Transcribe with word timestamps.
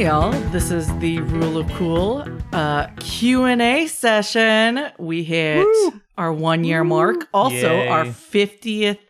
Hey 0.00 0.06
y'all, 0.06 0.32
this 0.48 0.70
is 0.70 0.88
the 0.96 1.20
Rule 1.20 1.58
of 1.58 1.70
Cool 1.72 2.24
uh, 2.54 2.86
Q&A 3.00 3.86
session. 3.86 4.90
We 4.98 5.22
hit 5.24 5.66
our 6.16 6.32
1 6.32 6.64
year 6.64 6.84
mark, 6.84 7.28
also 7.34 7.52
Yay. 7.52 7.88
our 7.88 8.06
50th 8.06 9.00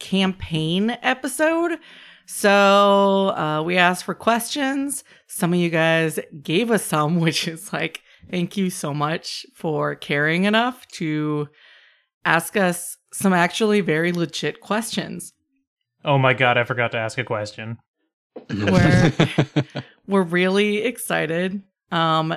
campaign 0.00 0.98
episode. 1.02 1.78
So, 2.26 3.28
uh, 3.28 3.62
we 3.64 3.76
asked 3.76 4.02
for 4.02 4.14
questions. 4.14 5.04
Some 5.28 5.52
of 5.52 5.60
you 5.60 5.70
guys 5.70 6.18
gave 6.42 6.72
us 6.72 6.84
some, 6.84 7.20
which 7.20 7.46
is 7.46 7.72
like 7.72 8.00
thank 8.28 8.56
you 8.56 8.70
so 8.70 8.92
much 8.92 9.46
for 9.54 9.94
caring 9.94 10.46
enough 10.46 10.84
to 10.94 11.46
ask 12.24 12.56
us 12.56 12.96
some 13.12 13.32
actually 13.32 13.82
very 13.82 14.10
legit 14.10 14.60
questions. 14.60 15.32
Oh 16.04 16.18
my 16.18 16.34
god, 16.34 16.58
I 16.58 16.64
forgot 16.64 16.90
to 16.90 16.98
ask 16.98 17.18
a 17.18 17.24
question. 17.24 17.78
We're 18.50 19.12
we're 20.06 20.22
really 20.22 20.78
excited. 20.78 21.62
Um 21.90 22.34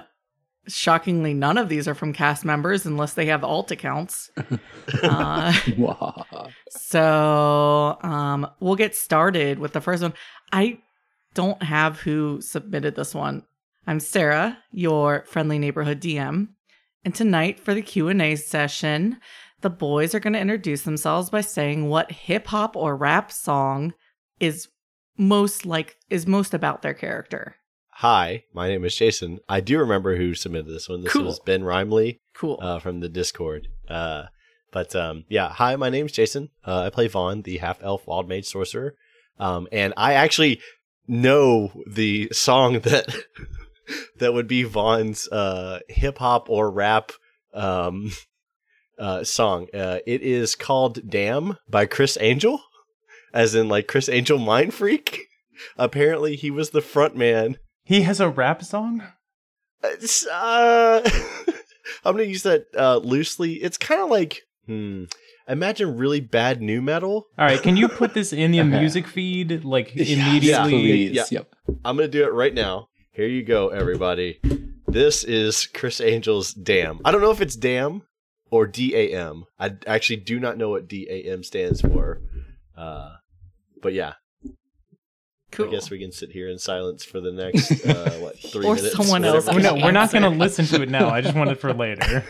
shockingly 0.68 1.34
none 1.34 1.58
of 1.58 1.70
these 1.70 1.88
are 1.88 1.96
from 1.96 2.12
cast 2.12 2.44
members 2.44 2.86
unless 2.86 3.14
they 3.14 3.28
have 3.28 3.44
alt 3.44 3.72
accounts. 3.72 4.30
uh, 5.04 5.54
Wow. 5.78 6.50
so 6.70 7.98
um 8.02 8.48
we'll 8.60 8.76
get 8.76 8.96
started 8.96 9.60
with 9.60 9.74
the 9.74 9.82
first 9.82 10.04
one. 10.04 10.14
I 10.52 10.80
don't 11.34 11.62
have 11.64 12.00
who 12.00 12.42
submitted 12.42 12.96
this 12.96 13.14
one. 13.16 13.44
I'm 13.86 14.00
Sarah, 14.00 14.58
your 14.72 15.24
friendly 15.28 15.60
neighborhood 15.60 16.02
DM. 16.02 16.50
And 17.06 17.16
tonight 17.16 17.60
for 17.60 17.74
the 17.74 17.82
Q&A 17.82 18.36
session, 18.36 19.18
the 19.62 19.70
boys 19.70 20.14
are 20.14 20.20
going 20.20 20.34
to 20.34 20.40
introduce 20.40 20.82
themselves 20.82 21.30
by 21.30 21.42
saying 21.42 21.88
what 21.88 22.12
hip 22.12 22.48
hop 22.48 22.76
or 22.76 22.98
rap 22.98 23.32
song 23.32 23.94
is 24.42 24.68
most 25.18 25.66
like 25.66 25.98
is 26.10 26.28
most 26.28 26.54
about 26.54 26.82
their 26.82 26.94
character. 26.94 27.56
Hi, 27.96 28.44
my 28.54 28.68
name 28.68 28.86
is 28.86 28.96
Jason. 28.96 29.40
I 29.50 29.60
do 29.60 29.80
remember 29.80 30.16
who 30.18 30.36
submitted 30.36 30.68
this 30.72 30.88
one. 30.88 31.02
This 31.02 31.14
Cool. 31.14 31.26
was 31.26 31.40
Ben 31.40 31.64
Rimley 31.64 32.20
Cool. 32.36 32.60
uh, 32.62 32.80
from 32.80 33.00
the 33.00 33.10
Discord. 33.10 33.68
Uh, 33.90 34.26
but 34.72 34.96
um, 34.96 35.26
yeah, 35.30 35.50
hi, 35.50 35.76
my 35.76 35.90
name's 35.90 36.12
Jason. 36.12 36.50
Uh, 36.64 36.82
I 36.84 36.90
play 36.92 37.08
Vaughn, 37.08 37.42
the 37.42 37.58
half 37.58 37.82
elf 37.82 38.06
wild 38.06 38.30
mage 38.30 38.46
sorcerer. 38.46 38.96
Um, 39.40 39.68
and 39.72 39.94
I 39.98 40.14
actually 40.14 40.60
know 41.08 41.72
the 41.90 42.30
song 42.32 42.80
that 42.82 43.16
that 44.20 44.34
would 44.34 44.48
be 44.48 44.64
Vaughn's 44.64 45.28
uh, 45.30 45.80
hip 45.90 46.20
hop 46.20 46.50
or 46.50 46.70
rap 46.70 47.12
um, 47.54 48.12
uh, 49.00 49.24
song. 49.24 49.68
Uh, 49.74 50.00
it 50.06 50.22
is 50.22 50.54
called 50.56 51.10
"Damn" 51.10 51.58
by 51.70 51.86
Criss 51.88 52.18
Angel, 52.22 52.62
as 53.38 53.54
in 53.56 53.70
like 53.70 53.88
Criss 53.88 54.10
Angel 54.10 54.38
Mind 54.40 54.74
Freak. 54.74 55.28
Apparently, 55.78 56.36
he 56.36 56.52
was 56.52 56.72
the 56.72 56.82
front 56.82 57.16
man 57.16 57.58
He 57.84 58.02
has 58.02 58.20
a 58.20 58.30
rap 58.30 58.64
song? 58.64 59.04
it's, 59.84 60.26
uh, 60.28 61.08
I'm 62.04 62.14
gonna 62.16 62.24
use 62.24 62.44
that 62.44 62.66
uh, 62.78 62.98
loosely. 62.98 63.54
It's 63.56 63.78
kind 63.78 64.02
of 64.02 64.10
like, 64.10 64.42
hmm, 64.66 65.06
imagine 65.48 65.98
really 65.98 66.20
bad 66.20 66.62
nu 66.62 66.82
metal. 66.82 67.28
Alright, 67.40 67.62
can 67.62 67.78
you 67.78 67.88
put 68.02 68.14
this 68.14 68.34
in 68.34 68.52
the 68.52 68.60
Okay. 68.62 68.80
music 68.80 69.08
feed 69.08 69.64
like 69.64 69.96
Yes, 69.96 70.10
immediately? 70.10 70.72
please. 70.72 71.12
Yeah. 71.16 71.24
Yep. 71.32 71.54
I'm 71.86 71.96
gonna 71.96 72.08
do 72.08 72.24
it 72.24 72.34
right 72.34 72.54
now. 72.54 72.90
Here 73.12 73.28
you 73.28 73.44
go, 73.44 73.70
everybody. 73.70 74.40
This 74.88 75.24
is 75.24 75.66
Criss 75.68 76.00
Angel's 76.02 76.54
"Damn." 76.54 77.02
I 77.04 77.12
don't 77.12 77.22
know 77.22 77.32
if 77.32 77.42
it's 77.42 77.56
"Damn" 77.56 78.04
or 78.52 78.68
"D 78.68 78.96
A 78.96 79.14
M." 79.14 79.46
I 79.60 79.74
actually 79.86 80.18
do 80.18 80.40
not 80.40 80.58
know 80.58 80.70
what 80.70 80.88
"DAM" 80.88 81.44
stands 81.44 81.82
for. 81.82 82.22
Uh, 82.78 83.16
but 83.82 83.94
yeah, 83.94 84.14
cool. 85.52 85.68
I 85.68 85.72
guess 85.72 85.90
we 85.90 86.00
can 86.00 86.12
sit 86.12 86.32
here 86.32 86.50
in 86.50 86.58
silence 86.58 87.04
for 87.04 87.20
the 87.22 87.32
next 87.32 87.86
uh, 87.86 88.12
what 88.20 88.38
three 88.40 88.66
Or 88.66 88.76
minutes. 88.76 88.96
someone 88.96 89.24
else 89.26 89.48
Oh, 89.48 89.58
no, 89.58 89.76
we're 89.76 89.92
not 89.92 90.12
gonna 90.12 90.30
listen 90.30 90.66
to 90.68 90.82
it 90.82 90.90
now. 90.90 91.10
I 91.10 91.22
just 91.22 91.36
want 91.36 91.50
it 91.52 91.60
for 91.60 91.74
later. 91.86 92.24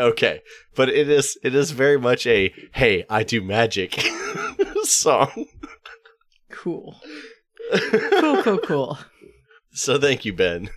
Okay, 0.00 0.40
but 0.74 0.88
it 0.88 1.08
is 1.08 1.38
it 1.42 1.54
is 1.54 1.70
very 1.70 1.98
much 1.98 2.26
a 2.26 2.52
hey, 2.74 3.04
I 3.08 3.22
do 3.22 3.40
magic 3.42 3.94
song. 4.82 5.46
cool. 6.50 6.96
Cool, 8.20 8.42
cool, 8.42 8.58
cool. 8.58 8.98
so 9.72 9.98
thank 9.98 10.24
you, 10.24 10.32
Ben. 10.32 10.70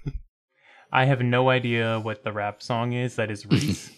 I 0.91 1.05
have 1.05 1.21
no 1.21 1.49
idea 1.49 1.99
what 1.99 2.23
the 2.23 2.31
rap 2.31 2.61
song 2.63 2.93
is. 2.93 3.15
That 3.15 3.29
is 3.29 3.45
Reese. 3.45 3.91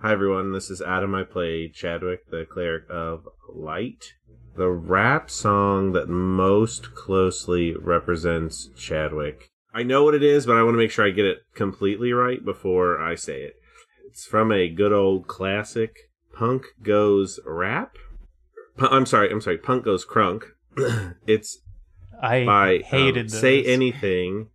Hi 0.00 0.12
everyone, 0.12 0.52
this 0.52 0.70
is 0.70 0.80
Adam. 0.82 1.14
I 1.14 1.24
play 1.24 1.68
Chadwick, 1.72 2.30
the 2.30 2.44
cleric 2.50 2.84
of 2.90 3.24
light. 3.54 4.12
The 4.56 4.70
rap 4.70 5.30
song 5.30 5.92
that 5.92 6.08
most 6.08 6.94
closely 6.94 7.74
represents 7.74 8.68
Chadwick. 8.76 9.50
I 9.72 9.82
know 9.82 10.04
what 10.04 10.14
it 10.14 10.22
is, 10.22 10.46
but 10.46 10.56
I 10.56 10.62
want 10.62 10.74
to 10.74 10.78
make 10.78 10.92
sure 10.92 11.04
I 11.04 11.10
get 11.10 11.24
it 11.24 11.38
completely 11.54 12.12
right 12.12 12.44
before 12.44 13.00
I 13.00 13.16
say 13.16 13.42
it. 13.42 13.56
It's 14.06 14.24
from 14.24 14.52
a 14.52 14.68
good 14.68 14.92
old 14.92 15.26
classic, 15.26 16.10
Punk 16.32 16.66
Goes 16.82 17.40
Rap. 17.44 17.96
Pu- 18.76 18.86
I'm 18.86 19.06
sorry, 19.06 19.30
I'm 19.32 19.40
sorry, 19.40 19.58
Punk 19.58 19.84
Goes 19.84 20.06
Crunk. 20.06 20.44
it's 21.26 21.58
I 22.22 22.44
by 22.44 22.78
hated 22.78 23.26
um. 23.26 23.28
Say 23.30 23.64
Anything, 23.64 24.50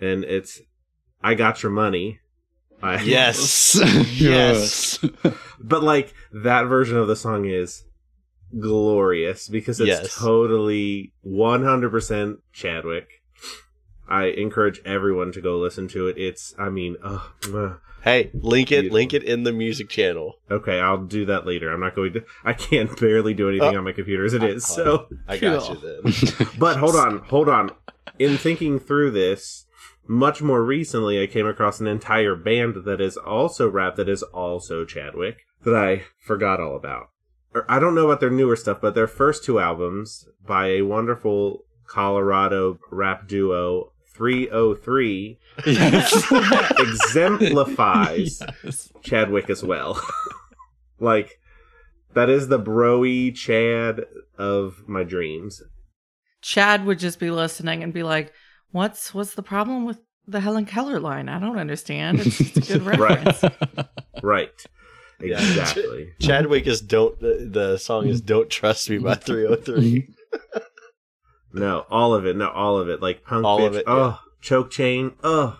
and 0.00 0.22
it's 0.22 0.60
I 1.22 1.34
Got 1.34 1.64
Your 1.64 1.72
Money. 1.72 2.20
I, 2.80 3.02
Yes. 3.02 3.80
yes. 4.12 5.04
But 5.58 5.82
like 5.82 6.14
that 6.32 6.66
version 6.66 6.96
of 6.96 7.08
the 7.08 7.16
song 7.16 7.46
is 7.46 7.82
glorious 8.58 9.48
because 9.48 9.80
it's 9.80 9.88
Yes. 9.88 10.16
totally 10.18 11.12
100% 11.26 12.38
Chadwick. 12.52 13.08
I 14.08 14.26
encourage 14.26 14.80
everyone 14.86 15.32
to 15.32 15.40
go 15.40 15.58
listen 15.58 15.86
to 15.88 16.08
it. 16.08 16.16
It's, 16.16 16.54
I 16.58 16.70
mean, 16.70 16.96
oh. 17.04 17.30
Hey, 18.02 18.30
link 18.32 18.70
it, 18.72 18.82
Beautiful. 18.82 18.94
link 18.94 19.12
it 19.12 19.22
in 19.24 19.42
the 19.42 19.52
music 19.52 19.88
channel. 19.88 20.36
okay, 20.50 20.80
I'll 20.80 21.04
do 21.04 21.26
that 21.26 21.46
later. 21.46 21.70
I'm 21.72 21.80
not 21.80 21.94
going 21.94 22.12
to. 22.14 22.24
I 22.44 22.52
can't 22.54 22.98
barely 23.00 23.34
do 23.34 23.48
anything 23.50 23.74
Oh. 23.74 23.78
on 23.78 23.84
my 23.84 23.92
computer 23.92 24.24
as 24.24 24.32
it 24.34 24.42
is. 24.42 24.64
So, 24.66 25.08
I 25.26 25.36
got 25.36 25.62
Cool. 25.62 25.76
you 25.76 26.02
then. 26.12 26.48
but 26.58 26.76
hold 26.78 26.94
on, 26.96 27.18
hold 27.18 27.48
on. 27.48 27.70
In 28.18 28.38
thinking 28.38 28.78
through 28.78 29.10
this, 29.10 29.66
much 30.06 30.40
more 30.40 30.64
recently, 30.64 31.22
I 31.22 31.26
came 31.26 31.46
across 31.46 31.80
an 31.80 31.86
entire 31.86 32.34
band 32.34 32.84
that 32.86 33.00
is 33.00 33.16
also 33.18 33.68
rap 33.68 33.96
that 33.96 34.08
is 34.08 34.22
also 34.22 34.84
Chadwick 34.86 35.40
that 35.64 35.74
I 35.74 36.04
forgot 36.18 36.60
all 36.60 36.76
about. 36.76 37.10
Or, 37.58 37.64
I 37.68 37.78
don't 37.78 37.94
know 37.94 38.06
about 38.06 38.20
their 38.20 38.30
newer 38.30 38.56
stuff, 38.56 38.80
but 38.80 38.94
their 38.94 39.06
first 39.08 39.44
two 39.44 39.58
albums 39.58 40.26
by 40.46 40.68
a 40.68 40.82
wonderful 40.82 41.64
Colorado 41.86 42.78
rap 42.90 43.26
duo, 43.26 43.92
3OH!3, 44.16 45.36
exemplifies 46.80 48.42
Yes. 48.64 48.92
Chadwick 49.02 49.50
as 49.50 49.62
well. 49.64 50.00
like, 51.00 51.40
that 52.14 52.28
is 52.28 52.48
the 52.48 52.58
broy 52.60 53.34
Chad 53.34 54.04
of 54.36 54.82
my 54.86 55.02
dreams. 55.04 55.62
Chad 56.42 56.84
would 56.86 56.98
just 56.98 57.18
be 57.18 57.30
listening 57.30 57.82
and 57.82 57.92
be 57.92 58.02
like, 58.04 58.32
"What's 58.70 59.12
what's 59.12 59.34
the 59.34 59.42
problem 59.42 59.84
with 59.84 59.98
the 60.26 60.40
Helen 60.40 60.64
Keller 60.66 61.00
line? 61.00 61.28
I 61.28 61.38
don't 61.40 61.58
understand. 61.58 62.20
It's 62.20 62.38
just 62.38 62.56
a 62.56 62.60
good 62.78 62.82
Right. 62.82 62.98
reference." 63.00 63.42
Right. 64.22 64.50
Yeah. 64.64 64.77
Exactly. 65.20 66.12
Chadwick 66.20 66.66
is 66.66 66.80
don't. 66.80 67.18
The, 67.20 67.48
the 67.50 67.76
song 67.78 68.06
is 68.06 68.20
"Don't 68.20 68.48
Trust 68.48 68.88
Me" 68.90 68.98
by 68.98 69.14
3OH!3. 69.14 70.08
No, 71.50 71.86
all 71.90 72.12
of 72.14 72.26
it. 72.26 72.36
No, 72.36 72.50
all 72.50 72.76
of 72.78 72.90
it. 72.90 73.00
Like 73.00 73.24
punk 73.24 73.42
All 73.44 73.60
bitch. 73.60 73.66
of 73.68 73.76
it, 73.76 73.84
Oh, 73.86 74.20
choke 74.42 74.70
chain. 74.70 75.12
Oh. 75.24 75.58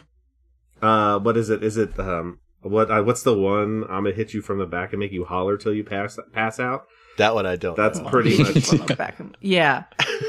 uh, 0.82 1.18
what 1.18 1.36
is 1.36 1.50
it? 1.50 1.62
Is 1.64 1.76
it 1.76 1.98
um 1.98 2.38
what? 2.62 2.90
Uh, 2.90 3.02
what's 3.02 3.22
the 3.24 3.36
one? 3.36 3.82
I'm 3.84 4.04
gonna 4.04 4.12
hit 4.12 4.32
you 4.32 4.42
from 4.42 4.58
the 4.58 4.66
back 4.66 4.92
and 4.92 5.00
make 5.00 5.12
you 5.12 5.24
holler 5.24 5.56
till 5.56 5.74
you 5.74 5.84
pass 5.84 6.18
pass 6.32 6.60
out. 6.60 6.86
That 7.18 7.34
one 7.34 7.46
I 7.46 7.56
don't. 7.56 7.76
That's 7.76 7.98
know. 7.98 8.08
pretty 8.08 8.38
much. 8.42 8.64
From 8.66 8.86
the 8.86 8.94
back 8.96 9.18
of- 9.20 9.34
yeah, 9.40 9.84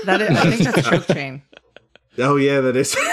that 0.05 0.21
is, 0.21 0.29
I 0.31 0.49
think 0.51 0.63
that's 0.75 0.89
choke 0.89 1.07
chain. 1.07 1.43
Oh 2.17 2.35
yeah, 2.35 2.59
that 2.61 2.75
is. 2.75 2.95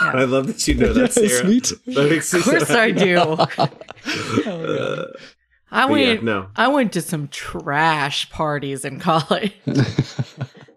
I 0.00 0.24
love 0.24 0.46
that 0.48 0.66
you 0.66 0.74
know 0.74 0.92
that, 0.92 1.14
Yes, 1.16 1.32
Sarah. 1.32 1.48
me. 1.48 1.60
That 1.94 2.10
makes 2.10 2.32
Of 2.34 2.42
course 2.44 2.70
I 2.70 2.90
do. 2.90 3.18
Uh, 3.18 5.06
I 5.70 5.86
but 5.88 5.94
yeah, 5.94 6.08
went. 6.08 6.24
no. 6.24 6.48
I 6.56 6.68
went 6.68 6.92
to 6.94 7.00
some 7.02 7.28
trash 7.28 8.28
parties 8.30 8.84
in 8.84 9.00
college. 9.00 9.54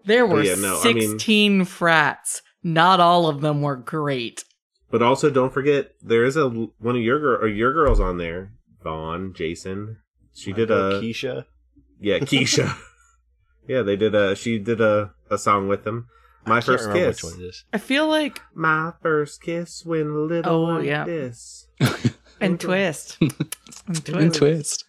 there 0.04 0.26
were 0.26 0.42
yeah, 0.42 0.54
no, 0.54 0.80
I 0.82 0.92
mean- 0.92 1.02
16 1.18 1.64
frats. 1.66 2.42
Not 2.62 2.98
all 2.98 3.28
of 3.28 3.42
them 3.42 3.62
were 3.62 3.76
great. 3.76 4.42
But 4.90 5.00
also, 5.02 5.30
don't 5.30 5.52
forget 5.52 5.92
there 6.02 6.24
is 6.24 6.36
a 6.36 6.48
one 6.48 6.96
of 6.96 7.02
your 7.02 7.20
girl 7.20 7.42
or 7.42 7.48
your 7.48 7.72
girls 7.72 8.00
on 8.00 8.18
there. 8.18 8.52
Vaughn, 8.82 9.32
Jason. 9.34 9.98
She 10.34 10.52
did 10.52 10.70
a 10.70 11.00
Kesha. 11.00 11.44
yeah, 12.00 12.18
Kesha. 12.20 12.76
yeah, 13.68 13.82
they 13.82 13.96
did 13.96 14.14
a. 14.14 14.34
She 14.36 14.58
did 14.58 14.80
a 14.80 15.12
a 15.30 15.38
song 15.38 15.68
with 15.68 15.84
them. 15.84 16.08
My 16.46 16.58
I 16.58 16.60
can't 16.60 16.64
first 16.80 16.92
kiss. 16.92 17.22
Which 17.22 17.32
one 17.32 17.42
it 17.42 17.46
is? 17.46 17.64
I 17.72 17.78
feel 17.78 18.06
like 18.08 18.40
My 18.54 18.92
first 19.02 19.42
kiss 19.42 19.84
went 19.84 20.06
a 20.08 20.12
little 20.18 20.52
Oh, 20.52 20.62
like 20.78 20.86
yeah. 20.86 21.04
this. 21.04 21.66
and 22.40 22.58
twist. 22.60 23.18
and 23.20 23.30
twist. 24.04 24.08
And 24.08 24.34
twist. 24.34 24.84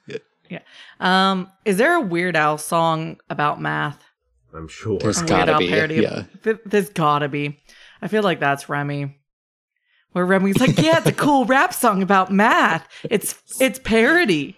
Yeah. 0.50 0.60
Um, 1.00 1.52
is 1.66 1.78
there 1.78 1.96
a 1.96 2.02
Weird 2.02 2.36
Al 2.36 2.58
song 2.58 3.20
about 3.30 3.60
math? 3.62 4.02
I'm 4.54 4.68
sure. 4.68 4.98
There's 5.00 5.18
A 5.18 5.22
Weird 5.22 5.30
gotta 5.30 5.58
be, 5.58 5.70
parody. 5.70 5.96
yeah. 5.96 6.24
Th- 6.44 6.60
There's 6.66 6.90
gotta 6.90 7.28
be. 7.28 7.60
I 8.02 8.08
feel 8.08 8.24
like 8.24 8.40
that's 8.40 8.70
Remy. 8.70 9.16
Where 10.14 10.26
Remy's 10.26 10.60
like, 10.60 10.78
yeah, 10.78 10.98
it's 11.00 11.08
a 11.08 11.12
cool 11.12 11.46
rap 11.56 11.74
song 11.74 12.02
about 12.02 12.32
math. 12.32 12.88
It's 13.04 13.36
it's 13.60 13.78
parody, 13.80 14.56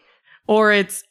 or 0.47 0.71
it's 0.71 1.03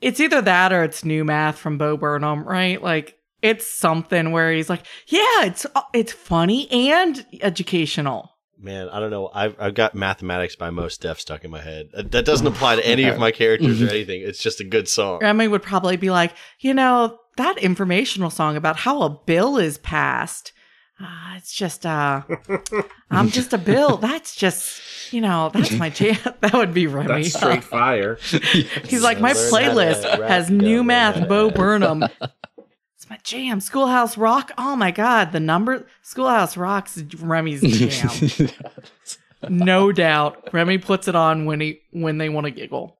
it's 0.00 0.18
either 0.18 0.40
that 0.40 0.72
or 0.72 0.82
it's 0.82 1.04
new 1.04 1.24
math 1.24 1.58
from 1.58 1.76
Bo 1.78 1.96
Burnham, 1.96 2.42
right? 2.44 2.82
Like 2.82 3.16
it's 3.42 3.68
something 3.68 4.30
where 4.32 4.52
he's 4.52 4.70
like, 4.70 4.82
yeah, 5.06 5.44
it's 5.44 5.66
it's 5.92 6.12
funny 6.12 6.70
and 6.70 7.26
educational. 7.40 8.30
Man, 8.58 8.88
I 8.90 9.00
don't 9.00 9.10
know. 9.10 9.28
I've, 9.34 9.56
I've 9.58 9.74
got 9.74 9.96
mathematics 9.96 10.54
by 10.54 10.70
Mos 10.70 10.96
Def 10.96 11.18
stuck 11.18 11.42
in 11.44 11.50
my 11.50 11.60
head. 11.60 11.88
Uh, 11.96 12.02
That 12.06 12.24
doesn't 12.24 12.46
apply 12.46 12.76
to 12.76 12.86
any 12.86 13.04
of 13.04 13.18
my 13.26 13.32
characters 13.32 13.82
or 13.82 13.88
anything. 13.90 14.22
It's 14.22 14.40
just 14.40 14.60
a 14.60 14.64
good 14.64 14.88
song. 14.88 15.18
Remy 15.20 15.48
would 15.48 15.62
probably 15.64 15.96
be 15.96 16.10
like, 16.10 16.32
you 16.60 16.72
know, 16.72 17.18
that 17.38 17.58
informational 17.58 18.30
song 18.30 18.56
about 18.56 18.76
how 18.76 19.02
a 19.02 19.10
bill 19.10 19.56
is 19.58 19.78
passed. 19.78 20.52
Uh, 21.00 21.34
it's 21.36 21.52
just 21.52 21.84
uh 21.84 22.22
I'm 23.10 23.30
just 23.30 23.52
a 23.52 23.58
bill. 23.58 23.96
That's 23.96 24.36
just 24.36 24.80
you 25.12 25.20
know, 25.20 25.50
that's 25.52 25.72
my 25.72 25.90
jam. 25.90 26.16
That 26.40 26.52
would 26.54 26.72
be 26.72 26.86
Remy. 26.86 27.08
That's 27.24 27.34
straight 27.34 27.64
fire. 27.64 28.16
He's 28.84 29.02
like, 29.02 29.20
my 29.20 29.32
Learn 29.32 29.50
how 29.52 29.58
to 29.58 29.74
playlist 29.74 30.28
has 30.28 30.48
new 30.50 30.84
math, 30.84 31.28
Bo. 31.28 31.50
Burnham. 31.50 32.04
It's 33.12 33.32
my 33.32 33.38
jam. 33.38 33.60
Schoolhouse 33.60 34.16
Rock. 34.16 34.52
Oh 34.56 34.74
my 34.76 34.90
god, 34.90 35.32
the 35.32 35.40
number 35.40 35.86
Schoolhouse 36.02 36.56
Rock's 36.56 36.98
Remy's 37.18 37.60
jam. 38.40 38.48
no 39.48 39.92
doubt. 39.92 40.48
Remy 40.52 40.78
puts 40.78 41.08
it 41.08 41.14
on 41.14 41.44
when 41.44 41.60
he 41.60 41.80
when 41.90 42.18
they 42.18 42.28
want 42.28 42.46
to 42.46 42.50
giggle. 42.50 42.96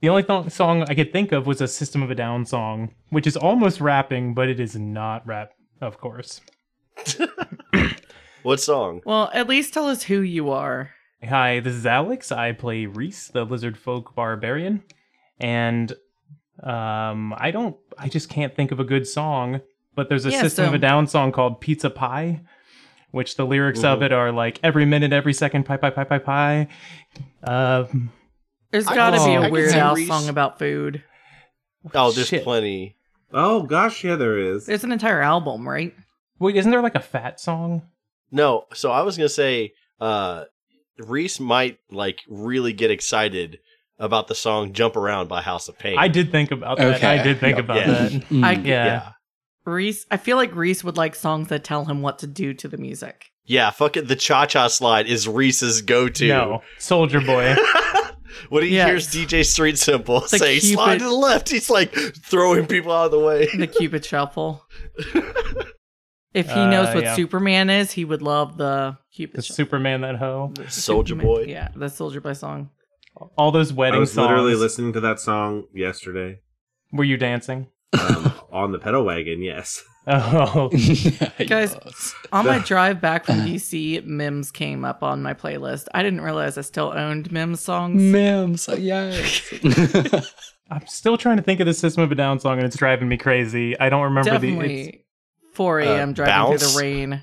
The 0.00 0.08
only 0.08 0.24
th- 0.24 0.50
song 0.50 0.82
I 0.88 0.94
could 0.94 1.12
think 1.12 1.30
of 1.30 1.46
was 1.46 1.60
a 1.60 1.68
System 1.68 2.02
of 2.02 2.10
a 2.10 2.14
Down 2.16 2.44
song, 2.44 2.92
which 3.10 3.26
is 3.26 3.36
almost 3.36 3.80
rapping, 3.80 4.34
but 4.34 4.48
it 4.48 4.58
is 4.58 4.74
not 4.74 5.24
rap, 5.26 5.52
of 5.80 5.98
course. 5.98 6.40
What 8.42 8.60
song? 8.60 9.00
Well, 9.04 9.30
at 9.32 9.48
least 9.48 9.72
tell 9.72 9.86
us 9.86 10.02
who 10.02 10.20
you 10.20 10.50
are. 10.50 10.90
Hi, 11.22 11.60
this 11.60 11.74
is 11.74 11.86
Alex. 11.86 12.32
I 12.32 12.50
play 12.50 12.86
Reese, 12.86 13.28
the 13.28 13.44
lizard 13.44 13.78
folk 13.78 14.16
barbarian, 14.16 14.82
and 15.38 15.92
um, 16.62 17.34
I 17.36 17.50
don't, 17.50 17.76
I 17.98 18.08
just 18.08 18.28
can't 18.28 18.54
think 18.54 18.70
of 18.72 18.80
a 18.80 18.84
good 18.84 19.06
song. 19.06 19.60
But 19.94 20.08
there's 20.08 20.24
a 20.24 20.30
Yeah, 20.30 20.40
System 20.40 20.64
of 20.66 20.72
a 20.74 20.78
Down 20.78 21.06
song 21.06 21.32
called 21.32 21.60
Pizza 21.60 21.90
Pie, 21.90 22.40
which 23.10 23.36
the 23.36 23.44
lyrics 23.44 23.84
of 23.84 23.98
Mhm. 23.98 24.04
it 24.06 24.12
are 24.12 24.32
like 24.32 24.58
every 24.62 24.86
minute, 24.86 25.12
every 25.12 25.34
second, 25.34 25.64
pie, 25.64 25.76
pie, 25.76 25.90
pie, 25.90 26.04
pie, 26.04 26.18
pie. 26.18 26.68
Um, 27.44 28.10
there's 28.70 28.86
got 28.86 29.10
to 29.10 29.16
be 29.16 29.22
see- 29.22 29.30
I 29.32 29.38
a 29.38 29.42
can 29.42 29.52
Weird 29.52 29.70
see 29.72 29.78
Al 29.78 29.94
Reese- 29.94 30.08
song 30.08 30.28
about 30.30 30.58
food. 30.58 31.02
Oh, 31.94 32.10
there's 32.12 32.28
shit. 32.28 32.42
plenty. 32.42 32.96
Oh 33.34 33.62
gosh, 33.64 34.02
yeah, 34.04 34.16
there 34.16 34.38
is. 34.38 34.64
There's 34.66 34.84
an 34.84 34.92
entire 34.92 35.20
album, 35.20 35.68
right? 35.68 35.94
Wait, 36.38 36.56
isn't 36.56 36.70
there 36.70 36.80
like 36.82 36.94
a 36.94 37.00
fat 37.00 37.38
song? 37.40 37.82
No, 38.30 38.64
so 38.72 38.90
I 38.90 39.02
was 39.02 39.16
gonna 39.18 39.28
say, 39.28 39.72
uh, 40.00 40.44
Reese 40.98 41.38
might 41.38 41.78
like 41.90 42.20
really 42.28 42.72
get 42.72 42.90
excited 42.90 43.58
about 44.02 44.28
the 44.28 44.34
song 44.34 44.72
"Jump 44.74 44.96
Around" 44.96 45.28
by 45.28 45.40
House 45.40 45.68
of 45.68 45.78
Pain. 45.78 45.96
I 45.98 46.08
did 46.08 46.30
think 46.30 46.50
about 46.50 46.76
that. 46.78 46.96
Okay. 46.96 47.06
I 47.06 47.22
did 47.22 47.40
think 47.40 47.56
Yeah. 47.56 47.62
about 47.64 47.76
Yeah. 47.76 47.86
that. 47.86 48.12
Mm. 48.30 48.44
I- 48.44 48.52
Yeah. 48.52 48.84
yeah, 48.84 49.08
Reese, 49.64 50.04
I 50.10 50.16
feel 50.18 50.36
like 50.36 50.54
Reese 50.54 50.82
would 50.84 50.96
like 50.96 51.14
songs 51.14 51.48
that 51.48 51.64
tell 51.64 51.84
him 51.86 52.02
what 52.02 52.18
to 52.18 52.26
do 52.26 52.52
to 52.54 52.68
the 52.68 52.76
music. 52.76 53.30
yeah. 53.46 53.70
Fuck 53.70 53.96
it. 53.96 54.08
The 54.08 54.16
Cha 54.16 54.46
Cha 54.46 54.68
Slide 54.68 55.06
is 55.06 55.26
Reese's 55.28 55.80
go-to. 55.82 56.28
No, 56.28 56.62
Soulja 56.78 57.24
Boy. 57.24 57.54
when 58.48 58.62
he 58.64 58.70
Yes. 58.70 58.88
hears 58.88 59.08
DJ 59.28 59.44
Street 59.44 59.78
Simple 59.78 60.20
The 60.20 60.38
say 60.38 60.58
Cupid- 60.58 60.74
"Slide 60.74 60.98
to 60.98 61.04
the 61.04 61.10
left," 61.12 61.48
he's 61.50 61.70
like 61.70 61.94
throwing 62.24 62.66
people 62.66 62.90
out 62.92 63.06
of 63.06 63.10
the 63.12 63.18
way. 63.20 63.46
The 63.56 63.66
Cupid 63.66 64.04
Shuffle. 64.04 64.64
If 66.34 66.48
he 66.48 66.64
knows 66.64 66.88
Uh, 66.88 66.92
what 66.94 67.04
yeah. 67.04 67.14
Superman 67.14 67.68
is, 67.68 67.92
he 67.92 68.06
would 68.06 68.22
love 68.22 68.56
the 68.56 68.96
Cupid 69.14 69.36
the 69.36 69.42
Shuffle. 69.42 69.54
Superman 69.56 70.00
that 70.00 70.16
hoe. 70.16 70.50
Soulja 70.60 71.20
Boy. 71.20 71.44
Yeah, 71.46 71.68
the 71.76 71.86
Soulja 71.86 72.22
Boy 72.22 72.32
song. 72.32 72.70
All 73.36 73.50
those 73.52 73.72
wedding 73.72 73.94
songs. 73.94 73.98
I 73.98 74.00
was 74.00 74.12
songs. 74.12 74.28
literally 74.28 74.54
listening 74.54 74.92
to 74.94 75.00
that 75.00 75.20
song 75.20 75.64
yesterday 75.74 76.40
Were 76.92 77.04
you 77.04 77.16
dancing? 77.16 77.68
um, 77.98 78.32
on 78.52 78.72
the 78.72 78.78
pedal 78.78 79.04
wagon. 79.04 79.42
Yes. 79.42 79.82
Oh, 80.04 80.68
Guys, 81.46 81.76
On 82.32 82.44
my 82.44 82.58
drive 82.58 83.00
back 83.00 83.24
from 83.24 83.36
DC, 83.36 84.04
Mims 84.04 84.50
came 84.50 84.84
up 84.84 85.04
on 85.04 85.22
my 85.22 85.32
playlist. 85.32 85.86
I 85.94 86.02
didn't 86.02 86.22
realize 86.22 86.58
I 86.58 86.62
still 86.62 86.92
owned 86.92 87.30
Mims 87.30 87.60
songs. 87.60 88.02
Mims, 88.02 88.68
yes. 88.78 89.48
I'm 90.72 90.84
still 90.88 91.16
trying 91.16 91.36
to 91.36 91.42
think 91.44 91.60
of 91.60 91.66
the 91.66 91.74
System 91.74 92.02
of 92.02 92.10
a 92.10 92.16
Down 92.16 92.40
song, 92.40 92.56
and 92.58 92.66
it's 92.66 92.76
driving 92.76 93.06
me 93.08 93.16
crazy. 93.16 93.78
I 93.78 93.90
don't 93.90 94.02
remember 94.02 94.36
the. 94.40 94.58
It's, 94.58 94.98
4 95.54 95.80
a.m. 95.80 96.08
Uh, 96.08 96.12
driving 96.12 96.58
through 96.58 96.66
the 96.68 96.78
rain. 96.80 97.22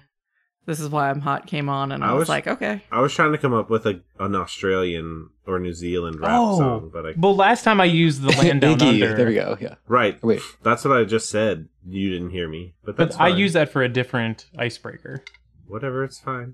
This 0.65 0.79
is 0.79 0.89
why 0.89 1.09
I'm 1.09 1.21
hot 1.21 1.47
came 1.47 1.67
on, 1.67 1.91
and 1.91 2.03
I, 2.03 2.09
I 2.09 2.13
was, 2.13 2.21
was- 2.21 2.29
like, 2.29 2.45
okay. 2.47 2.83
I 2.91 3.01
was 3.01 3.11
trying 3.13 3.31
to 3.31 3.37
come 3.39 3.53
up 3.53 3.69
with 3.71 3.87
a, 3.87 4.01
an 4.19 4.35
Australian 4.35 5.29
or 5.47 5.57
New 5.59 5.73
Zealand 5.73 6.19
rap 6.19 6.29
Oh. 6.33 6.57
song, 6.59 6.89
but 6.93 7.05
I 7.07 7.13
well, 7.17 7.35
last 7.35 7.63
time 7.63 7.81
I 7.81 7.85
used 7.85 8.21
the 8.21 8.27
Land 8.37 8.61
Down 8.61 8.77
Iggy, 8.77 8.87
Under. 9.03 9.15
there 9.15 9.27
we 9.27 9.33
go. 9.33 9.57
Yeah. 9.59 9.75
right. 9.87 10.21
Wait. 10.23 10.41
That's 10.61 10.85
what 10.85 10.95
I 10.95 11.05
just 11.05 11.29
said. 11.29 11.67
You 11.87 12.11
didn't 12.11 12.29
hear 12.29 12.47
me, 12.47 12.75
but 12.83 12.95
But 12.97 13.05
that's 13.09 13.19
I 13.19 13.29
use 13.29 13.53
that 13.53 13.71
for 13.71 13.81
a 13.81 13.89
different 13.89 14.45
icebreaker. 14.57 15.23
whatever. 15.67 16.03
It's 16.03 16.19
fine. 16.19 16.53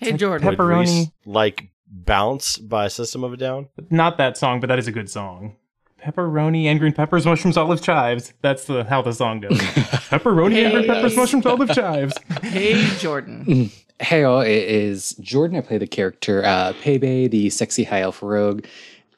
Hey, 0.00 0.12
like 0.12 0.20
Jordan. 0.20 0.48
pep- 0.48 0.58
Would 0.58 0.68
Pepperoni. 0.68 1.12
Like 1.26 1.70
"Bounce" 1.90 2.58
by 2.58 2.86
System 2.86 3.24
of 3.24 3.32
a 3.32 3.36
Down? 3.36 3.68
Not 3.90 4.18
that 4.18 4.36
song, 4.36 4.60
but 4.60 4.68
that 4.68 4.78
is 4.78 4.86
a 4.86 4.92
good 4.92 5.10
song. 5.10 5.56
Pepperoni 6.02 6.64
and 6.66 6.78
green 6.78 6.92
peppers, 6.92 7.26
mushrooms, 7.26 7.56
olive 7.56 7.82
chives. 7.82 8.32
That's 8.40 8.64
the 8.64 8.84
how 8.84 9.02
the 9.02 9.12
song 9.12 9.40
goes. 9.40 9.58
Pepperoni 9.58 10.62
and 10.64 10.72
green 10.72 10.86
peppers, 10.86 11.12
Hey. 11.14 11.20
mushrooms, 11.20 11.46
olive 11.46 11.70
chives. 11.70 12.14
hey, 12.42 12.84
Jordan. 12.98 13.70
Hey 14.00 14.22
all, 14.22 14.42
it 14.42 14.48
is 14.52 15.16
Jordan. 15.16 15.56
I 15.58 15.60
play 15.60 15.76
the 15.76 15.86
character 15.88 16.44
uh, 16.44 16.72
Pebe, 16.82 17.26
the 17.26 17.50
sexy 17.50 17.82
high 17.82 18.02
elf 18.02 18.22
rogue. 18.22 18.64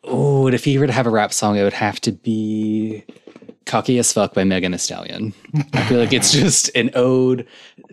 Oh, 0.05 0.47
and 0.47 0.55
if 0.55 0.65
he 0.65 0.79
were 0.79 0.87
to 0.87 0.93
have 0.95 1.07
a 1.07 1.11
rap 1.11 1.35
song, 1.35 1.59
it 1.59 1.63
would 1.65 1.75
have 1.75 2.01
to 2.01 2.13
be 2.13 3.05
"Cocky 3.67 3.99
as 3.99 4.13
Fuck" 4.13 4.35
by 4.35 4.45
Megan 4.45 4.73
Thee 4.73 4.79
Stallion. 4.79 5.33
I 5.73 5.85
feel 5.85 5.99
like 5.99 6.13
it's 6.13 6.33
just 6.33 6.71
an 6.75 6.91
ode 6.95 7.47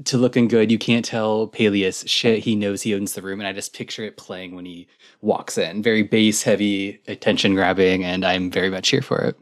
to 0.06 0.18
looking 0.18 0.48
good. 0.48 0.72
You 0.72 0.78
can't 0.78 1.06
tell 1.06 1.48
Peleus 1.48 2.04
shit. 2.08 2.40
He 2.40 2.56
knows 2.56 2.82
he 2.82 2.96
owns 2.96 3.14
the 3.14 3.22
room, 3.22 3.40
and 3.40 3.48
I 3.48 3.54
just 3.54 3.74
picture 3.76 4.04
it 4.04 4.18
playing 4.18 4.56
when 4.56 4.66
he 4.66 4.88
walks 5.22 5.58
in. 5.58 5.84
Very 5.84 6.04
bass 6.04 6.44
heavy, 6.44 7.02
attention 7.08 7.54
grabbing, 7.54 8.04
and 8.04 8.26
I'm 8.26 8.50
very 8.50 8.70
much 8.70 8.90
here 8.90 9.02
for 9.02 9.20
it. 9.20 9.38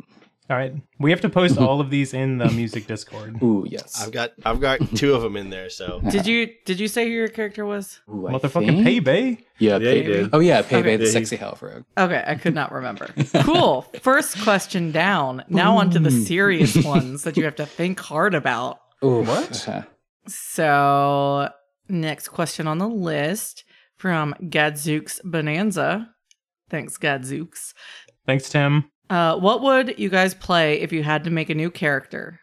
All 0.47 0.55
right, 0.55 0.73
we 0.99 1.09
have 1.09 1.21
to 1.21 1.29
post 1.29 1.57
all 1.57 1.81
of 1.81 1.89
these 1.89 2.13
in 2.13 2.37
the 2.37 2.45
music 2.51 2.85
Discord. 2.93 3.41
Ooh, 3.41 3.65
yes. 3.67 4.03
I've 4.05 4.11
got 4.11 4.33
I've 4.45 4.59
got 4.61 4.79
two 4.95 5.15
of 5.15 5.23
them 5.23 5.35
in 5.35 5.49
there. 5.49 5.71
So 5.71 5.99
Did 6.09 6.27
you 6.27 6.49
did 6.65 6.79
you 6.79 6.87
say 6.87 7.05
who 7.05 7.11
your 7.11 7.27
character 7.29 7.65
was? 7.65 7.99
Ooh, 8.07 8.27
I 8.27 8.33
Motherfucking 8.33 8.83
think- 8.83 9.05
Pebe. 9.05 9.43
Yeah, 9.57 9.77
Yeah, 9.77 9.89
you 9.91 10.03
Pebe. 10.03 10.13
did. 10.13 10.29
Oh 10.33 10.39
yeah, 10.39 10.61
Pebe, 10.61 10.75
Okay. 10.81 10.97
the 10.97 11.05
Yeah, 11.05 11.11
sexy 11.11 11.35
high 11.37 11.47
elf 11.47 11.63
rogue. 11.63 11.83
Okay, 11.97 12.23
I 12.27 12.35
could 12.35 12.53
not 12.53 12.71
remember. 12.71 13.07
cool. 13.41 13.81
First 14.01 14.39
question 14.43 14.91
down. 14.91 15.43
Now 15.49 15.77
on 15.77 15.89
to 15.91 15.99
the 15.99 16.11
serious 16.11 16.75
ones 16.83 17.23
that 17.23 17.37
you 17.37 17.43
have 17.45 17.55
to 17.55 17.65
think 17.65 17.99
hard 17.99 18.35
about. 18.35 18.77
Ooh, 19.03 19.23
What? 19.23 19.67
uh, 19.67 19.81
So, 20.27 21.49
next 21.89 22.27
question 22.29 22.67
on 22.67 22.77
the 22.77 22.87
list 22.87 23.63
from 23.97 24.35
Gadzooks 24.49 25.19
Bonanza. 25.23 26.09
Thanks, 26.69 26.97
Gadzooks. 26.97 27.73
Thanks, 28.25 28.49
Tim. 28.49 28.91
Uh, 29.09 29.38
what 29.38 29.62
would 29.62 30.00
you 30.00 30.09
guys 30.09 30.33
play 30.33 30.81
if 30.81 30.91
you 30.91 31.03
had 31.03 31.24
to 31.25 31.29
make 31.29 31.50
a 31.50 31.55
new 31.55 31.69
character? 31.69 32.39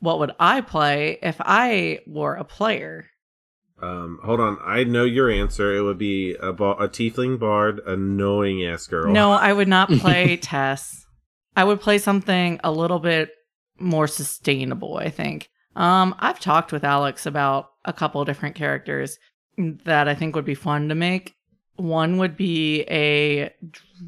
What 0.00 0.18
would 0.20 0.32
I 0.38 0.60
play 0.60 1.18
if 1.22 1.36
I 1.40 2.00
were 2.06 2.34
a 2.34 2.44
player? 2.44 3.06
Um, 3.80 4.18
hold 4.24 4.40
on. 4.40 4.58
I 4.64 4.84
know 4.84 5.04
your 5.04 5.30
answer. 5.30 5.74
It 5.74 5.82
would 5.82 5.98
be 5.98 6.34
a, 6.34 6.52
ba- 6.52 6.76
a 6.78 6.88
tiefling 6.88 7.38
bard, 7.38 7.80
annoying 7.86 8.64
ass 8.64 8.86
girl. 8.86 9.12
No, 9.12 9.32
I 9.32 9.52
would 9.52 9.68
not 9.68 9.88
play 10.00 10.36
Tess. 10.36 11.04
I 11.56 11.64
would 11.64 11.80
play 11.80 11.98
something 11.98 12.60
a 12.62 12.70
little 12.70 12.98
bit 12.98 13.30
more 13.78 14.06
sustainable, 14.06 14.96
I 14.96 15.10
think. 15.10 15.48
Um, 15.76 16.14
I've 16.18 16.40
talked 16.40 16.72
with 16.72 16.84
Alex 16.84 17.26
about 17.26 17.70
a 17.84 17.92
couple 17.92 18.24
different 18.24 18.56
characters 18.56 19.18
that 19.56 20.08
I 20.08 20.14
think 20.14 20.34
would 20.34 20.44
be 20.44 20.54
fun 20.54 20.88
to 20.88 20.94
make. 20.94 21.34
One 21.78 22.18
would 22.18 22.36
be 22.36 22.82
a 22.82 23.54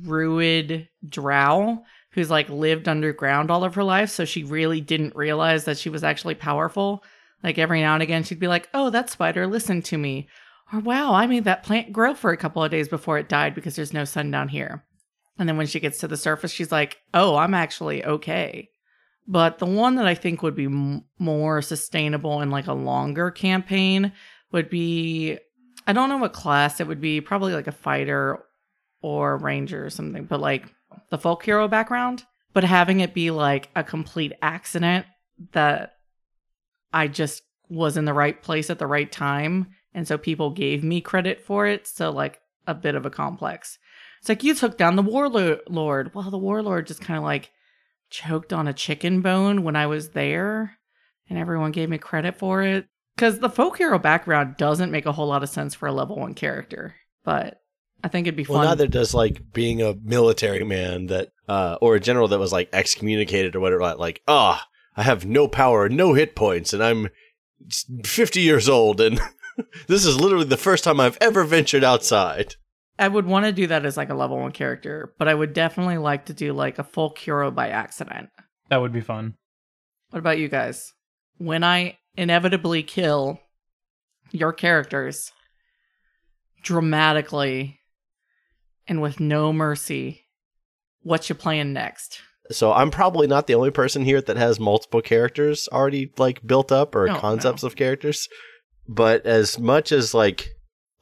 druid 0.03 0.89
drow 1.09 1.85
who's 2.11 2.29
like 2.29 2.49
lived 2.49 2.89
underground 2.89 3.51
all 3.51 3.63
of 3.63 3.77
her 3.77 3.85
life, 3.85 4.11
so 4.11 4.25
she 4.25 4.43
really 4.43 4.81
didn't 4.81 5.15
realize 5.15 5.65
that 5.65 5.79
she 5.79 5.89
was 5.89 6.03
actually 6.03 6.35
powerful. 6.35 7.05
Like 7.45 7.59
every 7.59 7.81
now 7.81 7.95
and 7.95 8.03
again, 8.03 8.25
she'd 8.25 8.41
be 8.41 8.49
like, 8.49 8.69
"Oh, 8.75 8.91
that 8.91 9.09
spider 9.09 9.47
listened 9.47 9.85
to 9.87 9.99
me," 9.99 10.29
or 10.73 10.81
"Wow, 10.81 11.15
I 11.15 11.29
made 11.29 11.45
that 11.45 11.63
plant 11.63 11.93
grow 11.93 12.13
for 12.15 12.33
a 12.33 12.37
couple 12.37 12.63
of 12.63 12.73
days 12.73 12.89
before 12.89 13.19
it 13.19 13.29
died 13.29 13.55
because 13.55 13.77
there's 13.77 13.95
no 13.95 14.05
sun 14.05 14.33
down 14.33 14.49
here." 14.49 14.85
And 15.39 15.49
then 15.49 15.57
when 15.57 15.69
she 15.69 15.79
gets 15.81 15.99
to 15.99 16.09
the 16.09 16.17
surface, 16.17 16.51
she's 16.53 16.73
like, 16.73 16.99
"Oh, 17.15 17.37
I'm 17.37 17.55
actually 17.55 18.05
okay." 18.05 18.71
But 19.29 19.59
the 19.59 19.67
one 19.67 19.95
that 19.95 20.07
I 20.07 20.17
think 20.17 20.43
would 20.43 20.57
be 20.57 20.65
m- 20.65 21.05
more 21.21 21.63
sustainable 21.63 22.41
in 22.41 22.51
like 22.51 22.67
a 22.67 22.73
longer 22.73 23.31
campaign 23.31 24.13
would 24.51 24.69
be 24.69 25.39
I 25.87 25.93
don't 25.93 26.09
know 26.09 26.19
what 26.19 26.33
class 26.33 26.81
it 26.81 26.87
would 26.87 27.01
be, 27.01 27.21
probably 27.21 27.55
like 27.55 27.67
a 27.67 27.73
fighter 27.73 28.39
or 29.03 29.37
ranger 29.37 29.85
or 29.85 29.91
something, 29.91 30.25
but 30.25 30.41
like 30.41 30.67
the 31.11 31.19
folk 31.19 31.45
hero 31.45 31.69
background, 31.69 32.25
but 32.53 32.65
having 32.65 33.01
it 33.01 33.15
be 33.15 33.31
like 33.31 33.71
a 33.75 33.83
complete 33.83 34.33
accident 34.43 35.07
that 35.53 35.95
I 36.93 37.09
just 37.09 37.43
was 37.69 37.97
in 37.97 38.05
the 38.05 38.13
right 38.13 38.41
place 38.43 38.69
at 38.69 38.79
the 38.79 38.87
right 38.87 39.11
time. 39.11 39.69
And 39.95 40.07
so 40.07 40.19
people 40.19 40.51
gave 40.51 40.85
me 40.85 41.01
credit 41.01 41.41
for 41.41 41.67
it. 41.67 41.87
So, 41.87 42.11
like, 42.11 42.41
a 42.67 42.75
bit 42.75 42.95
of 42.95 43.07
a 43.07 43.11
complex. 43.11 43.79
It's 44.21 44.29
like 44.29 44.45
you 44.45 44.55
took 44.55 44.77
down 44.77 44.97
the 44.97 45.03
warlord. 45.03 45.61
Well, 46.15 46.31
the 46.31 46.39
warlord 46.39 46.87
just 46.87 47.01
kind 47.01 47.17
of 47.17 47.25
like 47.25 47.51
choked 48.11 48.53
on 48.53 48.69
a 48.69 48.73
chicken 48.73 49.21
bone 49.21 49.65
when 49.65 49.77
I 49.77 49.87
was 49.87 50.11
there, 50.11 50.77
and 51.29 51.39
everyone 51.39 51.73
gave 51.73 51.89
me 51.89 51.99
credit 51.99 52.37
for 52.37 52.63
it. 52.63 52.87
Because 53.17 53.39
the 53.39 53.51
folk 53.51 53.79
hero 53.79 53.99
background 53.99 54.57
doesn't 54.57 54.91
make 54.91 55.07
a 55.07 55.13
whole 55.13 55.27
lot 55.27 55.43
of 55.43 55.49
sense 55.49 55.75
for 55.75 55.87
a 55.87 55.93
level 55.93 56.17
one 56.17 56.35
character, 56.35 56.95
but 57.25 57.61
I 58.03 58.09
think 58.09 58.27
it'd 58.27 58.37
be 58.37 58.45
fun. 58.45 58.55
Well, 58.55 58.63
fun. 58.63 58.71
neither 58.71 58.87
does 58.87 59.15
like 59.15 59.53
being 59.53 59.83
a 59.83 59.95
military 60.03 60.65
man 60.65 61.07
that, 61.07 61.29
uh, 61.49 61.77
or 61.81 61.97
a 61.97 62.01
general 62.01 62.29
that 62.29 62.39
was 62.39 62.53
like 62.53 62.71
excommunicated 62.73 63.55
or 63.55 63.61
whatever. 63.61 63.95
Like, 63.97 64.23
ah, 64.27 64.67
I 64.97 65.03
have 65.03 65.27
no 65.27 65.49
power, 65.49 65.89
no 65.89 66.15
hit 66.15 66.35
points, 66.35 66.73
and 66.73 66.83
I'm 66.83 67.09
50 68.05 68.41
years 68.41 68.69
old, 68.69 69.01
and 69.01 69.21
this 69.87 70.07
is 70.07 70.19
literally 70.19 70.47
the 70.47 70.57
first 70.57 70.85
time 70.85 71.01
I've 71.01 71.19
ever 71.21 71.45
ventured 71.45 71.85
outside. 71.85 72.55
I 72.99 73.09
would 73.09 73.27
want 73.27 73.47
to 73.47 73.53
do 73.53 73.67
that 73.69 73.87
as 73.87 73.97
like 73.97 74.11
a 74.11 74.15
level 74.15 74.39
one 74.39 74.53
character, 74.53 75.15
but 75.19 75.27
I 75.27 75.35
would 75.35 75.55
definitely 75.55 75.99
like 75.99 76.27
to 76.27 76.35
do 76.35 76.53
like 76.53 76.79
a 76.79 76.85
folk 76.85 77.19
hero 77.19 77.51
by 77.51 77.69
accident. 77.69 78.29
That 78.69 78.83
would 78.83 78.93
be 78.93 79.01
fun. 79.01 79.35
What 80.11 80.19
about 80.19 80.39
you 80.39 80.49
guys? 80.49 80.93
When 81.39 81.65
I 81.65 81.97
inevitably 82.17 82.83
kill 82.83 83.41
your 84.33 84.53
characters 84.53 85.33
dramatically 86.63 87.81
and 88.87 89.01
with 89.01 89.21
no 89.21 89.53
mercy, 89.53 90.27
what 91.03 91.29
you 91.29 91.35
playing 91.35 91.73
next? 91.73 92.21
So 92.51 92.73
I'm 92.73 92.91
probably 92.91 93.27
not 93.27 93.47
the 93.47 93.55
only 93.55 93.71
person 93.71 94.05
here 94.05 94.21
that 94.21 94.37
has 94.37 94.59
multiple 94.59 95.01
characters 95.01 95.69
already 95.73 96.13
like 96.19 96.45
built 96.47 96.73
up 96.73 96.95
or 96.95 97.07
No, 97.07 97.17
concepts 97.19 97.63
no. 97.63 97.69
of 97.69 97.77
characters. 97.77 98.29
But 98.89 99.25
as 99.25 99.59
much 99.59 99.93
as 99.93 100.15
like 100.15 100.49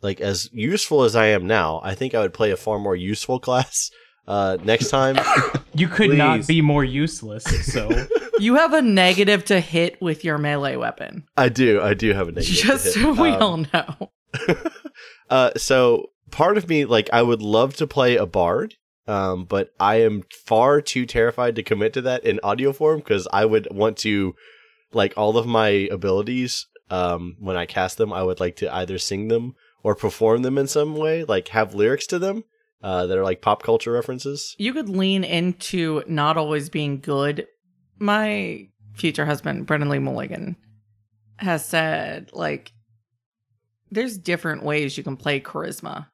like 0.03 0.21
as 0.21 0.51
useful 0.53 1.03
as 1.03 1.17
I 1.17 1.27
am 1.27 1.47
now, 1.47 1.81
I 1.83 1.95
think 1.95 2.15
I 2.15 2.21
would 2.21 2.35
play 2.35 2.51
a 2.51 2.57
far 2.57 2.79
more 2.79 2.95
useful 2.97 3.41
class 3.49 3.91
uh 4.29 4.57
next 4.63 4.91
time. 4.91 5.17
You 5.75 5.87
could 5.87 6.11
not 6.19 6.39
Please. 6.39 6.47
be 6.49 6.61
more 6.61 6.83
useless. 6.83 7.45
So 7.73 7.89
You 8.41 8.57
have 8.57 8.73
a 8.73 8.83
negative 8.83 9.45
to 9.45 9.61
hit 9.61 10.01
with 10.01 10.25
your 10.25 10.37
melee 10.37 10.75
weapon. 10.75 11.29
I 11.37 11.49
do, 11.51 11.81
I 11.81 11.95
do 11.95 12.13
have 12.15 12.27
a 12.29 12.33
negative. 12.33 12.57
to 12.57 12.63
Just 12.67 12.85
hit. 12.87 12.95
so 12.95 13.13
we 13.13 13.29
Um, 13.31 13.43
all 13.43 13.57
know. 13.73 14.11
uh, 15.31 15.51
so 15.57 16.11
part 16.33 16.57
of 16.57 16.69
me, 16.69 16.85
like, 16.85 17.09
I 17.13 17.23
would 17.23 17.43
love 17.43 17.77
to 17.77 17.87
play 17.87 18.17
a 18.17 18.27
bard, 18.27 18.75
um, 19.07 19.45
but 19.45 19.71
I 19.79 19.97
am 20.03 20.23
far 20.47 20.81
too 20.81 21.07
terrified 21.07 21.55
to 21.57 21.63
commit 21.63 21.93
to 21.93 22.01
that 22.03 22.25
in 22.25 22.41
audio 22.43 22.73
form 22.73 22.99
because 22.99 23.29
I 23.33 23.45
would 23.45 23.69
want 23.71 23.97
to, 23.99 24.35
like, 24.93 25.15
all 25.17 25.37
of 25.39 25.47
my 25.47 25.69
abilities. 25.93 26.67
Um, 26.91 27.37
when 27.39 27.57
I 27.57 27.67
cast 27.67 27.99
them, 27.99 28.13
I 28.13 28.23
would 28.23 28.41
like 28.41 28.57
to 28.57 28.75
either 28.75 28.99
sing 28.99 29.29
them 29.29 29.55
or 29.85 29.95
perform 29.95 30.43
them 30.43 30.59
in 30.59 30.67
some 30.67 30.97
way, 30.97 31.23
like 31.23 31.49
have 31.49 31.75
lyrics 31.75 32.07
to 32.09 32.19
them 32.19 32.45
uh, 32.83 33.07
that 33.07 33.19
are 33.19 33.25
like 33.25 33.43
pop 33.43 33.63
culture 33.63 33.93
references. 33.93 34.55
You 34.59 34.73
could 34.73 34.89
lean 34.89 35.25
into 35.25 36.03
not 36.07 36.37
always 36.37 36.69
being 36.69 37.01
good. 37.01 37.47
My 37.99 38.69
future 38.95 39.27
husband, 39.27 39.67
Brennan 39.67 39.89
Lee 39.89 39.99
Mulligan, 39.99 40.57
has 41.39 41.65
said, 41.65 42.31
like, 42.33 42.73
there's 43.91 44.19
different 44.19 44.63
ways 44.63 44.97
you 44.97 45.05
can 45.05 45.17
play 45.17 45.41
charisma. 45.41 46.07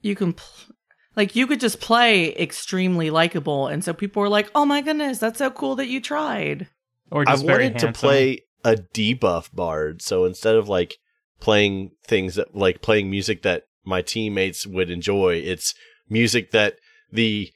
You 0.00 0.14
can, 0.14 0.34
pl- 0.34 0.74
like, 1.16 1.34
you 1.34 1.46
could 1.46 1.60
just 1.60 1.80
play 1.80 2.34
extremely 2.36 3.10
likable. 3.10 3.66
And 3.66 3.84
so 3.84 3.92
people 3.92 4.22
were 4.22 4.28
like, 4.28 4.50
oh 4.54 4.64
my 4.64 4.80
goodness, 4.80 5.18
that's 5.18 5.38
so 5.38 5.50
cool 5.50 5.76
that 5.76 5.88
you 5.88 6.00
tried. 6.00 6.68
or 7.10 7.22
I 7.26 7.32
just 7.32 7.44
very 7.44 7.64
wanted 7.64 7.80
to 7.80 7.92
play 7.92 8.42
a 8.64 8.76
debuff 8.76 9.52
bard, 9.54 10.02
so 10.02 10.24
instead 10.24 10.56
of 10.56 10.68
like 10.68 10.96
playing 11.40 11.92
things 12.06 12.34
that 12.34 12.54
like 12.54 12.82
playing 12.82 13.10
music 13.10 13.42
that 13.42 13.64
my 13.90 14.00
teammates 14.02 14.66
would 14.66 14.88
enjoy, 14.90 15.34
it's 15.34 15.74
music 16.08 16.52
that 16.52 16.76
the 17.12 17.50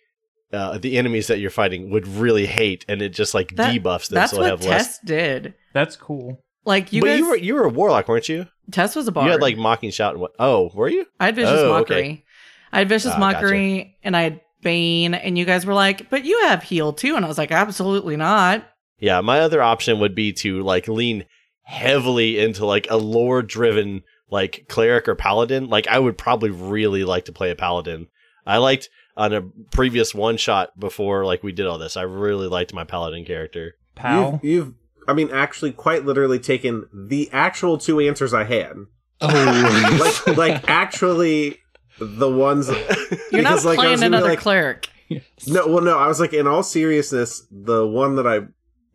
uh, 0.52 0.76
the 0.78 0.98
enemies 0.98 1.26
that 1.28 1.40
you're 1.40 1.50
fighting 1.50 1.90
would 1.90 2.06
really 2.06 2.46
hate, 2.46 2.84
and 2.88 3.00
it 3.02 3.08
just 3.08 3.32
like 3.34 3.56
That- 3.56 3.74
debuffs 3.74 4.08
them, 4.08 4.16
That's 4.16 4.32
so 4.32 4.38
what 4.38 4.46
have 4.50 4.64
less. 4.64 4.86
Tess 4.86 4.98
did. 5.04 5.54
That's 5.72 5.96
cool. 5.96 6.38
Like, 6.66 6.92
you 6.92 7.00
but 7.02 7.06
guys, 7.08 7.18
you 7.18 7.28
were 7.28 7.36
you 7.36 7.54
were 7.54 7.64
a 7.64 7.68
warlock, 7.68 8.06
weren't 8.08 8.28
you? 8.28 8.46
Tess 8.70 8.94
was 8.94 9.08
a 9.08 9.12
bard. 9.12 9.26
You 9.26 9.32
had 9.32 9.40
like 9.42 9.56
mocking 9.56 9.90
shout 9.90 10.12
and 10.12 10.20
what? 10.20 10.32
Oh, 10.38 10.70
were 10.74 10.88
you? 10.88 11.06
I 11.20 11.26
had 11.26 11.36
vicious 11.36 11.58
Oh, 11.60 11.70
mockery. 11.70 11.96
okay. 11.96 12.24
I 12.72 12.78
had 12.78 12.88
vicious 12.88 13.12
Ah, 13.12 13.18
gotcha. 13.18 13.34
mockery, 13.42 13.96
and 14.04 14.16
I 14.16 14.22
had 14.22 14.40
bane. 14.62 15.14
And 15.14 15.36
you 15.36 15.44
guys 15.44 15.66
were 15.66 15.74
like, 15.74 16.08
"But 16.10 16.24
you 16.24 16.40
have 16.46 16.62
heal 16.62 16.92
too," 16.92 17.16
and 17.16 17.24
I 17.24 17.28
was 17.28 17.36
like, 17.38 17.50
"Absolutely 17.52 18.16
not." 18.16 18.64
Yeah, 19.00 19.20
my 19.20 19.40
other 19.40 19.60
option 19.62 19.98
would 20.00 20.14
be 20.14 20.32
to 20.34 20.62
like 20.62 20.86
lean 20.88 21.24
heavily 21.64 22.38
into 22.38 22.64
like 22.64 22.86
a 22.90 22.96
lore 22.96 23.42
driven 23.42 24.02
like 24.34 24.66
cleric 24.68 25.08
or 25.08 25.14
paladin. 25.14 25.68
Like 25.68 25.86
I 25.88 25.98
would 25.98 26.18
probably 26.18 26.50
really 26.50 27.04
like 27.04 27.24
to 27.26 27.32
play 27.32 27.50
a 27.50 27.54
paladin. 27.56 28.08
I 28.44 28.58
liked 28.58 28.88
on 29.16 29.32
a 29.32 29.42
previous 29.70 30.14
one 30.14 30.36
shot 30.36 30.78
before 30.78 31.24
like 31.24 31.42
we 31.42 31.52
did 31.52 31.66
all 31.66 31.78
this. 31.78 31.96
I 31.96 32.02
really 32.02 32.48
liked 32.48 32.74
my 32.74 32.84
paladin 32.84 33.24
character. 33.24 33.76
Pal. 33.94 34.40
You've, 34.42 34.44
you've, 34.66 34.74
I 35.06 35.12
mean, 35.12 35.30
actually, 35.30 35.72
quite 35.72 36.04
literally 36.04 36.38
taken 36.40 36.86
the 36.92 37.30
actual 37.32 37.78
two 37.78 38.00
answers 38.00 38.34
I 38.34 38.44
had. 38.44 38.72
Oh, 39.20 40.22
Like, 40.26 40.36
like 40.36 40.68
actually, 40.68 41.58
the 42.00 42.28
ones. 42.30 42.68
You're 43.30 43.42
not 43.42 43.50
Because, 43.50 43.64
like, 43.64 43.78
I 43.78 43.82
playing 43.82 43.90
was 43.92 44.00
gonna 44.00 44.10
be 44.10 44.16
another 44.16 44.28
like- 44.30 44.38
cleric. 44.40 44.88
No, 45.46 45.66
well, 45.68 45.82
no. 45.82 45.98
I 45.98 46.08
was 46.08 46.18
like, 46.18 46.32
in 46.32 46.46
all 46.48 46.62
seriousness, 46.62 47.46
the 47.52 47.86
one 47.86 48.16
that 48.16 48.26
I, 48.26 48.40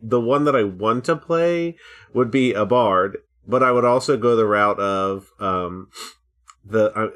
the 0.02 0.20
one 0.20 0.44
that 0.44 0.56
I 0.56 0.64
want 0.64 1.04
to 1.04 1.14
play 1.16 1.76
would 2.12 2.30
be 2.32 2.52
a 2.52 2.66
bard, 2.66 3.18
but 3.46 3.62
I 3.62 3.72
would 3.72 3.84
also 3.84 4.16
go 4.16 4.36
the 4.36 4.46
route 4.46 4.78
of 4.78 5.30
um, 5.40 5.88
the. 6.64 6.92
Uh, 6.92 7.10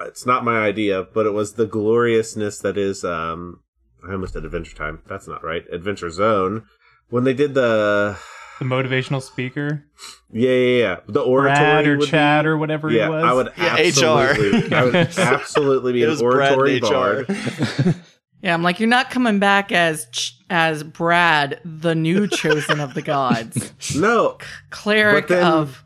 it's 0.00 0.26
not 0.26 0.44
my 0.44 0.58
idea, 0.58 1.06
but 1.14 1.24
it 1.26 1.32
was 1.32 1.54
the 1.54 1.66
gloriousness 1.66 2.58
that 2.58 2.76
is. 2.76 3.04
Um, 3.04 3.60
I 4.06 4.12
almost 4.12 4.34
said 4.34 4.44
Adventure 4.44 4.76
Time. 4.76 5.02
That's 5.06 5.26
not 5.28 5.42
right. 5.44 5.62
Adventure 5.72 6.10
Zone. 6.10 6.64
When 7.10 7.24
they 7.24 7.34
did 7.34 7.54
the. 7.54 8.18
the 8.58 8.64
motivational 8.64 9.22
speaker. 9.22 9.84
Yeah, 10.32 10.50
yeah, 10.50 10.78
yeah. 10.78 10.96
The 11.06 11.20
oratory 11.20 11.54
Brad 11.54 11.86
or 11.86 11.96
would 11.98 12.04
be- 12.06 12.10
Chad 12.10 12.46
or 12.46 12.58
whatever 12.58 12.90
yeah, 12.90 13.04
he 13.04 13.10
was. 13.10 13.24
I 13.24 13.32
would 13.32 13.52
Yeah, 13.56 13.76
absolutely, 13.78 14.68
HR. 14.68 14.74
I 14.74 14.84
would 14.84 14.94
absolutely 14.96 15.92
be 15.92 16.02
It 16.02 16.04
an 16.04 16.10
was 16.10 16.22
oratory 16.22 16.80
bard. 16.80 17.26
Yeah, 18.44 18.52
I'm 18.52 18.62
like, 18.62 18.78
you're 18.78 18.88
not 18.90 19.08
coming 19.10 19.38
back 19.38 19.72
as 19.72 20.06
Ch- 20.12 20.34
as 20.50 20.82
Brad, 20.82 21.60
the 21.64 21.94
new 21.94 22.26
chosen 22.28 22.78
of 22.78 22.92
the 22.92 23.00
gods, 23.02 23.72
No, 23.96 24.36
cleric 24.70 25.28
But 25.28 25.34
then- 25.34 25.44
of. 25.46 25.80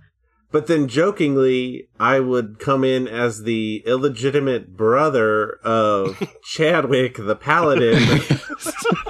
But 0.51 0.67
then 0.67 0.89
jokingly, 0.89 1.89
I 2.01 2.21
would 2.21 2.59
come 2.59 2.83
in 2.83 3.07
as 3.07 3.43
the 3.43 3.83
illegitimate 3.87 4.75
brother 4.79 5.59
of 5.63 6.21
Chadwick 6.43 7.17
the 7.19 7.37
Paladin. 7.37 8.03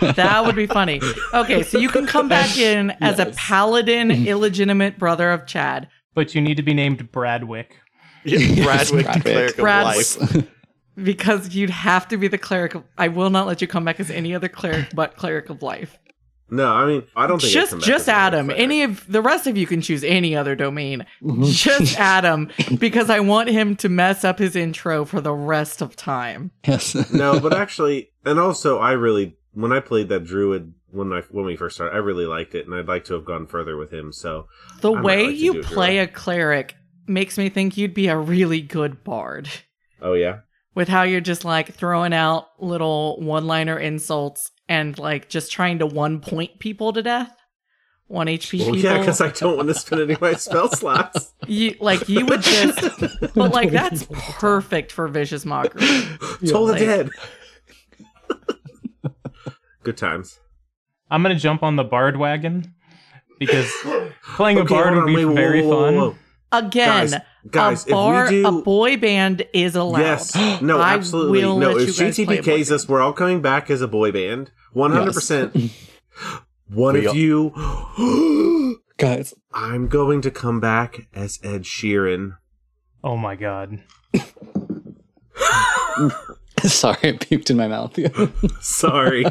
That 0.16 0.44
would 0.44 0.56
be 0.56 0.66
funny. 0.66 1.00
Okay, 1.32 1.62
so 1.62 1.78
you 1.78 1.88
can 1.88 2.06
come 2.06 2.28
back 2.28 2.56
in 2.58 2.90
as 3.00 3.18
a 3.18 3.26
paladin, 3.26 4.10
illegitimate 4.28 4.98
brother 4.98 5.30
of 5.30 5.46
Chad. 5.46 5.88
but 6.14 6.34
you 6.34 6.40
need 6.40 6.56
to 6.58 6.62
be 6.62 6.74
named 6.74 7.10
Bradwick. 7.12 7.70
Bradwick, 8.24 9.06
Bradwick. 9.06 9.22
cleric 9.22 9.50
of 9.50 9.56
Bradwick. 9.64 10.48
Life. 10.98 11.04
Because 11.04 11.54
you'd 11.54 11.70
have 11.70 12.08
to 12.08 12.16
be 12.16 12.28
the 12.28 12.38
cleric 12.38 12.74
of. 12.74 12.84
I 12.96 13.08
will 13.08 13.30
not 13.30 13.46
let 13.46 13.60
you 13.60 13.66
come 13.68 13.84
back 13.84 14.00
as 14.00 14.10
any 14.10 14.34
other 14.34 14.48
cleric 14.48 14.88
but 14.94 15.16
cleric 15.16 15.48
of 15.50 15.62
life. 15.62 15.98
no, 16.50 16.66
I 16.72 16.86
mean 16.86 17.02
I 17.14 17.26
don't 17.26 17.40
think 17.40 17.52
just 17.52 17.78
just 17.80 18.08
Adam. 18.08 18.50
Any 18.50 18.82
of 18.82 19.06
the 19.06 19.20
rest 19.22 19.46
of 19.46 19.56
you 19.56 19.66
can 19.66 19.80
choose 19.80 20.02
any 20.02 20.34
other 20.34 20.56
domain. 20.56 21.04
Mm-hmm. 21.22 21.44
just 21.44 21.98
Adam, 21.98 22.50
because 22.78 23.10
I 23.10 23.20
want 23.20 23.48
him 23.50 23.76
to 23.76 23.88
mess 23.88 24.24
up 24.24 24.38
his 24.38 24.56
intro 24.56 25.04
for 25.04 25.20
the 25.20 25.32
rest 25.34 25.82
of 25.82 25.94
time. 25.96 26.50
yes. 26.66 26.94
no, 27.12 27.38
but 27.46 27.54
actually, 27.54 28.10
and 28.24 28.38
also 28.40 28.78
I 28.78 28.92
really 28.92 29.36
when 29.52 29.72
I 29.72 29.80
played 29.80 30.08
that 30.08 30.24
druid 30.24 30.72
when 30.90 31.12
I 31.12 31.20
when 31.30 31.44
we 31.44 31.56
first 31.56 31.76
started, 31.76 31.94
I 31.94 31.98
really 31.98 32.24
liked 32.26 32.54
it, 32.54 32.64
and 32.66 32.74
I'd 32.74 32.88
like 32.88 33.04
to 33.04 33.14
have 33.14 33.24
gone 33.26 33.46
further 33.46 33.76
with 33.76 33.92
him. 33.92 34.10
So 34.12 34.46
The 34.80 34.92
I 34.92 35.00
way 35.02 35.26
like 35.26 35.36
you 35.36 35.52
do 35.54 35.60
it 35.60 35.64
play 35.66 35.98
a 35.98 36.06
cleric 36.06 36.74
makes 37.06 37.36
me 37.36 37.50
think 37.50 37.76
you'd 37.76 37.94
be 37.94 38.08
a 38.08 38.16
really 38.16 38.60
good 38.62 39.04
bard. 39.04 39.48
oh 40.00 40.14
yeah, 40.14 40.38
With 40.74 40.88
how 40.88 41.02
you're 41.02 41.20
just 41.20 41.44
like 41.44 41.74
throwing 41.74 42.12
out 42.12 42.48
little 42.60 43.20
one-liner 43.20 43.78
insults 43.78 44.52
and 44.68 44.96
like 44.98 45.28
just 45.28 45.50
trying 45.50 45.80
to 45.80 45.86
one 45.86 46.20
point 46.20 46.58
people 46.60 46.92
to 46.92 47.02
death. 47.02 47.34
One 48.06 48.26
HP 48.26 48.60
well 48.60 48.74
people. 48.74 48.90
yeah, 48.90 48.98
because 49.00 49.20
I 49.20 49.28
don't 49.30 49.56
want 49.56 49.68
to 49.68 49.74
spend 49.74 50.00
any 50.02 50.14
of 50.14 50.20
my 50.20 50.32
spell 50.34 50.68
slots. 50.72 51.34
you 51.46 51.74
like 51.80 52.08
you 52.08 52.24
would 52.24 52.40
just 52.42 53.00
but 53.34 53.52
like 53.52 53.70
that's 53.70 54.06
perfect 54.10 54.92
for 54.92 55.08
vicious 55.08 55.44
mockery. 55.44 55.82
Toll 56.48 56.66
the 56.66 56.72
like- 56.72 56.80
dead. 56.80 57.10
Good 59.82 59.96
times. 59.96 60.38
I'm 61.10 61.22
gonna 61.22 61.34
jump 61.34 61.62
on 61.62 61.76
the 61.76 61.84
Bard 61.84 62.16
wagon 62.16 62.74
because 63.38 63.70
playing 64.36 64.58
a 64.58 64.64
Bard 64.64 64.94
hold 64.94 65.04
would 65.06 65.16
be 65.16 65.24
wait, 65.24 65.34
very 65.34 65.62
whoa, 65.62 65.92
whoa, 65.92 66.10
fun. 66.10 66.18
Again, 66.52 66.88
Guys, 67.10 67.14
guys, 67.50 67.86
a 67.86 67.90
bar, 67.90 68.24
if 68.26 68.30
we 68.30 68.42
do 68.42 68.48
a 68.48 68.62
boy 68.62 68.96
band 68.96 69.46
is 69.52 69.74
allowed. 69.74 70.00
Yes. 70.00 70.36
No, 70.62 70.78
I 70.80 70.94
absolutely. 70.94 71.40
will 71.44 71.58
No, 71.58 71.72
let 71.72 71.82
if 71.88 71.98
you 71.98 72.04
guys 72.04 72.16
play 72.16 72.38
a 72.38 72.42
GTPKs 72.42 72.70
us, 72.70 72.88
we're 72.88 73.00
all 73.00 73.12
coming 73.12 73.40
back 73.42 73.70
as 73.70 73.80
a 73.82 73.88
boy 73.88 74.10
band. 74.12 74.50
100%. 74.74 75.70
One 76.68 76.94
We 76.94 77.00
of 77.00 77.08
all- 77.08 77.16
you 77.16 78.80
Guys, 78.98 79.32
I'm 79.52 79.86
going 79.88 80.20
to 80.22 80.30
come 80.30 80.58
back 80.60 81.06
as 81.14 81.38
Ed 81.44 81.62
Sheeran. 81.62 82.36
Oh 83.04 83.16
my 83.16 83.36
god. 83.36 83.80
sorry, 86.64 86.98
I 87.04 87.12
puked 87.12 87.50
in 87.50 87.56
my 87.56 87.68
mouth. 87.68 87.96
Sorry. 88.60 89.24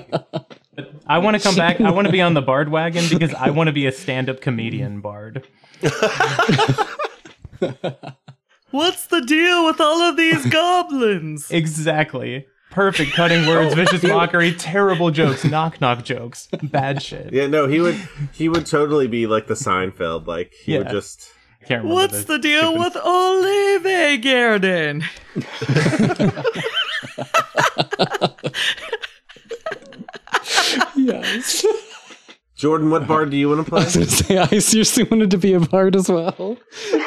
I 1.06 1.18
want 1.18 1.36
to 1.36 1.44
come 1.44 1.56
back. 1.56 1.82
I 1.82 1.92
want 1.92 2.06
to 2.08 2.12
be 2.12 2.22
on 2.22 2.34
the 2.34 2.42
bard 2.42 2.70
wagon 2.70 3.04
because 3.10 3.34
I 3.34 3.50
want 3.50 3.68
to 3.68 3.74
be 3.74 3.86
a 3.88 3.92
stand-up 3.92 4.40
comedian 4.42 5.02
bard. 5.02 5.46
What's 8.72 9.08
the 9.08 9.22
deal 9.22 9.66
with 9.66 9.80
all 9.80 10.02
of 10.02 10.18
these 10.18 10.46
goblins? 10.50 11.50
Exactly. 11.52 12.46
Perfect 12.70 13.14
cutting 13.14 13.48
words, 13.48 13.72
oh. 13.74 13.76
vicious 13.76 14.04
mockery, 14.04 14.52
terrible 14.54 15.10
jokes, 15.10 15.44
knock 15.46 15.80
knock 15.82 16.04
jokes, 16.04 16.48
bad 16.64 17.02
shit. 17.02 17.32
yeah, 17.34 17.48
no, 17.48 17.66
he 17.68 17.80
would 17.80 17.96
he 18.34 18.50
would 18.50 18.66
totally 18.66 19.08
be 19.08 19.26
like 19.26 19.48
the 19.48 19.54
Seinfeld. 19.54 20.28
Like 20.28 20.54
he 20.54 20.78
would 20.78 20.90
just 20.90 21.32
Can't 21.66 21.84
remember 21.84 21.94
What's 21.96 22.26
the 22.26 22.38
deal 22.38 22.74
stupid- 22.74 22.80
with 22.80 22.98
Olive 22.98 24.22
Garden? 24.22 25.04
yes. 30.96 31.66
Jordan, 32.58 32.90
what 32.90 33.08
bard 33.08 33.30
do 33.30 33.38
you 33.38 33.50
want 33.50 33.64
to 33.64 33.70
play? 33.70 33.82
I 33.82 33.86
was 33.86 33.94
gonna 33.96 34.08
say 34.08 34.38
I 34.38 34.60
seriously 34.60 35.04
wanted 35.04 35.32
to 35.32 35.38
be 35.38 35.54
a 35.54 35.60
bard 35.60 35.96
as 35.96 36.10
well. 36.10 36.58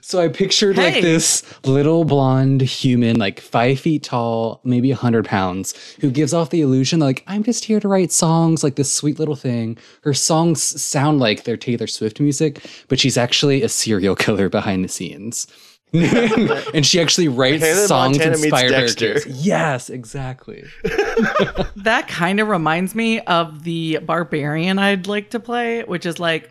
so 0.00 0.20
I 0.20 0.28
pictured 0.28 0.76
Hey. 0.76 0.94
like 0.94 1.02
this 1.02 1.42
little 1.66 2.04
blonde 2.04 2.62
human, 2.62 3.18
like 3.18 3.40
five 3.40 3.78
feet 3.80 4.02
tall, 4.04 4.60
maybe 4.64 4.90
a 4.90 4.96
hundred 4.96 5.26
pounds, 5.26 5.74
who 6.00 6.10
gives 6.10 6.32
off 6.32 6.48
the 6.50 6.62
illusion 6.62 7.00
like 7.00 7.22
I'm 7.26 7.42
just 7.42 7.64
here 7.66 7.80
to 7.80 7.88
write 7.88 8.12
songs, 8.12 8.64
like 8.64 8.76
this 8.76 8.90
sweet 8.92 9.18
little 9.18 9.36
thing. 9.36 9.76
Her 10.04 10.14
songs 10.14 10.62
sound 10.62 11.18
like 11.20 11.44
they're 11.44 11.56
Taylor 11.58 11.86
Swift 11.86 12.18
music, 12.18 12.64
but 12.88 12.98
she's 12.98 13.18
actually 13.18 13.62
a 13.62 13.68
serial 13.68 14.16
killer 14.16 14.48
behind 14.48 14.84
the 14.84 14.88
scenes. 14.88 15.46
and 16.74 16.86
she 16.86 17.00
actually 17.00 17.28
writes 17.28 17.62
Hannah 17.62 17.86
songs 17.86 18.18
Montana 18.18 18.36
inspired 18.36 18.72
by 18.72 18.80
her 18.80 18.88
kids. 18.88 19.26
Yes, 19.26 19.90
exactly. 19.90 20.64
That 21.76 22.06
kind 22.08 22.40
of 22.40 22.48
reminds 22.48 22.94
me 22.94 23.20
of 23.20 23.64
the 23.64 23.98
barbarian 23.98 24.78
I'd 24.78 25.06
like 25.06 25.30
to 25.30 25.40
play, 25.40 25.82
which 25.82 26.06
is 26.06 26.18
like 26.18 26.50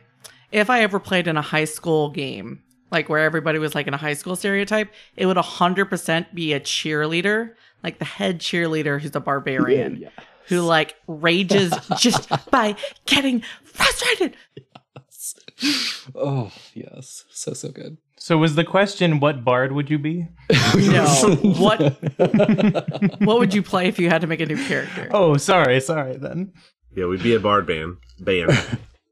if 0.51 0.69
I 0.69 0.81
ever 0.81 1.00
played 1.00 1.27
in 1.27 1.38
a 1.38 1.41
high 1.41 1.65
school 1.65 2.10
game, 2.10 2.62
like 2.91 3.10
where 3.10 3.19
everybody 3.19 3.57
was 3.57 3.74
like 3.74 3.88
in 3.88 3.93
a 3.93 3.98
high 3.98 4.13
school 4.13 4.36
stereotype, 4.36 4.91
it 5.15 5.25
would 5.25 5.38
100% 5.38 6.33
be 6.33 6.53
a 6.53 6.60
cheerleader, 6.60 7.53
like 7.83 8.00
the 8.00 8.05
head 8.05 8.39
cheerleader 8.39 9.00
who's 9.00 9.15
a 9.15 9.19
barbarian. 9.19 10.07
Who 10.47 10.62
like 10.62 10.95
rages 11.08 11.73
just 11.97 12.30
by 12.51 12.75
getting 13.06 13.43
frustrated. 13.63 14.36
Oh 16.13 16.51
yes, 16.73 17.25
so 17.32 17.54
so 17.54 17.69
good. 17.69 17.97
So 18.21 18.38
was 18.38 18.53
the 18.53 18.63
question, 18.63 19.19
what 19.19 19.43
bard 19.43 19.71
would 19.71 19.89
you 19.89 19.97
be? 19.97 20.27
No, 20.75 21.05
what 21.57 21.79
what 23.19 23.39
would 23.39 23.51
you 23.51 23.63
play 23.63 23.88
if 23.88 23.97
you 23.97 24.10
had 24.10 24.21
to 24.21 24.27
make 24.27 24.41
a 24.41 24.45
new 24.45 24.63
character? 24.67 25.10
Oh, 25.10 25.38
sorry, 25.38 25.81
sorry 25.81 26.17
then. 26.17 26.53
Yeah, 26.95 27.07
we'd 27.07 27.23
be 27.23 27.34
a 27.34 27.39
bard 27.39 27.65
band. 27.65 27.97
Band. 28.19 28.51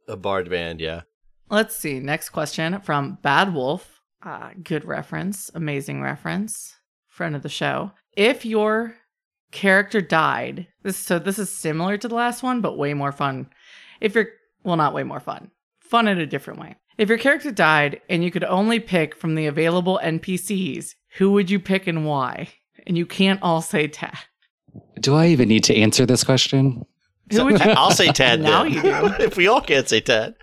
A 0.08 0.15
bard 0.15 0.48
band, 0.52 0.80
yeah. 0.80 1.02
Let's 1.50 1.76
see. 1.76 2.00
Next 2.00 2.30
question 2.30 2.82
from 2.82 3.17
Bad 3.24 3.52
Wolf. 3.52 4.00
Uh, 4.22 4.52
good 4.62 4.86
reference. 4.86 5.50
Amazing 5.56 6.04
reference. 6.04 6.76
Friend 7.08 7.36
of 7.36 7.41
the 7.41 7.50
show. 7.50 7.93
If 8.15 8.45
your 8.45 8.93
character 9.52 10.02
died, 10.02 10.67
this 10.84 10.98
so 10.98 11.17
this 11.17 11.39
is 11.39 11.50
similar 11.50 11.98
to 11.98 12.08
the 12.08 12.13
last 12.13 12.43
one, 12.43 12.62
but 12.62 12.78
way 12.78 12.93
more 12.93 13.12
fun. 13.12 13.50
If 14.02 14.13
you're 14.13 14.28
well, 14.63 14.78
not 14.78 14.93
way 14.93 15.02
more 15.02 15.19
fun. 15.19 15.50
Fun 15.80 16.08
in 16.08 16.19
a 16.19 16.28
different 16.28 16.60
way. 16.60 16.76
If 17.00 17.08
your 17.08 17.18
character 17.18 17.50
died 17.50 18.02
and 18.10 18.26
you 18.26 18.30
could 18.30 18.44
only 18.44 18.78
pick 18.82 19.16
from 19.16 19.36
the 19.36 19.46
available 19.46 20.02
NPCs, 20.04 20.96
who 21.18 21.32
would 21.32 21.50
you 21.50 21.58
pick 21.58 21.88
and 21.88 22.06
why? 22.06 22.50
And 22.86 22.98
you 22.98 23.06
can't 23.06 23.42
all 23.42 23.62
say 23.62 23.88
Tad. 23.88 24.18
Do 25.00 25.16
I 25.16 25.28
even 25.28 25.48
need 25.48 25.64
to 25.64 25.76
answer 25.76 26.06
this 26.06 26.26
question? 26.26 26.86
Who 27.32 27.46
would 27.46 27.54
you? 27.54 27.66
I'll 27.72 27.92
say 27.92 28.12
Tad 28.12 28.42
Now 28.42 28.64
then. 28.64 28.74
you 28.74 28.82
do. 28.82 28.90
if 29.24 29.38
we 29.38 29.48
all 29.48 29.62
can't 29.62 29.88
say 29.88 30.02
Tad. 30.02 30.36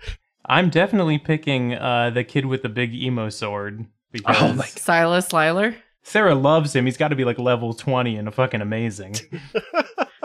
I'm 0.47 0.71
definitely 0.71 1.19
picking 1.19 1.75
uh, 1.75 2.09
the 2.09 2.23
kid 2.23 2.47
with 2.47 2.63
the 2.63 2.69
big 2.69 2.91
emo 2.95 3.29
sword 3.29 3.85
because 4.11 4.35
Oh 4.41 4.53
my 4.55 4.65
Silas 4.65 5.31
Liler. 5.31 5.75
Sarah 6.01 6.33
loves 6.33 6.75
him. 6.75 6.85
He's 6.87 6.97
got 6.97 7.09
to 7.09 7.15
be 7.15 7.23
like 7.25 7.37
level 7.37 7.75
20 7.75 8.15
and 8.15 8.33
fucking 8.33 8.61
amazing. 8.61 9.15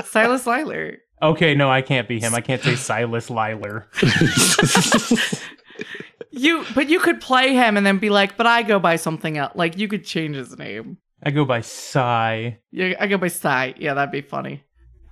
Silas 0.04 0.46
Liler. 0.46 0.96
Okay, 1.20 1.54
no, 1.54 1.70
I 1.70 1.82
can't 1.82 2.08
be 2.08 2.20
him. 2.20 2.34
I 2.34 2.40
can't 2.40 2.62
say 2.62 2.74
Silas 2.76 3.28
Liler. 3.28 3.86
You, 6.32 6.64
but 6.74 6.88
you 6.88 6.98
could 6.98 7.20
play 7.20 7.54
him 7.54 7.76
and 7.76 7.86
then 7.86 7.98
be 7.98 8.10
like, 8.10 8.36
but 8.36 8.46
I 8.46 8.62
go 8.62 8.78
by 8.78 8.96
something 8.96 9.38
else. 9.38 9.52
Like 9.54 9.78
you 9.78 9.86
could 9.86 10.04
change 10.04 10.36
his 10.36 10.56
name. 10.58 10.98
I 11.22 11.30
go 11.30 11.44
by 11.44 11.60
Psy. 11.60 12.52
Yeah, 12.72 12.94
I 12.98 13.06
go 13.06 13.18
by 13.18 13.28
Sai. 13.28 13.74
Yeah, 13.78 13.94
that'd 13.94 14.10
be 14.10 14.22
funny. 14.22 14.64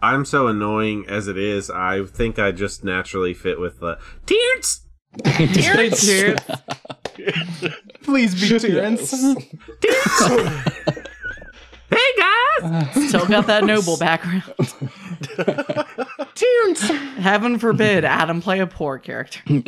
I'm 0.02 0.24
so 0.24 0.48
annoying 0.48 1.04
as 1.08 1.28
it 1.28 1.36
is. 1.36 1.70
I 1.70 2.04
think 2.04 2.38
I 2.38 2.52
just 2.52 2.82
naturally 2.82 3.34
fit 3.34 3.60
with 3.60 3.80
the 3.80 3.98
Tears. 4.26 4.80
Terrence, 5.24 6.00
dude. 6.06 6.40
Please 8.02 8.34
be 8.40 8.58
Terrence. 8.58 9.12
Hey 11.90 11.96
guys. 12.18 13.08
Still 13.08 13.26
got 13.26 13.46
that 13.48 13.64
noble 13.64 13.96
background. 13.98 14.42
Terrence. 16.34 16.80
Heaven 17.18 17.58
forbid 17.58 18.04
Adam 18.04 18.40
play 18.40 18.60
a 18.60 18.66
poor 18.66 18.98
character. 18.98 19.40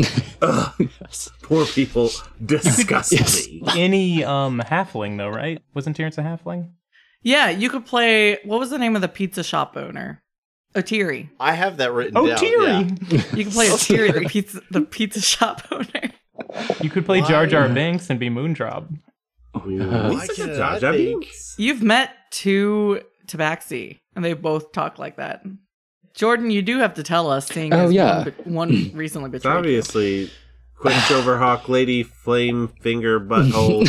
Poor 1.42 1.66
people 1.66 2.10
disgust 2.44 3.12
Yes. 3.12 3.46
me. 3.46 3.62
Any 3.76 4.24
um 4.24 4.60
halfling 4.60 5.18
though, 5.18 5.28
right? 5.28 5.60
Wasn't 5.74 5.94
Terrence 5.96 6.18
a 6.18 6.22
halfling? 6.22 6.70
Yeah, 7.22 7.50
you 7.50 7.68
could 7.70 7.86
play. 7.86 8.38
What 8.44 8.58
was 8.58 8.70
the 8.70 8.78
name 8.78 8.96
of 8.96 9.02
the 9.02 9.08
pizza 9.08 9.42
shop 9.44 9.76
owner? 9.76 10.22
Otiri. 10.74 11.28
I 11.38 11.52
have 11.52 11.76
that 11.76 11.92
written 11.92 12.16
Oh, 12.16 12.26
down. 12.26 12.38
Teary. 12.38 12.66
yeah. 13.08 13.22
You 13.36 13.44
can 13.44 13.52
play 13.52 13.68
Otiri, 13.68 14.12
the 14.22 14.28
pizza, 14.28 14.60
the 14.70 14.80
pizza 14.80 15.20
shop 15.20 15.62
owner. 15.70 16.10
You 16.80 16.90
could 16.90 17.04
play 17.04 17.20
Jar 17.20 17.46
Jar 17.46 17.68
Binks 17.68 18.08
and 18.10 18.18
be 18.18 18.30
Moondrop. 18.30 18.88
Ooh, 19.56 19.78
Why 20.12 20.26
such 20.26 20.38
a 20.38 20.46
can't 20.46 20.60
I 20.60 20.78
think? 20.80 21.20
Binks. 21.22 21.54
You've 21.58 21.82
met 21.82 22.10
two 22.30 23.02
Tabaxi, 23.26 23.98
and 24.16 24.24
they 24.24 24.32
both 24.34 24.72
talk 24.72 24.98
like 24.98 25.16
that. 25.16 25.42
Jordan, 26.14 26.50
you 26.50 26.62
do 26.62 26.78
have 26.78 26.94
to 26.94 27.02
tell 27.02 27.30
us, 27.30 27.46
seeing 27.48 27.72
Oh, 27.72 27.84
as 27.86 27.92
yeah. 27.92 28.24
one, 28.44 28.54
one 28.54 28.90
recently 28.94 29.30
It's 29.30 29.42
betrayed. 29.42 29.52
you. 29.52 29.58
obviously 29.58 30.30
Quicksilver 30.78 31.38
Hawk 31.38 31.68
Lady 31.68 32.02
Flame 32.02 32.68
Finger 32.80 33.20
Butthole. 33.20 33.86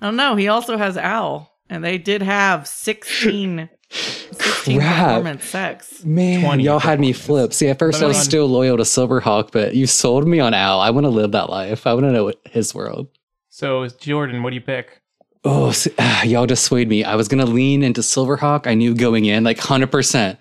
I 0.00 0.06
don't 0.06 0.16
know. 0.16 0.36
He 0.36 0.48
also 0.48 0.76
has 0.78 0.96
Owl, 0.96 1.52
and 1.68 1.84
they 1.84 1.98
did 1.98 2.22
have 2.22 2.66
16, 2.66 3.68
16 3.68 3.68
Crap. 3.90 5.08
performance 5.08 5.44
sex. 5.44 6.04
Man, 6.04 6.42
20 6.44 6.62
y'all 6.62 6.78
had 6.78 7.00
me 7.00 7.12
flip. 7.12 7.52
See, 7.52 7.68
at 7.68 7.78
first 7.78 8.02
I 8.02 8.06
was 8.06 8.18
on- 8.18 8.22
still 8.24 8.46
loyal 8.46 8.76
to 8.76 8.84
Silverhawk, 8.84 9.50
but 9.52 9.74
you 9.74 9.86
sold 9.86 10.26
me 10.26 10.38
on 10.40 10.54
Al. 10.54 10.80
I 10.80 10.90
want 10.90 11.04
to 11.04 11.10
live 11.10 11.32
that 11.32 11.50
life. 11.50 11.86
I 11.86 11.94
want 11.94 12.04
to 12.06 12.12
know 12.12 12.24
what 12.24 12.40
his 12.44 12.74
world. 12.74 13.08
So 13.48 13.86
Jordan, 13.88 14.42
what 14.42 14.50
do 14.50 14.54
you 14.54 14.60
pick? 14.60 15.00
Oh, 15.44 15.70
s- 15.70 15.88
ah, 15.98 16.22
y'all 16.24 16.46
dissuade 16.46 16.88
me. 16.88 17.02
I 17.04 17.16
was 17.16 17.26
gonna 17.28 17.46
lean 17.46 17.82
into 17.82 18.00
Silverhawk. 18.00 18.66
I 18.66 18.74
knew 18.74 18.94
going 18.94 19.24
in, 19.24 19.42
like 19.44 19.58
hundred 19.58 19.90
percent. 19.90 20.38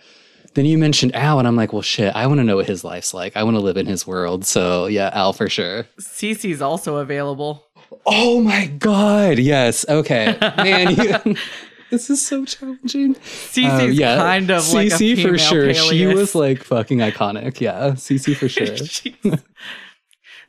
Then 0.55 0.65
you 0.65 0.77
mentioned 0.77 1.15
Al, 1.15 1.37
and 1.39 1.47
I'm 1.47 1.55
like, 1.55 1.73
well, 1.73 1.83
shit. 1.83 2.13
I 2.15 2.25
want 2.27 2.39
to 2.39 2.43
know 2.43 2.55
what 2.55 2.65
his 2.65 2.83
life's 2.83 3.13
like. 3.13 3.37
I 3.37 3.43
want 3.43 3.55
to 3.55 3.61
live 3.61 3.77
in 3.77 3.85
his 3.85 4.05
world. 4.07 4.45
So 4.45 4.87
yeah, 4.87 5.09
Al 5.13 5.31
for 5.33 5.47
sure. 5.49 5.85
Cece's 5.99 6.61
also 6.61 6.97
available. 6.97 7.65
Oh 8.05 8.41
my 8.41 8.67
god, 8.67 9.39
yes. 9.39 9.85
Okay, 9.89 10.37
man, 10.57 10.95
you, 10.95 11.35
this 11.89 12.09
is 12.09 12.25
so 12.25 12.45
challenging. 12.45 13.15
Cece's 13.15 13.83
Um, 13.83 13.91
yeah, 13.93 14.17
kind 14.17 14.49
of 14.51 14.71
like 14.73 14.87
a 14.87 14.95
Cece 14.95 15.21
for 15.21 15.37
sure. 15.37 15.73
She 15.73 16.05
was 16.05 16.35
like 16.35 16.63
fucking 16.63 16.99
iconic. 16.99 17.59
Yeah, 17.59 17.91
Cece 17.91 18.35
for 18.35 18.49
sure. 19.29 19.37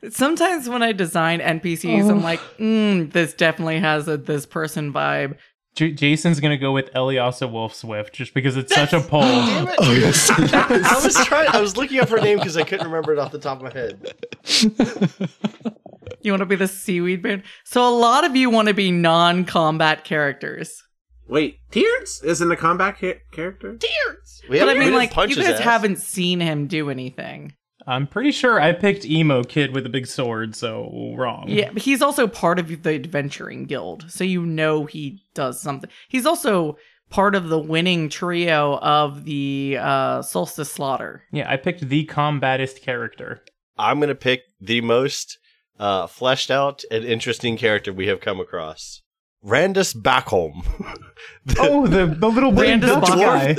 Sometimes 0.09 0.67
when 0.67 0.81
I 0.81 0.93
design 0.93 1.39
NPCs, 1.39 2.09
I'm 2.09 2.17
Oh. 2.19 2.21
like, 2.21 2.39
mm, 2.57 3.11
this 3.11 3.33
definitely 3.33 3.79
has 3.79 4.07
a 4.07 4.17
this 4.17 4.45
person 4.47 4.91
vibe. 4.91 5.35
J- 5.75 5.91
Jason's 5.93 6.39
gonna 6.41 6.57
go 6.57 6.71
with 6.73 6.91
Eliasa 6.93 7.49
Wolf 7.49 7.73
Swift 7.75 8.13
just 8.13 8.33
because 8.33 8.57
it's 8.57 8.73
such 8.73 8.91
a 8.93 8.99
poll. 8.99 9.21
Damn 9.21 9.67
it. 9.67 9.75
Oh 9.79 9.91
yes. 9.93 10.29
I 10.53 10.99
was 11.03 11.15
trying. 11.25 11.47
I 11.49 11.61
was 11.61 11.77
looking 11.77 11.99
up 11.99 12.09
her 12.09 12.19
name 12.19 12.39
because 12.39 12.57
I 12.57 12.63
couldn't 12.63 12.87
remember 12.87 13.13
it 13.13 13.19
off 13.19 13.31
the 13.31 13.39
top 13.39 13.61
of 13.61 13.63
my 13.63 13.79
head. 13.79 14.13
You 16.23 16.31
want 16.33 16.41
to 16.41 16.45
be 16.45 16.55
the 16.55 16.67
seaweed 16.67 17.21
band? 17.23 17.43
So 17.63 17.87
a 17.87 17.93
lot 17.95 18.25
of 18.25 18.35
you 18.35 18.49
want 18.49 18.67
to 18.67 18.73
be 18.73 18.91
non-combat 18.91 20.03
characters. 20.03 20.83
Wait, 21.31 21.59
Tears 21.71 22.21
isn't 22.23 22.51
a 22.51 22.55
combat 22.57 22.97
ca- 22.99 23.19
character? 23.31 23.77
Tears. 23.77 24.41
We 24.49 24.59
But 24.59 24.67
I 24.67 24.73
haven't- 24.73 24.73
we 24.73 24.79
mean, 24.79 24.99
didn't 24.99 25.15
like, 25.17 25.29
you 25.29 25.35
guys 25.37 25.53
ass. 25.55 25.59
haven't 25.61 25.95
seen 25.99 26.41
him 26.41 26.67
do 26.67 26.89
anything. 26.89 27.53
I'm 27.87 28.05
pretty 28.05 28.31
sure 28.31 28.59
I 28.61 28.73
picked 28.73 29.05
emo 29.05 29.43
kid 29.43 29.73
with 29.73 29.85
a 29.85 29.89
big 29.89 30.05
sword, 30.05 30.55
so 30.55 31.13
wrong. 31.17 31.45
Yeah, 31.47 31.71
but 31.71 31.81
he's 31.81 32.01
also 32.01 32.27
part 32.27 32.59
of 32.59 32.83
the 32.83 32.93
adventuring 32.93 33.63
guild, 33.65 34.05
so 34.11 34.23
you 34.23 34.45
know 34.45 34.85
he 34.85 35.23
does 35.33 35.59
something. 35.59 35.89
He's 36.09 36.25
also 36.27 36.77
part 37.09 37.33
of 37.33 37.49
the 37.49 37.57
winning 37.59 38.09
trio 38.09 38.77
of 38.79 39.23
the 39.23 39.77
uh, 39.79 40.21
Solstice 40.21 40.71
Slaughter. 40.71 41.23
Yeah, 41.31 41.49
I 41.49 41.57
picked 41.57 41.87
the 41.89 42.05
combatist 42.05 42.81
character. 42.81 43.41
I'm 43.77 43.99
gonna 43.99 44.13
pick 44.15 44.41
the 44.59 44.81
most 44.81 45.39
uh, 45.79 46.05
fleshed 46.07 46.51
out 46.51 46.83
and 46.91 47.03
interesting 47.03 47.57
character 47.57 47.91
we 47.91 48.07
have 48.07 48.19
come 48.21 48.39
across. 48.39 49.00
Randus 49.45 49.93
Backholm. 49.95 50.63
Oh, 51.59 51.87
the 51.87 52.05
the 52.05 52.27
little 52.29 52.51
wooden 52.51 52.79
Brandon 52.79 52.89
dwarf 52.89 53.01
Bach- 53.01 53.19
guy. 53.19 53.55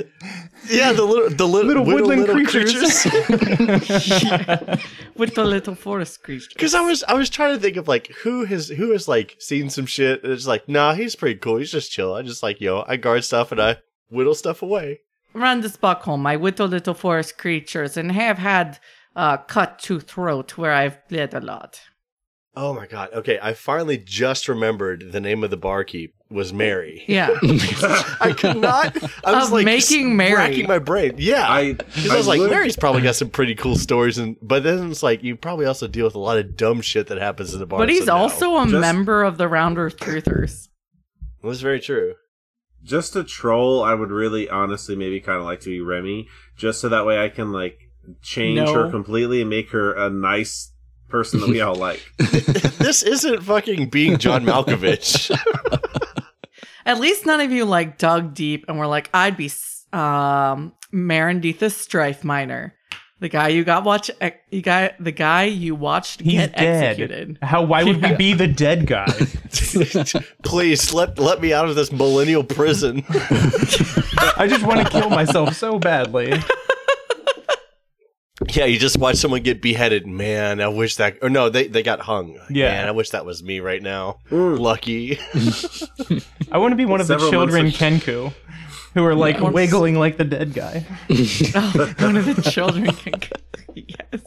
yeah, 0.68 0.92
the 0.92 1.04
little 1.04 1.30
the 1.30 1.46
little, 1.46 1.66
Little 1.66 1.84
little, 1.84 2.08
woodland 2.08 2.20
little 2.22 2.44
creatures. 2.44 3.04
with 5.16 5.34
the 5.34 5.44
little 5.44 5.74
forest 5.74 6.22
creatures. 6.22 6.48
Because 6.52 6.74
I 6.74 6.80
was 6.80 7.02
I 7.04 7.14
was 7.14 7.30
trying 7.30 7.54
to 7.54 7.60
think 7.60 7.76
of 7.76 7.88
like 7.88 8.08
who 8.22 8.44
has 8.44 8.68
who 8.68 8.90
has 8.92 9.08
like 9.08 9.36
seen 9.38 9.70
some 9.70 9.86
shit 9.86 10.22
and 10.22 10.32
it's 10.32 10.46
like 10.46 10.68
nah 10.68 10.94
he's 10.94 11.16
pretty 11.16 11.38
cool 11.38 11.56
he's 11.58 11.72
just 11.72 11.90
chill 11.90 12.14
I 12.14 12.22
just 12.22 12.42
like 12.42 12.60
yo 12.60 12.84
I 12.86 12.96
guard 12.96 13.24
stuff 13.24 13.52
and 13.52 13.60
I 13.60 13.78
whittle 14.10 14.34
stuff 14.34 14.62
away. 14.62 15.00
Around 15.34 15.62
this 15.62 15.78
home, 15.80 16.26
I 16.26 16.36
whittle 16.36 16.68
little 16.68 16.94
forest 16.94 17.38
creatures 17.38 17.96
and 17.96 18.12
have 18.12 18.38
had 18.38 18.78
uh, 19.16 19.38
cut 19.38 19.78
to 19.80 19.98
throat 19.98 20.56
where 20.58 20.72
I've 20.72 20.98
bled 21.08 21.32
a 21.34 21.40
lot. 21.40 21.80
Oh 22.54 22.74
my 22.74 22.86
god 22.86 23.10
okay 23.14 23.38
I 23.42 23.54
finally 23.54 23.96
just 23.98 24.46
remembered 24.48 25.10
the 25.12 25.20
name 25.20 25.42
of 25.42 25.50
the 25.50 25.56
barkeep 25.56 26.14
was 26.30 26.52
Mary. 26.52 27.04
Yeah. 27.08 27.28
I 27.42 28.34
could 28.36 28.56
not. 28.56 28.96
I 29.22 29.32
was 29.32 29.46
Of 29.48 29.52
like 29.52 29.66
making 29.66 30.16
Mary. 30.16 30.34
racking 30.34 30.66
my 30.66 30.78
brain. 30.78 31.14
Yeah, 31.18 31.46
I, 31.46 31.74
Because 31.74 32.08
I 32.10 32.16
was 32.16 32.26
like, 32.26 32.40
would- 32.40 32.48
Mary's 32.50 32.74
probably 32.76 33.02
got 33.02 33.16
some 33.16 33.28
pretty 33.28 33.54
cool 33.54 33.76
stories, 33.76 34.16
and 34.16 34.36
but 34.40 34.62
then 34.62 34.90
it's 34.90 35.02
like 35.02 35.22
you 35.22 35.36
probably 35.36 35.66
also 35.66 35.86
deal 35.86 36.06
with 36.06 36.14
a 36.14 36.18
lot 36.18 36.38
of 36.38 36.56
dumb 36.56 36.80
shit 36.80 37.08
that 37.08 37.18
happens 37.18 37.52
in 37.52 37.60
the 37.60 37.66
bar. 37.66 37.78
but 37.80 37.90
he's 37.90 38.06
so 38.06 38.16
no. 38.16 38.16
also 38.16 38.56
a 38.56 38.62
Just- 38.66 38.80
member 38.80 39.22
of 39.22 39.36
the 39.36 39.46
Round 39.46 39.76
Earth 39.76 39.98
Truthers. 39.98 40.68
That's 41.42 41.60
very 41.60 41.80
true. 41.80 42.14
just 42.82 43.14
a 43.14 43.24
troll. 43.24 43.82
I 43.82 43.92
would 43.92 44.10
really, 44.10 44.48
honestly, 44.48 44.96
maybe 44.96 45.20
kind 45.20 45.36
of 45.38 45.44
like 45.44 45.60
to 45.60 45.68
be 45.68 45.82
Remy, 45.82 46.28
just 46.56 46.80
so 46.80 46.88
that 46.88 47.04
way 47.04 47.22
I 47.22 47.28
can 47.28 47.52
like 47.52 47.78
change 48.22 48.56
No. 48.56 48.72
her 48.72 48.90
completely 48.90 49.42
and 49.42 49.50
make 49.50 49.70
her 49.72 49.92
a 49.92 50.08
nice 50.08 50.71
person 51.12 51.38
that 51.40 51.48
we 51.48 51.60
all 51.60 51.76
like. 51.76 52.02
this 52.18 53.04
isn't 53.04 53.42
fucking 53.42 53.90
being 53.90 54.18
John 54.18 54.44
Malkovich. 54.44 55.30
At 56.84 56.98
least 56.98 57.24
none 57.26 57.40
of 57.40 57.52
you 57.52 57.64
like 57.64 57.96
dug 57.98 58.34
deep 58.34 58.64
and 58.66 58.76
were 58.78 58.88
like, 58.88 59.08
I'd 59.14 59.36
be 59.36 59.46
s- 59.46 59.86
um 59.92 60.72
Marendithus 60.92 61.72
Strife 61.74 62.24
Minor. 62.24 62.74
The 63.20 63.28
guy 63.28 63.48
you 63.48 63.62
got 63.62 63.84
watch 63.84 64.10
you 64.50 64.62
got 64.62 64.94
the 64.98 65.12
guy 65.12 65.44
you 65.44 65.76
watched 65.76 66.22
He's 66.22 66.32
get 66.40 66.56
dead. 66.56 66.82
executed. 66.84 67.38
How? 67.40 67.62
Why 67.62 67.84
would 67.84 68.00
Yeah. 68.02 68.10
we 68.10 68.16
be 68.16 68.32
the 68.34 68.48
dead 68.48 68.86
guy? 68.88 69.06
Please 70.42 70.92
let 70.92 71.20
let 71.20 71.40
me 71.40 71.52
out 71.52 71.68
of 71.68 71.76
this 71.76 71.92
millennial 71.92 72.42
prison. 72.42 73.04
I 73.08 74.46
just 74.48 74.64
want 74.64 74.80
to 74.84 74.90
kill 74.90 75.08
myself 75.08 75.54
so 75.54 75.78
badly. 75.78 76.32
Yeah, 78.50 78.64
you 78.64 78.78
just 78.78 78.98
watch 78.98 79.16
someone 79.16 79.42
get 79.42 79.62
beheaded. 79.62 80.06
Man, 80.06 80.60
I 80.60 80.68
wish 80.68 80.96
that. 80.96 81.18
Or 81.22 81.28
no, 81.30 81.48
they 81.48 81.66
they 81.68 81.82
got 81.82 82.00
hung. 82.00 82.38
Yeah. 82.50 82.70
Man, 82.72 82.88
I 82.88 82.90
wish 82.92 83.10
that 83.10 83.24
was 83.24 83.42
me 83.42 83.60
right 83.60 83.82
now. 83.82 84.18
Mm. 84.30 84.58
Lucky. 84.58 85.18
I 86.52 86.58
want 86.58 86.72
to 86.72 86.76
be 86.76 86.84
one 86.84 87.00
of 87.00 87.06
the 87.06 87.18
children 87.30 87.64
months 87.64 87.78
Kenku, 87.78 88.32
who 88.94 89.04
are 89.04 89.14
like 89.14 89.36
Yeah. 89.38 89.50
wiggling 89.50 89.98
like 89.98 90.16
the 90.18 90.24
dead 90.24 90.54
guy. 90.54 90.84
Oh, 91.54 91.94
one 91.98 92.16
of 92.16 92.26
the 92.26 92.42
children 92.50 92.86
can 92.92 93.14
Yes. 93.74 94.22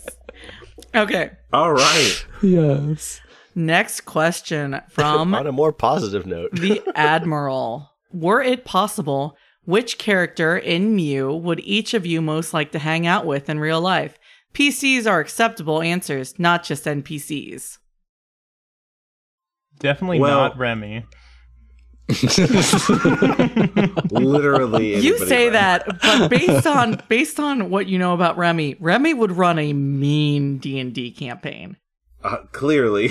Okay. 0.96 1.32
all 1.54 1.74
right. 1.74 2.26
yes. 2.42 3.22
Next 3.54 4.02
question 4.02 4.82
from 4.90 5.34
On 5.34 5.48
a 5.48 5.52
more 5.52 5.72
positive 5.72 6.26
note. 6.26 6.52
the 6.54 6.82
Admiral. 6.96 7.92
Were 8.12 8.42
it 8.42 8.66
possible, 8.66 9.38
which 9.66 9.98
character 9.98 10.58
in 10.58 10.96
Mew 10.96 11.34
would 11.34 11.60
each 11.62 11.94
of 11.94 12.06
you 12.06 12.22
most 12.22 12.54
like 12.54 12.72
to 12.72 12.80
hang 12.80 13.06
out 13.08 13.26
with 13.26 13.50
in 13.50 13.60
real 13.60 13.82
life? 13.82 14.18
PCs 14.54 15.06
are 15.10 15.20
acceptable 15.20 15.82
answers, 15.82 16.40
not 16.40 16.64
just 16.64 16.86
NPCs. 16.86 17.78
Definitely 19.80 20.20
Well- 20.20 20.38
not 20.38 20.58
Remy. 20.58 21.06
Literally, 24.12 24.96
You 24.98 25.18
say 25.18 25.48
but- 25.48 25.54
that, 25.54 26.02
but 26.02 26.30
based 26.30 26.68
on 26.68 27.02
based 27.10 27.40
on 27.40 27.70
what 27.70 27.88
you 27.88 27.98
know 27.98 28.14
about 28.14 28.38
Remy, 28.38 28.76
Remy 28.80 29.14
would 29.16 29.32
run 29.32 29.58
a 29.60 29.74
mean 29.74 30.58
D 30.60 30.80
and 30.80 30.94
D 30.94 31.12
campaign. 31.12 31.78
Uh, 32.24 32.38
clearly, 32.52 33.10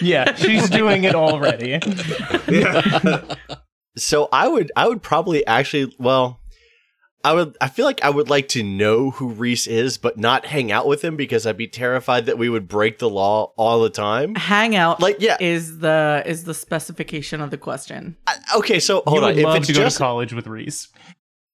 Yeah, 0.00 0.34
she's 0.34 0.68
doing 0.70 1.04
it 1.04 1.14
already. 1.14 1.78
yeah. 2.48 3.34
So 3.96 4.28
I 4.32 4.48
would 4.48 4.70
I 4.76 4.88
would 4.88 5.02
probably 5.02 5.46
actually 5.46 5.94
well 5.98 6.40
I 7.24 7.32
would 7.32 7.56
I 7.60 7.68
feel 7.68 7.84
like 7.86 8.04
I 8.04 8.10
would 8.10 8.30
like 8.30 8.48
to 8.50 8.62
know 8.62 9.10
who 9.10 9.30
Reese 9.30 9.66
is 9.66 9.98
but 9.98 10.16
not 10.18 10.46
hang 10.46 10.70
out 10.70 10.86
with 10.86 11.02
him 11.02 11.16
because 11.16 11.46
I'd 11.46 11.56
be 11.56 11.66
terrified 11.66 12.26
that 12.26 12.38
we 12.38 12.48
would 12.48 12.68
break 12.68 12.98
the 12.98 13.08
law 13.10 13.52
all 13.56 13.80
the 13.80 13.90
time. 13.90 14.34
Hang 14.36 14.76
out, 14.76 15.00
Like 15.00 15.16
yeah, 15.20 15.36
is 15.40 15.78
the 15.78 16.22
is 16.26 16.44
the 16.44 16.54
specification 16.54 17.40
of 17.40 17.50
the 17.50 17.58
question. 17.58 18.16
I- 18.26 18.36
okay, 18.58 18.78
so 18.78 19.02
hold 19.06 19.20
you 19.22 19.24
on. 19.24 19.28
would 19.30 19.38
If 19.38 19.44
love 19.44 19.56
it's 19.56 19.66
to 19.68 19.72
go 19.72 19.80
just 19.80 19.96
to 19.96 20.02
college 20.02 20.32
with 20.32 20.46
Reese. 20.46 20.88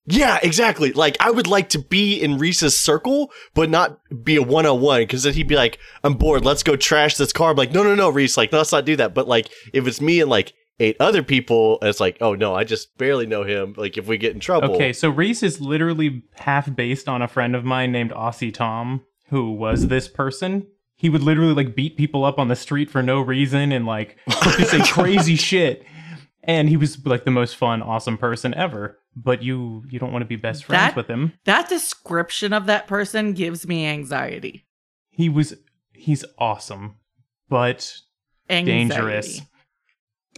Yeah, 0.07 0.41
exactly. 0.43 0.93
Like 0.93 1.17
I 1.21 1.31
would 1.31 1.47
like 1.47 1.69
to 1.71 1.79
be 1.79 2.21
in 2.21 2.37
Reese's 2.39 2.77
circle, 2.77 3.31
but 3.55 3.71
not 3.71 3.99
be 4.25 4.35
a 4.35 4.43
one 4.43 4.67
on 4.67 4.81
one. 4.81 5.03
Because 5.03 5.23
then 5.23 5.33
he'd 5.35 5.47
be 5.47 5.55
like, 5.55 5.79
"I'm 6.03 6.15
bored. 6.15 6.45
Let's 6.45 6.65
go 6.65 6.75
trash 6.75 7.17
this 7.17 7.33
car." 7.33 7.51
I'm 7.53 7.57
like, 7.57 7.71
"No, 7.71 7.85
no, 7.85 7.95
no, 7.95 8.09
Reese. 8.11 8.37
Like, 8.37 8.53
let's 8.53 8.73
not 8.73 8.85
do 8.85 8.97
that." 8.97 9.15
But 9.15 9.29
like, 9.29 9.49
if 9.73 9.87
it's 9.87 10.01
me 10.01 10.21
and 10.21 10.29
like 10.29 10.55
eight 10.81 10.97
other 11.01 11.23
people, 11.23 11.79
it's 11.83 12.01
like, 12.01 12.19
"Oh 12.21 12.35
no, 12.35 12.55
I 12.55 12.65
just 12.65 12.97
barely 12.99 13.27
know 13.27 13.45
him." 13.45 13.75
Like, 13.77 13.97
if 13.99 14.07
we 14.07 14.19
get 14.19 14.35
in 14.35 14.41
trouble, 14.41 14.75
Okay, 14.75 14.93
so 14.93 15.11
Reese 15.11 15.43
is 15.43 15.61
literally 15.61 16.23
half 16.35 16.75
based 16.75 17.09
on 17.09 17.23
a 17.23 17.29
friend 17.29 17.55
of 17.57 17.65
mine 17.65 17.93
named 17.93 18.11
Aussie 18.13 18.53
Tom, 18.53 19.03
who 19.29 19.53
was 19.53 19.89
this 19.89 20.09
person. 20.09 20.67
He 20.97 21.09
would 21.09 21.23
literally 21.23 21.55
like 21.55 21.75
beat 21.75 21.97
people 21.97 22.25
up 22.25 22.39
on 22.39 22.49
the 22.49 22.55
street 22.57 22.89
for 22.91 23.03
no 23.03 23.21
reason 23.21 23.73
and 23.73 23.87
like 23.87 24.19
just 24.29 24.71
say 24.71 24.81
crazy 24.93 25.37
shit. 25.37 25.85
And 26.45 26.69
he 26.69 26.77
was 26.77 27.05
like 27.07 27.25
the 27.25 27.31
most 27.31 27.57
fun, 27.57 27.83
awesome 27.83 28.19
person 28.19 28.53
ever. 28.55 28.99
But 29.15 29.43
you 29.43 29.85
you 29.91 29.99
don't 29.99 30.13
want 30.13 30.23
to 30.23 30.27
be 30.29 30.37
best 30.37 30.65
friends 30.65 30.81
That- 30.91 30.97
with 30.97 31.07
him. 31.09 31.33
That 31.45 31.69
description 31.69 32.53
of 32.53 32.67
that 32.67 32.87
person 32.87 33.33
gives 33.33 33.67
me 33.67 33.87
anxiety. 33.87 34.65
He 35.11 35.29
was 35.29 35.55
he's 35.93 36.25
awesome, 36.39 36.97
but 37.49 37.93
Anxiety. 38.49 38.89
dangerous. 38.89 39.41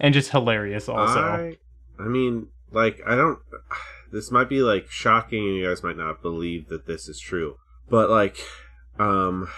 And 0.01 0.13
just 0.15 0.31
hilarious 0.31 0.89
also. 0.89 1.21
I, 1.21 1.57
I 1.99 2.07
mean, 2.07 2.49
like, 2.71 3.01
I 3.07 3.15
don't. 3.15 3.39
This 4.13 4.31
might 4.31 4.49
be 4.49 4.63
like 4.63 4.89
shocking, 4.89 5.45
and 5.45 5.57
you 5.57 5.67
guys 5.67 5.83
might 5.83 5.97
not 5.97 6.23
believe 6.23 6.69
that 6.69 6.87
this 6.87 7.09
is 7.09 7.19
true. 7.19 7.57
But 7.91 8.11
like, 8.11 8.39
um, 8.97 9.49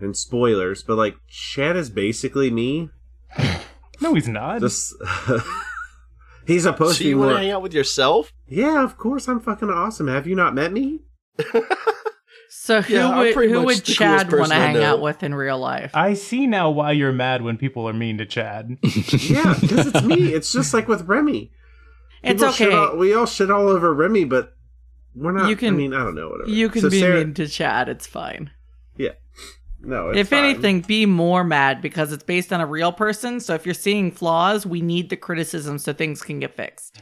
and 0.00 0.16
spoilers, 0.16 0.82
but 0.82 0.96
like, 0.96 1.16
Chad 1.28 1.76
is 1.76 1.90
basically 1.90 2.50
me. 2.50 2.88
No, 4.00 4.14
he's 4.14 4.28
not. 4.28 4.60
Just 4.60 4.94
he's 6.46 6.62
supposed 6.62 6.98
so 6.98 6.98
to 6.98 7.04
be 7.04 7.10
you 7.10 7.18
want 7.18 7.32
to 7.32 7.38
hang 7.38 7.50
out 7.50 7.62
with 7.62 7.74
yourself? 7.74 8.32
Yeah, 8.46 8.84
of 8.84 8.96
course, 8.96 9.28
I'm 9.28 9.40
fucking 9.40 9.70
awesome. 9.70 10.06
Have 10.08 10.26
you 10.26 10.36
not 10.36 10.54
met 10.54 10.72
me? 10.72 11.00
So 12.50 12.80
who 12.82 12.94
Yeah, 12.94 13.18
would 13.18 13.34
who 13.34 13.62
would 13.64 13.84
Chad 13.84 14.32
want 14.32 14.48
to 14.48 14.54
hang 14.54 14.76
out 14.82 15.00
with 15.00 15.22
in 15.22 15.34
real 15.34 15.58
life? 15.58 15.90
I 15.94 16.14
see 16.14 16.46
now 16.46 16.70
why 16.70 16.92
you're 16.92 17.12
mad 17.12 17.42
when 17.42 17.56
people 17.58 17.88
are 17.88 17.92
mean 17.92 18.18
to 18.18 18.26
Chad. 18.26 18.78
Yeah, 18.82 19.54
because 19.60 19.88
it's 19.88 20.02
me. 20.02 20.32
It's 20.32 20.52
just 20.52 20.72
like 20.72 20.88
with 20.88 21.02
Remy. 21.02 21.52
it's 22.22 22.40
People 22.42 22.52
shit 22.54 22.68
okay. 22.68 22.76
all- 22.76 22.96
we 22.96 23.14
all 23.14 23.26
shit 23.26 23.50
all 23.50 23.68
over 23.68 23.92
Remy, 23.92 24.24
but 24.24 24.54
we're 25.14 25.32
not. 25.32 25.48
You 25.48 25.56
can- 25.56 25.74
I 25.74 25.76
mean, 25.76 25.92
I 25.94 25.98
don't 25.98 26.14
know. 26.14 26.28
Whatever. 26.30 26.50
you 26.50 26.68
can 26.68 26.82
So 26.82 26.90
be 26.90 27.00
Sarah- 27.00 27.18
mean 27.24 27.34
to 27.34 27.46
Chad. 27.48 27.88
It's 27.88 28.06
fine. 28.06 28.50
Yeah. 28.96 29.10
No, 29.80 30.08
it's 30.10 30.18
if 30.18 30.28
fine. 30.30 30.44
anything, 30.44 30.80
be 30.80 31.06
more 31.06 31.44
mad 31.44 31.80
because 31.80 32.12
it's 32.12 32.24
based 32.24 32.52
on 32.52 32.60
a 32.60 32.66
real 32.66 32.90
person. 32.92 33.38
So 33.40 33.54
if 33.54 33.64
you're 33.64 33.74
seeing 33.74 34.10
flaws, 34.10 34.66
we 34.66 34.80
need 34.80 35.08
the 35.10 35.16
criticism 35.16 35.78
so 35.78 35.92
things 35.92 36.20
can 36.22 36.40
get 36.40 36.54
fixed. 36.56 37.00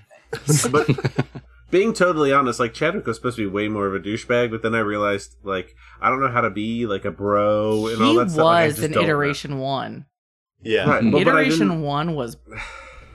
but 0.71 0.87
being 1.70 1.92
totally 1.92 2.33
honest, 2.33 2.61
like 2.61 2.74
Chadwick 2.74 3.07
was 3.07 3.16
supposed 3.16 3.37
to 3.37 3.42
be 3.42 3.52
way 3.52 3.68
more 3.68 3.87
of 3.87 3.94
a 3.94 3.98
douchebag, 4.00 4.50
but 4.50 4.62
then 4.62 4.74
I 4.74 4.81
realized 4.81 5.37
like 5.42 5.74
I 6.00 6.09
don't 6.11 6.20
know 6.20 6.29
how 6.31 6.42
to 6.42 6.50
be 6.50 6.87
like 6.87 7.05
a 7.05 7.11
bro 7.11 7.88
and 7.88 8.02
all 8.02 8.12
he 8.12 8.18
that 8.18 8.31
stuff. 8.31 8.44
Like, 8.44 8.62
I 8.62 8.66
was 8.66 8.74
just 8.76 8.85
in 8.87 8.92
don't 8.92 9.02
know. 9.02 9.09
iteration 9.09 9.59
one. 9.59 10.07
Yeah. 10.62 10.88
Right, 10.88 11.02
but, 11.05 11.12
but 11.12 11.20
iteration 11.22 11.68
didn't- 11.68 11.83
one 11.83 12.14
was 12.14 12.37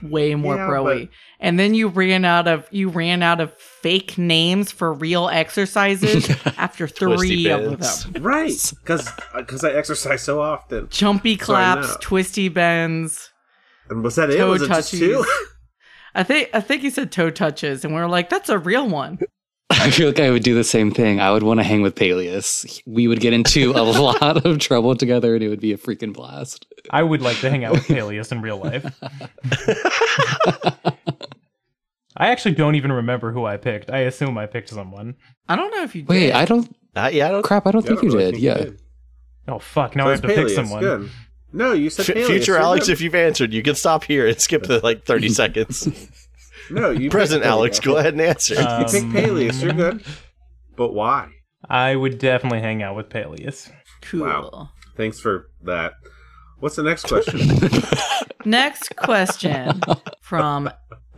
way 0.02 0.34
more 0.34 0.56
Yeah, 0.56 0.66
pro-y. 0.66 1.08
And 1.38 1.58
then 1.58 1.74
you 1.74 1.88
ran 1.88 2.24
out 2.24 2.48
of 2.48 2.66
you 2.70 2.88
ran 2.88 3.22
out 3.22 3.40
of 3.40 3.52
fake 3.56 4.18
names 4.18 4.70
for 4.70 4.92
real 4.92 5.28
exercises 5.28 6.28
after 6.58 6.86
three 6.88 7.48
of 7.48 7.78
them. 7.80 8.22
right 8.22 8.72
because 8.80 9.08
because 9.34 9.64
uh, 9.64 9.68
I 9.68 9.72
exercise 9.72 10.22
so 10.22 10.40
often. 10.40 10.88
Jumpy 10.90 11.36
claps, 11.36 11.88
know. 11.88 11.96
twisty 12.00 12.48
bends. 12.48 13.30
And 13.88 14.02
was 14.02 14.16
that 14.16 14.30
it? 14.30 14.38
Toe 14.38 14.50
Was 14.50 14.62
it 14.62 14.68
just 14.68 14.90
two? 14.90 15.24
I 16.14 16.22
think 16.22 16.50
I 16.52 16.60
think 16.60 16.82
he 16.82 16.90
said 16.90 17.10
toe 17.12 17.30
touches, 17.30 17.84
and 17.84 17.94
we 17.94 18.00
were 18.00 18.08
like, 18.08 18.28
"That's 18.30 18.48
a 18.48 18.58
real 18.58 18.88
one." 18.88 19.18
I 19.70 19.90
feel 19.90 20.08
like 20.08 20.20
I 20.20 20.30
would 20.30 20.42
do 20.42 20.54
the 20.54 20.64
same 20.64 20.90
thing. 20.90 21.18
I 21.18 21.32
would 21.32 21.42
want 21.42 21.58
to 21.58 21.64
hang 21.64 21.80
with 21.80 21.94
Peleus. 21.96 22.82
We 22.86 23.08
would 23.08 23.20
get 23.20 23.32
into 23.32 23.70
a 23.70 23.80
lot 23.82 24.44
of 24.44 24.58
trouble 24.58 24.94
together 24.94 25.34
and 25.34 25.42
it 25.42 25.48
would 25.48 25.60
be 25.60 25.72
a 25.72 25.78
freaking 25.78 26.12
blast. 26.12 26.66
I 26.90 27.02
would 27.02 27.22
like 27.22 27.38
to 27.38 27.48
hang 27.50 27.64
out 27.64 27.72
with 27.72 27.86
Peleus 27.88 28.30
in 28.32 28.42
real 28.42 28.58
life. 28.58 28.84
I 32.16 32.28
actually 32.28 32.54
don't 32.54 32.74
even 32.74 32.92
remember 32.92 33.32
who 33.32 33.46
I 33.46 33.56
picked. 33.56 33.90
I 33.90 34.00
assume 34.00 34.36
I 34.36 34.44
picked 34.46 34.68
someone. 34.68 35.14
I 35.48 35.56
don't 35.56 35.70
know 35.74 35.82
if 35.82 35.94
you 35.94 36.04
Wait, 36.04 36.26
did. 36.26 36.32
I 36.34 36.44
don't. 36.44 36.76
Uh, 36.94 37.08
yeah, 37.12 37.28
I 37.28 37.30
don't. 37.30 37.42
Crap, 37.42 37.66
I 37.66 37.70
don't 37.70 37.82
Yeah, 37.84 37.88
think 37.88 38.00
I 38.00 38.02
you 38.02 38.08
don't 38.10 38.18
really 38.18 38.32
did. 38.32 38.40
think 38.40 38.44
Yeah. 38.44 38.64
did. 38.64 38.82
Oh 39.48 39.58
fuck! 39.58 39.96
Now 39.96 40.04
So 40.04 40.08
I 40.08 40.10
have 40.12 40.22
to 40.22 40.28
pick 40.28 40.48
someone. 40.50 40.80
Good. 40.80 41.10
No, 41.52 41.72
you 41.72 41.90
said 41.90 42.08
F- 42.08 42.14
Peleus, 42.14 42.28
future 42.28 42.52
you're 42.52 42.60
Alex, 42.60 42.88
if 42.88 43.00
you've 43.00 43.14
answered, 43.14 43.52
you 43.52 43.62
can 43.62 43.74
stop 43.74 44.04
here 44.04 44.26
and 44.26 44.40
skip 44.40 44.62
the 44.64 44.80
like 44.80 45.04
30 45.04 45.28
seconds. 45.40 45.88
no, 46.70 46.90
you 46.90 47.10
Present 47.10 47.44
Alex, 47.44 47.78
go 47.80 47.96
ahead 47.98 48.14
and 48.14 48.22
answer. 48.22 48.54
You 48.54 48.60
Um, 48.60 48.84
picked 48.86 49.12
Peleus. 49.12 49.62
You're 49.62 49.72
good. 49.74 50.02
But 50.76 50.92
why? 50.94 51.28
I 51.68 51.94
would 51.94 52.18
definitely 52.18 52.60
hang 52.60 52.82
out 52.82 52.96
with 52.96 53.10
Peleus. 53.10 53.70
cool. 54.00 54.26
Wow. 54.26 54.70
Thanks 54.96 55.20
for 55.20 55.48
that. 55.64 55.92
What's 56.58 56.76
the 56.76 56.82
next 56.82 57.06
question? 57.08 57.40
Next 58.44 58.96
question 58.96 59.80
from 60.20 60.70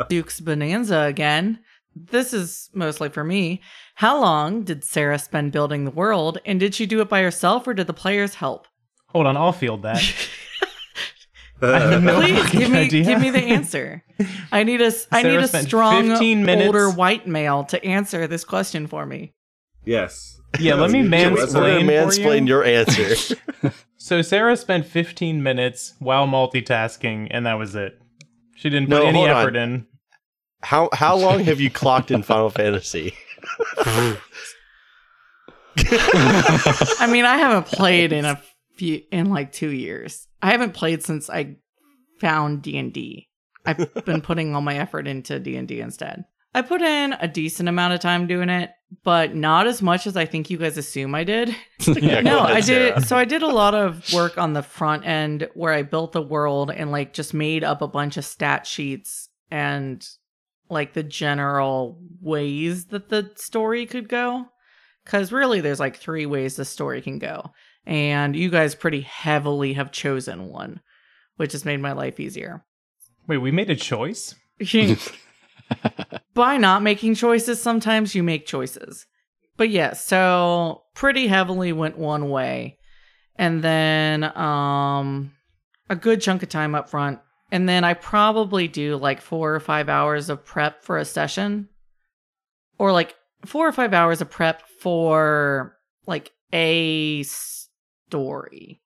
Duke's 0.08 0.40
Bonanza 0.40 1.00
again. 1.02 1.58
This 1.96 2.34
is 2.34 2.68
mostly 2.74 3.08
for 3.08 3.24
me. 3.24 3.62
How 3.94 4.20
long 4.20 4.62
did 4.64 4.84
Sarah 4.84 5.18
spend 5.18 5.52
building 5.52 5.84
the 5.84 5.90
world, 5.90 6.38
and 6.44 6.58
did 6.60 6.74
she 6.74 6.86
do 6.86 7.00
it 7.00 7.08
by 7.08 7.22
herself 7.22 7.66
or 7.66 7.72
did 7.74 7.86
the 7.86 7.92
players 7.94 8.34
help? 8.34 8.66
Hold 9.14 9.27
on, 9.27 9.37
I'll 9.37 9.53
field 9.53 9.83
that. 9.83 10.03
Uh, 11.62 11.68
I 11.72 11.98
no 11.98 12.20
Please 12.20 12.50
give 12.50 12.68
me 12.70 12.79
idea. 12.79 13.05
give 13.05 13.20
me 13.20 13.31
the 13.31 13.38
answer. 13.38 14.03
I 14.53 14.64
need 14.64 14.83
a 14.83 14.87
s- 14.87 15.07
I 15.12 15.22
Sarah 15.22 15.35
need 15.37 15.44
a 15.44 15.48
spent 15.48 15.66
strong 15.68 16.09
15 16.11 16.44
minutes- 16.44 16.66
older 16.66 16.90
white 16.90 17.27
male 17.29 17.64
to 17.66 17.83
answer 17.83 18.27
this 18.27 18.44
question 18.44 18.87
for 18.88 19.07
me. 19.07 19.33
yes. 19.85 20.38
Yeah, 20.59 20.74
let 20.74 20.90
me 20.90 20.98
Yeah, 21.09 21.31
We're 21.31 21.37
mansplain. 21.46 22.22
for 22.22 22.35
you. 22.35 22.44
your 22.46 22.64
answer. 22.64 23.37
So 23.96 24.20
Sarah 24.20 24.57
spent 24.59 24.85
15 24.85 25.42
minutes 25.42 25.94
while 26.00 26.27
multitasking, 26.27 27.29
and 27.31 27.46
that 27.46 27.55
was 27.55 27.74
it. 27.74 27.98
She 28.57 28.68
didn't 28.68 28.90
No, 28.90 28.98
put 28.98 29.07
any 29.07 29.18
hold 29.18 29.31
on. 29.31 29.37
effort 29.40 29.57
in. 29.57 29.87
How 30.62 30.90
how 30.92 31.16
long 31.16 31.44
have 31.44 31.61
you 31.61 31.70
clocked 31.70 32.11
in 32.11 32.22
Final 32.22 32.50
Fantasy? 32.50 33.14
I 35.79 37.09
mean, 37.11 37.24
I 37.24 37.37
haven't 37.38 37.66
played 37.66 38.12
in 38.12 38.24
a 38.24 38.40
few 38.74 39.02
in 39.10 39.30
like 39.30 39.52
2 39.52 39.70
years. 39.70 40.28
I 40.42 40.50
haven't 40.50 40.74
played 40.74 41.02
since 41.02 41.30
I 41.30 41.56
found 42.20 42.62
D&D. 42.62 43.28
I've 43.64 43.94
been 44.04 44.20
putting 44.20 44.54
all 44.54 44.60
my 44.60 44.76
effort 44.76 45.06
into 45.06 45.38
D&D 45.38 45.80
instead. 45.80 46.24
I 46.54 46.62
put 46.62 46.82
in 46.82 47.14
a 47.14 47.26
decent 47.26 47.68
amount 47.68 47.94
of 47.94 48.00
time 48.00 48.28
doing 48.28 48.48
it, 48.48 48.70
but 49.02 49.34
not 49.34 49.66
as 49.66 49.82
much 49.82 50.06
as 50.06 50.16
I 50.16 50.24
think 50.24 50.50
you 50.50 50.58
guys 50.58 50.78
assume 50.78 51.14
I 51.14 51.24
did. 51.24 51.54
Yeah, 51.87 52.20
no, 52.22 52.40
I 52.40 52.62
did. 52.62 53.06
So 53.06 53.14
I 53.16 53.26
did 53.26 53.42
a 53.42 53.48
lot 53.48 53.74
of 53.74 54.10
work 54.14 54.38
on 54.38 54.54
the 54.54 54.62
front 54.62 55.04
end 55.04 55.48
where 55.52 55.72
I 55.72 55.82
built 55.82 56.12
the 56.12 56.22
world 56.22 56.70
and 56.70 56.90
like 56.90 57.12
just 57.12 57.34
made 57.34 57.62
up 57.62 57.82
a 57.82 57.88
bunch 57.88 58.16
of 58.16 58.24
stat 58.24 58.66
sheets 58.66 59.28
and 59.50 60.06
like 60.70 60.94
the 60.94 61.02
general 61.02 61.98
ways 62.22 62.87
that 62.87 63.10
the 63.10 63.32
story 63.37 63.84
could 63.84 64.08
go. 64.08 64.46
Because 65.04 65.30
really, 65.30 65.60
there's 65.60 65.80
like 65.80 65.96
three 65.96 66.24
ways 66.24 66.56
the 66.56 66.64
story 66.64 67.02
can 67.02 67.18
go. 67.18 67.50
And 67.86 68.34
you 68.34 68.50
guys 68.50 68.74
pretty 68.74 69.02
heavily 69.02 69.74
have 69.74 69.92
chosen 69.92 70.48
one, 70.48 70.80
which 71.36 71.52
has 71.52 71.64
made 71.64 71.80
my 71.80 71.92
life 71.92 72.18
easier. 72.18 72.64
Wait, 73.26 73.38
we 73.38 73.50
made 73.50 73.70
a 73.70 73.76
choice? 73.76 74.34
By 76.34 76.56
not 76.56 76.82
making 76.82 77.14
choices, 77.14 77.60
sometimes 77.60 78.14
you 78.14 78.22
make 78.22 78.46
choices. 78.46 79.06
But 79.56 79.70
yeah, 79.70 79.92
so 79.92 80.82
pretty 80.94 81.26
heavily 81.26 81.72
went 81.72 81.98
one 81.98 82.30
way. 82.30 82.78
And 83.36 83.62
then 83.62 84.24
um 84.36 85.32
a 85.90 85.96
good 85.96 86.20
chunk 86.20 86.42
of 86.42 86.48
time 86.48 86.74
up 86.74 86.88
front. 86.88 87.20
And 87.52 87.68
then 87.68 87.84
I 87.84 87.94
probably 87.94 88.68
do 88.68 88.96
like 88.96 89.20
four 89.20 89.54
or 89.54 89.60
five 89.60 89.88
hours 89.88 90.28
of 90.28 90.44
prep 90.44 90.82
for 90.82 90.98
a 90.98 91.04
session. 91.04 91.68
Or 92.78 92.90
like 92.90 93.14
four 93.44 93.68
or 93.68 93.72
five 93.72 93.92
hours 93.92 94.20
of 94.20 94.30
prep 94.30 94.62
for 94.80 95.76
like 96.06 96.32
a 96.52 97.24
story. 98.14 98.81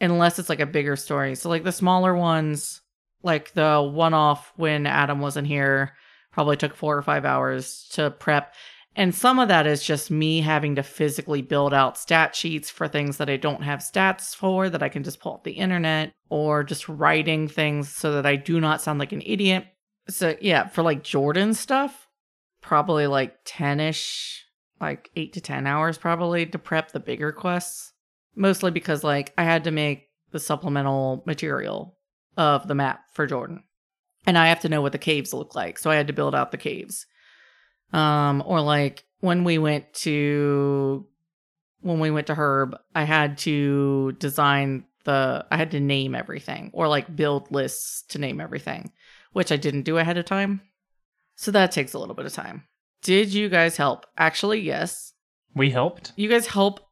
Unless 0.00 0.38
it's 0.38 0.48
like 0.48 0.60
a 0.60 0.66
bigger 0.66 0.96
story. 0.96 1.34
So 1.34 1.50
like 1.50 1.64
the 1.64 1.72
smaller 1.72 2.14
ones, 2.14 2.80
like 3.22 3.52
the 3.52 3.82
one 3.92 4.14
off 4.14 4.52
when 4.56 4.86
Adam 4.86 5.20
wasn't 5.20 5.48
here, 5.48 5.94
probably 6.32 6.56
took 6.56 6.74
four 6.74 6.96
or 6.96 7.02
five 7.02 7.26
hours 7.26 7.88
to 7.92 8.10
prep. 8.10 8.54
And 8.94 9.14
some 9.14 9.38
of 9.38 9.48
that 9.48 9.66
is 9.66 9.82
just 9.82 10.10
me 10.10 10.40
having 10.40 10.76
to 10.76 10.82
physically 10.82 11.42
build 11.42 11.74
out 11.74 11.98
stat 11.98 12.34
sheets 12.34 12.70
for 12.70 12.88
things 12.88 13.18
that 13.18 13.28
I 13.28 13.36
don't 13.36 13.62
have 13.62 13.80
stats 13.80 14.34
for 14.34 14.70
that 14.70 14.82
I 14.82 14.88
can 14.88 15.02
just 15.02 15.20
pull 15.20 15.34
off 15.34 15.44
the 15.44 15.52
internet 15.52 16.12
or 16.30 16.64
just 16.64 16.88
writing 16.88 17.48
things 17.48 17.90
so 17.90 18.12
that 18.12 18.24
I 18.24 18.36
do 18.36 18.60
not 18.60 18.80
sound 18.80 18.98
like 18.98 19.12
an 19.12 19.22
idiot. 19.26 19.66
So, 20.08 20.36
yeah, 20.40 20.68
for 20.68 20.82
like 20.82 21.02
Jordan 21.02 21.52
stuff, 21.52 22.08
probably 22.62 23.06
like 23.06 23.36
10 23.44 23.80
ish, 23.80 24.46
like 24.80 25.10
eight 25.16 25.34
to 25.34 25.42
10 25.42 25.66
hours 25.66 25.98
probably 25.98 26.46
to 26.46 26.58
prep 26.58 26.92
the 26.92 27.00
bigger 27.00 27.32
quests. 27.32 27.92
Mostly 28.36 28.70
because 28.70 29.02
like 29.02 29.32
I 29.36 29.44
had 29.44 29.64
to 29.64 29.70
make 29.70 30.08
the 30.30 30.38
supplemental 30.38 31.22
material 31.26 31.96
of 32.36 32.68
the 32.68 32.74
map 32.74 33.00
for 33.12 33.26
Jordan. 33.26 33.64
And 34.26 34.36
I 34.36 34.48
have 34.48 34.60
to 34.60 34.68
know 34.68 34.82
what 34.82 34.92
the 34.92 34.98
caves 34.98 35.32
look 35.32 35.54
like. 35.54 35.78
So 35.78 35.90
I 35.90 35.94
had 35.94 36.08
to 36.08 36.12
build 36.12 36.34
out 36.34 36.50
the 36.50 36.58
caves. 36.58 37.06
Um, 37.92 38.42
or 38.44 38.60
like 38.60 39.04
when 39.20 39.44
we 39.44 39.58
went 39.58 39.92
to 39.94 41.06
when 41.80 42.00
we 42.00 42.10
went 42.10 42.26
to 42.26 42.34
Herb, 42.34 42.76
I 42.94 43.04
had 43.04 43.38
to 43.38 44.12
design 44.12 44.84
the 45.04 45.46
I 45.50 45.56
had 45.56 45.70
to 45.70 45.80
name 45.80 46.14
everything 46.14 46.70
or 46.72 46.88
like 46.88 47.14
build 47.14 47.50
lists 47.50 48.02
to 48.08 48.18
name 48.18 48.40
everything, 48.40 48.92
which 49.32 49.52
I 49.52 49.56
didn't 49.56 49.82
do 49.82 49.98
ahead 49.98 50.18
of 50.18 50.24
time. 50.24 50.60
So 51.36 51.50
that 51.52 51.72
takes 51.72 51.94
a 51.94 51.98
little 51.98 52.14
bit 52.14 52.26
of 52.26 52.32
time. 52.32 52.64
Did 53.02 53.32
you 53.32 53.48
guys 53.48 53.76
help? 53.76 54.06
Actually, 54.18 54.60
yes. 54.60 55.12
We 55.54 55.70
helped. 55.70 56.12
You 56.16 56.28
guys 56.28 56.48
help 56.48 56.85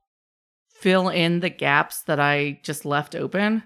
fill 0.85 1.09
in 1.09 1.40
the 1.40 1.49
gaps 1.49 2.03
that 2.03 2.20
I 2.20 2.61
just 2.62 2.85
left 2.85 3.14
open 3.14 3.62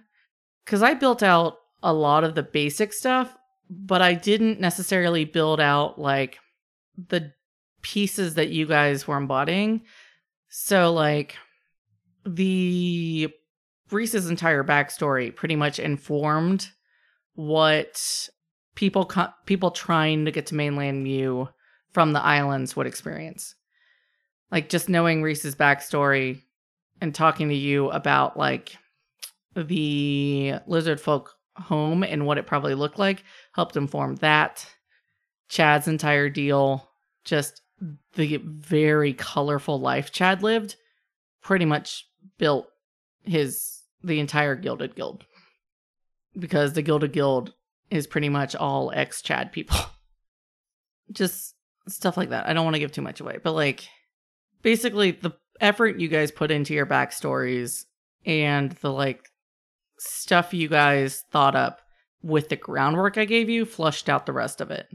cuz 0.66 0.82
I 0.82 0.94
built 0.94 1.20
out 1.20 1.56
a 1.82 1.92
lot 1.92 2.22
of 2.22 2.36
the 2.36 2.44
basic 2.44 2.92
stuff, 2.92 3.36
but 3.68 4.00
I 4.00 4.14
didn't 4.14 4.60
necessarily 4.60 5.24
build 5.24 5.60
out 5.60 5.98
like 5.98 6.38
the 7.08 7.32
pieces 7.82 8.34
that 8.34 8.50
you 8.50 8.66
guys 8.66 9.08
were 9.08 9.16
embodying. 9.16 9.82
So 10.48 10.92
like 10.92 11.36
the 12.24 13.34
Reese's 13.90 14.30
entire 14.30 14.62
backstory 14.62 15.34
pretty 15.34 15.56
much 15.56 15.80
informed 15.80 16.68
what 17.34 18.28
people 18.76 19.06
co- 19.06 19.32
people 19.44 19.72
trying 19.72 20.24
to 20.26 20.30
get 20.30 20.46
to 20.46 20.54
mainland 20.54 21.02
Mew 21.02 21.48
from 21.90 22.12
the 22.12 22.22
islands 22.22 22.76
would 22.76 22.86
experience. 22.86 23.56
Like 24.52 24.68
just 24.68 24.88
knowing 24.88 25.20
Reese's 25.20 25.56
backstory 25.56 26.42
and 27.00 27.14
talking 27.14 27.48
to 27.48 27.54
you 27.54 27.90
about 27.90 28.36
like 28.36 28.76
the 29.54 30.54
lizard 30.66 31.00
folk 31.00 31.34
home 31.56 32.02
and 32.02 32.26
what 32.26 32.38
it 32.38 32.46
probably 32.46 32.74
looked 32.74 32.98
like 32.98 33.24
helped 33.52 33.76
inform 33.76 34.16
that. 34.16 34.66
Chad's 35.48 35.88
entire 35.88 36.28
deal, 36.28 36.88
just 37.24 37.62
the 38.14 38.36
very 38.44 39.12
colorful 39.14 39.80
life 39.80 40.12
Chad 40.12 40.42
lived, 40.42 40.76
pretty 41.42 41.64
much 41.64 42.06
built 42.38 42.68
his 43.24 43.82
the 44.02 44.20
entire 44.20 44.54
Gilded 44.54 44.94
Guild. 44.94 45.24
Because 46.38 46.74
the 46.74 46.82
Gilded 46.82 47.12
Guild 47.12 47.54
is 47.90 48.06
pretty 48.06 48.28
much 48.28 48.54
all 48.54 48.92
ex 48.94 49.22
Chad 49.22 49.52
people. 49.52 49.78
just 51.12 51.54
stuff 51.88 52.16
like 52.16 52.30
that. 52.30 52.46
I 52.46 52.52
don't 52.52 52.64
want 52.64 52.74
to 52.74 52.80
give 52.80 52.92
too 52.92 53.02
much 53.02 53.20
away, 53.20 53.38
but 53.42 53.52
like 53.52 53.88
basically 54.62 55.12
the 55.12 55.32
effort 55.60 55.98
you 55.98 56.08
guys 56.08 56.30
put 56.30 56.50
into 56.50 56.74
your 56.74 56.86
backstories 56.86 57.84
and 58.26 58.72
the 58.82 58.92
like 58.92 59.28
stuff 59.98 60.54
you 60.54 60.68
guys 60.68 61.24
thought 61.32 61.56
up 61.56 61.80
with 62.22 62.48
the 62.48 62.56
groundwork 62.56 63.16
I 63.18 63.24
gave 63.24 63.48
you 63.48 63.64
flushed 63.64 64.08
out 64.08 64.26
the 64.26 64.32
rest 64.32 64.60
of 64.60 64.70
it. 64.70 64.86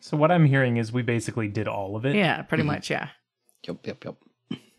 So 0.00 0.16
what 0.16 0.30
I'm 0.30 0.44
hearing 0.46 0.76
is 0.76 0.92
we 0.92 1.02
basically 1.02 1.48
did 1.48 1.66
all 1.68 1.96
of 1.96 2.04
it. 2.06 2.14
Yeah, 2.14 2.42
pretty 2.42 2.62
Mhm. 2.62 2.66
much, 2.66 2.90
yeah. 2.90 3.08
Yep, 3.66 3.78
yep, 3.86 4.04
yep. 4.04 4.16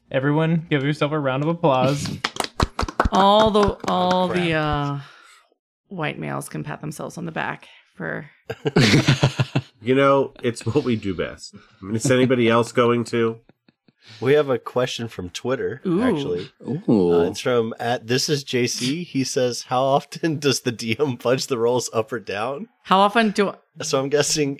Everyone, 0.10 0.65
give 0.70 0.84
yourself 0.84 1.12
a 1.12 1.20
round 1.20 1.43
of 1.43 1.50
applause. 1.50 2.17
All 3.12 3.52
the 3.52 3.78
all 3.88 4.30
crap. 4.30 4.39
the 4.43 4.54
uh 4.54 5.00
white 5.89 6.17
males 6.20 6.48
can 6.50 6.63
pat 6.63 6.82
themselves 6.82 7.17
on 7.17 7.26
the 7.26 7.32
back 7.32 7.67
for 7.96 8.30
You 9.82 9.96
know, 9.96 10.34
it's 10.43 10.65
what 10.65 10.84
we 10.84 10.96
do 10.96 11.13
best. 11.13 11.56
I 11.56 11.86
mean, 11.86 11.96
is 11.96 12.10
anybody 12.10 12.50
else 12.50 12.72
going 12.72 13.04
to? 13.06 13.39
We 14.22 14.34
have 14.34 14.50
a 14.50 14.58
question 14.58 15.08
from 15.08 15.30
Twitter, 15.30 15.82
Ooh. 15.86 16.02
actually. 16.02 16.50
Ooh. 16.67 17.13
Uh, 17.13 17.24
it's 17.30 17.39
from 17.39 17.74
at 17.80 18.08
this 18.08 18.30
is 18.30 18.43
JC. 18.43 19.04
He 19.06 19.24
says, 19.24 19.63
"How 19.63 19.84
often 19.84 20.39
does 20.46 20.62
the 20.62 20.72
DM 20.72 21.22
fudge 21.22 21.48
the 21.48 21.58
rolls 21.58 21.89
up 21.93 22.12
or 22.12 22.20
down?" 22.20 22.67
how 22.84 23.00
often 23.00 23.32
do 23.32 23.50
I- 23.50 23.84
So 23.84 24.00
I'm 24.02 24.10
guessing, 24.10 24.60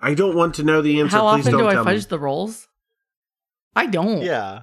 I 0.00 0.14
don't 0.14 0.36
want 0.36 0.54
to 0.56 0.62
know 0.62 0.82
the 0.82 1.00
answer. 1.00 1.16
how 1.16 1.34
Please 1.34 1.40
often 1.46 1.52
don't 1.58 1.72
do 1.74 1.80
I 1.80 1.84
fudge 1.84 2.04
me. 2.04 2.06
the 2.10 2.18
rolls? 2.18 2.68
I 3.74 3.86
don't. 3.86 4.22
yeah, 4.22 4.62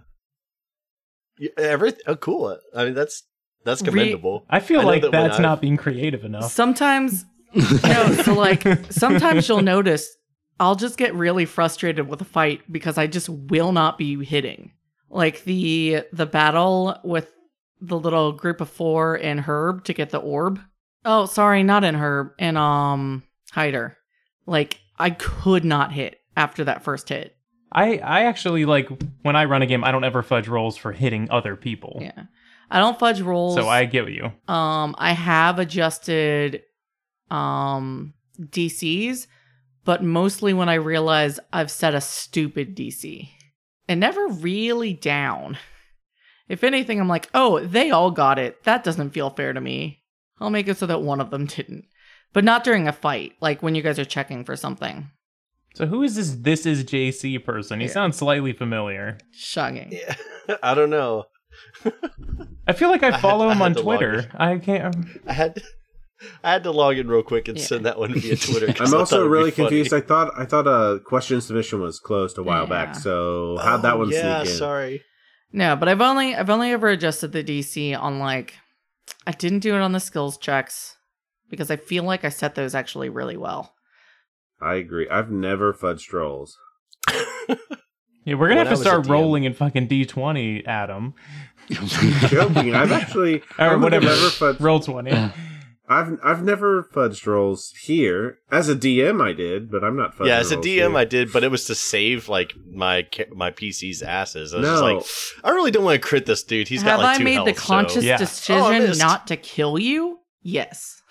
yeah 1.38 1.50
everything. 1.58 2.02
Oh, 2.08 2.16
cool. 2.16 2.58
I 2.76 2.86
mean, 2.86 2.94
that's 2.96 3.24
that's 3.66 3.82
Re- 3.82 3.88
commendable. 3.90 4.46
I 4.50 4.60
feel 4.60 4.82
I 4.82 4.84
like 4.86 5.02
that 5.04 5.12
that's 5.12 5.40
not 5.40 5.62
being 5.62 5.78
creative 5.78 6.24
enough. 6.26 6.52
Sometimes 6.52 7.26
No, 7.54 8.14
so 8.24 8.34
like 8.34 8.64
sometimes 8.92 9.48
you'll 9.48 9.62
notice 9.62 10.10
I'll 10.60 10.76
just 10.76 10.98
get 10.98 11.13
really 11.16 11.46
frustrated 11.46 12.08
with 12.08 12.22
a 12.22 12.26
fight 12.26 12.62
because 12.72 12.98
I 12.98 13.08
just 13.08 13.30
will 13.30 13.72
not 13.72 13.98
be 13.98 14.24
hitting. 14.24 14.72
Like 15.10 15.44
the 15.44 16.04
the 16.12 16.26
battle 16.26 16.98
with 17.04 17.32
the 17.82 18.00
little 18.00 18.32
group 18.32 18.62
of 18.62 18.70
four 18.70 19.16
and 19.16 19.39
Herb 19.42 19.84
to 19.86 19.94
get 19.94 20.10
the 20.10 20.20
orb. 20.20 20.60
Oh, 21.06 21.26
sorry, 21.26 21.63
not 21.63 21.84
in 21.84 21.96
Herb, 21.96 22.32
in 22.39 22.58
um 22.58 23.24
Hider. 23.52 23.98
Like 24.46 24.80
I 24.98 25.12
could 25.12 25.66
not 25.66 25.92
hit 25.92 26.20
after 26.36 26.63
that 26.63 26.84
first 26.84 27.10
hit. 27.10 27.36
I 27.72 27.98
I 27.98 28.24
actually 28.24 28.66
like 28.66 28.89
when 29.22 29.36
I 29.36 29.46
run 29.46 29.62
a 29.62 29.66
game, 29.66 29.84
I 29.84 29.92
don't 29.92 30.04
ever 30.04 30.22
fudge 30.22 30.48
rolls 30.48 30.78
for 30.78 30.92
hitting 30.92 31.30
other 31.30 31.56
people. 31.56 32.00
Yeah. 32.02 32.24
I 32.72 32.80
don't 32.80 32.98
fudge 32.98 33.22
rolls. 33.22 33.56
So 33.56 33.68
I 33.68 33.86
get 33.86 34.10
you. 34.10 34.32
Um, 34.48 34.96
I 34.98 35.13
have 35.13 35.60
adjusted 35.60 36.63
um 37.30 38.13
DCs, 38.39 39.28
but 39.86 40.04
mostly 40.04 40.54
when 40.54 40.69
I 40.69 40.76
realize 40.76 41.39
I've 41.52 41.72
set 41.72 41.93
a 41.96 42.02
stupid 42.02 42.76
DC. 42.76 43.30
And 43.88 44.00
never 44.00 44.28
really 44.28 44.93
down. 44.93 45.58
If 46.48 46.63
anything, 46.63 47.00
I'm 47.00 47.08
like, 47.10 47.30
oh, 47.34 47.60
they 47.60 47.91
all 47.91 48.12
got 48.12 48.39
it. 48.39 48.63
That 48.63 48.84
doesn't 48.84 49.12
feel 49.12 49.30
fair 49.30 49.52
to 49.54 49.60
me. 49.62 50.04
I'll 50.39 50.50
make 50.50 50.67
it 50.67 50.78
so 50.78 50.86
that 50.86 51.02
one 51.02 51.19
of 51.22 51.30
them 51.32 51.46
didn't. 51.46 51.86
But 52.34 52.43
not 52.43 52.63
during 52.63 52.88
a 52.88 52.93
fight, 52.93 53.34
like 53.41 53.62
when 53.62 53.76
you 53.76 53.82
guys 53.82 54.00
are 54.00 54.06
checking 54.06 54.43
for 54.43 54.56
something. 54.56 55.10
So 55.76 55.86
who 55.88 56.04
is 56.04 56.15
this? 56.15 56.32
This 56.32 56.65
is 56.65 56.84
JC 56.84 57.43
person. 57.43 57.80
He 57.80 57.88
Yeah. 57.88 57.91
sounds 57.93 58.17
slightly 58.17 58.54
familiar. 58.54 59.17
Shocking. 59.32 59.89
Yeah. 59.91 60.15
I 60.63 60.74
don't 60.76 60.89
know. 60.89 61.26
I 62.67 62.74
feel 62.74 62.89
like 62.89 63.04
I 63.04 63.10
I 63.10 63.12
had- 63.12 63.22
follow 63.22 63.48
I 63.50 63.54
him 63.54 63.62
on 63.62 63.74
Twitter. 63.76 64.30
I 64.36 64.58
can't. 64.58 64.96
Um, 64.96 65.19
I 65.28 65.34
had 65.34 65.62
I 66.43 66.52
had 66.54 66.63
to 66.63 66.71
log 66.71 66.97
in 66.97 67.08
real 67.10 67.23
quick 67.23 67.47
and 67.47 67.58
Yeah. 67.58 67.63
send 67.65 67.86
that 67.86 67.99
one 67.99 68.13
via 68.13 68.36
Twitter. 68.38 68.67
I 68.80 68.84
I'm 68.84 68.93
also 68.93 69.17
it'd 69.17 69.26
be 69.28 69.30
really 69.30 69.52
funny. 69.52 69.67
confused. 69.69 69.93
I 69.93 69.99
thought 70.02 70.34
I 70.38 70.45
thought 70.45 70.67
a 70.67 70.99
question 70.99 71.41
submission 71.41 71.82
was 71.82 71.99
closed 71.99 72.38
a 72.38 72.43
while 72.43 72.63
Yeah. 72.63 72.69
back. 72.69 72.95
So 72.95 73.58
how'd 73.62 73.82
that 73.82 73.95
Oh, 73.95 73.97
one 73.99 74.10
Yeah, 74.10 74.39
sneak 74.43 74.52
in? 74.54 74.58
sorry. 74.58 75.04
No, 75.52 75.76
but 75.76 75.88
I've 75.89 76.02
only 76.02 76.36
I've 76.36 76.49
only 76.49 76.71
ever 76.71 76.88
adjusted 76.89 77.32
the 77.32 77.43
DC 77.43 77.93
on 77.99 78.19
like 78.19 78.54
I 79.28 79.32
didn't 79.32 79.60
do 79.60 79.76
it 79.76 79.82
on 79.82 79.91
the 79.91 79.99
skills 79.99 80.38
checks 80.38 80.95
because 81.49 81.69
I 81.69 81.76
feel 81.76 82.04
like 82.04 82.23
I 82.23 82.30
set 82.30 82.56
those 82.56 82.73
actually 82.73 83.10
really 83.10 83.38
well. 83.38 83.73
I 84.62 84.76
agree. 84.76 85.10
I've 85.10 85.30
never 85.32 85.73
fudged 85.73 86.13
rolls. 86.13 86.58
Yeah, 88.26 88.36
we're 88.36 88.47
gonna 88.47 88.62
When 88.62 88.67
have 88.67 88.78
to 88.78 88.82
start 88.82 89.08
rolling 89.08 89.43
in 89.43 89.54
fucking 89.54 89.89
D20, 89.89 90.65
Adam, 90.65 91.13
Joking. 91.69 92.73
I've 92.73 92.93
actually 92.93 93.41
or 93.60 93.71
don't 93.71 93.82
whatever. 93.82 94.06
I've, 94.08 94.12
ever 94.17 94.54
fudged, 94.54 94.62
Roll 94.62 94.80
twenty. 94.80 95.12
I've 95.89 96.17
I've 96.24 96.43
never 96.43 96.84
fudged 96.84 97.26
rolls 97.28 97.74
here. 97.84 98.38
As 98.50 98.69
a 98.69 98.76
DM, 98.76 99.22
I 99.22 99.34
did, 99.34 99.69
but 99.69 99.84
I'm 99.84 99.98
not 99.98 100.15
fudging 100.15 100.28
yeah, 100.28 100.38
as 100.38 100.52
a 100.52 100.58
DM, 100.58 100.63
here. 100.63 100.98
I 100.98 101.04
did, 101.06 101.34
but 101.34 101.43
it 101.43 101.52
was 101.52 101.65
to 101.65 101.76
save 101.76 102.30
like 102.30 102.54
my 102.72 103.06
my 103.36 103.52
PC's 103.52 104.02
asses. 104.02 104.54
I 104.54 104.58
was 104.60 104.65
No. 104.65 104.72
just 104.72 104.82
like, 105.41 105.46
I 105.46 105.54
really 105.54 105.72
don't 105.72 105.84
want 105.84 106.02
to 106.02 106.08
crit 106.08 106.26
this 106.26 106.41
dude. 106.43 106.69
He's 106.69 106.82
Have 106.84 107.00
got 107.00 107.04
like 107.04 107.15
I 107.15 107.17
two 107.17 107.24
made 107.26 107.38
the 107.39 107.43
health, 107.52 107.60
so- 107.60 107.65
conscious 107.67 108.04
Yeah. 108.06 108.15
Oh, 108.15 108.17
decision 108.19 108.84
missed. 108.84 109.00
not 109.02 109.28
to 109.28 109.36
kill 109.38 109.78
you? 109.78 110.19
Yes. 110.41 111.02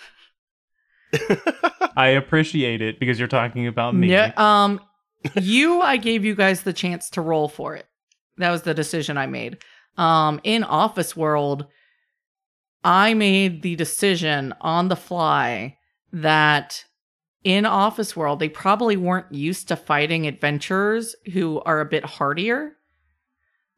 I 1.97 2.09
appreciate 2.09 2.81
it 2.81 2.99
because 2.99 3.19
you're 3.19 3.29
talking 3.29 3.67
about 3.67 3.95
me. 3.95 4.11
Yeah. 4.11 4.33
Um, 4.37 4.81
you, 5.35 5.81
I 5.83 5.99
gave 5.99 6.25
you 6.25 6.35
guys 6.35 6.63
the 6.63 6.73
chance 6.73 7.11
to 7.11 7.21
roll 7.21 7.49
for 7.49 7.77
it. 7.77 7.87
That 8.39 8.51
was 8.51 8.63
the 8.63 8.75
decision 8.75 9.19
I 9.19 9.27
made. 9.27 9.59
Um, 9.99 10.41
in 10.43 10.65
Office 10.65 11.15
World, 11.15 11.67
I 12.85 13.15
made 13.15 13.63
the 13.63 13.77
decision 13.77 14.55
on 14.61 14.89
the 14.89 14.97
fly 14.97 15.79
that 16.13 16.85
in 17.45 17.65
Office 17.65 18.17
World, 18.17 18.39
they 18.39 18.49
probably 18.49 18.97
weren't 18.97 19.33
used 19.33 19.69
to 19.69 19.77
fighting 19.77 20.27
adventurers 20.27 21.15
who 21.33 21.61
are 21.61 21.81
a 21.81 21.87
bit 21.87 22.05
hardier. 22.05 22.77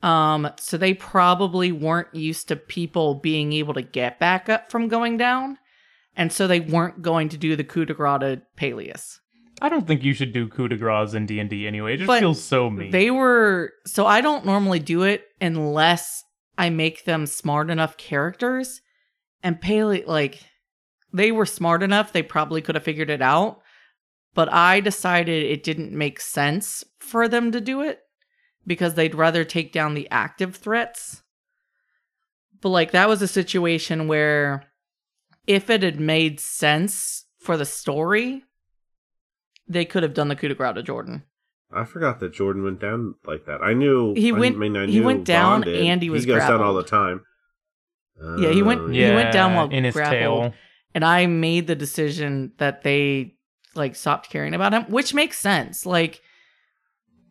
Um, 0.02 0.50
so 0.58 0.76
they 0.76 0.92
probably 0.92 1.72
weren't 1.72 2.14
used 2.14 2.48
to 2.48 2.56
people 2.56 3.14
being 3.14 3.54
able 3.54 3.72
to 3.74 3.82
get 3.82 4.18
back 4.18 4.48
up 4.48 4.70
from 4.70 4.88
going 4.88 5.16
down. 5.16 5.58
And 6.16 6.30
so 6.30 6.46
they 6.46 6.60
weren't 6.60 7.02
going 7.02 7.30
to 7.30 7.38
do 7.38 7.56
the 7.56 7.64
coup 7.64 7.86
de 7.86 7.94
grace 7.94 8.20
to 8.20 8.42
Peleus. 8.56 9.20
I 9.62 9.68
don't 9.68 9.86
think 9.86 10.02
you 10.02 10.12
should 10.12 10.32
do 10.32 10.48
coup 10.48 10.68
de 10.68 10.76
grace 10.76 11.14
in 11.14 11.26
D 11.26 11.40
and 11.40 11.48
D 11.48 11.66
anyway. 11.66 11.94
It 11.94 11.98
just 11.98 12.06
But 12.06 12.20
feels 12.20 12.42
so 12.42 12.68
mean. 12.68 12.90
They 12.90 13.10
were 13.10 13.72
so 13.86 14.04
I 14.06 14.20
don't 14.20 14.44
normally 14.44 14.78
do 14.78 15.02
it 15.02 15.24
unless 15.40 16.22
I 16.58 16.70
make 16.70 17.04
them 17.04 17.26
smart 17.26 17.70
enough 17.70 17.96
characters. 17.96 18.82
And 19.44 19.60
Paley 19.60 20.02
like 20.06 20.40
they 21.12 21.30
were 21.30 21.46
smart 21.46 21.82
enough, 21.84 22.12
they 22.12 22.22
probably 22.22 22.60
could 22.62 22.74
have 22.74 22.82
figured 22.82 23.10
it 23.10 23.22
out. 23.22 23.60
But 24.34 24.52
I 24.52 24.80
decided 24.80 25.44
it 25.44 25.62
didn't 25.62 25.92
make 25.92 26.18
sense 26.20 26.82
for 26.98 27.28
them 27.28 27.52
to 27.52 27.60
do 27.60 27.82
it 27.82 28.00
because 28.66 28.94
they'd 28.94 29.14
rather 29.14 29.44
take 29.44 29.70
down 29.72 29.94
the 29.94 30.08
active 30.10 30.56
threats. 30.56 31.22
But 32.60 32.70
like 32.70 32.90
that 32.92 33.06
was 33.08 33.22
a 33.22 33.28
situation 33.28 34.08
where 34.08 34.64
if 35.46 35.68
it 35.70 35.82
had 35.84 36.00
made 36.00 36.40
sense 36.40 37.26
for 37.38 37.56
the 37.58 37.66
story, 37.66 38.42
they 39.68 39.84
could 39.84 40.02
have 40.02 40.14
done 40.14 40.28
the 40.28 40.36
coup 40.36 40.48
de 40.48 40.54
grace 40.54 40.74
to 40.74 40.82
Jordan. 40.82 41.22
I 41.72 41.84
forgot 41.84 42.18
that 42.20 42.32
Jordan 42.32 42.62
went 42.64 42.80
down 42.80 43.16
like 43.26 43.44
that. 43.46 43.60
I 43.62 43.74
knew 43.74 44.14
He 44.14 44.30
I 44.32 44.38
went- 44.38 44.58
mean, 44.58 44.76
I 44.76 44.86
he 44.86 45.00
went 45.00 45.24
down 45.24 45.60
did. 45.62 45.80
and 45.86 46.00
he 46.02 46.08
was 46.10 46.22
He 46.24 46.28
goes 46.28 46.40
down 46.40 46.62
all 46.62 46.74
the 46.74 46.82
time. 46.82 47.24
Yeah, 48.38 48.50
he 48.52 48.62
went- 48.62 48.80
Oh, 48.82 48.88
he 48.88 49.00
went 49.12 49.32
down 49.32 49.54
while 49.54 49.68
in 49.70 49.84
his 49.84 49.94
grappled. 49.94 50.42
tail. 50.42 50.54
and 50.94 51.04
I 51.04 51.26
made 51.26 51.66
the 51.66 51.74
decision 51.74 52.52
that 52.58 52.82
they 52.82 53.34
like 53.74 53.96
stopped 53.96 54.30
caring 54.30 54.54
about 54.54 54.72
him, 54.72 54.84
which 54.84 55.12
makes 55.14 55.38
sense. 55.38 55.84
Like, 55.84 56.20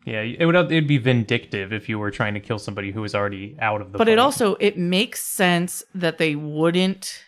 Yeah, 0.05 0.21
it 0.21 0.45
would 0.45 0.55
uh, 0.57 0.65
it'd 0.65 0.87
be 0.87 0.97
vindictive 0.97 1.71
if 1.71 1.87
you 1.87 1.97
were 1.97 2.11
trying 2.11 2.33
to 2.33 2.41
kill 2.41 2.59
somebody 2.59 2.91
who 2.91 3.01
was 3.01 3.15
already 3.15 3.55
out 3.59 3.79
of 3.81 3.91
the. 3.93 3.97
but 3.97 4.09
it 4.09 4.19
also 4.19 4.55
it 4.59 4.77
makes 4.77 5.21
sense 5.23 5.83
that 5.95 6.17
they 6.17 6.35
wouldn't 6.35 7.23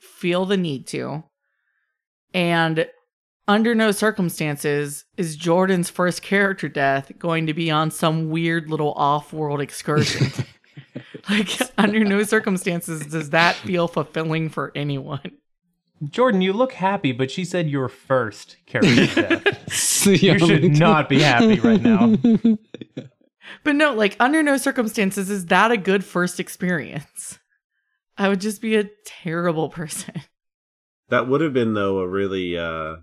feel 0.00 0.46
the 0.46 0.56
need 0.56 0.86
to, 0.86 1.24
and 2.32 2.88
under 3.48 3.74
no 3.74 3.92
circumstances 3.92 5.04
is 5.18 5.36
Jordan's 5.36 5.90
first 5.90 6.22
character 6.22 6.68
death 6.70 7.12
going 7.18 7.46
to 7.46 7.54
be 7.54 7.70
on 7.70 7.90
some 7.90 8.30
weird 8.30 8.70
little 8.70 8.92
off-world 8.94 9.60
excursion. 9.60 10.32
like, 11.30 11.48
under 11.78 12.04
no 12.04 12.22
circumstances 12.22 13.06
does 13.06 13.30
that 13.30 13.56
feel 13.56 13.88
fulfilling 13.88 14.48
for 14.48 14.72
anyone. 14.74 15.32
Jordan, 16.10 16.42
you 16.42 16.52
look 16.52 16.74
happy, 16.74 17.12
but 17.12 17.30
she 17.30 17.44
said 17.44 17.70
your 17.70 17.88
first 17.88 18.56
character 18.66 19.06
death. 19.22 20.06
you 20.06 20.32
You 20.32 20.38
should 20.38 20.78
not 20.78 21.08
be 21.08 21.20
happy 21.22 21.58
right 21.60 21.80
now. 21.80 22.16
But 23.64 23.76
no, 23.76 23.94
like 23.94 24.16
under 24.20 24.42
no 24.42 24.56
circumstances 24.56 25.30
is 25.30 25.46
that 25.46 25.70
a 25.70 25.76
good 25.76 26.04
first 26.04 26.40
experience. 26.40 27.38
I 28.18 28.28
would 28.28 28.40
just 28.40 28.60
be 28.60 28.76
a 28.76 28.90
terrible 29.04 29.68
person. 29.68 30.22
That 31.08 31.28
would 31.28 31.40
have 31.40 31.52
been 31.52 31.74
though 31.74 31.98
a 31.98 32.08
really 32.08 32.58
uh 32.58 32.96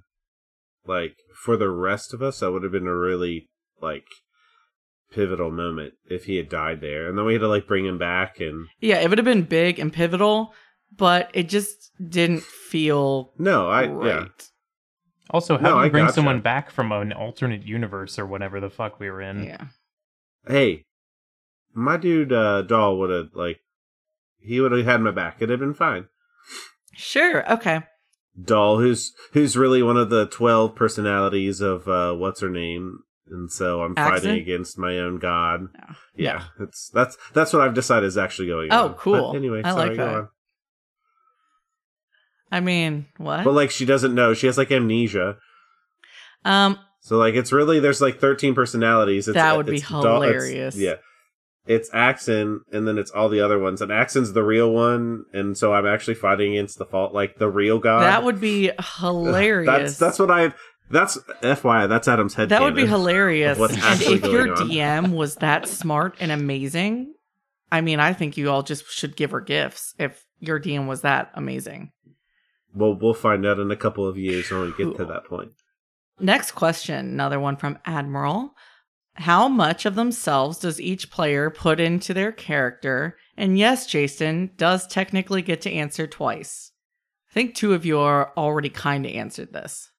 like 0.86 1.16
for 1.46 1.56
the 1.56 1.70
rest 1.70 2.14
of 2.14 2.22
us 2.22 2.40
that 2.40 2.52
would 2.52 2.64
have 2.64 2.72
been 2.72 2.88
a 2.88 2.96
really 2.96 3.48
like 3.82 4.06
pivotal 5.14 5.52
moment 5.52 5.94
if 6.10 6.26
he 6.26 6.38
had 6.38 6.50
died 6.50 6.82
there. 6.82 7.08
And 7.08 7.18
then 7.18 7.26
we 7.26 7.34
had 7.34 7.40
to 7.42 7.48
like 7.48 7.68
bring 7.68 7.86
him 7.86 7.98
back 7.98 8.40
and 8.40 8.68
Yeah, 8.82 9.00
it 9.00 9.10
would 9.10 9.18
have 9.18 9.26
been 9.26 9.44
big 9.44 9.80
and 9.80 9.92
pivotal, 9.94 10.54
but 10.96 11.30
it 11.34 11.50
just 11.50 11.92
didn't 12.10 12.42
feel 12.44 13.34
no, 13.38 13.70
I 13.70 13.86
right. 13.88 14.08
yeah. 14.08 14.26
Also, 15.30 15.58
how 15.58 15.64
No, 15.64 15.70
do 15.76 15.80
you 15.80 15.86
I 15.86 15.90
bring 15.90 16.04
gotcha. 16.06 16.16
someone 16.16 16.42
back 16.42 16.70
from 16.70 16.92
an 16.92 17.12
alternate 17.14 17.64
universe 17.64 18.20
or 18.20 18.26
whatever 18.26 18.60
the 18.60 18.70
fuck 18.70 19.00
we 19.00 19.10
were 19.10 19.22
in? 19.22 19.44
Yeah. 19.44 19.66
Hey, 20.48 20.86
my 21.74 21.98
dude 21.98 22.34
uh 22.34 22.62
doll 22.64 22.98
would 23.00 23.10
have 23.10 23.30
like 23.34 23.60
he 24.40 24.60
would 24.60 24.72
have 24.74 24.86
had 24.86 25.02
my 25.02 25.12
back. 25.12 25.38
It'd 25.38 25.50
have 25.50 25.60
been 25.60 25.74
fine. 25.74 26.08
Sure. 26.96 27.50
Okay. 27.52 27.82
Doll 28.42 28.80
who's 28.80 29.14
who's 29.32 29.56
really 29.56 29.82
one 29.84 29.98
of 29.98 30.10
the 30.10 30.26
twelve 30.26 30.76
personalities 30.76 31.62
of 31.62 31.88
uh 31.88 32.14
what's 32.14 32.42
her 32.42 32.50
name? 32.50 33.00
And 33.30 33.50
so 33.52 33.82
I'm 33.82 33.96
fighting 33.96 34.32
against 34.40 34.78
my 34.78 34.98
own 35.00 35.18
god. 35.18 35.62
No. 35.74 35.96
Yeah, 36.16 36.44
it's 36.60 36.90
that's 36.94 37.18
that's 37.34 37.54
what 37.54 37.62
I've 37.62 37.74
decided 37.74 38.06
is 38.08 38.18
actually 38.18 38.48
going 38.50 38.70
Oh, 38.72 38.90
on. 38.90 38.94
cool. 38.96 39.32
But 39.32 39.38
anyway, 39.38 39.62
I 39.64 39.72
sorry, 39.72 39.88
like 39.90 39.98
go 39.98 40.06
that. 40.06 40.16
on. 40.16 40.28
I 42.52 42.60
mean, 42.60 43.08
what? 43.18 43.44
But 43.44 43.54
like 43.54 43.72
she 43.72 43.86
doesn't 43.86 44.14
know. 44.14 44.34
She 44.34 44.48
has 44.48 44.58
like 44.58 44.72
amnesia. 44.72 45.38
um, 46.46 46.78
So 47.00 47.18
like 47.18 47.34
it's 47.36 47.52
really 47.52 47.80
there's 47.80 48.02
like 48.02 48.20
13 48.20 48.54
personalities. 48.54 49.28
It's, 49.28 49.36
That 49.36 49.58
would 49.58 49.66
be 49.66 49.80
Doll- 49.80 50.22
it's- 50.24 50.34
hilarious. 50.34 50.76
yeah. 50.76 50.96
It's 51.66 51.90
Axon 51.94 52.60
and 52.74 52.86
then 52.86 52.98
it's 52.98 53.10
all 53.10 53.30
the 53.30 53.40
other 53.40 53.58
ones. 53.58 53.82
And 53.82 53.90
Axon's 53.90 54.34
the 54.34 54.44
real 54.44 54.70
one 54.72 55.24
and 55.34 55.58
so 55.58 55.74
I'm 55.74 55.88
actually 55.88 56.16
fighting 56.16 56.52
against 56.58 56.78
the 56.78 56.86
fault 56.86 57.14
like 57.14 57.38
the 57.38 57.50
real 57.50 57.80
god. 57.80 58.02
that 58.04 58.24
would 58.24 58.42
be 58.42 58.70
hilarious. 59.00 59.66
That's 59.68 59.98
that's 59.98 60.20
what 60.20 60.30
I 60.30 60.54
that's 60.94 61.18
FYI, 61.42 61.90
that's 61.90 62.08
Adam's 62.08 62.36
head. 62.36 62.50
that 62.50 62.62
would 62.62 62.76
be 62.76 62.88
hilarious. 62.88 63.60
And 63.60 64.02
if 64.02 64.24
your 64.24 64.52
on. 64.52 64.70
DM 64.70 65.12
was 65.12 65.36
that 65.38 65.68
smart 65.68 66.16
and 66.20 66.32
amazing, 66.32 67.14
I 67.72 67.82
mean, 67.82 68.00
I 68.00 68.14
think 68.14 68.38
you 68.38 68.50
all 68.50 68.64
just 68.64 68.90
should 68.90 69.16
give 69.16 69.32
her 69.32 69.42
gifts 69.42 69.96
if 69.98 70.26
your 70.40 70.60
DM 70.60 70.88
was 70.88 71.02
that 71.02 71.32
amazing. 71.34 71.92
Well, 72.76 72.98
we'll 73.00 73.14
find 73.14 73.46
out 73.46 73.60
in 73.60 73.72
a 73.72 73.76
couple 73.76 74.08
of 74.08 74.18
years 74.18 74.50
when 74.50 74.62
we 74.62 74.74
get 74.78 74.96
to 74.98 75.06
that 75.06 75.26
point. 75.26 75.52
Next 76.20 76.52
question, 76.52 77.08
another 77.08 77.40
one 77.40 77.58
from 77.58 77.80
Admiral. 77.86 78.54
How 79.16 79.48
much 79.48 79.86
of 79.86 79.96
themselves 79.96 80.60
does 80.60 80.82
each 80.82 81.12
player 81.12 81.50
put 81.50 81.80
into 81.80 82.14
their 82.14 82.32
character? 82.32 83.18
And 83.38 83.58
yes, 83.60 83.86
Jason 83.86 84.52
does 84.58 84.88
technically 84.88 85.42
get 85.42 85.62
to 85.62 85.72
answer 85.72 86.08
twice. 86.08 86.72
I 87.30 87.34
think 87.34 87.56
two 87.56 87.74
of 87.74 87.86
you 87.86 88.00
are 88.00 88.32
already 88.38 88.70
kind 88.70 89.06
of 89.06 89.12
answered 89.12 89.54
this. 89.54 89.92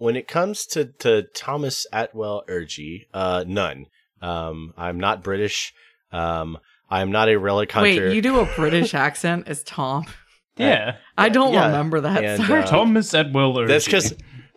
When 0.00 0.16
it 0.16 0.26
comes 0.26 0.64
to, 0.68 0.86
to 1.00 1.24
Thomas 1.34 1.86
Atwell 1.92 2.42
Urgy, 2.48 3.04
uh, 3.12 3.44
none. 3.46 3.84
Um, 4.22 4.72
I'm 4.78 4.98
not 4.98 5.22
British. 5.22 5.74
Um, 6.10 6.56
I'm 6.88 7.12
not 7.12 7.28
a 7.28 7.36
relic 7.36 7.70
hunter. 7.70 8.06
Wait, 8.08 8.14
you 8.14 8.22
do 8.22 8.40
a 8.40 8.46
British 8.56 8.94
accent 8.94 9.46
as 9.46 9.62
Tom? 9.62 10.06
Yeah. 10.56 10.96
I 11.18 11.28
don't 11.28 11.52
Yeah, 11.52 11.66
remember 11.66 12.00
that. 12.00 12.24
and, 12.24 12.42
Sorry. 12.42 12.62
uh, 12.62 12.66
Thomas 12.66 13.12
Atwell. 13.12 13.52
Urgy. 13.54 13.68
That's 13.68 13.84
because, 13.84 14.14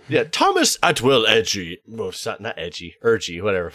yeah, 0.07 0.23
Thomas 0.23 0.77
Atwell 0.81 1.27
Edgy. 1.27 1.79
Well, 1.87 2.13
not, 2.25 2.39
not 2.39 2.55
edgy, 2.57 2.95
urgy, 3.03 3.43
whatever. 3.43 3.73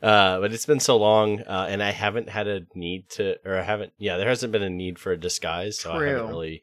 Uh, 0.00 0.38
but 0.38 0.52
it's 0.52 0.66
been 0.66 0.80
so 0.80 0.96
long, 0.96 1.40
uh, 1.42 1.66
and 1.68 1.82
I 1.82 1.90
haven't 1.90 2.28
had 2.28 2.46
a 2.46 2.60
need 2.76 3.08
to, 3.10 3.38
or 3.44 3.58
I 3.58 3.62
haven't, 3.62 3.92
yeah, 3.98 4.18
there 4.18 4.28
hasn't 4.28 4.52
been 4.52 4.62
a 4.62 4.70
need 4.70 5.00
for 5.00 5.10
a 5.10 5.16
disguise, 5.16 5.80
so 5.80 5.90
I 5.92 6.06
haven't 6.06 6.28
really 6.28 6.62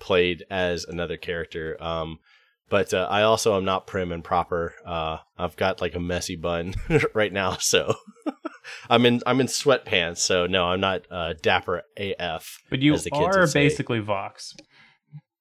played 0.00 0.44
as 0.50 0.84
another 0.84 1.18
character. 1.18 1.76
Um, 1.78 2.20
but 2.68 2.92
uh, 2.94 3.06
I 3.10 3.22
also 3.22 3.56
am 3.56 3.64
not 3.64 3.86
prim 3.86 4.12
and 4.12 4.22
proper. 4.24 4.74
Uh, 4.84 5.18
I've 5.38 5.56
got 5.56 5.80
like 5.80 5.94
a 5.94 6.00
messy 6.00 6.36
bun 6.36 6.74
right 7.14 7.32
now, 7.32 7.56
so 7.58 7.94
I'm 8.90 9.06
in 9.06 9.20
I'm 9.26 9.40
in 9.40 9.46
sweatpants. 9.46 10.18
So 10.18 10.46
no, 10.46 10.66
I'm 10.66 10.80
not 10.80 11.02
uh, 11.10 11.34
dapper 11.42 11.82
AF. 11.96 12.58
But 12.70 12.80
you 12.82 12.94
as 12.94 13.04
the 13.04 13.10
kids 13.10 13.36
are 13.36 13.46
basically 13.52 14.00
Vox. 14.00 14.54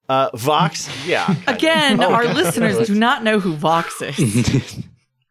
Uh, 0.07 0.29
Vox, 0.35 0.87
yeah. 1.07 1.33
Again, 1.47 2.01
Oh, 2.03 2.13
our 2.13 2.25
God. 2.25 2.35
listeners 2.35 2.85
do 2.87 2.93
not 2.93 3.23
know 3.23 3.39
who 3.39 3.53
Vox 3.55 4.01
is. 4.03 4.83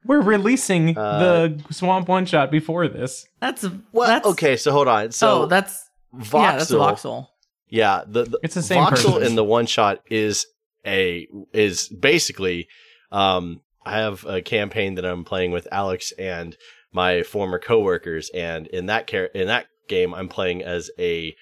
We're 0.05 0.21
releasing 0.21 0.99
Uh, 0.99 1.19
the 1.19 1.65
Swamp 1.73 2.09
One 2.09 2.27
Shot 2.27 2.51
before 2.51 2.89
this. 2.89 3.25
That's 3.41 3.65
Well, 3.93 4.09
that's 4.09 4.27
okay, 4.27 4.57
so 4.57 4.73
hold 4.73 4.89
on. 4.89 5.13
So 5.13 5.43
oh, 5.43 5.47
that's 5.47 5.89
Voxel, 6.15 6.33
yeah, 6.43 6.57
that's 6.59 6.71
voxel. 6.73 7.27
Yeah, 7.69 8.03
the, 8.07 8.25
the 8.25 8.39
It's 8.43 8.55
the 8.55 8.63
same 8.63 8.85
voxel 8.85 9.15
person. 9.15 9.23
in 9.23 9.35
the 9.37 9.45
one 9.45 9.67
shot 9.67 10.01
is 10.11 10.47
a 10.87 11.29
is 11.53 11.89
basically 11.89 12.69
um 13.13 13.61
I 13.87 13.99
have 13.99 14.25
a 14.25 14.41
campaign 14.41 14.95
that 14.95 15.05
I'm 15.05 15.25
playing 15.25 15.51
with 15.51 15.69
Alex 15.71 16.13
and 16.19 16.57
my 16.93 17.23
former 17.23 17.59
coworkers 17.59 18.31
and 18.35 18.67
in 18.69 18.87
that 18.87 19.07
char- 19.07 19.27
in 19.27 19.49
that 19.49 19.67
game 19.89 20.15
I'm 20.15 20.29
playing 20.29 20.63
as 20.63 20.91
a 20.99 21.35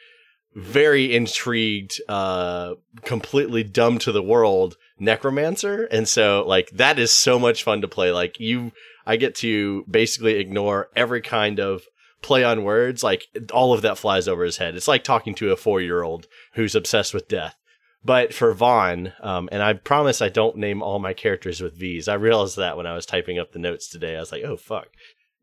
very 0.55 1.15
intrigued 1.15 2.01
uh 2.09 2.75
completely 3.05 3.63
dumb 3.63 3.99
to 3.99 4.13
the 4.13 4.23
world 4.23 4.77
necromancer 4.99 5.85
and 5.85 6.07
so 6.07 6.45
like 6.47 6.71
that 6.71 6.99
is 6.99 7.13
so 7.13 7.39
much 7.39 7.63
fun 7.63 7.81
to 7.81 7.89
play 7.89 8.13
like 8.13 8.39
you 8.39 8.73
I 9.07 9.17
get 9.17 9.35
to 9.37 9.85
basically 9.91 10.39
ignore 10.39 10.89
every 10.95 11.21
kind 11.21 11.59
of 11.59 11.83
play 12.23 12.45
on 12.45 12.65
words, 12.65 13.03
like 13.03 13.27
all 13.53 13.73
of 13.73 13.83
that 13.83 13.99
flies 13.99 14.29
over 14.29 14.45
his 14.45 14.57
head. 14.57 14.77
It's 14.77 14.89
like 14.89 15.05
talking 15.05 15.35
to 15.37 15.53
a 15.53 15.57
four 15.57 15.81
year 15.81 16.03
old 16.03 16.27
who's 16.55 16.75
obsessed 16.75 17.13
with 17.13 17.29
death. 17.29 17.57
But 18.05 18.35
for 18.35 18.53
Vaughn, 18.53 19.13
um, 19.21 19.49
and 19.53 19.63
I 19.63 19.75
promise 19.75 20.21
I 20.21 20.29
don't 20.29 20.57
name 20.57 20.83
all 20.83 20.99
my 20.99 21.13
characters 21.13 21.61
with 21.61 21.79
V's. 21.79 22.09
I 22.09 22.15
realized 22.15 22.57
that 22.57 22.77
when 22.77 22.87
I 22.87 22.95
was 22.95 23.07
typing 23.07 23.39
up 23.39 23.53
the 23.53 23.59
notes 23.61 23.89
today. 23.89 24.17
I 24.17 24.21
was 24.21 24.33
like, 24.33 24.43
oh, 24.43 24.57
fuck. 24.57 24.89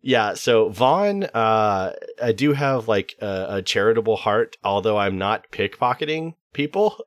Yeah, 0.01 0.33
so 0.33 0.69
Vaughn, 0.69 1.23
uh, 1.23 1.93
I 2.21 2.31
do 2.31 2.53
have 2.53 2.87
like 2.87 3.15
a, 3.21 3.45
a 3.49 3.61
charitable 3.61 4.17
heart, 4.17 4.57
although 4.63 4.97
I'm 4.97 5.17
not 5.17 5.51
pickpocketing 5.51 6.35
people. 6.53 6.97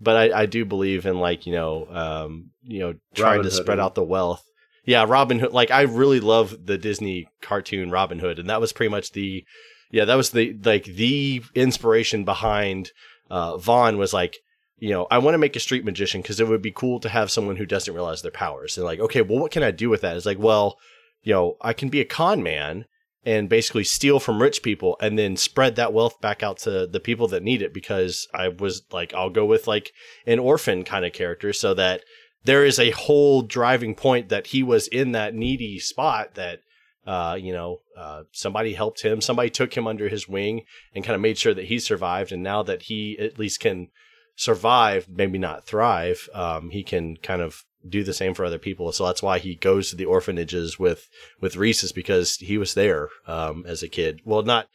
But 0.00 0.16
I, 0.16 0.42
I 0.42 0.46
do 0.46 0.64
believe 0.64 1.04
in 1.04 1.18
like, 1.20 1.46
you 1.46 1.52
know, 1.52 1.86
um, 1.90 2.50
you 2.62 2.80
know, 2.80 2.94
trying 3.14 3.38
Robin 3.38 3.44
to 3.44 3.50
spread 3.50 3.78
Hood. 3.78 3.84
out 3.84 3.94
the 3.94 4.02
wealth. 4.02 4.44
Yeah, 4.86 5.04
Robin 5.06 5.38
Hood. 5.38 5.52
Like 5.52 5.70
I 5.70 5.82
really 5.82 6.20
love 6.20 6.66
the 6.66 6.78
Disney 6.78 7.28
cartoon 7.42 7.90
Robin 7.90 8.18
Hood, 8.18 8.38
and 8.38 8.48
that 8.48 8.62
was 8.62 8.72
pretty 8.72 8.90
much 8.90 9.12
the, 9.12 9.44
yeah, 9.90 10.06
that 10.06 10.14
was 10.14 10.30
the 10.30 10.58
like 10.64 10.84
the 10.84 11.42
inspiration 11.54 12.24
behind 12.24 12.92
uh, 13.30 13.58
Vaughn 13.58 13.98
was 13.98 14.14
like, 14.14 14.38
you 14.80 14.90
know, 14.90 15.06
I 15.10 15.18
want 15.18 15.34
to 15.34 15.38
make 15.38 15.54
a 15.56 15.60
street 15.60 15.84
magician 15.84 16.22
because 16.22 16.40
it 16.40 16.48
would 16.48 16.62
be 16.62 16.72
cool 16.72 17.00
to 17.00 17.08
have 17.08 17.30
someone 17.30 17.56
who 17.56 17.66
doesn't 17.66 17.92
realize 17.92 18.22
their 18.22 18.30
powers. 18.30 18.76
And 18.76 18.86
like, 18.86 18.98
okay, 18.98 19.20
well, 19.20 19.38
what 19.38 19.52
can 19.52 19.62
I 19.62 19.70
do 19.70 19.90
with 19.90 20.00
that? 20.00 20.16
It's 20.16 20.26
like, 20.26 20.38
well, 20.38 20.78
you 21.22 21.34
know, 21.34 21.56
I 21.60 21.74
can 21.74 21.90
be 21.90 22.00
a 22.00 22.06
con 22.06 22.42
man 22.42 22.86
and 23.22 23.50
basically 23.50 23.84
steal 23.84 24.18
from 24.18 24.40
rich 24.40 24.62
people 24.62 24.96
and 25.00 25.18
then 25.18 25.36
spread 25.36 25.76
that 25.76 25.92
wealth 25.92 26.18
back 26.22 26.42
out 26.42 26.56
to 26.58 26.86
the 26.86 27.00
people 27.00 27.28
that 27.28 27.42
need 27.42 27.60
it 27.60 27.74
because 27.74 28.26
I 28.32 28.48
was 28.48 28.82
like, 28.90 29.12
I'll 29.12 29.28
go 29.28 29.44
with 29.44 29.68
like 29.68 29.92
an 30.26 30.38
orphan 30.38 30.82
kind 30.84 31.04
of 31.04 31.12
character 31.12 31.52
so 31.52 31.74
that 31.74 32.02
there 32.44 32.64
is 32.64 32.78
a 32.78 32.92
whole 32.92 33.42
driving 33.42 33.94
point 33.94 34.30
that 34.30 34.48
he 34.48 34.62
was 34.62 34.88
in 34.88 35.12
that 35.12 35.34
needy 35.34 35.78
spot 35.78 36.34
that 36.34 36.60
uh, 37.06 37.34
you 37.34 37.52
know, 37.52 37.80
uh, 37.96 38.22
somebody 38.30 38.74
helped 38.74 39.02
him, 39.02 39.20
somebody 39.20 39.50
took 39.50 39.74
him 39.74 39.86
under 39.86 40.08
his 40.08 40.28
wing 40.28 40.62
and 40.94 41.02
kind 41.02 41.14
of 41.14 41.20
made 41.20 41.38
sure 41.38 41.54
that 41.54 41.64
he 41.64 41.78
survived. 41.78 42.30
And 42.30 42.42
now 42.42 42.62
that 42.62 42.82
he 42.82 43.18
at 43.18 43.38
least 43.38 43.60
can 43.60 43.88
survive, 44.40 45.06
maybe 45.06 45.36
not 45.36 45.66
thrive, 45.66 46.26
um, 46.32 46.70
he 46.70 46.82
can 46.82 47.14
kind 47.18 47.42
of 47.42 47.62
do 47.86 48.02
the 48.02 48.14
same 48.14 48.32
for 48.32 48.42
other 48.42 48.58
people. 48.58 48.90
So 48.90 49.04
that's 49.04 49.22
why 49.22 49.38
he 49.38 49.54
goes 49.54 49.90
to 49.90 49.96
the 49.96 50.06
orphanages 50.06 50.78
with 50.78 51.10
with 51.42 51.56
Reese's 51.56 51.92
because 51.92 52.36
he 52.36 52.56
was 52.56 52.72
there 52.72 53.10
um, 53.26 53.64
as 53.66 53.82
a 53.82 53.88
kid. 53.88 54.20
Well, 54.24 54.42
not 54.42 54.68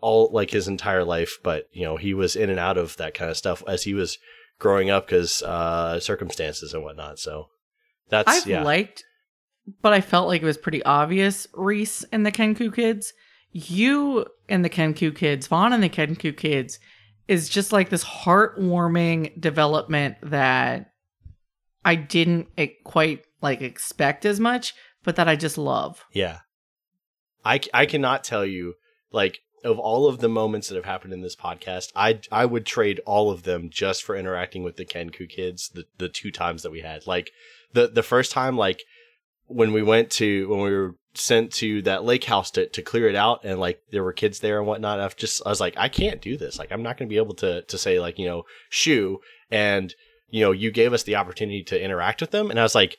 all 0.00 0.30
like 0.32 0.50
his 0.50 0.66
entire 0.66 1.04
life, 1.04 1.38
but 1.44 1.68
you 1.72 1.84
know 1.84 1.96
he 1.96 2.12
was 2.12 2.34
in 2.34 2.50
and 2.50 2.58
out 2.58 2.76
of 2.76 2.96
that 2.96 3.14
kind 3.14 3.30
of 3.30 3.36
stuff 3.36 3.62
as 3.68 3.84
he 3.84 3.94
was 3.94 4.18
growing 4.58 4.90
up 4.90 5.06
because 5.06 5.44
uh, 5.44 6.00
circumstances 6.00 6.74
and 6.74 6.82
whatnot. 6.82 7.20
So 7.20 7.50
that's 8.08 8.28
I've 8.28 8.46
yeah. 8.48 8.64
liked, 8.64 9.04
but 9.80 9.92
I 9.92 10.00
felt 10.00 10.26
like 10.26 10.42
it 10.42 10.46
was 10.46 10.58
pretty 10.58 10.82
obvious. 10.82 11.46
Reese 11.54 12.04
and 12.10 12.26
the 12.26 12.32
Kenku 12.32 12.74
kids, 12.74 13.12
you 13.52 14.26
and 14.48 14.64
the 14.64 14.70
Kenku 14.70 15.14
kids, 15.14 15.46
Vaughn 15.46 15.72
and 15.72 15.84
the 15.84 15.88
Kenku 15.88 16.36
kids, 16.36 16.80
is 17.28 17.48
just 17.48 17.72
like 17.72 17.90
this 17.90 18.04
heartwarming 18.04 19.38
development 19.40 20.16
that 20.22 20.90
I 21.84 21.94
didn't 21.94 22.48
eh, 22.56 22.68
quite 22.84 23.24
like 23.40 23.60
expect 23.60 24.24
as 24.24 24.40
much, 24.40 24.74
but 25.04 25.16
that 25.16 25.28
I 25.28 25.36
just 25.36 25.58
love. 25.58 26.04
Yeah. 26.12 26.38
I, 27.44 27.60
I 27.72 27.86
cannot 27.86 28.24
tell 28.24 28.44
you, 28.44 28.74
like, 29.12 29.38
of 29.64 29.78
all 29.78 30.06
of 30.06 30.18
the 30.18 30.28
moments 30.28 30.68
that 30.68 30.76
have 30.76 30.84
happened 30.84 31.12
in 31.12 31.20
this 31.20 31.36
podcast, 31.36 31.92
I 31.94 32.20
I 32.30 32.46
would 32.46 32.64
trade 32.66 33.00
all 33.06 33.30
of 33.30 33.42
them 33.42 33.70
just 33.70 34.02
for 34.02 34.16
interacting 34.16 34.62
with 34.62 34.76
the 34.76 34.84
Kenku 34.84 35.28
kids 35.28 35.68
the, 35.68 35.84
the 35.98 36.08
two 36.08 36.30
times 36.30 36.62
that 36.62 36.72
we 36.72 36.80
had. 36.80 37.06
Like, 37.06 37.30
the, 37.72 37.88
the 37.88 38.02
first 38.02 38.32
time, 38.32 38.56
like, 38.56 38.82
when 39.48 39.72
we 39.72 39.82
went 39.82 40.10
to, 40.12 40.48
when 40.48 40.60
we 40.60 40.70
were 40.70 40.94
sent 41.14 41.52
to 41.54 41.82
that 41.82 42.04
lake 42.04 42.24
house 42.24 42.50
to, 42.52 42.68
to 42.68 42.82
clear 42.82 43.08
it 43.08 43.14
out 43.14 43.44
and, 43.44 43.58
like, 43.58 43.82
there 43.90 44.04
were 44.04 44.12
kids 44.12 44.40
there 44.40 44.58
and 44.58 44.66
whatnot, 44.66 45.00
I've 45.00 45.16
just, 45.16 45.42
I 45.44 45.48
was 45.48 45.60
like, 45.60 45.74
I 45.76 45.88
can't 45.88 46.20
do 46.20 46.36
this. 46.36 46.58
Like, 46.58 46.70
I'm 46.70 46.82
not 46.82 46.96
going 46.96 47.08
to 47.08 47.12
be 47.12 47.18
able 47.18 47.34
to, 47.36 47.62
to 47.62 47.78
say, 47.78 47.98
like, 47.98 48.18
you 48.18 48.26
know, 48.26 48.44
shoo. 48.68 49.20
And, 49.50 49.94
you 50.28 50.42
know, 50.42 50.52
you 50.52 50.70
gave 50.70 50.92
us 50.92 51.02
the 51.02 51.16
opportunity 51.16 51.62
to 51.64 51.82
interact 51.82 52.20
with 52.20 52.30
them. 52.30 52.50
And 52.50 52.60
I 52.60 52.62
was 52.62 52.74
like, 52.74 52.96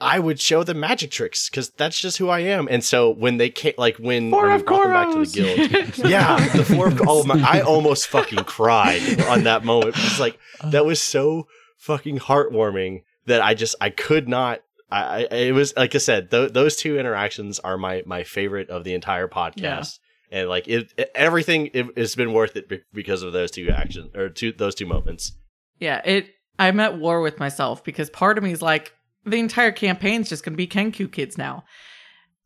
I 0.00 0.20
would 0.20 0.40
show 0.40 0.62
them 0.62 0.78
magic 0.78 1.10
tricks 1.10 1.50
because 1.50 1.70
that's 1.70 1.98
just 1.98 2.18
who 2.18 2.28
I 2.28 2.40
am. 2.40 2.68
And 2.70 2.84
so 2.84 3.10
when 3.10 3.36
they 3.38 3.50
came, 3.50 3.74
like 3.78 3.96
when, 3.96 4.30
Four 4.30 4.42
when 4.42 4.50
we 4.50 4.56
of 4.56 4.66
brought 4.66 4.84
them 4.84 4.92
back 4.92 5.12
to 5.12 5.24
the 5.24 5.26
guild, 5.26 5.98
yeah, 6.10 6.48
the 6.56 6.64
four 6.64 6.88
of 6.88 7.02
oh 7.06 7.24
my, 7.24 7.40
I 7.44 7.60
almost 7.66 8.06
fucking 8.06 8.44
cried 8.44 9.20
on 9.22 9.42
that 9.44 9.64
moment. 9.64 9.96
It's 9.96 10.20
like 10.20 10.38
that 10.64 10.86
was 10.86 11.02
so 11.02 11.48
fucking 11.78 12.20
heartwarming 12.20 13.02
that 13.26 13.42
I 13.42 13.54
just 13.54 13.74
I 13.80 13.90
could 13.90 14.28
not. 14.28 14.60
I, 14.90 15.26
I 15.30 15.34
it 15.34 15.52
was 15.52 15.74
like 15.76 15.94
I 15.94 15.98
said, 15.98 16.30
th- 16.30 16.52
those 16.52 16.76
two 16.76 16.98
interactions 16.98 17.58
are 17.60 17.76
my 17.76 18.02
my 18.06 18.24
favorite 18.24 18.70
of 18.70 18.84
the 18.84 18.94
entire 18.94 19.28
podcast. 19.28 19.98
And 20.30 20.48
like 20.48 20.68
it, 20.68 20.92
it- 20.96 21.10
everything 21.14 21.70
it, 21.74 21.96
has 21.98 22.14
been 22.14 22.32
worth 22.32 22.56
it 22.56 22.68
be- 22.68 22.82
because 22.92 23.22
of 23.22 23.32
those 23.32 23.50
two 23.50 23.68
actions 23.70 24.14
or 24.16 24.28
two 24.28 24.52
those 24.52 24.74
two 24.74 24.86
moments. 24.86 25.32
Yeah, 25.78 26.00
it. 26.04 26.30
I'm 26.58 26.80
at 26.80 26.98
war 26.98 27.20
with 27.20 27.38
myself 27.38 27.84
because 27.84 28.10
part 28.10 28.36
of 28.36 28.42
me 28.42 28.50
is 28.50 28.60
like, 28.60 28.92
the 29.24 29.38
entire 29.38 29.70
campaign's 29.70 30.28
just 30.28 30.42
going 30.44 30.54
to 30.54 30.56
be 30.56 30.66
Kenku 30.66 31.10
kids 31.12 31.38
now, 31.38 31.62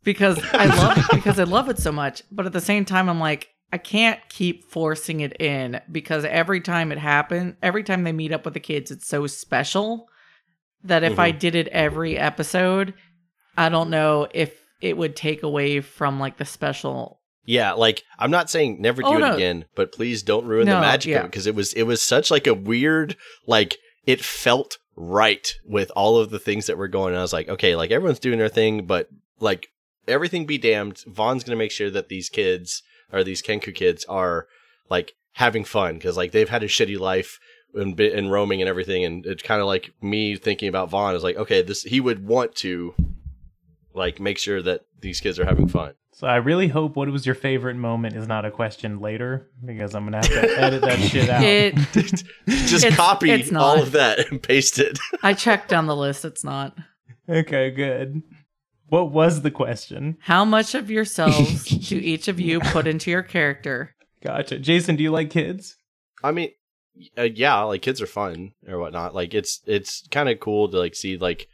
because 0.04 0.38
I 0.52 0.66
love 0.66 1.06
because 1.12 1.38
I 1.38 1.44
love 1.44 1.68
it 1.70 1.78
so 1.78 1.92
much. 1.92 2.22
But 2.30 2.46
at 2.46 2.52
the 2.52 2.60
same 2.60 2.84
time, 2.84 3.08
I'm 3.08 3.20
like, 3.20 3.48
I 3.72 3.78
can't 3.78 4.20
keep 4.28 4.70
forcing 4.70 5.20
it 5.20 5.40
in 5.40 5.80
because 5.90 6.24
every 6.24 6.60
time 6.60 6.92
it 6.92 6.98
happens, 6.98 7.54
every 7.62 7.82
time 7.84 8.04
they 8.04 8.12
meet 8.12 8.32
up 8.32 8.44
with 8.44 8.54
the 8.54 8.60
kids, 8.60 8.90
it's 8.90 9.06
so 9.08 9.26
special 9.26 10.08
that 10.84 11.04
if 11.04 11.18
I 11.18 11.30
mm-hmm. 11.30 11.38
did 11.38 11.54
it 11.54 11.68
every 11.68 12.18
episode, 12.18 12.94
I 13.56 13.68
don't 13.68 13.90
know 13.90 14.28
if 14.32 14.54
it 14.80 14.96
would 14.96 15.16
take 15.16 15.42
away 15.42 15.80
from 15.80 16.18
like 16.18 16.36
the 16.38 16.44
special. 16.44 17.20
Yeah, 17.44 17.72
like 17.72 18.02
I'm 18.18 18.30
not 18.30 18.50
saying 18.50 18.80
never 18.80 19.02
do 19.02 19.08
Oh, 19.08 19.16
it 19.16 19.20
no. 19.20 19.34
again, 19.34 19.64
but 19.74 19.92
please 19.92 20.22
don't 20.22 20.46
ruin 20.46 20.66
the 20.66 20.74
No, 20.74 20.80
magic 20.80 21.10
of 21.10 21.12
yeah. 21.12 21.20
it 21.20 21.26
because 21.26 21.46
it 21.46 21.54
was 21.54 21.72
it 21.72 21.84
was 21.84 22.02
such 22.02 22.30
like 22.30 22.46
a 22.46 22.54
weird 22.54 23.16
like 23.46 23.76
it 24.06 24.24
felt 24.24 24.78
right 24.94 25.54
with 25.64 25.90
all 25.96 26.18
of 26.18 26.30
the 26.30 26.38
things 26.38 26.66
that 26.66 26.78
were 26.78 26.88
going 26.88 27.14
on. 27.14 27.18
I 27.18 27.22
was 27.22 27.32
like, 27.32 27.48
okay, 27.48 27.74
like 27.74 27.90
everyone's 27.90 28.18
doing 28.18 28.38
their 28.38 28.48
thing, 28.48 28.86
but 28.86 29.08
like 29.40 29.68
everything 30.06 30.46
be 30.46 30.58
damned, 30.58 31.02
Vaughn's 31.06 31.44
gonna 31.44 31.56
make 31.56 31.72
sure 31.72 31.90
that 31.90 32.08
these 32.08 32.28
kids 32.28 32.82
or 33.12 33.24
these 33.24 33.42
Kenku 33.42 33.74
kids 33.74 34.04
are 34.04 34.46
like 34.88 35.14
having 35.34 35.64
fun 35.64 35.94
because 35.94 36.16
like 36.16 36.32
they've 36.32 36.48
had 36.48 36.62
a 36.62 36.68
shitty 36.68 36.98
life. 36.98 37.38
And 37.74 37.98
and 37.98 38.30
roaming 38.30 38.60
and 38.62 38.68
everything, 38.68 39.04
and 39.04 39.24
it's 39.26 39.42
kind 39.42 39.60
of 39.60 39.66
like 39.66 39.92
me 40.02 40.36
thinking 40.36 40.68
about 40.68 40.90
Vaughn 40.90 41.14
is 41.14 41.22
like, 41.22 41.36
okay, 41.36 41.62
this 41.62 41.82
he 41.82 42.00
would 42.00 42.26
want 42.26 42.54
to 42.56 42.94
like 43.94 44.20
make 44.20 44.38
sure 44.38 44.62
that 44.62 44.82
these 45.00 45.20
kids 45.20 45.38
are 45.38 45.44
having 45.44 45.68
fun. 45.68 45.94
So 46.14 46.26
I 46.26 46.36
really 46.36 46.68
hope 46.68 46.94
what 46.94 47.08
was 47.08 47.24
your 47.26 47.34
favorite 47.34 47.76
moment 47.76 48.14
is 48.16 48.28
not 48.28 48.44
a 48.44 48.50
question 48.50 49.00
later 49.00 49.50
because 49.64 49.94
I'm 49.94 50.04
gonna 50.04 50.18
have 50.18 50.28
to 50.28 50.58
edit 50.60 50.82
that 50.82 50.98
shit 51.00 51.28
out. 51.28 51.42
It. 51.42 51.74
Just 52.46 52.84
It's- 52.84 52.96
copy 52.96 53.30
it's 53.30 53.52
all 53.52 53.82
of 53.82 53.92
that 53.92 54.30
and 54.30 54.42
paste 54.42 54.78
it. 54.78 54.98
I 55.22 55.32
checked 55.34 55.68
down 55.68 55.86
the 55.86 55.96
list. 55.96 56.24
It's 56.24 56.44
not. 56.44 56.76
okay, 57.28 57.70
good. 57.70 58.22
What 58.88 59.10
was 59.10 59.40
the 59.40 59.50
question? 59.50 60.18
How 60.20 60.44
much 60.44 60.74
of 60.74 60.90
yourselves 60.90 61.64
do 61.88 61.96
each 61.96 62.28
of 62.28 62.38
you 62.38 62.60
put 62.60 62.86
into 62.86 63.10
your 63.10 63.22
character? 63.22 63.94
Gotcha. 64.22 64.58
Jason, 64.58 64.96
do 64.96 65.02
you 65.02 65.10
like 65.10 65.30
kids? 65.30 65.76
I 66.22 66.30
mean, 66.30 66.50
uh, 67.18 67.22
yeah, 67.22 67.60
like 67.62 67.82
kids 67.82 68.00
are 68.02 68.06
fun 68.06 68.52
or 68.68 68.78
whatnot. 68.78 69.14
Like 69.14 69.34
it's 69.34 69.60
it's 69.66 70.06
kind 70.10 70.28
of 70.28 70.40
cool 70.40 70.68
to 70.70 70.78
like 70.78 70.94
see 70.94 71.16
like 71.16 71.48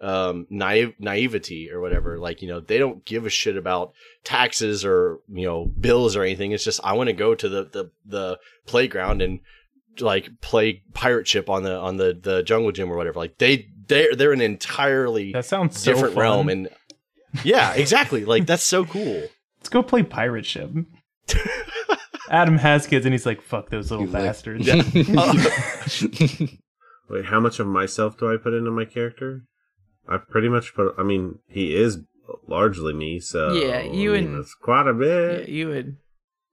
um 0.00 0.46
naive 0.50 0.94
naivety 0.98 1.70
or 1.70 1.80
whatever. 1.80 2.18
Like 2.18 2.42
you 2.42 2.48
know 2.48 2.60
they 2.60 2.78
don't 2.78 3.04
give 3.04 3.24
a 3.26 3.30
shit 3.30 3.56
about 3.56 3.92
taxes 4.24 4.84
or 4.84 5.20
you 5.28 5.46
know 5.46 5.66
bills 5.66 6.16
or 6.16 6.22
anything. 6.22 6.52
It's 6.52 6.64
just 6.64 6.80
I 6.84 6.92
want 6.94 7.08
to 7.08 7.12
go 7.14 7.34
to 7.34 7.48
the 7.48 7.64
the 7.64 7.90
the 8.04 8.38
playground 8.66 9.22
and 9.22 9.40
like 10.00 10.28
play 10.40 10.82
pirate 10.94 11.28
ship 11.28 11.48
on 11.50 11.62
the 11.62 11.76
on 11.76 11.96
the 11.96 12.18
the 12.20 12.42
jungle 12.42 12.72
gym 12.72 12.90
or 12.90 12.96
whatever. 12.96 13.18
Like 13.18 13.38
they 13.38 13.68
they 13.88 14.08
they're 14.14 14.32
an 14.32 14.40
entirely 14.40 15.32
That 15.32 15.44
sounds 15.44 15.78
so 15.78 15.92
different 15.92 16.14
fun. 16.14 16.22
realm 16.22 16.48
and 16.48 16.68
yeah, 17.44 17.72
exactly. 17.74 18.24
Like 18.24 18.46
that's 18.46 18.66
so 18.66 18.84
cool. 18.84 19.22
Let's 19.58 19.68
go 19.68 19.82
play 19.82 20.02
pirate 20.02 20.44
ship. 20.46 20.70
Adam 22.32 22.56
has 22.58 22.86
kids 22.86 23.04
and 23.06 23.12
he's 23.12 23.26
like, 23.26 23.40
fuck 23.42 23.68
those 23.70 23.90
little 23.90 24.06
You 24.06 24.12
like- 24.12 24.22
bastards. 24.24 24.66
Yeah. 24.66 24.82
Wait, 27.10 27.26
how 27.26 27.40
much 27.40 27.60
of 27.60 27.66
myself 27.66 28.16
do 28.18 28.32
I 28.32 28.36
put 28.38 28.54
into 28.54 28.70
my 28.70 28.84
character? 28.86 29.42
I 30.08 30.16
pretty 30.18 30.48
much 30.48 30.74
put. 30.74 30.94
I 30.98 31.02
mean, 31.02 31.38
he 31.46 31.74
is 31.76 31.98
largely 32.48 32.92
me, 32.94 33.20
so 33.20 33.52
Yeah, 33.52 33.80
you 33.82 34.14
I 34.14 34.20
mean, 34.20 34.26
and- 34.30 34.38
that's 34.38 34.54
quite 34.54 34.86
a 34.86 34.92
Yeah, 34.92 35.36
bit. 35.38 35.48
you 35.48 35.68
would. 35.68 35.96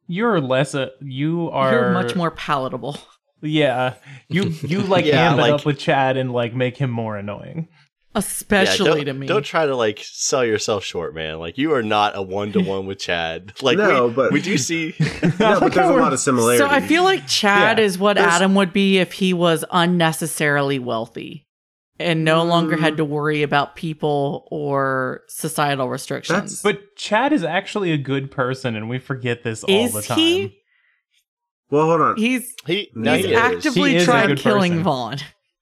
You're 0.07 0.41
less 0.41 0.73
a 0.73 0.89
you 1.01 1.49
are 1.51 1.71
You're 1.71 1.91
much 1.91 2.15
more 2.15 2.31
palatable. 2.31 2.97
Yeah. 3.41 3.93
You 4.27 4.43
you 4.63 4.81
like 4.81 5.05
Yeah, 5.05 5.29
amp 5.29 5.37
it 5.39 5.41
like- 5.43 5.53
up 5.53 5.65
with 5.65 5.79
Chad 5.79 6.17
and 6.17 6.33
like 6.33 6.53
make 6.53 6.77
him 6.77 6.89
more 6.89 7.15
annoying. 7.15 7.69
Especially 8.15 8.99
Yeah, 8.99 9.05
to 9.05 9.13
me. 9.13 9.27
Don't 9.27 9.45
try 9.45 9.65
to 9.67 9.75
like 9.75 9.99
sell 10.03 10.43
yourself 10.43 10.83
short, 10.83 11.13
man. 11.13 11.37
Like 11.37 11.57
you 11.59 11.73
are 11.73 11.83
not 11.83 12.17
a 12.17 12.21
one 12.21 12.51
to 12.53 12.59
one 12.59 12.85
with 12.87 12.97
Chad. 12.99 13.53
Like 13.61 13.77
No, 13.77 14.07
we, 14.07 14.13
but- 14.13 14.31
we 14.31 14.41
do 14.41 14.57
see. 14.57 14.95
No, 15.39 15.59
but 15.59 15.73
there's 15.73 15.89
a 15.89 15.93
lot 15.93 16.11
of 16.13 16.19
similarities. 16.19 16.59
so 16.59 16.67
I 16.67 16.81
feel 16.81 17.03
like 17.03 17.27
Chad 17.27 17.77
Yeah. 17.77 17.85
is 17.85 17.97
what 17.99 18.15
There's- 18.15 18.33
Adam 18.33 18.55
would 18.55 18.73
be 18.73 18.97
if 18.97 19.13
he 19.13 19.33
was 19.33 19.63
unnecessarily 19.71 20.79
wealthy 20.79 21.45
and 21.99 22.25
no 22.25 22.43
longer 22.43 22.77
Mm. 22.77 22.79
had 22.79 22.97
to 22.97 23.05
worry 23.05 23.43
about 23.43 23.75
people 23.75 24.47
or 24.49 25.21
societal 25.27 25.87
restrictions. 25.87 26.33
That's- 26.35 26.61
But 26.63 26.95
Chad 26.95 27.31
is 27.31 27.43
actually 27.43 27.91
a 27.91 27.97
good 27.97 28.31
person 28.31 28.75
and 28.75 28.89
we 28.89 28.97
forget 28.99 29.43
this 29.43 29.63
all 29.63 29.85
is 29.85 29.93
the 29.93 30.01
time. 30.01 30.17
he? 30.17 30.55
Well, 31.69 31.85
hold 31.85 32.01
on. 32.01 32.17
He's 32.17 32.51
He, 32.65 32.89
no, 32.95 33.13
he's 33.15 33.25
he 33.27 33.35
actively 33.35 33.99
He 33.99 34.03
tried 34.03 34.35
killing 34.39 34.71
person. 34.71 34.83
Vaughn. 34.83 35.17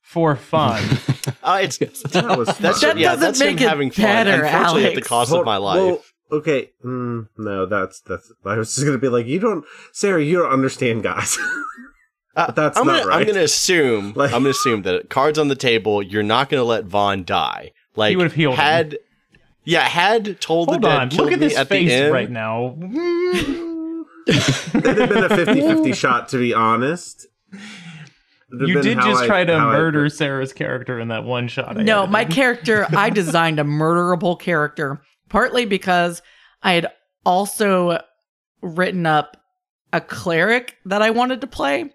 For 0.08 0.36
fun. 0.36 0.84
Uh, 1.44 1.60
it's 1.62 1.78
That 1.78 2.38
was 2.38 2.48
that's 2.58 2.82
That 2.82 2.98
yeah, 2.98 3.10
doesn't 3.10 3.22
that's 3.22 3.40
make 3.40 3.60
him 3.60 3.68
it 3.68 3.70
having 3.70 3.92
fun. 3.92 4.04
better, 4.06 4.44
Unfortunately, 4.46 4.86
at 4.86 4.90
the 4.90 4.94
Alex. 4.96 5.08
cost 5.08 5.34
of 5.34 5.46
my 5.46 5.58
life. 5.58 5.78
Well, 5.78 6.04
okay, 6.32 6.72
mm, 6.86 7.28
no, 7.38 7.66
that's 7.66 8.00
that's. 8.02 8.32
I 8.46 8.58
was 8.58 8.74
just 8.74 8.86
gonna 8.86 8.98
be 8.98 9.10
like, 9.10 9.26
you 9.28 9.40
don't, 9.40 9.66
Sarah, 9.94 10.24
you 10.24 10.38
don't 10.40 10.52
understand, 10.52 11.04
guys. 11.04 11.38
Uh, 12.36 12.46
but 12.48 12.56
that's 12.56 12.78
I'm 12.78 12.86
not 12.86 13.00
gonna, 13.00 13.08
right. 13.10 13.22
I'm 13.22 13.28
gonna 13.28 13.42
assume. 13.44 14.14
Like- 14.16 14.32
I'm 14.32 14.42
gonna 14.42 14.50
assume 14.52 14.84
that 14.84 15.10
cards 15.10 15.40
on 15.40 15.48
the 15.48 15.56
table. 15.56 16.04
You're 16.04 16.22
not 16.24 16.50
gonna 16.50 16.64
let 16.64 16.86
Vaughn 16.86 17.24
die. 17.24 17.72
Like 17.96 18.12
he 18.12 18.16
would've 18.16 18.34
healed 18.34 18.56
him. 18.56 18.60
had. 18.62 19.00
Yeah, 19.64 19.82
had 19.88 20.40
told 20.40 20.70
Hold 20.70 20.82
the 20.84 20.88
dead 20.88 21.00
on. 21.00 21.10
Look 21.10 21.32
at 21.32 21.40
me 21.40 21.48
this 21.48 21.58
at 21.58 21.68
the 21.68 21.76
face 21.76 21.92
end. 21.92 22.14
right 22.14 22.30
now. 22.30 22.78
It'd 22.80 24.06
have 24.86 25.10
been 25.10 25.24
a 25.24 25.30
50-50 25.30 25.96
shot, 25.96 26.30
to 26.30 26.38
be 26.38 26.54
honest. 26.54 27.26
It'd 28.54 28.62
have 28.62 28.70
You 28.70 28.82
did 28.82 28.98
just 29.00 29.24
I- 29.24 29.28
try 29.28 29.44
to 29.46 29.58
how 29.60 29.70
I- 29.70 29.78
murder 29.78 30.08
Sarah's 30.10 30.54
character 30.54 31.00
in 31.00 31.10
that 31.10 31.24
one 31.24 31.48
shot. 31.48 31.78
I 31.78 31.84
No, 31.84 32.00
edited. 32.00 32.12
my 32.12 32.26
character, 32.26 32.88
I 32.96 33.10
designed 33.22 33.60
a 33.60 33.64
murderable 33.64 34.40
character, 34.40 35.02
partly 35.30 35.66
because 35.66 36.22
I 36.64 36.74
had 36.74 36.88
also 37.26 38.00
written 38.62 39.06
up 39.06 39.38
a 39.94 40.02
cleric 40.02 40.76
that 40.86 41.02
I 41.02 41.10
wanted 41.12 41.42
to 41.42 41.48
play. 41.48 41.92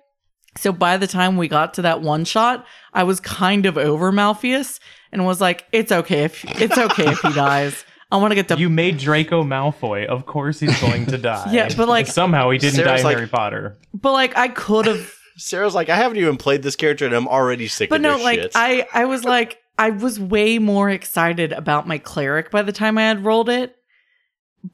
So 0.59 0.71
by 0.73 0.99
the 0.99 1.07
time 1.07 1.37
we 1.39 1.49
got 1.49 1.75
to 1.75 1.83
that 1.83 2.03
one 2.03 2.25
shot, 2.27 2.67
I 2.93 3.05
was 3.05 3.21
kind 3.21 3.65
of 3.65 3.79
over 3.79 4.13
Malpheus 4.13 4.81
and 5.11 5.25
was 5.25 5.41
like, 5.41 5.65
"It's 5.73 5.91
okay 5.91 6.25
if 6.25 6.45
it's 6.61 6.77
okay 6.77 7.09
if 7.11 7.21
he 7.21 7.33
dies. 7.35 7.85
I 8.11 8.17
want 8.19 8.33
to 8.33 8.35
get 8.35 8.49
the 8.49 8.59
You 8.59 8.69
made 8.69 8.99
Draco 8.99 9.43
Malfoy. 9.43 10.05
Of 10.05 10.27
course 10.27 10.61
he's 10.61 10.79
going 10.83 11.07
to 11.07 11.17
die. 11.33 11.49
Yeah, 11.53 11.71
but, 11.75 11.89
like- 11.89 12.07
somehow 12.07 12.51
he 12.51 12.59
didn't 12.59 12.75
Sarah's 12.75 12.91
die 12.91 12.99
in 12.99 13.05
like- 13.05 13.17
Harry 13.17 13.29
Potter. 13.29 13.79
but 13.95 14.13
like 14.13 14.37
I 14.37 14.49
could 14.49 14.85
have 14.87 15.11
Sarah's 15.37 15.75
like, 15.75 15.89
I 15.89 15.97
haven't 15.97 16.19
even 16.19 16.37
played 16.37 16.63
this 16.63 16.77
character, 16.77 17.07
and 17.07 17.15
I'm 17.15 17.29
already 17.29 17.69
sick 17.69 17.89
but 17.91 17.97
of 17.97 18.03
no 18.03 18.15
this 18.15 18.25
like 18.25 18.41
shit. 18.41 18.53
i 18.55 18.87
i 18.93 19.05
was 19.05 19.25
like 19.25 19.59
i 19.79 19.91
was 19.91 20.21
way 20.21 20.59
more 20.59 20.91
excited 20.91 21.53
about 21.53 21.89
my 21.89 21.99
cleric 21.99 22.51
by 22.51 22.63
the 22.63 22.73
time 22.73 22.99
i 22.99 23.03
had 23.03 23.25
rolled 23.25 23.49
it 23.49 23.75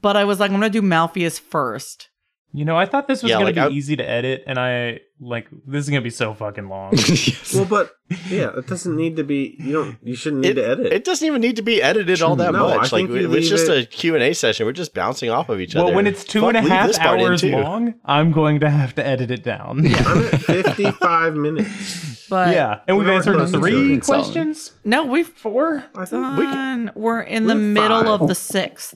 but 0.03 0.17
i 0.17 0.25
was 0.25 0.41
like 0.41 0.51
i'm 0.51 0.57
gonna 0.57 0.71
do 0.71 0.83
malpheus 0.83 1.39
first 1.39 2.08
You 2.55 2.65
know, 2.65 2.77
I 2.79 2.87
thought 2.87 3.07
this 3.07 3.23
was 3.23 3.29
Yeah, 3.31 3.37
gonna 3.37 3.45
like, 3.47 3.55
be 3.57 3.61
I- 3.61 3.69
easy 3.69 3.95
to 3.97 4.09
edit, 4.09 4.43
and 4.47 4.59
I 4.59 5.01
like 5.21 5.49
this 5.67 5.85
is 5.85 5.91
gonna 5.91 6.01
be 6.01 6.09
so 6.11 6.33
fucking 6.33 6.69
long. 6.69 6.93
Yes. 6.95 7.53
Well, 7.55 7.67
but 7.67 7.95
yeah, 8.31 8.57
it 8.57 8.67
doesn't 8.67 8.97
need 8.97 9.17
to 9.17 9.25
be. 9.25 9.55
You 9.61 9.73
don't. 9.73 9.97
You 10.03 10.15
shouldn't 10.17 10.41
need 10.43 10.53
it, 10.53 10.55
to 10.63 10.67
edit. 10.67 10.93
it 10.93 11.05
doesn't 11.05 11.27
even 11.27 11.43
need 11.43 11.57
to 11.57 11.63
be 11.63 11.83
edited 11.83 12.23
all 12.23 12.37
that 12.37 12.53
No, 12.55 12.69
I 12.69 12.77
much. 12.79 12.93
Like 12.93 13.09
think 13.09 13.11
you 13.21 13.35
it's 13.35 13.51
just 13.51 13.69
it- 13.69 13.79
a 13.79 13.87
Q 13.87 14.15
and 14.15 14.25
A 14.25 14.33
session. 14.33 14.65
We're 14.65 14.73
just 14.73 14.95
bouncing 14.95 15.29
off 15.29 15.51
of 15.51 15.61
each 15.61 15.75
well, 15.75 15.85
other. 15.85 15.91
Well, 15.91 15.97
when 15.97 16.07
it's 16.07 16.25
two 16.25 16.41
Fuck, 16.41 16.55
and 16.55 16.67
a 16.67 16.69
half 16.71 16.87
this 16.87 16.99
part 16.99 17.21
in, 17.21 17.27
hours 17.27 17.45
long, 17.45 17.95
I'm 18.07 18.33
going 18.33 18.61
to 18.61 18.71
have 18.71 18.95
to 18.95 19.07
edit 19.07 19.31
it 19.31 19.43
down. 19.45 19.85
Yeah, 19.85 20.03
I'm 20.07 20.25
at 20.25 20.41
55 20.41 21.35
minutes. 21.37 22.27
but 22.31 22.55
yeah, 22.55 22.81
and 22.89 22.97
we've 22.97 23.09
answered 23.09 23.47
three 23.51 23.95
it. 23.97 24.05
Solid. 24.05 24.23
questions. 24.23 24.73
no 24.85 25.05
we've 25.05 25.29
Four. 25.29 25.85
I 25.95 26.07
think 26.07 26.39
We 26.39 26.45
done 26.45 26.93
we're 26.95 27.21
in 27.21 27.47
the 27.47 27.55
we're 27.55 27.61
middle 27.61 28.05
five. 28.05 28.23
of 28.23 28.29
the 28.29 28.35
sixth 28.35 28.95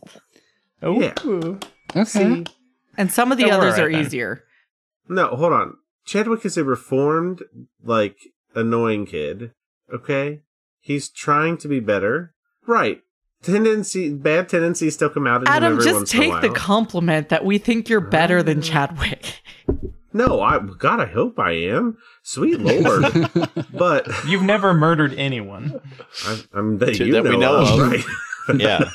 Oh, 0.82 0.98
Yeah. 1.00 1.12
Okay. 1.94 2.04
See, 2.04 2.44
and 2.96 3.12
some 3.12 3.32
of 3.32 3.38
the 3.38 3.44
we're 3.44 3.52
others 3.52 3.74
alright 3.74 3.86
are 3.88 3.92
then. 3.92 4.00
easier 4.00 4.44
no, 5.08 5.28
hold 5.28 5.52
on. 5.52 5.74
Chadwick 6.06 6.44
is 6.44 6.56
a 6.56 6.64
reformed, 6.64 7.42
like 7.82 8.16
annoying 8.54 9.04
kid. 9.04 9.52
Okay, 9.92 10.40
he's 10.80 11.08
trying 11.08 11.58
to 11.58 11.68
be 11.68 11.80
better. 11.80 12.34
Right. 12.66 13.02
Tendency, 13.42 14.14
bad 14.14 14.48
tendencies 14.48 14.94
still 14.94 15.10
come 15.10 15.26
out 15.26 15.42
in 15.42 15.48
adam 15.48 15.72
every 15.72 15.84
just 15.84 15.96
once 15.96 16.14
in 16.14 16.20
a 16.20 16.22
take 16.22 16.40
the 16.40 16.48
while. 16.48 16.56
compliment 16.56 17.28
that 17.30 17.44
we 17.44 17.58
think 17.58 17.88
you're 17.88 18.00
better 18.00 18.40
than 18.42 18.60
uh. 18.60 18.62
chadwick 18.62 19.42
no, 20.12 20.40
I 20.40 20.58
God, 20.58 21.00
I 21.00 21.06
hope 21.06 21.38
I 21.38 21.52
am. 21.52 21.96
Sweet 22.22 22.60
lord, 22.60 23.30
but 23.72 24.06
You've 24.26 24.42
never 24.42 24.74
murdered 24.74 25.14
anyone. 25.14 25.80
I, 26.24 26.42
I'm 26.52 26.78
that 26.78 26.94
Two 26.94 27.06
you 27.06 27.12
that 27.14 27.24
know, 27.24 27.30
we 27.30 27.36
know 27.38 27.56
of, 27.56 27.68
of. 27.68 27.78
right? 27.80 28.04
yeah, 28.60 28.90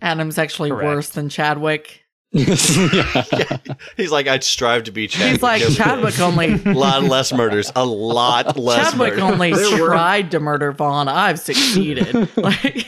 adam's 0.00 0.38
actually 0.38 0.70
Correct. 0.70 0.86
worse 0.86 1.08
than 1.10 1.28
chadwick 1.28 2.01
yeah. 2.32 3.56
he's 3.96 4.10
like, 4.10 4.26
I'd 4.26 4.42
strive 4.44 4.84
to 4.84 4.92
be 4.92 5.06
Chadwick. 5.06 5.32
he's 5.32 5.42
like 5.42 5.60
Just 5.62 5.76
chadwick 5.76 6.18
only 6.20 6.52
A 6.52 6.56
lot 6.74 7.02
less 7.04 7.32
murders. 7.32 7.70
A 7.76 7.84
lot 7.84 8.56
less. 8.56 8.90
chadwick 8.90 9.14
murders. 9.16 9.22
only 9.22 9.52
There 9.52 9.86
tried 9.86 10.30
to 10.32 10.40
murder 10.40 10.72
vaughn 10.72 11.08
i've 11.08 11.38
succeeded 11.38 12.28
like 12.36 12.86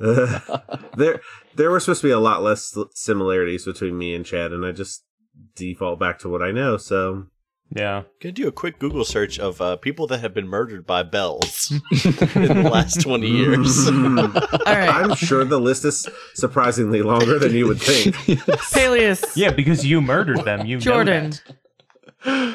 there, 0.00 1.20
there 1.56 1.70
were 1.70 1.80
supposed 1.80 2.02
to 2.02 2.06
be 2.06 2.12
a 2.12 2.18
lot 2.20 2.42
less 2.42 2.76
similarities 2.94 3.64
between 3.64 3.98
me 3.98 4.14
and 4.14 4.24
Chad, 4.24 4.52
and 4.52 4.64
I 4.64 4.72
just 4.72 5.04
default 5.56 5.98
back 5.98 6.18
to 6.20 6.28
what 6.28 6.42
I 6.42 6.52
know. 6.52 6.76
So 6.76 7.26
Yeah. 7.74 8.04
Gonna 8.20 8.32
do 8.32 8.48
a 8.48 8.52
quick 8.52 8.78
Google 8.78 9.04
search 9.04 9.38
of 9.38 9.60
uh, 9.60 9.76
people 9.76 10.06
that 10.06 10.20
have 10.20 10.32
been 10.32 10.48
murdered 10.48 10.86
by 10.86 11.02
bells 11.02 11.70
in 11.90 12.62
the 12.62 12.70
last 12.72 13.00
twenty 13.02 13.28
years. 13.28 13.86
All 13.88 13.92
right 13.94 14.88
I'm 14.88 15.14
sure 15.14 15.44
the 15.44 15.60
list 15.60 15.84
is 15.84 16.08
surprisingly 16.34 17.02
longer 17.02 17.38
than 17.38 17.54
you 17.54 17.66
would 17.66 17.80
think. 17.80 18.16
Peleus. 18.72 19.36
Yeah, 19.36 19.50
because 19.50 19.84
you 19.84 20.00
murdered 20.00 20.44
them. 20.44 20.66
You 20.66 20.76
know 20.76 20.80
Jordan, 20.80 21.32
that. 22.24 22.54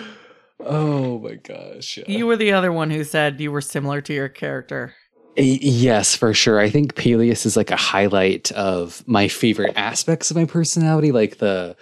Oh 0.59 1.19
my 1.19 1.35
gosh. 1.35 1.97
yeah. 1.97 2.05
you 2.07 2.25
were 2.25 2.37
the 2.37 2.53
other 2.53 2.71
one 2.71 2.89
who 2.89 3.03
said 3.03 3.39
you 3.39 3.51
were 3.51 3.61
similar 3.61 4.01
to 4.01 4.13
your 4.13 4.29
character. 4.29 4.93
Yes, 5.35 6.15
for 6.15 6.33
sure. 6.33 6.59
I 6.59 6.69
think 6.69 6.95
Peleus 6.95 7.45
is 7.45 7.57
like 7.57 7.71
a 7.71 7.75
highlight 7.75 8.51
of 8.51 9.03
my 9.07 9.27
favorite 9.27 9.73
aspects 9.75 10.29
of 10.29 10.37
my 10.37 10.45
personality, 10.45 11.11
like 11.11 11.37
the, 11.37 11.75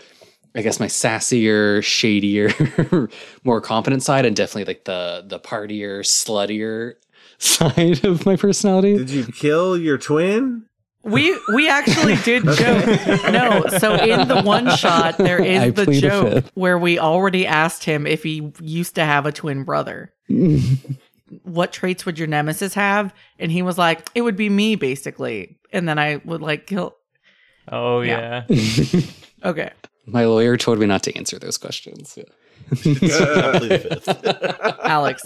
I 0.53 0.61
guess 0.61 0.79
my 0.79 0.87
sassier, 0.87 1.81
shadier, 1.83 2.49
more 3.43 3.61
confident 3.61 4.03
side, 4.03 4.25
and 4.25 4.35
definitely 4.35 4.65
like 4.65 4.83
the 4.85 5.23
the 5.25 5.39
partier, 5.39 6.01
sluttier 6.01 6.95
side 7.37 8.03
of 8.05 8.25
my 8.25 8.35
personality. 8.35 8.97
Did 8.97 9.09
you 9.09 9.25
kill 9.25 9.77
your 9.77 9.97
twin? 9.97 10.65
We 11.03 11.35
we 11.53 11.67
actually 11.67 12.15
did 12.23 12.43
joke. 12.43 12.85
No, 13.31 13.65
so 13.79 13.95
in 13.95 14.27
the 14.27 14.43
one 14.43 14.69
shot 14.75 15.17
there 15.17 15.43
is 15.43 15.59
I 15.61 15.69
the 15.71 15.85
joke 15.99 16.43
where 16.53 16.77
we 16.77 16.99
already 16.99 17.47
asked 17.47 17.85
him 17.85 18.05
if 18.05 18.21
he 18.21 18.51
used 18.59 18.95
to 18.95 19.03
have 19.05 19.25
a 19.25 19.31
twin 19.31 19.63
brother. 19.63 20.13
What 21.43 21.71
traits 21.71 22.05
would 22.05 22.19
your 22.19 22.27
nemesis 22.27 22.73
have? 22.75 23.13
And 23.39 23.51
he 23.51 23.61
was 23.61 23.77
like, 23.77 24.09
"It 24.13 24.21
would 24.21 24.35
be 24.35 24.49
me, 24.49 24.75
basically." 24.75 25.57
And 25.71 25.87
then 25.87 25.97
I 25.97 26.21
would 26.25 26.41
like 26.41 26.67
kill. 26.67 26.97
Oh 27.71 28.01
Yeah. 28.01 28.43
yeah. 28.49 29.01
Okay, 29.43 29.71
My 30.05 30.25
lawyer 30.25 30.57
told 30.57 30.79
me 30.79 30.85
not 30.85 31.03
to 31.03 31.15
answer 31.15 31.37
those 31.39 31.57
questions. 31.57 32.17
Yeah. 32.17 32.23
I 32.71 33.57
plead. 33.59 34.77
Alex. 34.83 35.23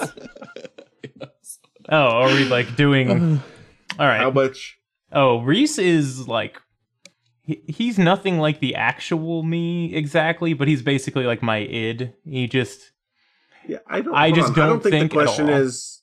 Oh, 1.90 1.98
are 1.98 2.28
we 2.28 2.46
like 2.46 2.76
doing? 2.76 3.42
All 4.00 4.06
right. 4.08 4.20
How 4.20 4.32
much? 4.32 4.78
Oh, 5.12 5.42
Reese 5.42 5.78
is 5.78 6.28
like 6.28 6.60
he, 7.44 7.62
he's 7.68 7.98
nothing 7.98 8.40
like 8.40 8.60
the 8.60 8.76
actual 8.76 9.44
me 9.44 9.94
exactly, 9.94 10.54
but 10.54 10.68
he's 10.68 10.82
basically 10.82 11.26
like 11.26 11.42
my 11.44 11.58
id. 11.60 12.14
He 12.26 12.48
just 12.48 12.92
Yeah, 13.68 13.80
I 13.88 14.02
don't. 14.02 14.16
I 14.16 14.32
just 14.32 14.50
on. 14.50 14.56
Don't 14.56 14.70
don't 14.70 14.84
think, 14.84 14.94
think 14.94 15.12
the 15.12 15.20
at 15.20 15.26
question 15.26 15.50
all. 15.50 15.56
is. 15.56 16.02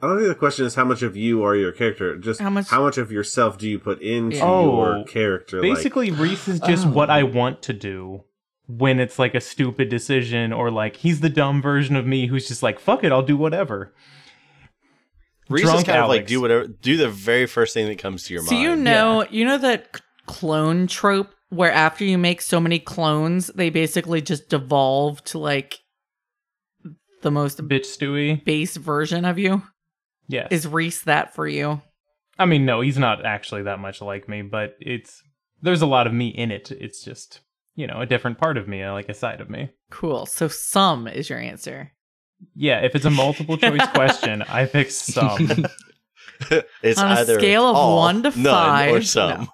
I 0.00 0.06
don't 0.08 0.16
think 0.18 0.28
the 0.28 0.34
question 0.34 0.66
is 0.66 0.74
how 0.74 0.84
much 0.84 1.02
of 1.02 1.16
you 1.16 1.42
are 1.42 1.56
your 1.56 1.72
character. 1.72 2.16
Just 2.18 2.38
How 2.40 2.44
how 2.46 2.50
much- 2.50 2.70
much, 2.70 2.98
of 2.98 3.10
yourself 3.10 3.56
do 3.56 3.68
you 3.68 3.78
put 3.78 4.00
into 4.02 4.40
Oh, 4.40 4.94
your 4.96 5.04
character? 5.04 5.62
like- 5.62 5.74
basically 5.76 6.10
Reese 6.10 6.48
is 6.48 6.60
just 6.60 6.86
oh. 6.86 6.90
what 6.90 7.08
Oh. 7.08 7.14
I 7.14 7.22
want 7.22 7.62
to 7.62 7.72
do 7.72 8.24
when 8.66 9.00
it's 9.00 9.18
like 9.18 9.34
a 9.34 9.40
stupid 9.40 9.88
decision 9.88 10.52
or 10.52 10.70
like 10.70 10.96
he's 10.96 11.20
the 11.20 11.30
dumb 11.30 11.62
version 11.62 11.96
of 11.96 12.04
me 12.06 12.26
who's 12.26 12.46
just 12.48 12.62
like 12.62 12.78
fuck 12.78 13.04
it, 13.04 13.12
I'll 13.12 13.22
do 13.22 13.36
whatever. 13.38 13.94
Reese 15.48 15.64
is 15.64 15.70
Drunk 15.70 15.86
kind 15.86 16.00
of 16.02 16.08
like 16.08 16.26
do 16.26 16.40
whatever, 16.40 16.66
do 16.66 16.96
the 16.96 17.08
very 17.08 17.46
first 17.46 17.72
thing 17.72 17.86
that 17.86 17.98
comes 17.98 18.24
to 18.24 18.34
your 18.34 18.42
So 18.42 18.52
mind. 18.52 18.62
you 18.64 18.76
know, 18.76 19.24
you 19.30 19.44
know 19.44 19.58
that 19.58 20.00
clone 20.26 20.88
trope 20.88 21.30
where 21.50 21.70
after 21.72 22.04
you 22.04 22.18
make 22.18 22.42
so 22.42 22.58
many 22.60 22.80
clones, 22.80 23.46
they 23.54 23.70
basically 23.70 24.20
just 24.20 24.48
devolve 24.48 25.22
to 25.24 25.38
like 25.38 25.78
the 27.22 27.30
most 27.30 27.58
Bitch 27.66 27.86
Stewie. 27.86 28.44
base 28.44 28.76
version 28.76 29.24
of 29.24 29.38
you. 29.38 29.62
Yes. 30.28 30.48
Is 30.50 30.66
Reese 30.66 31.02
that 31.02 31.34
for 31.34 31.46
you? 31.46 31.80
I 32.38 32.46
mean, 32.46 32.66
no, 32.66 32.80
he's 32.80 32.98
not 32.98 33.24
actually 33.24 33.62
that 33.62 33.78
much 33.78 34.00
like 34.00 34.28
me, 34.28 34.42
but 34.42 34.76
it's 34.80 35.22
there's 35.62 35.82
a 35.82 35.86
lot 35.86 36.06
of 36.06 36.12
me 36.12 36.28
in 36.28 36.50
it. 36.50 36.70
It's 36.70 37.02
just 37.02 37.40
you 37.74 37.86
know 37.86 38.00
a 38.00 38.06
different 38.06 38.38
part 38.38 38.56
of 38.56 38.68
me, 38.68 38.86
like 38.86 39.08
a 39.08 39.14
side 39.14 39.40
of 39.40 39.48
me. 39.50 39.70
Cool. 39.90 40.26
So 40.26 40.48
some 40.48 41.06
is 41.06 41.30
your 41.30 41.38
answer. 41.38 41.92
Yeah, 42.54 42.80
if 42.80 42.94
it's 42.94 43.04
a 43.04 43.10
multiple 43.10 43.56
choice 43.56 43.86
question, 43.94 44.42
I 44.42 44.66
pick 44.66 44.90
some. 44.90 45.48
it's 46.82 47.00
On 47.00 47.10
a 47.10 47.20
either 47.20 47.38
scale 47.38 47.64
of 47.64 47.76
all, 47.76 47.96
one 47.96 48.22
to 48.22 48.30
none, 48.38 48.88
or 48.90 49.00
five, 49.00 49.06
some. 49.06 49.48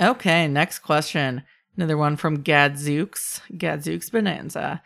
Okay, 0.00 0.48
next 0.48 0.80
question. 0.80 1.42
Another 1.76 1.96
one 1.96 2.16
from 2.16 2.42
Gadzooks. 2.42 3.40
Gadzooks 3.56 4.10
Bonanza. 4.10 4.82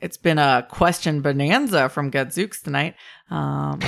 It's 0.00 0.18
been 0.18 0.38
a 0.38 0.66
question 0.68 1.22
bonanza 1.22 1.88
from 1.88 2.10
Gadzooks 2.10 2.62
tonight. 2.62 2.94
Um, 3.30 3.80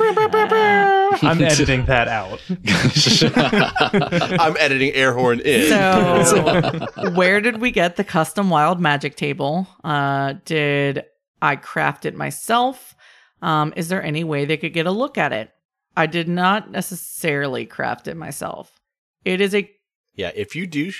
I'm 0.00 1.42
editing 1.42 1.86
that 1.86 2.08
out. 2.08 2.40
I'm 4.40 4.56
editing 4.58 4.92
air 4.92 5.12
horn 5.12 5.40
in. 5.40 5.68
So, 5.68 7.10
where 7.14 7.40
did 7.40 7.60
we 7.60 7.70
get 7.70 7.96
the 7.96 8.04
custom 8.04 8.50
wild 8.50 8.80
magic 8.80 9.16
table? 9.16 9.66
Uh, 9.84 10.34
did 10.44 11.04
I 11.40 11.56
craft 11.56 12.04
it 12.04 12.14
myself? 12.14 12.94
Um, 13.42 13.72
is 13.76 13.88
there 13.88 14.02
any 14.02 14.24
way 14.24 14.44
they 14.44 14.56
could 14.56 14.72
get 14.72 14.86
a 14.86 14.90
look 14.90 15.18
at 15.18 15.32
it? 15.32 15.50
I 15.96 16.06
did 16.06 16.28
not 16.28 16.70
necessarily 16.70 17.64
craft 17.64 18.08
it 18.08 18.16
myself. 18.16 18.80
It 19.24 19.40
is 19.40 19.54
a 19.54 19.70
yeah, 20.14 20.32
if 20.34 20.56
you 20.56 20.66
do, 20.66 20.92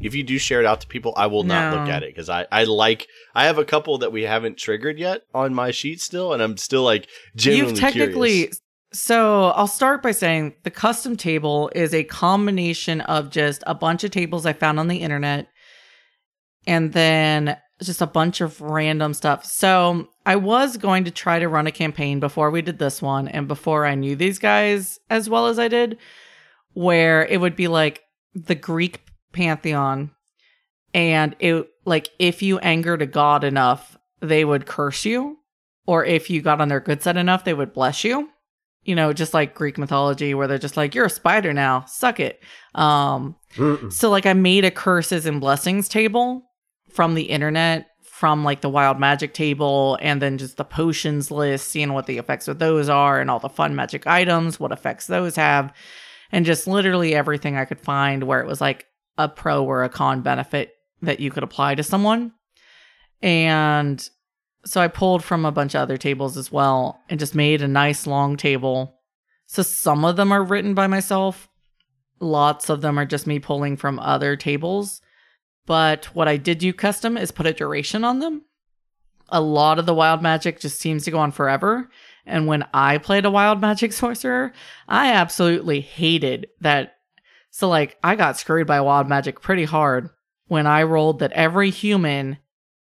if 0.00 0.14
you 0.14 0.22
do 0.22 0.38
share 0.38 0.60
it 0.60 0.66
out 0.66 0.80
to 0.82 0.86
people, 0.86 1.12
I 1.16 1.26
will 1.26 1.44
not 1.44 1.74
look 1.74 1.88
at 1.88 2.02
it 2.02 2.10
because 2.10 2.28
I, 2.28 2.46
I 2.50 2.64
like. 2.64 3.06
I 3.34 3.44
have 3.44 3.58
a 3.58 3.64
couple 3.64 3.98
that 3.98 4.12
we 4.12 4.22
haven't 4.22 4.58
triggered 4.58 4.98
yet 4.98 5.22
on 5.34 5.54
my 5.54 5.70
sheet 5.70 6.00
still, 6.00 6.32
and 6.32 6.42
I'm 6.42 6.56
still 6.56 6.82
like 6.82 7.08
genuinely 7.36 7.72
You've 7.72 7.80
technically. 7.80 8.30
curious. 8.30 8.60
So 8.92 9.46
I'll 9.46 9.66
start 9.66 10.02
by 10.02 10.10
saying 10.10 10.54
the 10.64 10.70
custom 10.70 11.16
table 11.16 11.70
is 11.74 11.94
a 11.94 12.04
combination 12.04 13.00
of 13.02 13.30
just 13.30 13.64
a 13.66 13.74
bunch 13.74 14.04
of 14.04 14.10
tables 14.10 14.44
I 14.44 14.52
found 14.52 14.78
on 14.78 14.88
the 14.88 14.98
internet 14.98 15.48
and 16.66 16.92
then 16.92 17.56
just 17.82 18.02
a 18.02 18.06
bunch 18.06 18.40
of 18.42 18.60
random 18.60 19.14
stuff. 19.14 19.44
So 19.46 20.08
I 20.26 20.36
was 20.36 20.76
going 20.76 21.04
to 21.04 21.10
try 21.10 21.38
to 21.38 21.48
run 21.48 21.66
a 21.66 21.72
campaign 21.72 22.20
before 22.20 22.50
we 22.50 22.60
did 22.60 22.78
this 22.78 23.00
one 23.00 23.28
and 23.28 23.48
before 23.48 23.86
I 23.86 23.94
knew 23.94 24.14
these 24.14 24.38
guys 24.38 24.98
as 25.08 25.28
well 25.28 25.46
as 25.46 25.58
I 25.58 25.68
did, 25.68 25.96
where 26.74 27.24
it 27.24 27.40
would 27.40 27.56
be 27.56 27.68
like 27.68 28.02
the 28.34 28.54
Greek 28.54 29.01
pantheon 29.32 30.10
and 30.94 31.34
it 31.38 31.66
like 31.84 32.08
if 32.18 32.42
you 32.42 32.58
angered 32.58 33.02
a 33.02 33.06
god 33.06 33.44
enough, 33.44 33.96
they 34.20 34.44
would 34.44 34.66
curse 34.66 35.04
you 35.04 35.38
or 35.86 36.04
if 36.04 36.30
you 36.30 36.42
got 36.42 36.60
on 36.60 36.68
their 36.68 36.80
good 36.80 37.02
side 37.02 37.16
enough, 37.16 37.44
they 37.44 37.54
would 37.54 37.72
bless 37.72 38.04
you. 38.04 38.28
You 38.84 38.96
know, 38.96 39.12
just 39.12 39.32
like 39.32 39.54
Greek 39.54 39.78
mythology, 39.78 40.34
where 40.34 40.48
they're 40.48 40.58
just 40.58 40.76
like, 40.76 40.92
"You're 40.94 41.06
a 41.06 41.10
spider 41.10 41.52
now, 41.52 41.84
suck 41.86 42.18
it." 42.18 42.40
Um, 42.74 43.36
Mm-mm. 43.54 43.92
so 43.92 44.10
like, 44.10 44.26
I 44.26 44.32
made 44.32 44.64
a 44.64 44.72
curses 44.72 45.24
and 45.24 45.40
blessings 45.40 45.88
table 45.88 46.42
from 46.90 47.14
the 47.14 47.22
internet, 47.22 47.86
from 48.02 48.42
like 48.42 48.60
the 48.60 48.68
wild 48.68 48.98
magic 48.98 49.34
table, 49.34 49.98
and 50.02 50.20
then 50.20 50.36
just 50.36 50.56
the 50.56 50.64
potions 50.64 51.30
list, 51.30 51.68
seeing 51.68 51.92
what 51.92 52.06
the 52.06 52.18
effects 52.18 52.48
of 52.48 52.58
those 52.58 52.88
are, 52.88 53.20
and 53.20 53.30
all 53.30 53.38
the 53.38 53.48
fun 53.48 53.76
magic 53.76 54.06
items, 54.08 54.58
what 54.58 54.72
effects 54.72 55.06
those 55.06 55.36
have, 55.36 55.72
and 56.32 56.44
just 56.44 56.66
literally 56.66 57.14
everything 57.14 57.56
I 57.56 57.64
could 57.66 57.80
find 57.80 58.24
where 58.24 58.40
it 58.40 58.48
was 58.48 58.60
like 58.60 58.86
a 59.18 59.28
pro 59.28 59.64
or 59.64 59.84
a 59.84 59.88
con 59.88 60.22
benefit 60.22 60.72
that 61.02 61.20
you 61.20 61.30
could 61.30 61.42
apply 61.42 61.74
to 61.74 61.82
someone. 61.82 62.32
And 63.20 64.08
so 64.64 64.80
I 64.80 64.88
pulled 64.88 65.24
from 65.24 65.44
a 65.44 65.52
bunch 65.52 65.74
of 65.74 65.82
other 65.82 65.96
tables 65.96 66.36
as 66.36 66.52
well 66.52 67.00
and 67.08 67.20
just 67.20 67.34
made 67.34 67.62
a 67.62 67.68
nice 67.68 68.06
long 68.06 68.36
table. 68.36 68.98
So 69.46 69.62
some 69.62 70.04
of 70.04 70.16
them 70.16 70.32
are 70.32 70.42
written 70.42 70.74
by 70.74 70.86
myself. 70.86 71.48
Lots 72.20 72.70
of 72.70 72.80
them 72.80 72.98
are 72.98 73.04
just 73.04 73.26
me 73.26 73.38
pulling 73.38 73.76
from 73.76 73.98
other 73.98 74.36
tables. 74.36 75.00
But 75.66 76.06
what 76.06 76.28
I 76.28 76.36
did 76.36 76.58
do 76.58 76.72
custom 76.72 77.16
is 77.16 77.32
put 77.32 77.46
a 77.46 77.52
duration 77.52 78.04
on 78.04 78.20
them. 78.20 78.42
A 79.28 79.40
lot 79.40 79.78
of 79.78 79.86
the 79.86 79.94
wild 79.94 80.22
magic 80.22 80.60
just 80.60 80.78
seems 80.78 81.04
to 81.04 81.10
go 81.10 81.18
on 81.18 81.32
forever. 81.32 81.88
And 82.26 82.46
when 82.46 82.64
I 82.72 82.98
played 82.98 83.24
a 83.24 83.30
wild 83.30 83.60
magic 83.62 83.92
sorcerer, 83.92 84.52
I 84.88 85.12
absolutely 85.12 85.80
hated 85.80 86.48
that. 86.60 86.96
So, 87.54 87.68
like, 87.68 87.98
I 88.02 88.16
got 88.16 88.38
screwed 88.38 88.66
by 88.66 88.80
wild 88.80 89.08
magic 89.08 89.40
pretty 89.40 89.64
hard 89.64 90.08
when 90.48 90.66
I 90.66 90.82
rolled 90.84 91.18
that 91.20 91.32
every 91.32 91.70
human 91.70 92.38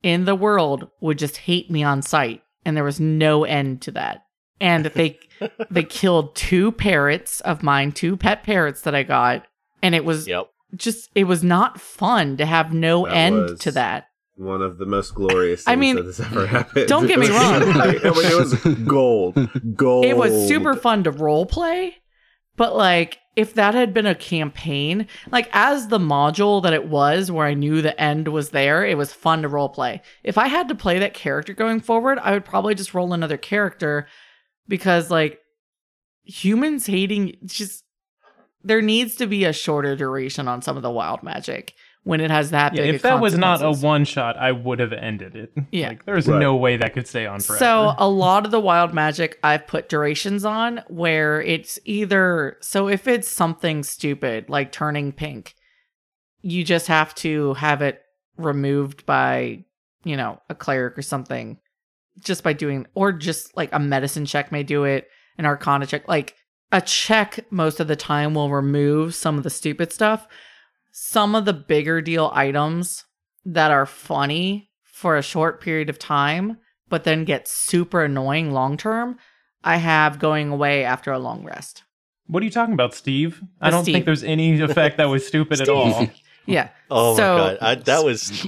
in 0.03 0.25
the 0.25 0.35
world 0.35 0.87
would 1.01 1.17
just 1.17 1.35
hate 1.37 1.69
me 1.71 1.83
on 1.83 2.01
sight 2.03 2.41
and 2.63 2.77
there 2.77 2.83
was 2.83 2.99
no 2.99 3.43
end 3.43 3.81
to 3.83 3.91
that 3.91 4.23
and 4.59 4.85
they 4.85 5.17
they 5.71 5.83
killed 5.83 6.35
two 6.35 6.71
parrots 6.71 7.39
of 7.41 7.61
mine 7.63 7.91
two 7.91 8.15
pet 8.17 8.41
parrots 8.43 8.81
that 8.81 8.95
i 8.95 9.01
got 9.03 9.45
and 9.83 9.93
it 9.95 10.03
was 10.05 10.27
Yep. 10.27 10.47
just 10.75 11.09
it 11.15 11.25
was 11.25 11.43
not 11.43 11.79
fun 11.81 12.37
to 12.37 12.45
have 12.47 12.73
no 12.73 13.05
That 13.05 13.15
end 13.15 13.35
was- 13.41 13.59
to 13.61 13.71
that 13.73 14.05
One 14.37 14.61
of 14.63 14.77
the 14.79 14.85
most 14.87 15.13
glorious 15.13 15.63
I 15.67 15.75
mean, 15.75 15.97
that 15.97 16.05
has 16.05 16.19
ever 16.19 16.47
happened. 16.47 16.87
don't 16.87 17.05
get 17.07 17.19
me 17.19 17.29
wrong. 17.37 17.61
I 17.63 17.91
mean, 17.91 17.99
it 18.03 18.35
was 18.37 18.55
gold. 18.85 19.37
Gold. 19.75 20.05
it 20.05 20.17
was 20.17 20.47
super 20.47 20.75
fun 20.75 21.03
to 21.03 21.11
role 21.11 21.45
play 21.45 21.95
but 22.57 22.75
like 22.75 23.19
if 23.35 23.53
that 23.53 23.73
had 23.73 23.93
been 23.93 24.05
a 24.05 24.15
campaign 24.15 25.07
like 25.31 25.49
as 25.53 25.87
the 25.87 25.99
module 25.99 26.61
that 26.61 26.73
it 26.73 26.87
was 26.87 27.31
where 27.31 27.47
i 27.47 27.53
knew 27.53 27.81
the 27.81 27.99
end 27.99 28.27
was 28.27 28.49
there 28.49 28.85
it 28.85 28.97
was 28.97 29.13
fun 29.13 29.41
to 29.41 29.47
role 29.47 29.69
play. 29.69 30.01
If 30.23 30.37
i 30.37 30.47
had 30.47 30.67
to 30.67 30.75
play 30.75 30.99
that 30.99 31.13
character 31.13 31.53
going 31.53 31.79
forward 31.79 32.19
i 32.19 32.31
would 32.31 32.45
probably 32.45 32.75
just 32.75 32.93
roll 32.93 33.13
another 33.13 33.37
character 33.37 34.07
because 34.67 35.09
like 35.09 35.39
humans 36.23 36.85
hating 36.85 37.35
just 37.45 37.83
there 38.63 38.81
needs 38.81 39.15
to 39.15 39.27
be 39.27 39.43
a 39.45 39.53
shorter 39.53 39.95
duration 39.95 40.47
on 40.47 40.61
some 40.61 40.77
of 40.77 40.83
the 40.83 40.91
wild 40.91 41.23
magic 41.23 41.73
when 42.03 42.19
it 42.19 42.31
has 42.31 42.49
that 42.51 42.73
Yeah, 42.73 42.83
big. 42.83 42.95
if 42.95 43.01
that 43.03 43.19
was 43.21 43.37
not 43.37 43.61
a 43.61 43.71
one 43.71 44.05
shot, 44.05 44.35
I 44.37 44.51
would 44.51 44.79
have 44.79 44.91
ended 44.93 45.35
it. 45.35 45.51
Yeah. 45.71 45.89
Like 45.89 46.05
there's 46.05 46.27
Right. 46.27 46.39
no 46.39 46.55
way 46.55 46.77
that 46.77 46.93
could 46.93 47.07
stay 47.07 47.25
on 47.27 47.39
forever. 47.41 47.59
So 47.63 47.93
a 47.97 48.09
lot 48.09 48.45
of 48.45 48.51
the 48.51 48.59
wild 48.59 48.93
magic 48.93 49.37
I've 49.43 49.67
put 49.67 49.87
durations 49.87 50.43
on 50.43 50.81
where 50.87 51.41
it's 51.41 51.77
either 51.85 52.57
so 52.61 52.87
if 52.87 53.07
it's 53.07 53.27
something 53.27 53.83
stupid 53.83 54.49
like 54.49 54.71
turning 54.71 55.11
pink, 55.11 55.53
you 56.41 56.63
just 56.63 56.87
have 56.87 57.13
to 57.15 57.53
have 57.55 57.81
it 57.83 58.01
removed 58.37 59.05
by, 59.05 59.63
you 60.03 60.17
know, 60.17 60.41
a 60.49 60.55
cleric 60.55 60.97
or 60.97 61.03
something 61.03 61.59
just 62.19 62.43
by 62.43 62.53
doing 62.53 62.87
or 62.95 63.11
just 63.11 63.55
like 63.55 63.69
a 63.73 63.79
medicine 63.79 64.25
check 64.25 64.51
may 64.51 64.63
do 64.63 64.83
it, 64.85 65.07
an 65.37 65.45
arcana 65.45 65.85
check. 65.85 66.07
Like 66.07 66.35
a 66.71 66.81
check 66.81 67.45
most 67.51 67.79
of 67.79 67.87
the 67.87 67.95
time 67.95 68.33
will 68.33 68.49
remove 68.49 69.13
some 69.13 69.37
of 69.37 69.43
the 69.43 69.49
stupid 69.51 69.93
stuff. 69.93 70.27
Some 70.91 71.35
of 71.35 71.45
the 71.45 71.53
bigger 71.53 72.01
deal 72.01 72.31
items 72.33 73.05
that 73.45 73.71
are 73.71 73.85
funny 73.85 74.69
for 74.83 75.17
a 75.17 75.21
short 75.23 75.61
period 75.61 75.89
of 75.89 75.97
time 75.99 76.57
but 76.89 77.05
then 77.05 77.23
get 77.23 77.47
super 77.47 78.03
annoying 78.03 78.51
long 78.51 78.75
term, 78.75 79.17
I 79.63 79.77
have 79.77 80.19
going 80.19 80.49
away 80.49 80.83
after 80.83 81.11
a 81.13 81.19
long 81.19 81.45
rest. 81.45 81.83
What 82.27 82.43
are 82.43 82.45
you 82.45 82.51
talking 82.51 82.73
about, 82.73 82.93
Steve? 82.93 83.41
I 83.61 83.69
don't 83.69 83.83
Steve. 83.83 83.93
think 83.93 84.05
there's 84.05 84.25
any 84.25 84.59
effect 84.61 84.97
that 84.97 85.05
was 85.05 85.25
stupid 85.25 85.61
at 85.61 85.69
all. 85.69 86.07
Yeah. 86.47 86.69
Oh 86.89 87.15
So- 87.15 87.37
my 87.37 87.37
god, 87.37 87.57
I, 87.61 87.75
that 87.75 88.03
was 88.03 88.47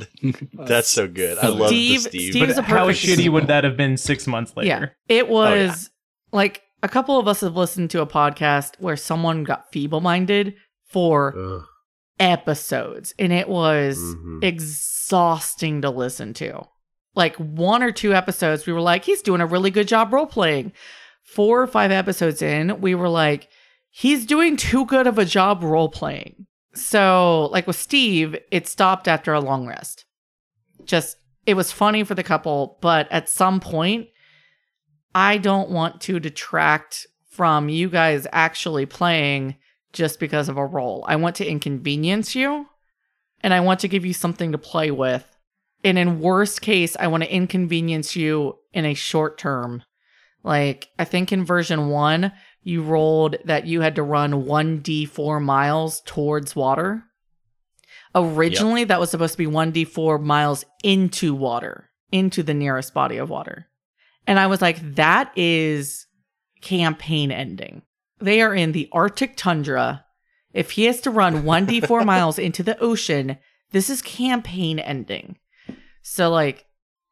that's 0.54 0.90
so 0.90 1.08
good. 1.08 1.38
I 1.38 1.48
love 1.48 1.68
Steve- 1.70 2.04
the 2.04 2.10
Steve. 2.10 2.22
Steve- 2.22 2.34
Steve's 2.34 2.56
But 2.56 2.64
a 2.66 2.68
how 2.68 2.90
shitty 2.90 3.30
would 3.30 3.48
that 3.48 3.64
have 3.64 3.78
been 3.78 3.96
six 3.98 4.28
months 4.28 4.52
later? 4.58 4.70
Oh, 4.92 5.14
yeah. 5.14 5.18
It 5.20 5.30
was 5.30 5.90
like 6.34 6.64
a 6.82 6.90
couple 6.90 7.18
of 7.20 7.28
us 7.30 7.42
have 7.42 7.56
listened 7.56 7.92
to 7.92 8.02
a 8.02 8.08
podcast 8.08 8.74
where 8.80 8.98
someone 8.98 9.44
got 9.46 9.72
feeble 9.72 10.02
minded 10.02 10.56
for 10.90 11.34
Ugh. 11.38 11.66
Episodes 12.20 13.14
and 13.18 13.34
it 13.34 13.50
was 13.50 13.98
Mhm. 13.98 14.44
exhausting 14.44 15.82
to 15.82 15.90
listen 15.90 16.34
to. 16.36 16.64
Like 17.16 17.36
one 17.38 17.84
or 17.84 17.92
two 17.92 18.14
episodes, 18.14 18.66
we 18.66 18.74
were 18.74 18.82
like, 18.82 19.06
he's 19.06 19.22
doing 19.22 19.42
a 19.42 19.46
really 19.46 19.72
good 19.72 19.88
job 19.88 20.14
role 20.14 20.26
playing. 20.26 20.72
Four 21.24 21.62
or 21.62 21.68
five 21.68 21.92
episodes 21.92 22.42
in, 22.42 22.82
we 22.82 22.96
were 22.96 23.10
like, 23.10 23.50
he's 23.90 24.26
doing 24.26 24.58
too 24.58 24.86
good 24.86 25.08
of 25.08 25.18
a 25.18 25.26
job 25.26 25.64
role 25.64 25.90
playing. 25.90 26.48
So, 26.76 27.50
like 27.52 27.68
with 27.68 27.76
Steve, 27.76 28.36
it 28.52 28.68
stopped 28.68 29.08
after 29.08 29.34
a 29.34 29.40
long 29.40 29.68
rest. 29.68 30.06
Just, 30.86 31.18
it 31.46 31.54
was 31.54 31.72
funny 31.72 32.04
for 32.04 32.16
the 32.16 32.24
couple, 32.24 32.80
but 32.82 33.08
at 33.12 33.30
some 33.30 33.60
point, 33.60 34.08
I 35.14 35.38
don't 35.38 35.70
want 35.70 36.02
to 36.02 36.20
detract 36.20 37.06
from 37.30 37.70
you 37.70 37.90
guys 37.90 38.26
actually 38.32 38.88
playing 38.88 39.56
just 39.94 40.20
because 40.20 40.50
of 40.50 40.58
a 40.58 40.66
role. 40.66 41.06
I 41.08 41.16
want 41.16 41.36
to 41.38 41.48
inconvenience 41.48 42.36
you 42.36 42.68
and 43.42 43.54
I 43.54 43.60
want 43.60 43.80
to 43.82 43.88
give 43.88 44.06
you 44.06 44.14
something 44.14 44.52
to 44.52 44.58
play 44.58 44.92
with. 44.92 45.26
And 45.84 45.98
in 45.98 46.20
worst 46.20 46.62
case, 46.62 46.96
I 47.00 47.08
want 47.08 47.24
to 47.24 47.34
inconvenience 47.34 48.16
you 48.16 48.58
in 48.74 48.86
a 48.86 48.94
short 48.94 49.38
term. 49.38 49.84
Like, 50.44 50.90
I 50.98 51.06
think 51.06 51.32
in 51.32 51.46
version 51.46 51.90
one, 51.90 52.32
you 52.64 52.82
rolled 52.82 53.38
that 53.46 53.66
you 53.66 53.82
had 53.82 53.96
to 53.96 54.04
run 54.04 54.46
1d4 54.46 55.42
miles 55.42 56.02
towards 56.06 56.56
water. 56.56 57.04
Originally, 58.16 58.84
that 58.86 59.00
was 59.00 59.10
supposed 59.10 59.34
to 59.34 59.38
be 59.38 59.48
1d4 59.48 60.22
miles 60.22 60.66
into 60.84 61.34
water, 61.34 61.90
into 62.12 62.44
the 62.44 62.54
nearest 62.54 62.94
body 62.94 63.18
of 63.18 63.30
water. 63.30 63.68
And 64.28 64.40
I 64.40 64.48
was 64.48 64.62
like, 64.62 64.96
that 64.96 65.32
is 65.38 66.08
campaign 66.62 67.32
ending. 67.32 67.82
They 68.24 68.42
are 68.42 68.56
in 68.56 68.72
the 68.72 68.90
Arctic 68.92 69.36
tundra. 69.36 70.06
If 70.54 70.72
he 70.72 70.86
has 70.86 71.02
to 71.02 71.12
run 71.12 71.44
1d4 71.44 72.06
miles 72.14 72.40
into 72.40 72.64
the 72.64 72.78
ocean, 72.80 73.38
this 73.72 73.90
is 73.90 74.02
campaign 74.02 74.80
ending. 74.80 75.38
So, 76.02 76.30
like, 76.30 76.66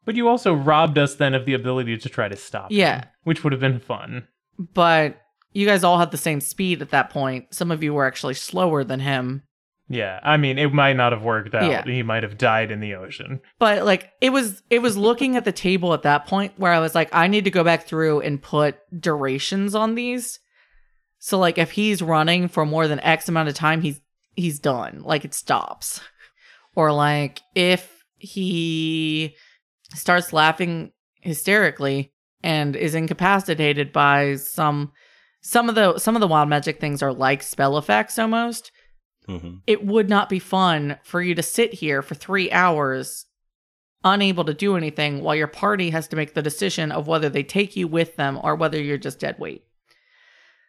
But 0.04 0.14
you 0.16 0.28
also 0.28 0.54
robbed 0.54 0.96
us 0.98 1.14
then 1.16 1.34
of 1.34 1.44
the 1.44 1.54
ability 1.54 1.98
to 1.98 2.08
try 2.08 2.28
to 2.28 2.36
stop. 2.36 2.70
him, 2.70 2.78
Yeah. 2.78 3.04
which 3.24 3.42
would 3.44 3.52
have 3.52 3.60
been 3.60 3.78
fun. 3.80 4.26
but 4.58 5.18
you 5.54 5.66
guys 5.66 5.84
all 5.84 5.98
had 5.98 6.10
the 6.12 6.16
same 6.16 6.40
speed 6.40 6.80
at 6.80 6.90
that 6.90 7.10
point. 7.10 7.52
Some 7.54 7.70
of 7.70 7.82
you 7.82 7.92
were 7.92 8.06
actually 8.06 8.34
slower 8.34 8.84
than 8.84 9.00
him. 9.00 9.42
Yeah, 9.88 10.18
I 10.22 10.38
mean, 10.38 10.56
it 10.58 10.72
might 10.72 10.96
not 10.96 11.12
have 11.12 11.22
worked 11.22 11.54
out. 11.54 11.68
Yeah. 11.70 11.84
He 11.84 12.02
might 12.02 12.22
have 12.22 12.38
died 12.38 12.70
in 12.70 12.80
the 12.80 12.94
ocean. 12.94 13.40
But 13.58 13.84
like 13.84 14.12
it 14.22 14.30
was 14.30 14.62
it 14.70 14.80
was 14.80 14.96
looking 14.96 15.36
at 15.36 15.44
the 15.44 15.52
table 15.52 15.92
at 15.92 16.02
that 16.02 16.26
point 16.26 16.52
where 16.56 16.72
I 16.72 16.78
was 16.78 16.94
like 16.94 17.10
I 17.12 17.26
need 17.26 17.44
to 17.44 17.50
go 17.50 17.62
back 17.64 17.86
through 17.86 18.20
and 18.20 18.40
put 18.40 18.76
durations 18.98 19.74
on 19.74 19.94
these. 19.94 20.38
So 21.24 21.38
like 21.38 21.56
if 21.56 21.70
he's 21.70 22.02
running 22.02 22.48
for 22.48 22.66
more 22.66 22.88
than 22.88 22.98
X 22.98 23.28
amount 23.28 23.48
of 23.48 23.54
time, 23.54 23.80
he's 23.80 24.00
he's 24.34 24.58
done. 24.58 25.02
Like 25.04 25.24
it 25.24 25.34
stops. 25.34 26.00
Or 26.74 26.90
like 26.92 27.40
if 27.54 28.02
he 28.18 29.36
starts 29.94 30.32
laughing 30.32 30.90
hysterically 31.20 32.12
and 32.42 32.74
is 32.74 32.96
incapacitated 32.96 33.92
by 33.92 34.34
some 34.34 34.90
some 35.42 35.68
of 35.68 35.76
the 35.76 35.98
some 35.98 36.16
of 36.16 36.20
the 36.20 36.26
wild 36.26 36.48
magic 36.48 36.80
things 36.80 37.02
are 37.02 37.12
like 37.12 37.42
spell 37.42 37.78
effects 37.78 38.18
almost 38.18 38.72
Mhm. 39.28 39.60
it 39.68 39.86
would 39.86 40.08
not 40.08 40.28
be 40.28 40.40
fun 40.40 40.98
for 41.04 41.22
you 41.22 41.34
to 41.36 41.42
sit 41.42 41.74
here 41.74 42.02
for 42.02 42.16
three 42.16 42.50
hours 42.50 43.26
unable 44.02 44.44
to 44.44 44.54
do 44.54 44.76
anything 44.76 45.22
while 45.22 45.36
your 45.36 45.46
party 45.46 45.90
has 45.90 46.08
to 46.08 46.16
make 46.16 46.34
the 46.34 46.42
decision 46.42 46.90
of 46.90 47.06
whether 47.06 47.28
they 47.28 47.44
take 47.44 47.76
you 47.76 47.86
with 47.86 48.16
them 48.16 48.40
or 48.42 48.56
whether 48.56 48.80
you're 48.82 48.98
just 48.98 49.20
dead 49.20 49.38
weight. 49.38 49.62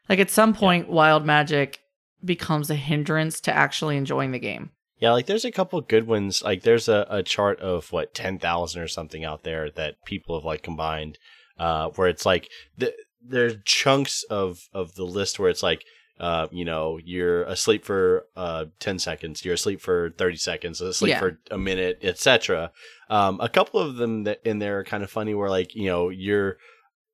Like 0.09 0.19
at 0.19 0.29
some 0.29 0.53
point, 0.53 0.89
wild 0.89 1.25
magic 1.25 1.79
becomes 2.23 2.69
a 2.69 2.75
hindrance 2.75 3.39
to 3.41 3.53
actually 3.53 3.97
enjoying 3.97 4.31
the 4.31 4.39
game. 4.39 4.71
Yeah, 4.99 5.11
like 5.11 5.25
there's 5.25 5.45
a 5.45 5.51
couple 5.51 5.81
good 5.81 6.07
ones. 6.07 6.41
Like 6.41 6.61
there's 6.63 6.87
a, 6.87 7.05
a 7.09 7.23
chart 7.23 7.59
of 7.59 7.91
what 7.91 8.13
ten 8.13 8.39
thousand 8.39 8.81
or 8.81 8.87
something 8.87 9.25
out 9.25 9.43
there 9.43 9.69
that 9.71 9.95
people 10.05 10.37
have 10.37 10.45
like 10.45 10.63
combined, 10.63 11.17
uh, 11.57 11.89
where 11.95 12.07
it's 12.07 12.25
like 12.25 12.49
the, 12.77 12.93
there's 13.21 13.55
chunks 13.65 14.23
of 14.29 14.59
of 14.73 14.95
the 14.95 15.03
list 15.03 15.39
where 15.39 15.49
it's 15.49 15.63
like, 15.63 15.83
uh, 16.19 16.47
you 16.51 16.63
know, 16.63 16.99
you're 17.03 17.43
asleep 17.43 17.83
for 17.83 18.25
uh 18.37 18.65
ten 18.79 18.97
seconds, 18.99 19.43
you're 19.43 19.55
asleep 19.55 19.81
for 19.81 20.11
thirty 20.17 20.37
seconds, 20.37 20.79
asleep 20.79 21.09
Yeah. 21.11 21.19
for 21.19 21.39
a 21.51 21.57
minute, 21.57 21.99
etc. 22.01 22.71
Um, 23.09 23.39
a 23.41 23.49
couple 23.49 23.81
of 23.81 23.95
them 23.97 24.23
that 24.23 24.39
in 24.45 24.59
there 24.59 24.79
are 24.79 24.83
kind 24.85 25.03
of 25.03 25.11
funny, 25.11 25.33
where 25.33 25.49
like 25.49 25.75
you 25.75 25.87
know 25.87 26.09
you're 26.09 26.57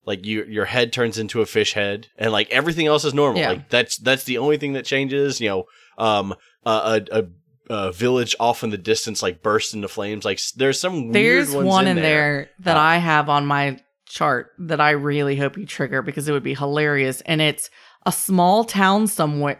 like 0.05 0.25
you 0.25 0.43
your 0.45 0.65
head 0.65 0.91
turns 0.93 1.17
into 1.17 1.41
a 1.41 1.45
fish 1.45 1.73
head 1.73 2.07
and 2.17 2.31
like 2.31 2.49
everything 2.51 2.87
else 2.87 3.05
is 3.05 3.13
normal 3.13 3.41
Yeah. 3.41 3.49
like 3.49 3.69
that's 3.69 3.97
that's 3.97 4.23
the 4.23 4.37
only 4.37 4.57
thing 4.57 4.73
that 4.73 4.85
changes 4.85 5.39
you 5.39 5.49
know 5.49 5.63
um 5.97 6.33
a, 6.65 7.01
a, 7.11 7.23
a, 7.69 7.91
village 7.91 8.35
off 8.39 8.63
in 8.63 8.69
the 8.69 8.77
distance 8.77 9.21
like 9.21 9.41
bursts 9.43 9.73
into 9.73 9.87
flames 9.87 10.25
like 10.25 10.39
there's 10.55 10.79
some 10.79 11.11
There's 11.11 11.49
weird 11.49 11.57
ones 11.57 11.67
one 11.67 11.87
in 11.87 11.97
in 11.97 12.03
there, 12.03 12.49
that 12.59 12.77
Uh, 12.77 12.81
I 12.81 12.97
have 12.97 13.29
on 13.29 13.45
my 13.45 13.79
chart 14.07 14.51
that 14.57 14.81
I 14.81 14.91
really 14.91 15.35
hope 15.35 15.57
you 15.57 15.65
trigger 15.65 16.01
because 16.01 16.27
it 16.27 16.31
would 16.31 16.43
be 16.43 16.55
hilarious. 16.55 17.21
And 17.21 17.41
it's 17.41 17.69
a 18.05 18.11
small 18.11 18.63
town 18.63 19.05
somewhere. 19.07 19.59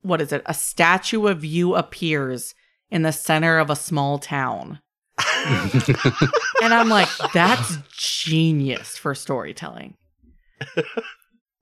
What 0.00 0.20
is 0.22 0.32
it? 0.32 0.42
A 0.46 0.54
statue 0.54 1.26
of 1.26 1.44
you 1.44 1.74
appears 1.74 2.54
in 2.90 3.02
the 3.02 3.12
center 3.12 3.58
of 3.58 3.68
a 3.70 3.76
small 3.76 4.18
town. 4.18 4.80
And 6.62 6.72
I'm 6.72 6.88
like, 6.88 7.08
that's 7.32 7.76
genius 7.96 8.96
for 8.96 9.16
storytelling. 9.16 9.96
that 10.76 10.84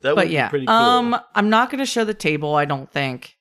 would 0.04 0.14
but 0.14 0.28
be 0.28 0.34
yeah, 0.34 0.48
pretty 0.50 0.66
cool 0.66 0.74
um, 0.74 1.16
I'm 1.34 1.48
not 1.48 1.70
going 1.70 1.78
to 1.78 1.86
show 1.86 2.04
the 2.04 2.12
table. 2.12 2.54
I 2.54 2.66
don't 2.66 2.90
think. 2.90 3.34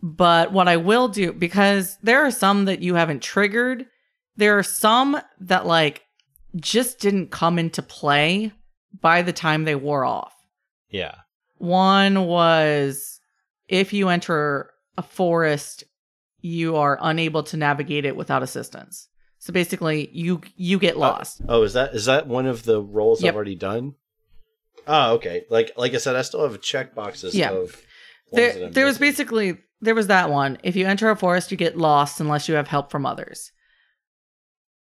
But 0.00 0.52
what 0.52 0.68
I 0.68 0.76
will 0.76 1.08
do, 1.08 1.32
because 1.32 1.98
there 2.02 2.24
are 2.24 2.30
some 2.30 2.66
that 2.66 2.80
you 2.80 2.94
haven't 2.94 3.22
triggered, 3.22 3.86
there 4.36 4.58
are 4.58 4.62
some 4.62 5.20
that 5.40 5.66
like 5.66 6.04
just 6.56 7.00
didn't 7.00 7.30
come 7.30 7.58
into 7.58 7.82
play 7.82 8.52
by 9.00 9.22
the 9.22 9.32
time 9.32 9.64
they 9.64 9.74
wore 9.74 10.04
off. 10.04 10.34
yeah 10.90 11.16
One 11.58 12.26
was 12.26 13.18
if 13.68 13.92
you 13.92 14.08
enter 14.08 14.70
a 14.96 15.02
forest, 15.02 15.84
you 16.40 16.76
are 16.76 16.98
unable 17.00 17.42
to 17.44 17.56
navigate 17.56 18.04
it 18.04 18.16
without 18.16 18.42
assistance. 18.42 19.08
So 19.44 19.52
basically, 19.52 20.08
you 20.10 20.40
you 20.56 20.78
get 20.78 20.96
oh, 20.96 21.00
lost. 21.00 21.42
oh 21.50 21.62
is 21.64 21.74
that 21.74 21.92
is 21.94 22.06
that 22.06 22.26
one 22.26 22.46
of 22.46 22.64
the 22.64 22.80
roles 22.80 23.20
Yep. 23.22 23.28
i've 23.30 23.36
already 23.36 23.54
done 23.54 23.94
oh 24.86 25.12
okay 25.16 25.44
like 25.50 25.70
like 25.76 25.92
i 25.92 25.98
said 25.98 26.16
i 26.16 26.22
still 26.22 26.48
have 26.48 26.58
check 26.62 26.94
boxes 26.94 27.34
Yeah. 27.34 27.50
of 27.50 27.56
ones 27.56 27.74
that 28.32 28.36
there, 28.54 28.64
I'm 28.68 28.72
there 28.72 28.86
was 28.86 28.96
basically 28.96 29.58
there 29.82 29.94
was 29.94 30.06
that 30.06 30.30
one 30.30 30.56
if 30.62 30.76
you 30.76 30.86
enter 30.86 31.10
a 31.10 31.16
forest 31.16 31.50
you 31.50 31.58
get 31.58 31.76
lost 31.76 32.20
unless 32.20 32.48
you 32.48 32.54
have 32.54 32.68
help 32.68 32.90
from 32.90 33.04
others 33.04 33.52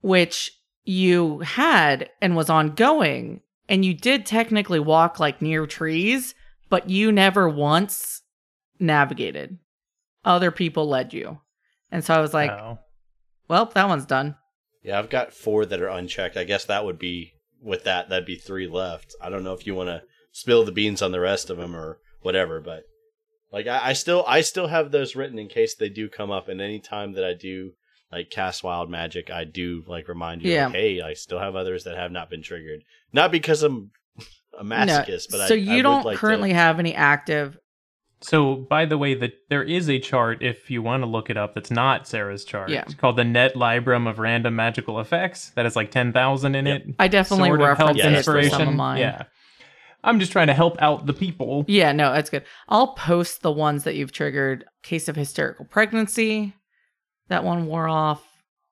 which 0.02 0.52
you 0.84 1.40
had 1.40 2.12
and 2.22 2.36
was 2.36 2.48
ongoing 2.48 3.42
and 3.68 3.84
you 3.84 3.96
did 3.96 4.28
technically 4.28 4.80
walk 4.80 5.20
like 5.20 5.42
near 5.42 5.66
trees 5.66 6.36
but 6.70 6.88
you 6.88 7.12
never 7.12 7.50
once 7.50 8.22
navigated 8.80 9.58
other 10.24 10.52
people 10.52 10.88
led 10.88 11.14
you 11.16 11.40
and 11.92 12.04
so 12.06 12.14
i 12.14 12.20
was 12.22 12.32
like 12.34 12.52
Oh. 12.52 12.78
Well 13.48 13.66
that 13.74 13.88
one's 13.88 14.06
done 14.06 14.36
Yeah, 14.84 15.00
I've 15.00 15.10
got 15.10 15.34
four 15.34 15.66
that 15.66 15.82
are 15.82 15.90
unchecked. 15.90 16.38
I 16.38 16.44
guess 16.44 16.66
that 16.66 16.86
would 16.86 17.00
be 17.00 17.34
with 17.62 17.84
that. 17.86 18.10
That'd 18.10 18.26
be 18.26 18.36
three 18.36 18.68
left. 18.68 19.16
I 19.22 19.30
don't 19.30 19.44
know 19.44 19.54
if 19.54 19.66
you 19.66 19.74
want 19.76 19.90
to 19.90 20.04
spill 20.32 20.64
the 20.66 20.72
beans 20.72 21.02
on 21.02 21.12
the 21.12 21.20
rest 21.20 21.50
of 21.50 21.58
them 21.58 21.76
or 21.76 22.00
whatever, 22.22 22.60
but 22.62 22.84
like 23.52 23.66
I, 23.68 23.90
I 23.90 23.94
still 23.94 24.24
I 24.28 24.42
still 24.42 24.68
have 24.68 24.92
those 24.92 25.16
written 25.16 25.40
in 25.40 25.48
case 25.48 25.76
they 25.76 25.90
do 25.90 26.08
come 26.10 26.30
up. 26.32 26.48
And 26.50 26.62
any 26.62 26.80
time 26.80 27.14
that 27.14 27.24
I 27.26 27.34
do 27.34 27.72
like 28.12 28.30
cast 28.30 28.64
wild 28.64 28.90
magic, 28.90 29.30
I 29.32 29.44
do 29.46 29.84
like 29.88 30.08
remind 30.08 30.44
you, 30.44 30.52
Yeah. 30.52 30.68
like, 30.68 30.76
hey, 30.76 31.02
I 31.02 31.14
still 31.14 31.40
have 31.40 31.56
others 31.56 31.84
that 31.86 31.98
have 31.98 32.12
not 32.12 32.30
been 32.30 32.44
triggered. 32.44 32.82
Not 33.12 33.32
because 33.32 33.64
I'm 33.64 33.92
a 34.60 34.64
masochist, 34.64 35.28
but 35.32 35.48
so 35.48 35.56
I, 35.56 35.58
I 35.58 35.62
you 35.62 35.76
would 35.78 35.82
don't 35.84 36.06
like 36.06 36.18
currently 36.18 36.50
To, 36.50 36.56
have 36.56 36.80
any 36.80 36.94
active 36.94 37.58
So, 38.22 38.56
by 38.56 38.86
the 38.86 38.98
way, 38.98 39.14
that 39.16 39.34
there 39.50 39.62
is 39.64 39.90
a 39.90 40.00
chart 40.00 40.42
if 40.42 40.72
you 40.72 40.82
want 40.82 41.04
to 41.04 41.08
look 41.08 41.30
it 41.30 41.38
up. 41.38 41.54
That's 41.54 41.70
not 41.70 42.08
Sarah's 42.08 42.44
chart. 42.46 42.70
Yeah. 42.70 42.82
It's 42.84 42.96
called 42.96 43.18
the 43.18 43.24
Net 43.24 43.54
Libram 43.56 44.10
of 44.10 44.18
Random 44.20 44.56
Magical 44.56 45.00
Effects. 45.00 45.50
That 45.52 45.66
has 45.66 45.76
like 45.76 45.92
ten 45.92 46.12
thousand 46.14 46.56
in 46.56 46.66
Yep. 46.66 46.82
it. 46.88 46.96
i 46.98 47.08
definitely 47.08 47.50
Sort 47.50 47.62
of 47.62 47.68
referenced 47.68 48.02
helps 48.02 48.20
it 48.20 48.24
for 48.24 48.24
some 48.24 48.36
of 48.38 48.44
inspiration. 48.46 48.76
mine 48.78 49.00
Yeah. 49.00 49.24
I'm 50.04 50.20
just 50.20 50.32
trying 50.32 50.48
to 50.48 50.54
help 50.54 50.80
out 50.82 51.08
the 51.08 51.14
people. 51.14 51.66
Yeah, 51.68 51.92
no, 51.92 52.14
that's 52.14 52.30
good. 52.30 52.44
I'll 52.70 52.94
post 52.94 53.42
the 53.42 53.52
ones 53.52 53.86
that 53.86 53.96
you've 53.96 54.12
triggered. 54.12 54.66
Case 54.84 55.08
of 55.08 55.16
hysterical 55.16 55.66
pregnancy. 55.66 56.54
That 57.28 57.44
one 57.44 57.66
wore 57.66 57.90
off. 57.90 58.24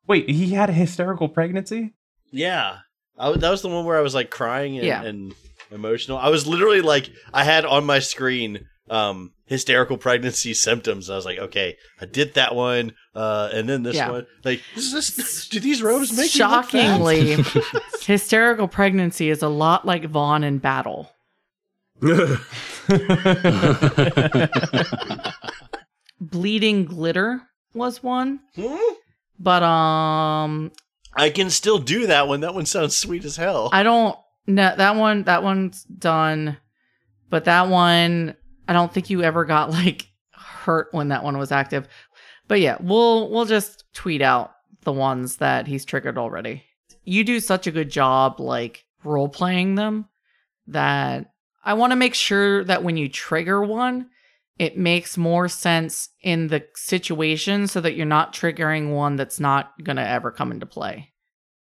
Wait, 0.07 0.29
he 0.29 0.51
had 0.51 0.69
a 0.69 0.73
hysterical 0.73 1.27
pregnancy? 1.29 1.93
yeah, 2.31 2.77
I, 3.17 3.25
w- 3.25 3.39
that 3.41 3.49
was 3.49 3.61
the 3.63 3.69
one 3.69 3.85
where 3.85 3.97
I 3.97 4.01
was 4.01 4.13
like 4.15 4.29
crying 4.31 4.77
and, 4.77 4.85
Yeah. 4.85 5.03
and 5.03 5.33
emotional. 5.71 6.17
I 6.17 6.29
was 6.29 6.45
literally 6.47 6.81
like, 6.81 7.09
I 7.33 7.43
had 7.43 7.63
on 7.65 7.85
my 7.85 7.99
screen 7.99 8.67
um 8.89 9.31
hysterical 9.45 9.97
pregnancy 9.97 10.53
symptoms. 10.67 11.09
I 11.09 11.15
was 11.15 11.25
like, 11.25 11.39
okay, 11.39 11.77
I 12.01 12.05
did 12.05 12.33
that 12.35 12.55
one, 12.55 12.93
uh, 13.15 13.49
and 13.53 13.67
then 13.69 13.83
this 13.83 13.95
Yeah. 13.95 14.11
one. 14.11 14.25
Like, 14.43 14.61
is 14.75 14.91
this? 14.91 15.47
Do 15.49 15.59
these 15.59 15.81
robes 15.81 16.15
make? 16.15 16.31
Shockingly, 16.31 17.37
hysterical 18.01 18.67
pregnancy 18.67 19.29
is 19.29 19.41
a 19.41 19.49
lot 19.49 19.85
like 19.85 20.05
Vaughn 20.05 20.43
in 20.43 20.57
battle. 20.59 21.11
Bleeding 26.19 26.85
glitter 26.85 27.41
was 27.73 28.01
one, 28.01 28.39
Hmm? 28.55 28.77
but 29.39 29.63
um, 29.63 30.71
I 31.15 31.29
can 31.29 31.49
still 31.49 31.79
do 31.79 32.07
that 32.07 32.27
one. 32.27 32.41
That 32.41 32.53
one 32.53 32.65
sounds 32.65 32.97
sweet 32.97 33.25
as 33.25 33.35
hell. 33.35 33.69
I 33.73 33.83
don't. 33.83 34.15
No, 34.47 34.73
that 34.75 34.95
one. 34.95 35.23
That 35.23 35.43
one's 35.43 35.83
done, 35.83 36.57
but 37.29 37.45
that 37.45 37.67
one, 37.67 38.35
I 38.67 38.73
don't 38.73 38.93
think 38.93 39.09
you 39.09 39.23
ever 39.23 39.45
got 39.45 39.69
like 39.71 40.07
hurt 40.31 40.87
when 40.91 41.09
that 41.09 41.23
one 41.23 41.37
was 41.37 41.51
active. 41.51 41.87
But 42.47 42.59
yeah, 42.59 42.77
we'll 42.79 43.29
we'll 43.29 43.45
just 43.45 43.85
tweet 43.93 44.21
out 44.21 44.51
the 44.81 44.91
ones 44.91 45.37
that 45.37 45.67
he's 45.67 45.85
triggered 45.85 46.17
already. 46.17 46.63
You 47.03 47.23
do 47.23 47.39
such 47.39 47.67
a 47.67 47.71
good 47.71 47.89
job 47.89 48.39
like 48.39 48.85
role 49.03 49.29
playing 49.29 49.75
them 49.75 50.07
that 50.67 51.31
I 51.63 51.73
want 51.73 51.91
to 51.91 51.97
make 51.97 52.13
sure 52.13 52.63
that 52.65 52.83
when 52.83 52.97
you 52.97 53.09
trigger 53.09 53.61
one, 53.61 54.09
it 54.59 54.77
makes 54.77 55.17
more 55.17 55.47
sense 55.47 56.09
in 56.21 56.47
the 56.47 56.65
situation 56.75 57.67
so 57.67 57.81
that 57.81 57.95
you're 57.95 58.05
not 58.05 58.33
triggering 58.33 58.93
one 58.93 59.15
that's 59.15 59.39
not 59.39 59.73
going 59.83 59.95
to 59.95 60.07
ever 60.07 60.31
come 60.31 60.51
into 60.51 60.65
play. 60.65 61.11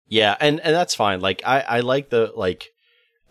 Yeah, 0.07 0.35
and 0.39 0.59
and 0.61 0.75
that's 0.75 0.95
fine. 0.95 1.21
Like 1.21 1.41
I 1.45 1.61
I 1.61 1.79
like 1.81 2.09
the 2.09 2.31
like 2.35 2.69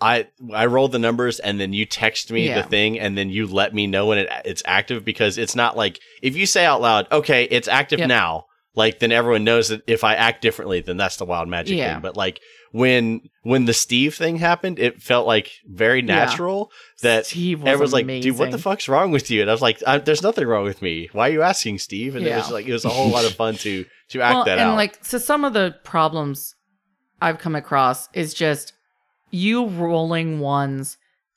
I 0.00 0.28
I 0.54 0.66
roll 0.66 0.88
the 0.88 0.98
numbers 0.98 1.40
and 1.40 1.58
then 1.60 1.72
you 1.72 1.84
text 1.86 2.30
me 2.30 2.46
Yeah. 2.46 2.62
the 2.62 2.68
thing 2.68 2.98
and 3.00 3.16
then 3.18 3.30
you 3.30 3.46
let 3.46 3.74
me 3.74 3.86
know 3.86 4.06
when 4.06 4.18
it 4.18 4.28
it's 4.44 4.62
active 4.66 5.04
because 5.04 5.38
it's 5.38 5.54
not 5.56 5.76
like 5.76 5.98
if 6.22 6.36
you 6.36 6.46
say 6.46 6.64
out 6.64 6.80
loud, 6.80 7.06
okay, 7.10 7.44
it's 7.50 7.68
active 7.68 7.98
Yep. 7.98 8.08
now, 8.08 8.44
like 8.74 9.00
then 9.00 9.10
everyone 9.12 9.44
knows 9.44 9.68
that 9.70 9.82
if 9.86 10.04
I 10.04 10.14
act 10.14 10.40
differently, 10.42 10.80
then 10.80 10.96
that's 10.96 11.16
the 11.16 11.24
wild 11.24 11.48
magic 11.48 11.76
Yeah. 11.78 11.94
thing. 11.94 12.02
But 12.02 12.16
like 12.16 12.40
when 12.70 13.22
when 13.42 13.64
the 13.64 13.72
Steve 13.72 14.14
thing 14.14 14.36
happened, 14.36 14.78
it 14.78 15.02
felt 15.02 15.26
like 15.26 15.50
very 15.66 15.98
Yeah. 16.00 16.14
natural 16.14 16.70
that 17.02 17.26
Steve 17.26 17.62
was 17.62 17.70
everyone's 17.72 17.92
like, 17.94 18.06
dude, 18.06 18.38
what 18.38 18.50
the 18.50 18.58
fuck's 18.58 18.88
wrong 18.88 19.10
with 19.10 19.30
you? 19.30 19.40
And 19.40 19.50
I 19.50 19.54
was 19.54 19.62
like, 19.62 19.82
I, 19.86 19.98
there's 19.98 20.22
nothing 20.22 20.46
wrong 20.46 20.64
with 20.64 20.80
me. 20.82 21.08
Why 21.12 21.28
are 21.28 21.32
you 21.32 21.42
asking, 21.42 21.78
Steve? 21.78 22.14
And 22.14 22.26
it 22.26 22.34
was 22.36 22.50
like 22.50 22.66
it 22.66 22.72
was 22.72 22.84
a 22.84 22.88
whole 22.90 23.08
lot 23.08 23.24
of 23.24 23.34
fun 23.34 23.54
to 23.56 23.84
to 24.10 24.20
act 24.20 24.46
that 24.46 24.52
and 24.52 24.60
out. 24.60 24.68
And 24.68 24.76
like 24.76 25.04
so 25.04 25.18
some 25.18 25.44
of 25.44 25.54
the 25.54 25.74
problems 25.82 26.54
I've 27.20 27.38
come 27.38 27.56
across 27.56 28.08
is 28.12 28.32
just 28.32 28.74
you 29.30 29.66
rolling 29.66 30.40
ones 30.40 30.96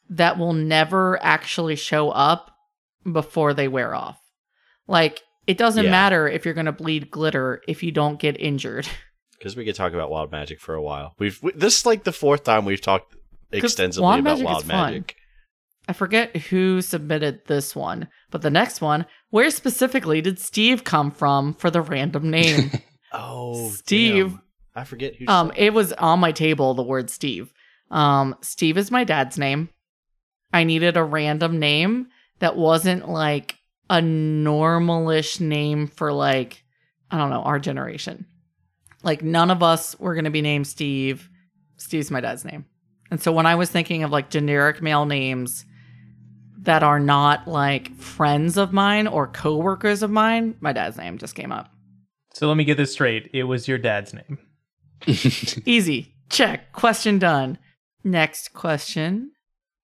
that 0.10 0.38
will 0.38 0.54
never 0.54 1.22
actually 1.24 1.76
show 1.76 2.10
up 2.10 2.52
before 3.10 3.54
they 3.54 3.68
wear 3.68 3.94
off. 3.96 4.20
Like 4.88 5.22
it 5.48 5.58
doesn't 5.58 5.86
Yeah. 5.86 5.92
matter 5.92 6.28
if 6.28 6.46
you're 6.46 6.54
going 6.54 6.66
to 6.66 6.72
bleed 6.72 7.10
glitter 7.10 7.62
if 7.68 7.82
you 7.84 7.92
don't 7.92 8.20
get 8.20 8.40
injured. 8.40 8.88
because 9.38 9.56
we 9.56 9.66
could 9.66 9.76
talk 9.76 9.94
about 9.94 10.12
wild 10.12 10.32
magic 10.32 10.60
for 10.60 10.76
a 10.76 10.82
while. 10.82 11.16
We've 11.18 11.42
we, 11.42 11.52
this 11.54 11.78
is 11.80 11.86
like 11.86 12.04
the 12.04 12.12
fourth 12.12 12.44
time 12.44 12.66
we've 12.66 12.82
talked 12.82 13.16
extensively 13.52 14.04
wild 14.06 14.20
about 14.20 14.32
magic 14.34 14.46
wild 14.46 14.64
is 14.64 14.70
fun. 14.70 14.92
magic. 14.94 15.16
I 15.88 15.94
forget 15.94 16.38
who 16.38 16.82
submitted 16.82 17.42
this 17.48 17.76
one, 17.76 18.08
but 18.30 18.44
the 18.44 18.52
next 18.52 18.82
one, 18.82 19.08
where 19.32 19.50
specifically 19.50 20.22
did 20.22 20.38
Steve 20.40 20.84
come 20.84 21.10
from 21.12 21.56
for 21.56 21.72
the 21.72 21.82
random 21.82 22.30
name? 22.30 22.72
Oh, 23.14 23.70
Steve. 23.72 24.30
damn. 24.30 24.42
I 24.74 24.86
forget 24.86 25.16
who. 25.18 25.26
Um, 25.28 25.52
it 25.58 25.74
was 25.74 25.92
on 25.92 26.22
my 26.22 26.32
table, 26.32 26.74
the 26.76 26.82
word 26.84 27.10
Steve. 27.10 27.52
Um, 27.92 28.36
Steve 28.42 28.78
is 28.78 28.90
my 28.90 29.04
dad's 29.04 29.38
name. 29.38 29.70
I 30.54 30.64
needed 30.64 30.98
a 30.98 31.04
random 31.04 31.60
name 31.60 32.08
that 32.40 32.58
wasn't 32.58 33.08
like 33.08 33.56
a 33.90 33.96
normalish 33.96 35.40
name 35.40 35.88
for 35.88 36.12
like, 36.12 36.64
I 37.12 37.18
don't 37.18 37.30
know, 37.30 37.44
our 37.44 37.60
generation. 37.60 38.26
Like 39.04 39.22
none 39.24 39.52
of 39.52 39.62
us 39.62 40.00
were 40.00 40.16
gonna 40.16 40.32
be 40.32 40.42
named 40.42 40.68
Steve. 40.68 41.30
Steve's 41.78 42.12
my 42.12 42.22
dad's 42.22 42.46
name. 42.46 42.66
And 43.10 43.22
so 43.22 43.32
when 43.32 43.46
I 43.46 43.56
was 43.56 43.70
thinking 43.70 44.04
of 44.04 44.12
like 44.12 44.30
generic 44.30 44.82
male 44.82 45.06
names 45.06 45.66
that 46.60 46.84
are 46.84 47.00
not 47.00 47.48
like 47.48 47.96
friends 47.98 48.56
of 48.58 48.72
mine 48.72 49.08
or 49.08 49.28
coworkers 49.28 50.04
of 50.04 50.12
mine, 50.12 50.56
my 50.62 50.72
dad's 50.72 50.98
name 50.98 51.18
just 51.18 51.36
came 51.36 51.52
up. 51.52 51.70
So 52.34 52.48
let 52.48 52.56
me 52.56 52.64
get 52.64 52.78
this 52.78 52.94
straight. 52.94 53.30
It 53.34 53.44
was 53.44 53.68
your 53.68 53.78
dad's 53.78 54.14
name. 54.14 54.38
Easy. 55.66 56.16
Check. 56.30 56.72
Question 56.72 57.20
done. 57.20 57.58
Next 58.04 58.54
question. 58.54 59.32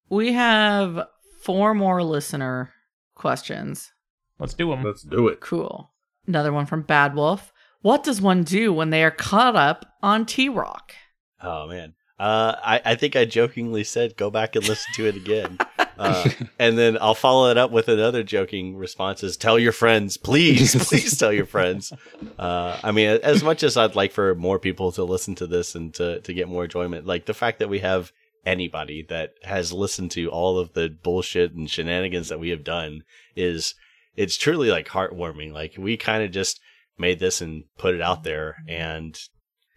We 0.09 0.33
have 0.33 1.07
four 1.41 1.73
more 1.73 2.03
listener 2.03 2.71
questions. 3.15 3.91
Let's 4.39 4.53
do 4.53 4.69
them. 4.69 4.83
Let's 4.83 5.03
do 5.03 5.27
it. 5.27 5.39
Cool. 5.39 5.91
Another 6.27 6.51
one 6.51 6.65
from 6.65 6.81
Bad 6.81 7.15
Wolf. 7.15 7.53
What 7.81 8.03
does 8.03 8.21
one 8.21 8.43
do 8.43 8.73
when 8.73 8.89
they 8.89 9.03
are 9.03 9.11
caught 9.11 9.55
up 9.55 9.85
on 10.01 10.25
T 10.25 10.49
Rock? 10.49 10.93
oh 11.41 11.67
man, 11.67 11.93
uh, 12.19 12.55
I 12.63 12.81
I 12.85 12.95
think 12.95 13.15
I 13.15 13.25
jokingly 13.25 13.83
said 13.83 14.17
go 14.17 14.29
back 14.29 14.55
and 14.55 14.67
listen 14.67 14.93
to 14.95 15.05
it 15.07 15.15
again. 15.15 15.57
Uh, 15.99 16.29
and 16.59 16.77
then 16.77 16.95
I'll 17.01 17.15
follow 17.15 17.49
it 17.49 17.57
up 17.57 17.71
with 17.71 17.87
another 17.87 18.21
joking 18.21 18.77
response: 18.77 19.23
is 19.23 19.35
tell 19.35 19.57
your 19.57 19.71
friends, 19.71 20.15
please, 20.15 20.75
please 20.87 21.17
tell 21.17 21.33
your 21.33 21.47
friends. 21.47 21.91
Uh, 22.37 22.79
I 22.83 22.91
mean, 22.91 23.19
as 23.23 23.41
much 23.41 23.63
as 23.63 23.77
I'd 23.77 23.95
like 23.95 24.11
for 24.11 24.35
more 24.35 24.59
people 24.59 24.91
to 24.91 25.03
listen 25.03 25.33
to 25.33 25.47
this 25.47 25.73
and 25.73 25.91
to 25.95 26.21
to 26.21 26.33
get 26.35 26.49
more 26.49 26.65
enjoyment, 26.65 27.07
like 27.07 27.25
the 27.25 27.33
fact 27.33 27.57
that 27.57 27.69
we 27.69 27.79
have 27.79 28.11
anybody 28.45 29.05
that 29.09 29.33
has 29.43 29.73
listened 29.73 30.11
to 30.11 30.29
all 30.29 30.59
of 30.59 30.73
the 30.73 30.95
bullshit 31.01 31.53
and 31.53 31.69
shenanigans 31.69 32.29
that 32.29 32.39
we 32.39 32.49
have 32.49 32.63
done 32.63 33.03
is 33.35 33.73
it's 34.15 34.37
truly 34.37 34.69
like 34.69 34.87
heartwarming. 34.87 35.51
Like 35.51 35.75
we 35.79 35.97
kind 35.97 36.23
of 36.23 36.31
just 36.31 36.59
made 36.97 37.19
this 37.19 37.41
and 37.41 37.63
put 37.77 37.95
it 37.95 38.01
out 38.01 38.23
there, 38.23 38.57
and 38.67 39.19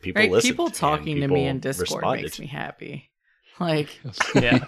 people 0.01 0.23
Right? 0.23 0.43
People 0.43 0.67
and 0.67 0.75
talking 0.75 1.21
to 1.21 1.29
me 1.29 1.47
in 1.47 1.61
Discord 1.61 1.99
responded. 2.03 2.23
makes 2.23 2.39
me 2.41 2.47
happy. 2.47 3.11
Like 3.59 3.89
Yeah. 4.35 4.65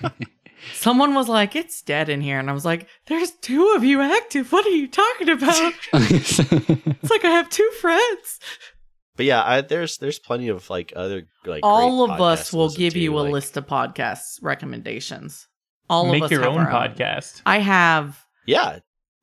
someone 0.74 1.14
was 1.14 1.28
like, 1.28 1.57
"It's 1.57 1.83
dead 1.83 2.09
in 2.09 2.20
here," 2.20 2.39
and 2.39 2.49
I 2.51 2.53
was 2.53 2.64
like, 2.64 2.87
"There's 3.07 3.30
two 3.33 3.72
of 3.76 3.83
you 3.85 4.01
active. 4.01 4.53
What 4.53 4.66
are 4.66 4.70
you 4.70 4.87
talking 4.89 5.28
about? 5.30 5.72
it's 5.95 7.11
like 7.11 7.24
I 7.24 7.30
have 7.30 7.49
two 7.51 7.68
friends." 7.80 8.39
But 9.16 9.26
yeah, 9.26 9.43
I, 9.45 9.61
there's 9.61 9.99
there's 9.99 10.18
plenty 10.18 10.49
of 10.49 10.68
like 10.70 10.93
other 10.97 11.26
like 11.45 11.61
All 11.64 12.05
of 12.05 12.20
us 12.20 12.53
will 12.53 12.64
listen 12.64 12.78
give 12.80 12.93
to, 12.95 12.99
you 13.01 13.18
a 13.18 13.20
like- 13.20 13.33
list 13.33 13.57
of 13.57 13.66
podcasts 13.66 14.39
recommendations. 14.43 15.49
All 15.91 16.07
Make 16.07 16.22
of 16.22 16.24
us 16.26 16.30
make 16.30 16.37
your 16.39 16.45
have 16.45 16.53
own 16.55 16.61
our 16.66 16.89
podcast. 16.89 17.43
I 17.45 17.59
have 17.59 18.24
Yeah, 18.47 18.78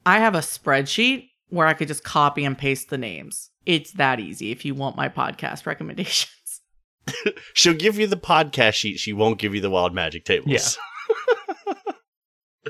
I 0.06 0.20
have 0.20 0.36
a 0.36 0.40
spreadsheet 0.40 1.29
where 1.50 1.68
I 1.68 1.74
could 1.74 1.88
just 1.88 2.04
copy 2.04 2.46
and 2.46 2.58
paste 2.58 2.90
the 2.90 2.98
names. 2.98 3.50
It's 3.66 3.92
that 3.94 4.20
easy 4.20 4.52
if 4.52 4.66
you 4.66 4.74
want 4.76 4.96
my 4.96 5.10
podcast 5.10 5.66
recommendations. 5.66 6.62
she'll 7.54 7.74
give 7.74 7.98
you 7.98 8.08
the 8.08 8.18
podcast 8.18 8.74
sheet. 8.74 9.00
She 9.00 9.14
won't 9.14 9.40
give 9.40 9.56
you 9.56 9.62
the 9.62 9.70
wild 9.70 9.94
magic 9.94 10.26
tables. 10.26 10.78
Yeah. 10.78 10.84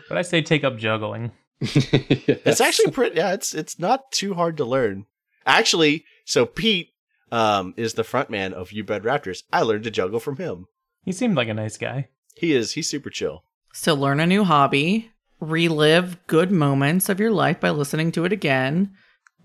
But 0.08 0.18
I 0.18 0.22
say 0.22 0.42
take 0.42 0.64
up 0.64 0.78
juggling. 0.78 1.32
it's 1.62 2.62
actually 2.62 2.92
pretty. 2.92 3.18
Yeah, 3.18 3.34
it's 3.34 3.54
it's 3.54 3.80
not 3.80 4.12
too 4.12 4.34
hard 4.34 4.58
to 4.58 4.66
learn. 4.66 5.06
Actually, 5.46 6.06
so 6.26 6.46
Pete 6.46 6.90
um 7.32 7.74
is 7.76 7.94
the 7.94 8.04
front 8.04 8.30
man 8.30 8.54
of 8.54 8.72
You 8.72 8.84
Bred 8.84 9.04
Raptors. 9.04 9.44
I 9.52 9.62
learned 9.62 9.84
to 9.84 9.92
juggle 9.92 10.20
from 10.20 10.38
him. 10.38 10.68
He 11.04 11.12
seemed 11.12 11.36
like 11.36 11.48
a 11.48 11.54
nice 11.54 11.78
guy. 11.78 12.10
He 12.36 12.54
is 12.54 12.74
he's 12.74 12.90
super 12.90 13.10
chill. 13.10 13.44
So 13.74 13.94
learn 13.94 14.20
a 14.20 14.28
new 14.28 14.44
hobby, 14.44 15.12
relive 15.40 16.18
good 16.28 16.52
moments 16.52 17.10
of 17.10 17.20
your 17.20 17.32
life 17.32 17.60
by 17.60 17.70
listening 17.70 18.12
to 18.14 18.26
it 18.26 18.32
again. 18.34 18.92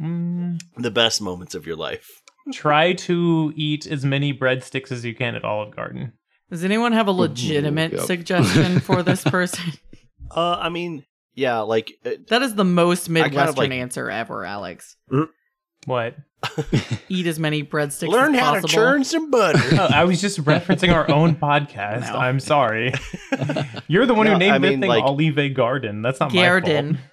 Mm, 0.00 0.60
The 0.76 0.90
best 0.90 1.20
moments 1.22 1.54
of 1.54 1.66
your 1.66 1.76
life. 1.76 2.08
try 2.52 2.92
to 2.92 3.52
eat 3.56 3.86
as 3.86 4.04
many 4.04 4.32
breadsticks 4.36 4.90
as 4.92 5.04
you 5.04 5.14
can 5.14 5.34
at 5.34 5.44
Olive 5.44 5.74
Garden. 5.74 6.12
Does 6.50 6.64
anyone 6.64 6.92
have 6.92 7.06
a 7.08 7.12
legitimate 7.12 7.92
yep. 7.92 8.00
suggestion 8.02 8.80
for 8.80 9.02
this 9.02 9.22
person? 9.36 9.72
Uh, 10.30 10.56
I 10.60 10.68
mean, 10.68 11.04
yeah, 11.34 11.60
like 11.60 11.92
uh, 12.04 12.10
that 12.28 12.42
is 12.42 12.54
the 12.54 12.64
most 12.64 13.06
kind 13.06 13.18
of, 13.18 13.32
Midwestern 13.32 13.56
like- 13.56 13.72
answer 13.72 14.10
ever, 14.10 14.44
Alex. 14.44 14.96
What? 15.86 16.16
Eat 17.08 17.26
as 17.26 17.38
many 17.38 17.62
breadsticks 17.64 18.08
learn 18.08 18.34
as 18.34 18.40
how 18.40 18.50
possible. 18.52 18.68
to 18.68 18.74
churn 18.74 19.04
some 19.04 19.30
butter. 19.30 19.58
Oh, 19.72 19.88
I 19.90 20.04
was 20.04 20.20
just 20.20 20.38
referencing 20.44 20.92
our 20.92 21.10
own 21.10 21.36
podcast. 21.48 22.12
No. 22.12 22.18
I'm 22.18 22.38
sorry. 22.40 22.92
You're 23.88 24.06
the 24.06 24.14
one 24.14 24.26
No, 24.26 24.32
who 24.34 24.38
named 24.38 24.54
I 24.54 24.58
the 24.58 24.68
thing 24.68 24.80
like- 24.82 25.04
Olive 25.04 25.54
Garden. 25.54 26.02
That's 26.02 26.20
not 26.20 26.32
my 26.32 26.42
Garden. 26.42 26.94
fault. 26.94 27.06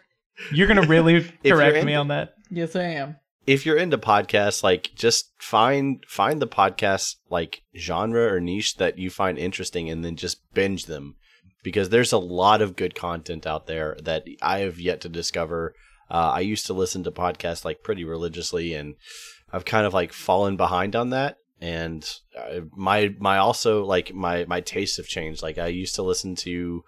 You're 0.53 0.67
gonna 0.67 0.87
really 0.87 1.31
you're 1.43 1.55
correct 1.57 1.85
me 1.85 1.93
on 1.93 2.07
that? 2.09 2.33
Yes, 2.49 2.75
I 2.75 2.83
am. 2.83 3.17
if 3.45 3.65
you're 3.65 3.77
into 3.77 3.97
podcasts, 3.97 4.63
like 4.63 4.91
just 4.95 5.31
find 5.39 6.03
find 6.07 6.41
the 6.41 6.47
podcast 6.47 7.15
like 7.29 7.61
genre 7.77 8.33
or 8.33 8.39
niche 8.39 8.77
that 8.77 8.97
you 8.97 9.09
find 9.09 9.37
interesting, 9.37 9.89
and 9.89 10.03
then 10.03 10.15
just 10.15 10.41
binge 10.53 10.85
them 10.85 11.15
because 11.63 11.89
there's 11.89 12.11
a 12.11 12.17
lot 12.17 12.61
of 12.61 12.75
good 12.75 12.95
content 12.95 13.45
out 13.45 13.67
there 13.67 13.95
that 14.03 14.23
I 14.41 14.59
have 14.59 14.79
yet 14.79 14.99
to 15.01 15.09
discover. 15.09 15.73
Uh, 16.11 16.33
I 16.35 16.41
used 16.41 16.65
to 16.67 16.73
listen 16.73 17.03
to 17.05 17.11
podcasts 17.11 17.63
like 17.63 17.83
pretty 17.83 18.03
religiously, 18.03 18.73
and 18.73 18.95
I've 19.51 19.65
kind 19.65 19.85
of 19.85 19.93
like 19.93 20.11
fallen 20.11 20.57
behind 20.57 20.95
on 20.95 21.09
that. 21.11 21.37
And 21.61 22.07
uh, 22.37 22.61
my 22.75 23.15
my 23.17 23.37
also 23.37 23.85
like 23.85 24.13
my 24.13 24.45
my 24.45 24.59
tastes 24.59 24.97
have 24.97 25.07
changed. 25.07 25.41
Like 25.41 25.57
I 25.57 25.67
used 25.67 25.95
to 25.95 26.03
listen 26.03 26.35
to 26.37 26.83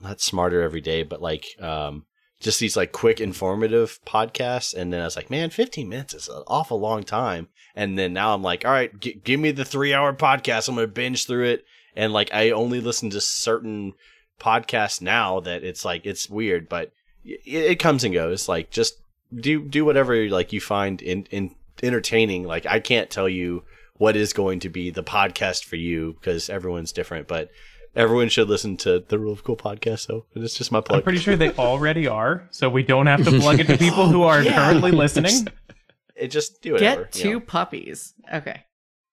not 0.00 0.20
smarter 0.20 0.62
every 0.62 0.80
day, 0.80 1.02
but 1.02 1.20
like 1.20 1.46
um 1.60 2.06
just 2.40 2.58
these 2.58 2.76
like 2.76 2.92
quick 2.92 3.20
informative 3.20 4.00
podcasts 4.04 4.74
and 4.74 4.92
then 4.92 5.00
i 5.00 5.04
was 5.04 5.14
like 5.14 5.30
man 5.30 5.48
15 5.48 5.88
minutes 5.88 6.12
is 6.12 6.28
an 6.28 6.42
awful 6.48 6.78
long 6.78 7.04
time 7.04 7.48
and 7.76 7.96
then 7.96 8.12
now 8.12 8.34
i'm 8.34 8.42
like 8.42 8.64
all 8.64 8.72
right 8.72 8.98
g- 9.00 9.20
give 9.22 9.38
me 9.38 9.52
the 9.52 9.64
three 9.64 9.94
hour 9.94 10.12
podcast 10.12 10.68
i'm 10.68 10.74
gonna 10.74 10.88
binge 10.88 11.26
through 11.26 11.44
it 11.44 11.64
and 11.94 12.12
like 12.12 12.34
i 12.34 12.50
only 12.50 12.80
listen 12.80 13.10
to 13.10 13.20
certain 13.20 13.92
podcasts 14.40 15.00
now 15.00 15.38
that 15.38 15.62
it's 15.62 15.84
like 15.84 16.04
it's 16.04 16.28
weird 16.28 16.68
but 16.68 16.90
it, 17.24 17.40
it 17.46 17.78
comes 17.78 18.04
and 18.04 18.14
goes 18.14 18.48
like 18.48 18.70
just 18.70 18.94
do 19.34 19.62
do 19.64 19.84
whatever 19.84 20.28
like 20.28 20.52
you 20.52 20.60
find 20.60 21.00
in, 21.02 21.24
in 21.30 21.54
entertaining 21.82 22.44
like 22.44 22.66
i 22.66 22.78
can't 22.80 23.10
tell 23.10 23.28
you 23.28 23.64
what 23.96 24.14
is 24.16 24.32
going 24.32 24.60
to 24.60 24.68
be 24.68 24.90
the 24.90 25.02
podcast 25.02 25.64
for 25.64 25.76
you 25.76 26.14
because 26.20 26.50
everyone's 26.50 26.92
different 26.92 27.26
but 27.28 27.50
everyone 27.94 28.28
should 28.28 28.48
listen 28.48 28.76
to 28.78 29.00
the 29.08 29.18
Rule 29.18 29.34
of 29.34 29.44
Cool 29.44 29.54
podcast. 29.56 30.00
So 30.06 30.24
it's 30.34 30.54
just 30.56 30.72
my 30.72 30.80
plug. 30.80 31.00
I'm 31.00 31.02
pretty 31.02 31.18
sure 31.18 31.36
they 31.36 31.50
already 31.58 32.06
are, 32.08 32.48
so 32.50 32.70
we 32.70 32.82
don't 32.82 33.06
have 33.06 33.22
to 33.24 33.30
plug 33.40 33.60
it 33.60 33.66
to 33.66 33.76
people 33.76 34.08
who 34.08 34.22
are 34.22 34.42
Yeah. 34.42 34.54
currently 34.54 34.92
listening. 34.92 35.46
it 36.16 36.28
just 36.28 36.62
do 36.62 36.76
it. 36.76 36.80
Get 36.80 36.98
you 36.98 37.22
two 37.22 37.32
know. 37.34 37.40
puppies. 37.40 38.14
Okay. 38.32 38.62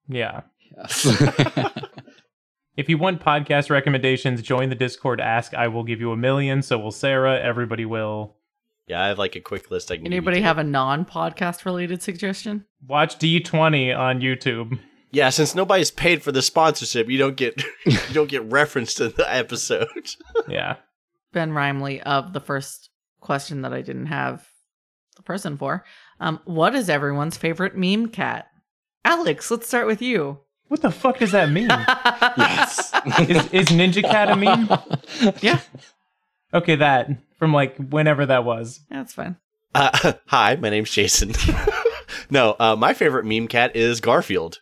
Yeah. 0.08 0.44
Yes. 0.78 1.06
If 2.80 2.88
you 2.88 2.98
want 2.98 3.20
podcast 3.20 3.70
recommendations, 3.70 4.42
join 4.42 4.70
the 4.70 4.76
Discord. 4.76 5.20
Ask, 5.20 5.54
I 5.54 5.68
will 5.68 5.84
give 5.84 6.00
you 6.00 6.14
a 6.14 6.18
million. 6.18 6.62
So 6.62 6.80
will 6.80 6.92
Sarah. 6.94 7.38
Everybody 7.38 7.84
will. 7.84 8.38
Yeah, 8.88 9.04
I 9.04 9.10
have 9.10 9.20
like 9.20 9.36
a 9.36 9.42
quick 9.42 9.70
list. 9.70 9.92
I 9.92 9.98
can 9.98 10.06
Anybody 10.06 10.38
too. 10.38 10.44
have 10.44 10.60
a 10.60 10.64
non-podcast 10.64 11.66
related 11.66 12.02
suggestion? 12.02 12.64
Watch 12.88 13.20
D20 13.20 13.94
on 13.98 14.22
YouTube. 14.22 14.80
Yeah, 15.12 15.30
since 15.30 15.56
nobody's 15.56 15.92
paid 15.92 16.24
for 16.24 16.32
the 16.32 16.42
sponsorship, 16.42 17.10
you 17.10 17.18
don't 17.18 17.36
get 17.36 17.62
you 17.86 17.98
don't 18.14 18.30
get 18.30 18.50
referenced 18.50 19.02
in 19.02 19.12
the 19.18 19.30
episode. 19.30 19.88
Yeah. 20.48 20.78
Ben 21.34 21.52
Rimley 21.52 22.02
of 22.04 22.32
the 22.32 22.40
first 22.40 22.90
question 23.20 23.64
that 23.64 23.74
I 23.74 23.82
didn't 23.82 24.06
have 24.06 24.48
the 25.18 25.24
person 25.24 25.58
for. 25.58 25.84
Um, 26.22 26.40
what 26.46 26.76
is 26.76 26.90
everyone's 26.90 27.36
favorite 27.36 27.76
meme 27.76 28.08
cat? 28.08 28.48
Alex, 29.04 29.52
let's 29.52 29.68
start 29.68 29.86
with 29.86 30.02
you. 30.02 30.40
What 30.70 30.82
the 30.82 30.92
fuck 30.92 31.18
does 31.20 31.32
that 31.34 31.50
mean? 31.52 31.68
yes. 31.70 32.92
is, 33.28 33.54
is 33.54 33.68
Ninja 33.70 34.02
Cat 34.04 34.30
a 34.30 34.36
meme? 34.36 34.70
Yeah, 35.42 35.60
Okay, 36.54 36.76
that. 36.76 37.10
From 37.38 37.54
like 37.54 37.76
whenever 37.78 38.26
that 38.26 38.44
was. 38.44 38.82
that's 38.90 39.14
fine. 39.14 39.38
Uh, 39.76 40.14
hi, 40.28 40.56
my 40.58 40.70
name's 40.70 40.92
Jason. 40.92 41.32
no, 42.30 42.56
uh, 42.60 42.76
my 42.76 42.94
favorite 42.94 43.26
meme 43.26 43.48
cat 43.48 43.76
is 43.76 44.02
Garfield. 44.02 44.60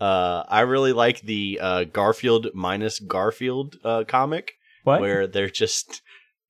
Uh, 0.00 0.44
I 0.48 0.60
really 0.60 0.92
like 0.92 1.20
the 1.22 1.58
uh, 1.62 1.84
Garfield 1.84 2.48
minus 2.54 2.98
Garfield 2.98 3.76
uh, 3.84 4.04
comic 4.06 4.52
What? 4.84 5.00
where 5.00 5.26
they're 5.26 5.50
just. 5.50 6.02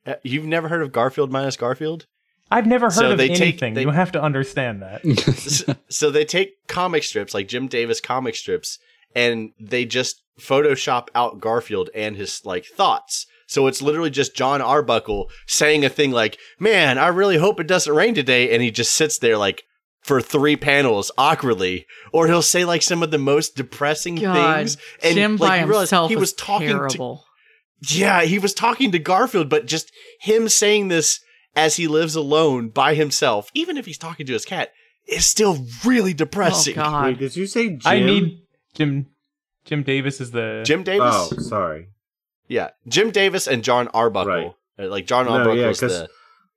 Uh, 0.07 0.15
You've 0.23 0.47
never 0.47 0.69
heard 0.69 0.83
of 0.83 0.93
Garfield 0.93 1.31
minus 1.31 1.57
Garfield? 1.57 2.07
I've 2.51 2.67
never 2.67 2.87
heard 2.87 2.93
So 2.95 3.13
of 3.13 3.19
they 3.19 3.29
take- 3.29 3.41
anything. 3.43 3.75
they- 3.75 3.83
You 3.83 3.91
have 3.91 4.13
to 4.13 4.23
understand 4.23 4.83
that. 4.83 5.03
so, 5.37 5.75
so 5.89 6.11
they 6.11 6.25
take 6.25 6.67
comic 6.67 7.03
strips 7.05 7.33
like 7.33 7.47
Jim 7.49 7.69
Davis 7.69 8.01
comic 8.01 8.35
strips 8.35 8.79
and 9.15 9.51
they 9.61 9.85
just 9.85 10.23
Photoshop 10.41 11.09
out 11.15 11.41
Garfield 11.41 11.91
and 11.95 12.17
his 12.17 12.45
like 12.45 12.67
thoughts. 12.67 13.27
So 13.47 13.67
it's 13.67 13.83
literally 13.83 14.11
just 14.11 14.37
John 14.37 14.63
Arbuckle 14.63 15.29
saying 15.47 15.85
a 15.85 15.89
thing 15.89 16.13
like, 16.13 16.39
"Man, 16.59 16.99
I 16.99 17.09
really 17.09 17.37
hope 17.37 17.61
it 17.61 17.67
doesn't 17.67 17.95
rain 17.95 18.15
today," 18.15 18.53
and 18.53 18.63
he 18.63 18.71
just 18.71 18.95
sits 18.95 19.19
there 19.19 19.37
like 19.37 19.65
for 20.03 20.21
three 20.21 20.57
panels 20.57 21.11
awkwardly, 21.19 21.87
or 22.13 22.27
he'll 22.27 22.43
say 22.43 22.65
like 22.65 22.83
some 22.83 23.03
of 23.03 23.11
the 23.11 23.19
most 23.19 23.57
depressing 23.57 24.17
God, 24.17 24.57
things. 24.57 24.77
And 25.03 25.15
Jim 25.15 25.37
like, 25.37 25.67
by 25.67 25.75
himself 25.75 26.11
he 26.11 26.17
was 26.17 26.23
was 26.31 26.33
talking 26.35 26.69
to 26.69 26.75
terrible. 26.75 27.25
yeah, 27.89 28.23
he 28.23 28.39
was 28.39 28.55
talking 28.55 28.93
to 28.93 28.99
Garfield, 28.99 29.49
but 29.49 29.67
just 29.67 29.91
him 30.21 30.49
saying 30.49 30.89
this 30.89 31.21
as 31.57 31.77
he 31.77 31.89
lives 31.89 32.15
alone 32.15 32.69
by 32.69 32.95
himself, 32.95 33.51
even 33.55 33.77
if 33.77 33.87
he's 33.87 33.99
talking 33.99 34.27
to 34.27 34.33
his 34.33 34.45
cat, 34.45 34.73
is 35.07 35.27
still 35.27 35.67
really 35.85 36.13
oh 36.13 36.17
depressing. 36.17 36.77
Wait, 36.77 36.85
God, 36.85 37.19
did 37.19 37.37
you 37.37 37.47
say 37.47 37.71
Jim? 37.71 37.81
I 37.85 38.01
need 38.01 38.39
Jim. 38.75 39.07
Jim 39.65 39.83
Davis 39.83 40.21
is 40.21 40.31
the. 40.31 40.63
Jim 40.65 40.83
Davis? 40.83 41.09
Oh, 41.15 41.29
sorry. 41.39 41.89
Yeah. 42.49 42.71
Jim 42.89 43.11
Davis 43.11 43.47
and 43.47 43.63
John 43.63 43.89
Arbuckle. 43.89 44.33
Right. 44.33 44.55
Uh, 44.79 44.89
Like 44.89 45.07
John 45.07 45.27
No, 45.27 45.33
Arbuckle 45.33 45.57
yeah, 45.57 45.73
the 45.73 46.09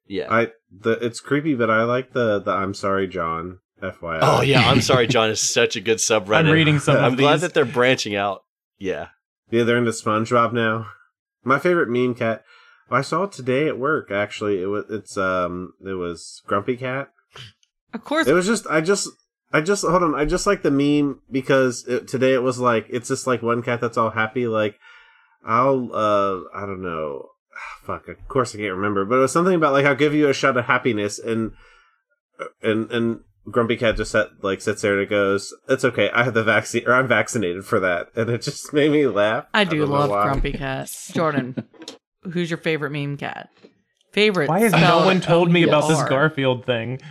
Yeah. 0.07 0.27
I 0.33 0.47
the 0.71 0.91
it's 1.05 1.19
creepy, 1.19 1.53
but 1.55 1.69
I 1.69 1.83
like 1.83 2.13
the 2.13 2.39
the 2.39 2.51
I'm 2.51 2.73
sorry, 2.73 3.07
John. 3.07 3.59
FYI. 3.81 4.19
oh 4.21 4.41
yeah, 4.41 4.61
I'm 4.69 4.79
sorry, 4.79 5.07
John 5.07 5.29
is 5.29 5.41
such 5.53 5.75
a 5.75 5.81
good 5.81 5.97
subreddit. 5.97 6.35
I'm 6.45 6.49
reading 6.49 6.79
some 6.79 6.95
I'm 6.95 7.15
glad 7.17 7.33
these. 7.35 7.41
that 7.41 7.53
they're 7.53 7.65
branching 7.65 8.15
out. 8.15 8.43
Yeah. 8.77 9.07
Yeah, 9.51 9.63
they're 9.63 9.77
into 9.77 9.91
SpongeBob 9.91 10.53
now. 10.53 10.87
My 11.43 11.59
favorite 11.59 11.89
meme 11.89 12.15
cat. 12.15 12.43
I 12.89 13.01
saw 13.01 13.23
it 13.23 13.33
today 13.33 13.67
at 13.67 13.77
work. 13.77 14.09
Actually, 14.09 14.61
it 14.61 14.67
was 14.67 14.85
it's 14.89 15.17
um 15.17 15.73
it 15.85 15.93
was 15.95 16.41
Grumpy 16.47 16.77
Cat. 16.77 17.09
of 17.93 18.03
course. 18.05 18.25
It 18.27 18.33
was 18.33 18.45
just 18.47 18.65
I 18.67 18.79
just 18.79 19.09
I 19.53 19.61
just 19.61 19.85
hold 19.85 20.01
on. 20.01 20.15
I 20.15 20.25
just 20.25 20.47
like 20.47 20.63
the 20.63 20.71
meme 20.71 21.21
because 21.31 21.85
it, 21.87 22.07
today 22.07 22.33
it 22.33 22.41
was 22.41 22.59
like 22.59 22.87
it's 22.89 23.07
just 23.07 23.27
like 23.27 23.43
one 23.43 23.61
cat 23.61 23.79
that's 23.79 23.97
all 23.97 24.09
happy. 24.09 24.47
Like 24.47 24.79
I'll 25.45 25.91
uh 25.93 26.41
I 26.55 26.65
don't 26.65 26.81
know. 26.81 27.29
Fuck. 27.83 28.07
Of 28.07 28.27
course 28.27 28.55
I 28.55 28.57
can't 28.57 28.73
remember, 28.73 29.05
but 29.05 29.17
it 29.17 29.21
was 29.21 29.31
something 29.31 29.53
about 29.53 29.73
like 29.73 29.85
I'll 29.85 29.95
give 29.95 30.15
you 30.15 30.27
a 30.27 30.33
shot 30.33 30.57
of 30.57 30.65
happiness 30.65 31.19
and 31.19 31.51
and 32.63 32.91
and 32.91 33.19
Grumpy 33.51 33.75
Cat 33.75 33.97
just 33.97 34.11
sat, 34.11 34.29
like 34.41 34.61
sits 34.61 34.81
there 34.81 34.93
and 34.93 35.01
it 35.01 35.09
goes, 35.09 35.53
"It's 35.67 35.83
okay. 35.83 36.09
I 36.11 36.23
have 36.23 36.33
the 36.33 36.43
vaccine, 36.43 36.87
or 36.87 36.93
I'm 36.93 37.07
vaccinated 37.07 37.65
for 37.65 37.79
that," 37.81 38.07
and 38.15 38.29
it 38.29 38.41
just 38.41 38.73
made 38.73 38.91
me 38.91 39.05
laugh. 39.05 39.45
I 39.53 39.65
do 39.65 39.79
don't 39.79 39.89
love. 39.89 40.09
Grumpy 40.09 40.53
Cat. 40.53 40.89
Jordan, 41.13 41.67
who's 42.23 42.49
your 42.49 42.57
favorite 42.57 42.91
meme 42.91 43.17
cat? 43.17 43.49
Favorite. 44.13 44.47
Why 44.47 44.59
has 44.61 44.71
no 44.71 45.05
one 45.05 45.21
told 45.21 45.51
me 45.51 45.63
about 45.63 45.87
this 45.87 46.01
Garfield 46.03 46.65
thing? 46.65 47.01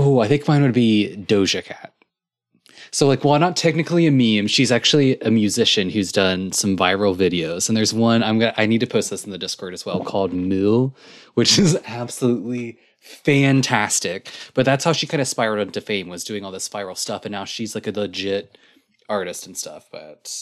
Oh, 0.00 0.20
I 0.20 0.28
think 0.28 0.46
mine 0.46 0.62
would 0.62 0.72
be 0.72 1.16
Doja 1.18 1.64
Cat. 1.64 1.92
So, 2.92 3.08
like, 3.08 3.24
while 3.24 3.40
not 3.40 3.56
technically 3.56 4.06
a 4.06 4.12
meme, 4.12 4.46
she's 4.46 4.70
actually 4.70 5.20
a 5.22 5.30
musician 5.30 5.90
who's 5.90 6.12
done 6.12 6.52
some 6.52 6.76
viral 6.76 7.16
videos. 7.16 7.68
And 7.68 7.76
there's 7.76 7.92
one 7.92 8.22
I'm 8.22 8.38
gonna 8.38 8.54
I 8.56 8.66
need 8.66 8.78
to 8.78 8.86
post 8.86 9.10
this 9.10 9.24
in 9.24 9.32
the 9.32 9.38
Discord 9.38 9.74
as 9.74 9.84
well 9.84 10.04
called 10.04 10.32
Moo, 10.32 10.90
which 11.34 11.58
is 11.64 11.76
absolutely 11.84 12.78
fantastic. 13.00 14.30
But 14.54 14.64
that's 14.64 14.84
how 14.84 14.92
she 14.92 15.08
kind 15.08 15.20
of 15.20 15.26
spiraled 15.26 15.66
into 15.66 15.80
fame 15.80 16.08
was 16.08 16.22
doing 16.22 16.44
all 16.44 16.52
this 16.52 16.68
viral 16.68 16.96
stuff, 16.96 17.24
and 17.24 17.32
now 17.32 17.44
she's 17.44 17.74
like 17.74 17.88
a 17.88 17.90
legit 17.92 18.56
artist 19.08 19.46
and 19.48 19.56
stuff. 19.56 19.88
But 19.90 20.32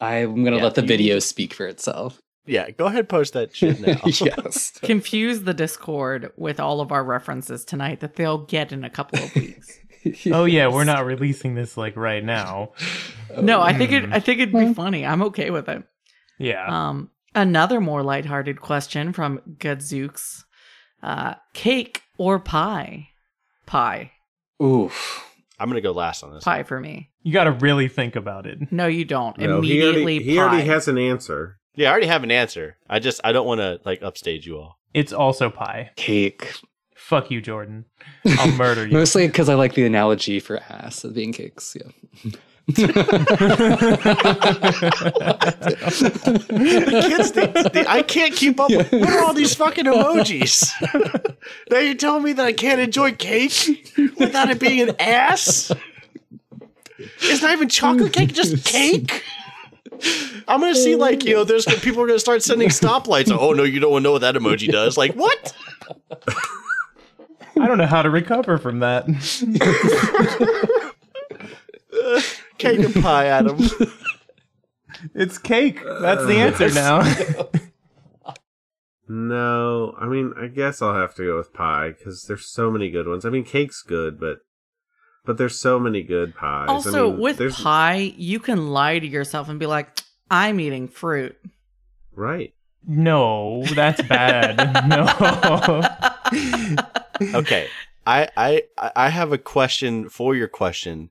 I'm 0.00 0.44
gonna 0.44 0.58
Yeah, 0.58 0.62
let 0.62 0.76
the 0.76 0.82
video 0.82 1.18
speak 1.18 1.54
for 1.54 1.66
itself. 1.66 2.22
Yeah. 2.46 2.70
Go 2.70 2.86
ahead 2.86 3.08
post 3.08 3.34
that 3.34 3.54
shit 3.54 3.80
now. 3.80 4.00
yes. 4.06 4.72
Confuse 4.82 5.42
the 5.42 5.54
Discord 5.54 6.32
with 6.36 6.58
all 6.60 6.80
of 6.80 6.92
our 6.92 7.04
references 7.04 7.64
tonight 7.64 8.00
that 8.00 8.16
they'll 8.16 8.44
get 8.44 8.72
in 8.72 8.84
a 8.84 8.90
couple 8.90 9.22
of 9.22 9.34
weeks. 9.34 9.78
Oh 10.32 10.46
yeah, 10.46 10.66
we're 10.66 10.82
not 10.82 11.06
releasing 11.06 11.54
this 11.54 11.76
like 11.76 11.96
right 11.96 12.24
now. 12.24 12.72
no, 13.40 13.60
I 13.62 13.72
think 13.72 13.92
it. 13.92 14.12
I 14.12 14.18
think 14.18 14.40
it'd 14.40 14.52
be 14.52 14.74
funny. 14.74 15.06
I'm 15.06 15.22
okay 15.22 15.50
with 15.50 15.68
it. 15.68 15.84
Yeah. 16.38 16.66
Um, 16.66 17.10
another 17.36 17.80
more 17.80 18.02
lighthearted 18.02 18.60
question 18.60 19.12
from 19.12 19.40
Gadzooks. 19.60 20.44
Uh, 21.04 21.34
cake 21.54 22.02
or 22.18 22.40
pie? 22.40 23.10
Pie. 23.64 24.10
Oof. 24.60 25.24
I'm 25.60 25.68
gonna 25.68 25.80
go 25.80 25.92
last 25.92 26.24
on 26.24 26.34
this. 26.34 26.42
Pie 26.42 26.64
for 26.64 26.80
me. 26.80 27.10
You 27.22 27.32
got 27.32 27.44
to 27.44 27.52
really 27.52 27.86
think 27.86 28.16
about 28.16 28.46
it. 28.46 28.72
No, 28.72 28.88
you 28.88 29.04
don't. 29.04 29.38
No, 29.38 29.60
he 29.60 29.78
Immediately 29.80 30.14
already, 30.16 30.24
he 30.24 30.38
already 30.38 30.66
has 30.66 30.88
an 30.88 30.98
answer. 30.98 31.58
Yeah, 31.74 31.88
I 31.88 31.92
already 31.92 32.06
have 32.06 32.22
an 32.22 32.30
answer. 32.30 32.76
I 32.88 32.98
just 32.98 33.20
I 33.24 33.32
don't 33.32 33.46
want 33.46 33.60
to 33.60 33.80
like 33.84 34.02
upstage 34.02 34.46
you 34.46 34.58
all. 34.58 34.78
It's 34.94 35.12
also 35.12 35.48
pie. 35.50 35.90
Cake. 35.96 36.52
Fuck 36.94 37.30
you, 37.30 37.40
Jordan. 37.40 37.86
I'll 38.38 38.52
murder 38.56 38.86
you. 38.86 38.92
Mostly 38.92 39.26
because 39.26 39.48
I 39.48 39.54
like 39.54 39.74
the 39.74 39.84
analogy 39.84 40.38
for 40.40 40.58
ass 40.68 41.04
as 41.04 41.12
being 41.12 41.32
cakes. 41.32 41.76
Yeah. 41.78 42.30
Kids, 45.92 47.32
they, 47.32 47.46
they- 47.72 47.86
I 47.86 48.02
can't 48.06 48.34
keep 48.34 48.58
up. 48.60 48.70
with 48.70 48.90
What 48.92 49.08
are 49.10 49.24
all 49.24 49.32
these 49.34 49.54
fucking 49.54 49.84
emojis? 49.84 50.70
now 51.70 51.78
you're 51.78 51.94
telling 51.94 52.22
me 52.22 52.32
that 52.34 52.44
I 52.46 52.52
can't 52.52 52.80
enjoy 52.80 53.12
cake 53.12 53.92
without 54.18 54.50
it 54.50 54.58
being 54.60 54.88
an 54.88 54.96
ass? 55.00 55.70
It's 56.98 57.42
not 57.42 57.52
even 57.52 57.68
chocolate 57.68 58.12
cake, 58.12 58.32
just 58.32 58.64
cake. 58.64 59.22
I'm 60.48 60.60
gonna 60.60 60.74
see 60.74 60.96
like 60.96 61.24
you 61.24 61.34
know, 61.34 61.44
there's 61.44 61.64
people 61.80 62.02
are 62.02 62.06
gonna 62.06 62.18
start 62.18 62.42
sending 62.42 62.68
stoplights. 62.68 63.30
Oh 63.36 63.52
no, 63.52 63.62
you 63.62 63.80
don't 63.80 63.92
want 63.92 64.02
to 64.02 64.04
know 64.04 64.12
what 64.12 64.22
that 64.22 64.34
emoji 64.34 64.70
does. 64.70 64.96
Like 64.96 65.14
what? 65.14 65.54
I 67.60 67.66
don't 67.66 67.78
know 67.78 67.86
how 67.86 68.02
to 68.02 68.10
recover 68.10 68.58
from 68.58 68.80
that. 68.80 69.06
Cake 72.58 72.78
and 72.80 72.94
pie, 73.02 73.26
Adam. 73.26 73.58
It's 75.14 75.38
cake. 75.38 75.80
That's 75.82 76.24
the 76.26 76.36
answer 76.36 76.70
now. 76.70 77.02
No, 79.08 79.94
I 80.00 80.06
mean, 80.06 80.32
I 80.40 80.46
guess 80.46 80.80
I'll 80.80 80.94
have 80.94 81.14
to 81.16 81.24
go 81.24 81.36
with 81.36 81.52
pie 81.52 81.90
because 81.90 82.24
there's 82.24 82.46
so 82.46 82.70
many 82.70 82.90
good 82.90 83.06
ones. 83.06 83.26
I 83.26 83.28
mean, 83.28 83.44
cake's 83.44 83.82
good, 83.82 84.18
but 84.18 84.38
but 85.24 85.38
there's 85.38 85.58
so 85.58 85.78
many 85.78 86.02
good 86.02 86.34
pies. 86.34 86.66
I 86.68 86.72
Also, 86.72 87.10
mean, 87.10 87.20
with 87.20 87.36
there's- 87.38 87.60
pie, 87.62 88.12
you 88.16 88.40
can 88.40 88.68
lie 88.70 88.98
to 88.98 89.06
yourself 89.06 89.48
and 89.48 89.58
be 89.58 89.66
like, 89.66 90.00
"I'm 90.30 90.58
eating 90.60 90.88
fruit." 90.88 91.36
right? 92.14 92.52
No, 92.86 93.62
that's 93.74 94.02
bad. 94.02 94.58
No. 94.88 95.82
Okay. 97.38 97.68
I, 98.06 98.28
I 98.36 98.62
I 98.96 99.08
have 99.10 99.30
a 99.32 99.38
question 99.38 100.08
for 100.08 100.34
your 100.34 100.48
question. 100.48 101.10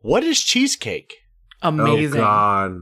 What 0.00 0.22
is 0.22 0.42
cheesecake? 0.42 1.14
Amazing. 1.62 2.20
Oh 2.20 2.24
God. 2.24 2.80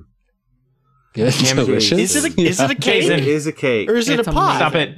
Good, 1.14 1.32
Damn, 1.34 1.56
delicious. 1.56 1.98
Is 2.16 2.24
it 2.24 2.36
a, 2.36 2.40
is 2.40 2.58
it 2.60 2.70
a 2.70 2.74
cake 2.74 3.02
Jason. 3.02 3.18
It 3.20 3.28
is 3.28 3.46
a 3.46 3.52
cake. 3.52 3.88
or 3.88 3.94
is 3.94 4.08
it 4.08 4.18
It's 4.18 4.26
a 4.26 4.32
pie? 4.32 4.56
Stop 4.56 4.74
it. 4.74 4.96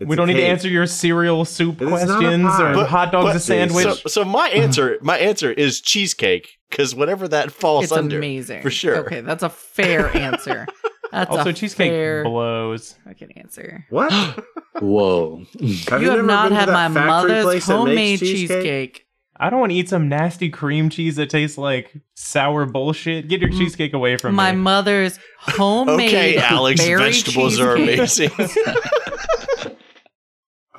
It's 0.00 0.08
we 0.08 0.16
don't 0.16 0.28
need 0.28 0.34
to 0.34 0.46
answer 0.46 0.68
your 0.68 0.86
cereal 0.86 1.44
soup 1.44 1.80
It's 1.80 1.88
questions 1.90 2.46
or 2.60 2.74
But- 2.74 2.88
hot 2.88 3.12
dogs 3.12 3.26
but- 3.26 3.36
a 3.36 3.40
sandwich. 3.40 3.84
So, 3.84 3.94
so 4.08 4.24
my 4.24 4.48
mm-hmm. 4.50 4.62
answer, 4.62 4.98
my 5.02 5.18
answer 5.18 5.52
is 5.52 5.80
cheesecake 5.80 6.58
because 6.70 6.94
whatever 6.94 7.26
that 7.28 7.50
falls 7.52 7.84
It's 7.84 7.92
under, 7.92 8.18
amazing. 8.18 8.62
for 8.62 8.70
sure. 8.70 8.96
Okay, 8.98 9.20
that's 9.20 9.42
a 9.42 9.48
fair 9.48 10.14
answer. 10.16 10.66
That's 11.10 11.30
also, 11.30 11.50
a 11.50 11.52
cheesecake 11.54 11.90
fair 11.90 12.22
blows. 12.24 12.94
fucking 13.04 13.32
answer. 13.38 13.86
What? 13.90 14.12
Whoa. 14.80 15.44
Have 15.88 16.02
you 16.02 16.10
have 16.10 16.24
not 16.24 16.52
had 16.52 16.68
my 16.68 16.88
mother's 16.88 17.44
place 17.44 17.66
that 17.66 17.72
makes 17.72 17.80
homemade 17.80 18.18
cheesecake. 18.20 19.04
I 19.40 19.50
don't 19.50 19.60
want 19.60 19.70
to 19.70 19.76
eat 19.76 19.88
some 19.88 20.08
nasty 20.08 20.50
cream 20.50 20.90
cheese 20.90 21.16
that 21.16 21.30
tastes 21.30 21.56
like 21.56 21.94
sour 22.14 22.66
bullshit. 22.66 23.28
Get 23.28 23.40
your 23.40 23.50
cheesecake 23.50 23.94
away 23.94 24.16
from 24.16 24.34
My 24.34 24.50
me. 24.52 24.58
My 24.58 24.62
mother's 24.62 25.18
homemade 25.38 26.08
Okay, 26.08 26.36
Alex, 26.38 26.80
berry 26.84 27.02
vegetables 27.04 27.58
are 27.60 27.76
cheesecake. 27.76 28.36
amazing. 28.36 28.64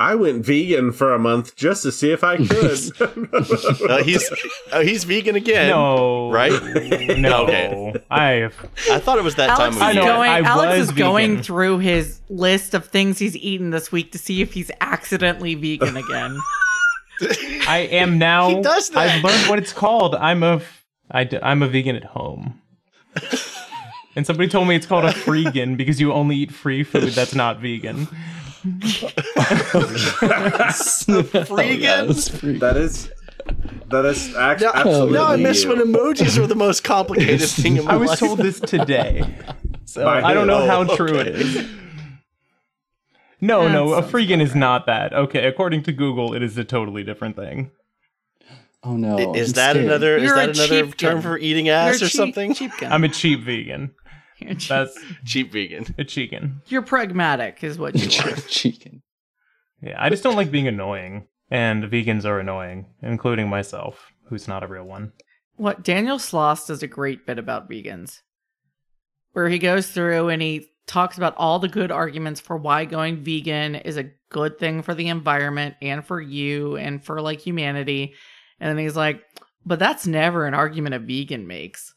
I 0.01 0.15
went 0.15 0.45
vegan 0.45 0.93
for 0.93 1.13
a 1.13 1.19
month 1.19 1.55
just 1.57 1.83
to 1.83 1.91
see 1.91 2.11
if 2.11 2.23
I 2.23 2.37
could. 2.37 2.79
Uh, 3.89 4.03
he's 4.03 4.29
uh, 4.71 4.79
he's 4.81 5.03
vegan 5.03 5.35
again. 5.35 5.69
no, 5.69 6.31
Right? 6.31 6.51
No, 7.17 7.43
Okay. 7.43 7.93
I 8.09 8.45
I 8.91 8.99
thought 8.99 9.17
it 9.17 9.23
was 9.23 9.35
that 9.35 9.49
Alex 9.49 9.75
time 9.75 9.83
I 9.83 9.89
of 9.91 9.95
know, 9.95 10.03
year. 10.03 10.13
going. 10.13 10.29
I 10.31 10.39
Alex 10.41 10.79
was 10.79 10.89
is 10.89 10.95
going 10.95 11.41
through 11.43 11.79
his 11.79 12.21
list 12.29 12.73
of 12.73 12.85
things 12.85 13.19
he's 13.19 13.35
eaten 13.35 13.71
this 13.71 13.91
week 13.91 14.11
to 14.13 14.17
see 14.17 14.41
if 14.41 14.53
he's 14.53 14.71
accidentally 14.81 15.55
vegan 15.55 15.97
again. 15.97 16.37
I 17.67 17.87
am 17.91 18.17
now. 18.17 18.49
He 18.49 18.61
does 18.61 18.89
that. 18.91 18.97
I've 18.97 19.23
learned 19.23 19.49
what 19.49 19.59
it's 19.59 19.73
called. 19.73 20.15
I'm 20.15 20.43
a 20.43 20.61
I 21.11 21.23
d- 21.25 21.39
I'm 21.41 21.61
a 21.63 21.67
vegan 21.67 21.95
at 21.95 22.05
home. 22.05 22.61
And 24.15 24.25
somebody 24.25 24.49
told 24.49 24.67
me 24.67 24.75
it's 24.75 24.85
called 24.85 25.05
a 25.05 25.11
freegan 25.13 25.77
because 25.77 25.99
you 25.99 26.13
only 26.13 26.35
eat 26.37 26.51
free 26.51 26.83
food 26.83 27.13
that's 27.13 27.35
not 27.35 27.59
vegan. 27.59 28.07
Freegan? 31.45 32.59
that 32.59 32.77
is 32.77 33.09
that 33.89 34.05
is 34.05 34.35
act- 34.35 34.61
Now, 34.61 34.71
absolutely. 34.73 35.13
now 35.13 35.25
I 35.27 35.35
miss 35.37 35.63
you. 35.63 35.69
when 35.69 35.79
emojis 35.79 36.37
were 36.39 36.47
the 36.47 36.55
most 36.55 36.83
complicated 36.83 37.47
thing 37.49 37.77
in 37.77 37.85
my 37.85 37.93
I 37.93 37.97
was 37.97 38.09
life. 38.11 38.19
told 38.19 38.39
this 38.39 38.59
today. 38.59 39.23
So 39.85 40.03
By 40.05 40.21
I 40.21 40.35
don't 40.35 40.45
know 40.45 40.61
who? 40.61 40.67
how 40.67 40.81
Oh, 40.87 40.95
true 40.95 41.17
okay. 41.17 41.29
it 41.31 41.35
is. 41.35 41.67
No, 43.41 43.63
That 43.63 43.71
no, 43.73 43.93
a 43.93 44.03
freegan 44.03 44.39
is 44.39 44.53
not 44.53 44.85
that. 44.85 45.13
Okay, 45.13 45.47
according 45.47 45.81
to 45.83 45.91
Google, 45.91 46.35
it 46.35 46.43
is 46.43 46.55
a 46.59 46.63
totally 46.63 47.03
different 47.03 47.35
thing. 47.35 47.71
Oh 48.83 48.95
no. 48.95 49.33
Is 49.33 49.47
I'm 49.49 49.53
that 49.55 49.71
scared. 49.71 49.85
another 49.87 50.17
is 50.17 50.23
You're 50.25 50.35
that 50.35 50.49
another 50.55 50.91
term 50.91 51.21
for 51.23 51.39
eating 51.39 51.65
You're 51.65 51.75
ass 51.75 51.95
or 52.03 52.05
cheap- 52.05 52.11
something? 52.17 52.53
Cheap 52.53 52.69
gun. 52.79 52.91
I'm 52.91 53.03
a 53.03 53.09
cheap 53.09 53.39
vegan. 53.39 53.95
You're, 54.39 54.53
cheap. 54.55 54.69
That's 54.69 54.97
Cheap 55.25 55.51
vegan. 55.51 55.93
a 55.97 56.03
chicken. 56.03 56.61
You're 56.67 56.81
pragmatic, 56.81 57.63
is 57.63 57.77
what 57.77 57.95
you 57.95 58.05
are. 58.31 58.35
Chicken. 58.47 59.01
Yeah, 59.81 59.95
I 59.97 60.09
just 60.09 60.23
don't 60.23 60.35
like 60.35 60.51
being 60.51 60.67
annoying. 60.67 61.27
And 61.51 61.83
vegans 61.85 62.25
are 62.25 62.39
annoying, 62.39 62.85
including 63.01 63.49
myself, 63.49 64.11
who's 64.27 64.47
not 64.47 64.63
a 64.63 64.67
real 64.67 64.83
one. 64.83 65.13
What 65.55 65.83
Daniel 65.83 66.17
Sloss 66.17 66.67
does 66.67 66.83
a 66.83 66.87
great 66.87 67.25
bit 67.25 67.39
about 67.39 67.69
vegans, 67.69 68.19
where 69.33 69.49
he 69.49 69.57
goes 69.57 69.87
through 69.89 70.29
and 70.29 70.41
he 70.41 70.67
talks 70.85 71.17
about 71.17 71.35
all 71.37 71.59
the 71.59 71.67
good 71.67 71.91
arguments 71.91 72.39
for 72.39 72.55
why 72.57 72.85
going 72.85 73.23
vegan 73.23 73.75
is 73.75 73.97
a 73.97 74.11
good 74.29 74.57
thing 74.59 74.81
for 74.83 74.93
the 74.93 75.07
environment 75.07 75.75
and 75.81 76.05
for 76.05 76.21
you 76.21 76.77
and 76.77 77.03
for 77.03 77.19
like 77.21 77.39
humanity. 77.39 78.13
And 78.59 78.69
then 78.69 78.83
he's 78.83 78.95
like, 78.95 79.21
but 79.65 79.79
that's 79.79 80.07
never 80.07 80.45
an 80.45 80.53
argument 80.53 80.95
a 80.95 80.99
vegan 80.99 81.47
makes. 81.47 81.93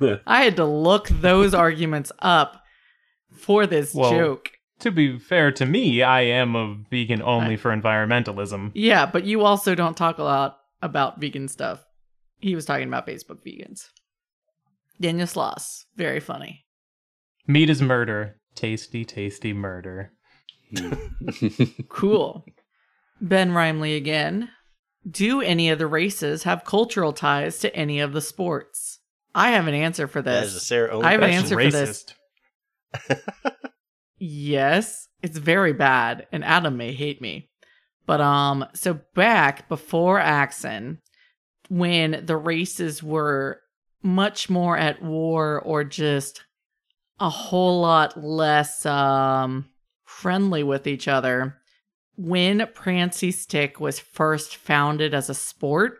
Yeah. 0.00 0.16
I 0.26 0.42
had 0.42 0.56
to 0.56 0.64
look 0.64 1.08
those 1.08 1.54
arguments 1.54 2.10
up 2.20 2.62
for 3.32 3.66
this 3.66 3.94
Well, 3.94 4.10
joke. 4.10 4.50
To 4.80 4.90
be 4.90 5.18
fair 5.18 5.52
to 5.52 5.66
me, 5.66 6.02
I 6.02 6.22
am 6.22 6.56
a 6.56 6.76
vegan 6.90 7.20
only 7.22 7.54
I- 7.54 7.56
for 7.56 7.70
environmentalism. 7.76 8.72
Yeah, 8.74 9.06
but 9.06 9.24
you 9.24 9.42
also 9.44 9.74
don't 9.74 9.96
talk 9.96 10.18
a 10.18 10.22
lot 10.22 10.58
about 10.82 11.20
vegan 11.20 11.48
stuff. 11.48 11.84
He 12.38 12.54
was 12.54 12.64
talking 12.64 12.88
about 12.88 13.06
Facebook 13.06 13.44
vegans. 13.46 13.88
Daniel 14.98 15.26
Sloss, 15.26 15.84
very 15.96 16.20
funny. 16.20 16.64
Meat 17.46 17.68
is 17.68 17.82
murder. 17.82 18.36
Tasty, 18.54 19.04
tasty 19.04 19.52
murder. 19.52 20.12
Cool. 21.88 22.44
Ben 23.20 23.50
Rimley 23.50 23.96
again. 23.96 24.48
Do 25.08 25.40
any 25.40 25.70
of 25.70 25.78
the 25.78 25.86
races 25.86 26.44
have 26.44 26.64
cultural 26.64 27.12
ties 27.12 27.58
to 27.60 27.74
any 27.74 28.00
of 28.00 28.12
the 28.12 28.20
sports? 28.20 28.99
I 29.34 29.50
have 29.50 29.66
an 29.66 29.74
answer 29.74 30.06
for 30.08 30.22
That 30.22 30.44
is 30.44 30.52
a 30.52 30.54
this. 30.54 30.66
Sarah 30.66 30.92
only 30.92 31.06
I 31.06 31.12
have 31.12 31.22
an 31.22 31.30
That's 31.30 31.42
answer 31.44 31.60
for 31.60 31.70
this. 31.70 32.06
Yes, 34.22 35.08
it's 35.22 35.38
very 35.38 35.72
bad, 35.72 36.26
and 36.30 36.44
Adam 36.44 36.76
may 36.76 36.92
hate 36.92 37.22
me. 37.22 37.48
But 38.04 38.20
um, 38.20 38.66
so 38.74 39.00
back 39.14 39.66
before 39.68 40.18
Axon, 40.20 40.98
when 41.70 42.24
the 42.26 42.36
races 42.36 43.02
were 43.02 43.60
much 44.02 44.50
more 44.50 44.76
at 44.76 45.02
war 45.02 45.60
or 45.60 45.84
just 45.84 46.44
a 47.18 47.30
whole 47.30 47.80
lot 47.82 48.22
less 48.22 48.84
um 48.86 49.68
friendly 50.04 50.62
with 50.62 50.86
each 50.86 51.08
other, 51.08 51.56
when 52.16 52.66
Prancy 52.74 53.30
Stick 53.30 53.80
was 53.80 53.98
first 53.98 54.56
founded 54.56 55.14
as 55.14 55.30
a 55.30 55.34
sport, 55.34 55.99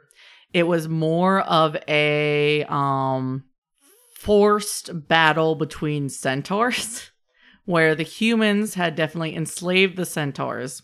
it 0.53 0.65
was 0.65 0.89
more 0.89 1.41
of 1.41 1.77
a 1.89 2.65
um 2.65 3.45
forced 4.15 5.09
battle 5.09 5.55
between 5.55 6.09
centaurs 6.09 7.11
where 7.65 7.95
the 7.95 8.03
humans 8.03 8.75
had 8.75 8.95
definitely 8.95 9.35
enslaved 9.35 9.97
the 9.97 10.05
centaurs 10.05 10.83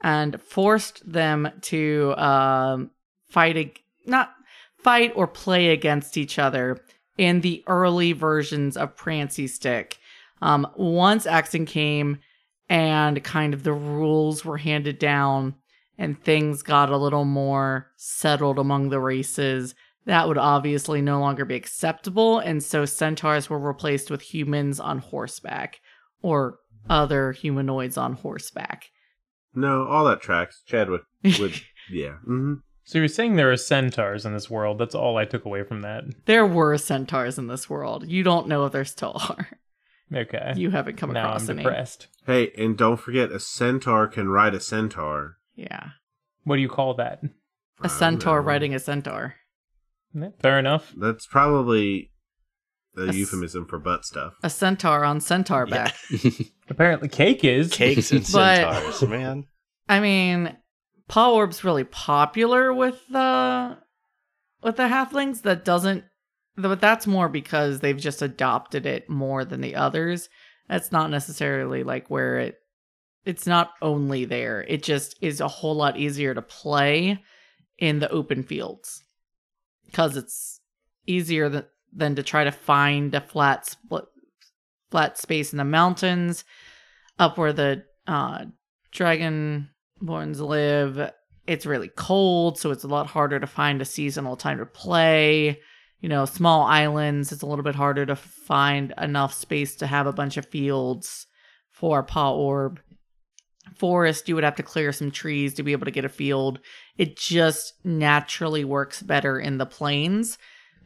and 0.00 0.40
forced 0.40 1.10
them 1.10 1.50
to 1.60 2.14
um, 2.16 2.90
fight 3.28 3.56
ag- 3.56 3.82
not 4.06 4.32
fight 4.78 5.12
or 5.16 5.26
play 5.26 5.68
against 5.68 6.16
each 6.16 6.38
other 6.38 6.78
in 7.16 7.40
the 7.40 7.64
early 7.66 8.12
versions 8.12 8.76
of 8.76 8.96
Prancy 8.96 9.46
Stick. 9.48 9.98
Um, 10.40 10.66
once 10.76 11.26
Axon 11.26 11.66
came 11.66 12.18
and 12.68 13.22
kind 13.24 13.54
of 13.54 13.64
the 13.64 13.72
rules 13.72 14.44
were 14.44 14.58
handed 14.58 14.98
down 14.98 15.56
and 15.98 16.22
things 16.22 16.62
got 16.62 16.90
a 16.90 16.96
little 16.96 17.24
more 17.24 17.90
settled 17.96 18.58
among 18.58 18.88
the 18.88 19.00
races, 19.00 19.74
that 20.06 20.26
would 20.28 20.38
obviously 20.38 21.02
no 21.02 21.20
longer 21.20 21.44
be 21.44 21.54
acceptable. 21.56 22.38
And 22.38 22.62
so 22.62 22.84
centaurs 22.86 23.50
were 23.50 23.58
replaced 23.58 24.10
with 24.10 24.22
humans 24.22 24.80
on 24.80 24.98
horseback 25.00 25.80
or 26.22 26.58
other 26.88 27.32
humanoids 27.32 27.98
on 27.98 28.14
horseback. 28.14 28.86
No, 29.54 29.86
all 29.86 30.04
that 30.06 30.20
tracks. 30.22 30.62
Chadwick 30.64 31.02
would. 31.38 31.60
yeah. 31.90 32.14
hmm 32.24 32.54
So 32.84 32.98
you're 32.98 33.08
saying 33.08 33.36
there 33.36 33.50
are 33.52 33.56
centaurs 33.56 34.24
in 34.24 34.32
this 34.32 34.48
world? 34.48 34.78
That's 34.78 34.94
all 34.94 35.16
I 35.18 35.24
took 35.24 35.44
away 35.44 35.64
from 35.64 35.82
that. 35.82 36.04
There 36.26 36.46
were 36.46 36.78
centaurs 36.78 37.38
in 37.38 37.48
this 37.48 37.68
world. 37.68 38.08
You 38.08 38.22
don't 38.22 38.48
know 38.48 38.64
if 38.64 38.72
there 38.72 38.84
still 38.84 39.20
are. 39.28 39.48
Okay. 40.14 40.54
You 40.56 40.70
haven't 40.70 40.96
come 40.96 41.12
now 41.12 41.26
across 41.26 41.48
I'm 41.48 41.58
any. 41.58 41.64
depressed. 41.64 42.06
Hey, 42.24 42.50
and 42.56 42.78
don't 42.78 42.96
forget, 42.98 43.30
a 43.30 43.38
centaur 43.40 44.06
can 44.06 44.28
ride 44.28 44.54
a 44.54 44.60
centaur. 44.60 45.36
Yeah. 45.58 45.88
What 46.44 46.56
do 46.56 46.62
you 46.62 46.68
call 46.68 46.94
that? 46.94 47.20
A 47.82 47.88
centaur 47.88 48.40
know. 48.40 48.46
riding 48.46 48.74
a 48.74 48.78
centaur. 48.78 49.34
Fair 50.40 50.58
enough. 50.58 50.92
That's 50.96 51.26
probably 51.26 52.10
a 52.96 53.12
euphemism 53.12 53.66
for 53.66 53.78
butt 53.78 54.04
stuff. 54.04 54.34
A 54.42 54.50
centaur 54.50 55.04
on 55.04 55.20
centaur 55.20 55.66
back. 55.66 55.94
Apparently, 56.70 57.08
cake 57.08 57.44
is. 57.44 57.70
Cakes 57.70 58.10
and 58.12 58.20
But- 58.32 58.84
centaurs, 58.84 59.02
man. 59.08 59.44
I 59.88 60.00
mean, 60.00 60.56
Paw 61.08 61.32
Orb's 61.32 61.64
really 61.64 61.84
popular 61.84 62.72
with 62.72 63.00
the 63.08 63.78
with 64.62 64.76
the 64.76 64.84
halflings. 64.84 65.42
That 65.42 65.64
doesn't, 65.64 66.04
but 66.56 66.80
that's 66.80 67.06
more 67.06 67.28
because 67.28 67.80
they've 67.80 67.96
just 67.96 68.22
adopted 68.22 68.86
it 68.86 69.08
more 69.08 69.44
than 69.44 69.60
the 69.60 69.74
others. 69.76 70.28
That's 70.68 70.92
not 70.92 71.10
necessarily 71.10 71.82
like 71.84 72.10
where 72.10 72.38
it. 72.38 72.56
It's 73.28 73.46
not 73.46 73.72
only 73.82 74.24
there. 74.24 74.62
It 74.62 74.82
just 74.82 75.18
is 75.20 75.42
a 75.42 75.48
whole 75.48 75.74
lot 75.74 75.98
easier 75.98 76.32
to 76.32 76.40
play 76.40 77.22
in 77.76 77.98
the 77.98 78.08
open 78.10 78.42
fields. 78.42 79.04
Because 79.84 80.16
it's 80.16 80.62
easier 81.06 81.50
than 81.50 81.64
than 81.92 82.14
to 82.14 82.22
try 82.22 82.44
to 82.44 82.50
find 82.50 83.14
a 83.14 83.20
flat 83.20 83.76
flat 84.90 85.18
space 85.18 85.52
in 85.52 85.58
the 85.58 85.64
mountains 85.64 86.44
up 87.18 87.36
where 87.36 87.52
the 87.52 87.84
uh 88.06 88.46
dragonborns 88.94 90.40
live. 90.40 91.10
It's 91.46 91.66
really 91.66 91.88
cold 91.88 92.58
so 92.58 92.70
it's 92.70 92.84
a 92.84 92.88
lot 92.88 93.08
harder 93.08 93.38
to 93.38 93.46
find 93.46 93.82
a 93.82 93.84
seasonal 93.84 94.36
time 94.36 94.56
to 94.56 94.64
play. 94.64 95.60
You 96.00 96.08
know 96.08 96.24
small 96.24 96.62
islands 96.62 97.30
it's 97.30 97.42
a 97.42 97.46
little 97.46 97.62
bit 97.62 97.74
harder 97.74 98.06
to 98.06 98.16
find 98.16 98.94
enough 98.96 99.34
space 99.34 99.76
to 99.76 99.86
have 99.86 100.06
a 100.06 100.14
bunch 100.14 100.38
of 100.38 100.46
fields 100.46 101.26
for 101.70 102.02
paw 102.02 102.34
orb 102.34 102.80
forest, 103.76 104.28
you 104.28 104.34
would 104.34 104.44
have 104.44 104.56
to 104.56 104.62
clear 104.62 104.92
some 104.92 105.10
trees 105.10 105.54
to 105.54 105.62
be 105.62 105.72
able 105.72 105.84
to 105.84 105.90
get 105.90 106.04
a 106.04 106.08
field. 106.08 106.60
It 106.96 107.16
just 107.16 107.74
naturally 107.84 108.64
works 108.64 109.02
better 109.02 109.38
in 109.38 109.58
the 109.58 109.66
plains, 109.66 110.38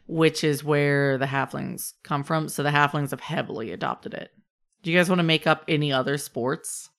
which 0.07 0.43
is 0.43 0.63
where 0.63 1.17
the 1.17 1.25
halflings 1.25 1.93
come 2.03 2.23
from. 2.23 2.49
So 2.49 2.63
the 2.63 2.69
halflings 2.69 3.11
have 3.11 3.21
heavily 3.21 3.71
adopted 3.71 4.13
it. 4.13 4.31
Do 4.83 4.91
you 4.91 4.97
guys 4.97 5.09
want 5.09 5.19
to 5.19 5.23
make 5.23 5.47
up 5.47 5.63
any 5.67 5.93
other 5.93 6.17
sports? 6.17 6.89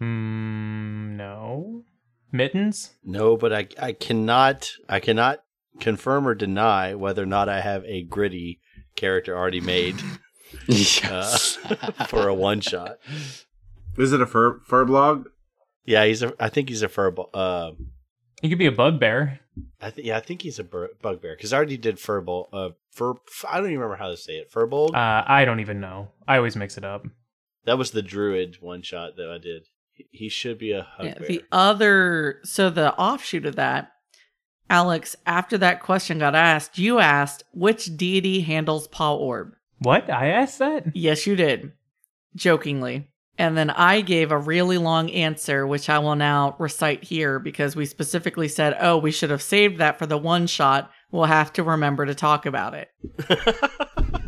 Mm, 0.00 1.16
no. 1.16 1.84
Mittens? 2.32 2.96
No, 3.04 3.36
but 3.36 3.52
I 3.52 3.68
I 3.80 3.92
cannot 3.92 4.72
I 4.88 5.00
cannot 5.00 5.42
confirm 5.80 6.26
or 6.26 6.34
deny 6.34 6.94
whether 6.94 7.22
or 7.22 7.26
not 7.26 7.48
I 7.48 7.60
have 7.60 7.84
a 7.84 8.02
gritty 8.02 8.60
character 8.96 9.36
already 9.36 9.60
made 9.60 9.96
yes. 10.66 11.56
for 12.08 12.28
a 12.28 12.34
one 12.34 12.60
shot. 12.60 12.98
Is 13.98 14.12
it 14.12 14.20
a 14.20 14.26
fur 14.26 14.58
furblog? 14.68 15.24
Yeah, 15.84 16.04
he's 16.04 16.22
a. 16.22 16.32
I 16.40 16.48
think 16.48 16.68
he's 16.68 16.82
a 16.82 16.88
fur. 16.88 17.14
Uh, 17.32 17.72
He 18.42 18.48
could 18.48 18.58
be 18.58 18.66
a 18.66 18.72
bugbear. 18.72 19.40
I 19.80 19.90
think. 19.90 20.06
Yeah, 20.06 20.16
I 20.16 20.20
think 20.20 20.42
he's 20.42 20.58
a 20.58 20.64
bur- 20.64 20.90
bugbear 21.00 21.34
because 21.36 21.52
I 21.52 21.56
already 21.56 21.76
did 21.76 21.96
furball. 21.96 22.48
Uh, 22.52 22.70
fur. 22.90 23.14
I 23.48 23.56
don't 23.58 23.66
even 23.66 23.78
remember 23.78 23.96
how 23.96 24.08
to 24.10 24.16
say 24.16 24.34
it. 24.34 24.50
Furbolg. 24.52 24.94
Uh, 24.94 25.24
I 25.26 25.44
don't 25.44 25.60
even 25.60 25.80
know. 25.80 26.08
I 26.28 26.36
always 26.36 26.56
mix 26.56 26.76
it 26.76 26.84
up. 26.84 27.06
that 27.64 27.78
was 27.78 27.90
the 27.92 28.02
druid 28.02 28.56
one 28.60 28.82
shot 28.82 29.16
that 29.16 29.30
I 29.30 29.38
did. 29.38 29.62
He, 29.92 30.06
he 30.10 30.28
should 30.28 30.58
be 30.58 30.72
a 30.72 30.86
Yeah, 31.02 31.14
hugbear. 31.14 31.26
the 31.28 31.44
other, 31.52 32.40
so 32.44 32.68
the 32.68 32.94
offshoot 32.96 33.46
of 33.46 33.56
that, 33.56 33.92
Alex, 34.68 35.16
after 35.24 35.56
that 35.58 35.80
question 35.82 36.18
got 36.18 36.34
asked, 36.34 36.78
you 36.78 36.98
asked 36.98 37.44
which 37.54 37.96
deity 37.96 38.40
handles 38.42 38.88
Paw 38.88 39.16
Orb. 39.16 39.54
What? 39.78 40.10
I 40.10 40.26
asked 40.28 40.58
that? 40.58 40.94
Yes, 40.94 41.26
you 41.26 41.34
did, 41.36 41.72
jokingly. 42.34 43.08
And 43.38 43.56
then 43.56 43.70
I 43.70 44.00
gave 44.00 44.32
a 44.32 44.38
really 44.38 44.78
long 44.78 45.10
answer, 45.10 45.66
which 45.66 45.90
I 45.90 45.98
will 45.98 46.16
now 46.16 46.56
recite 46.58 47.04
here 47.04 47.38
because 47.38 47.76
we 47.76 47.84
specifically 47.84 48.48
said, 48.48 48.76
oh, 48.80 48.96
we 48.96 49.10
should 49.10 49.30
have 49.30 49.42
saved 49.42 49.78
that 49.78 49.98
for 49.98 50.06
the 50.06 50.16
one 50.16 50.46
shot. 50.46 50.90
We'll 51.10 51.24
have 51.24 51.52
to 51.54 51.62
remember 51.62 52.06
to 52.06 52.14
talk 52.14 52.46
about 52.46 52.74
it. 52.74 52.90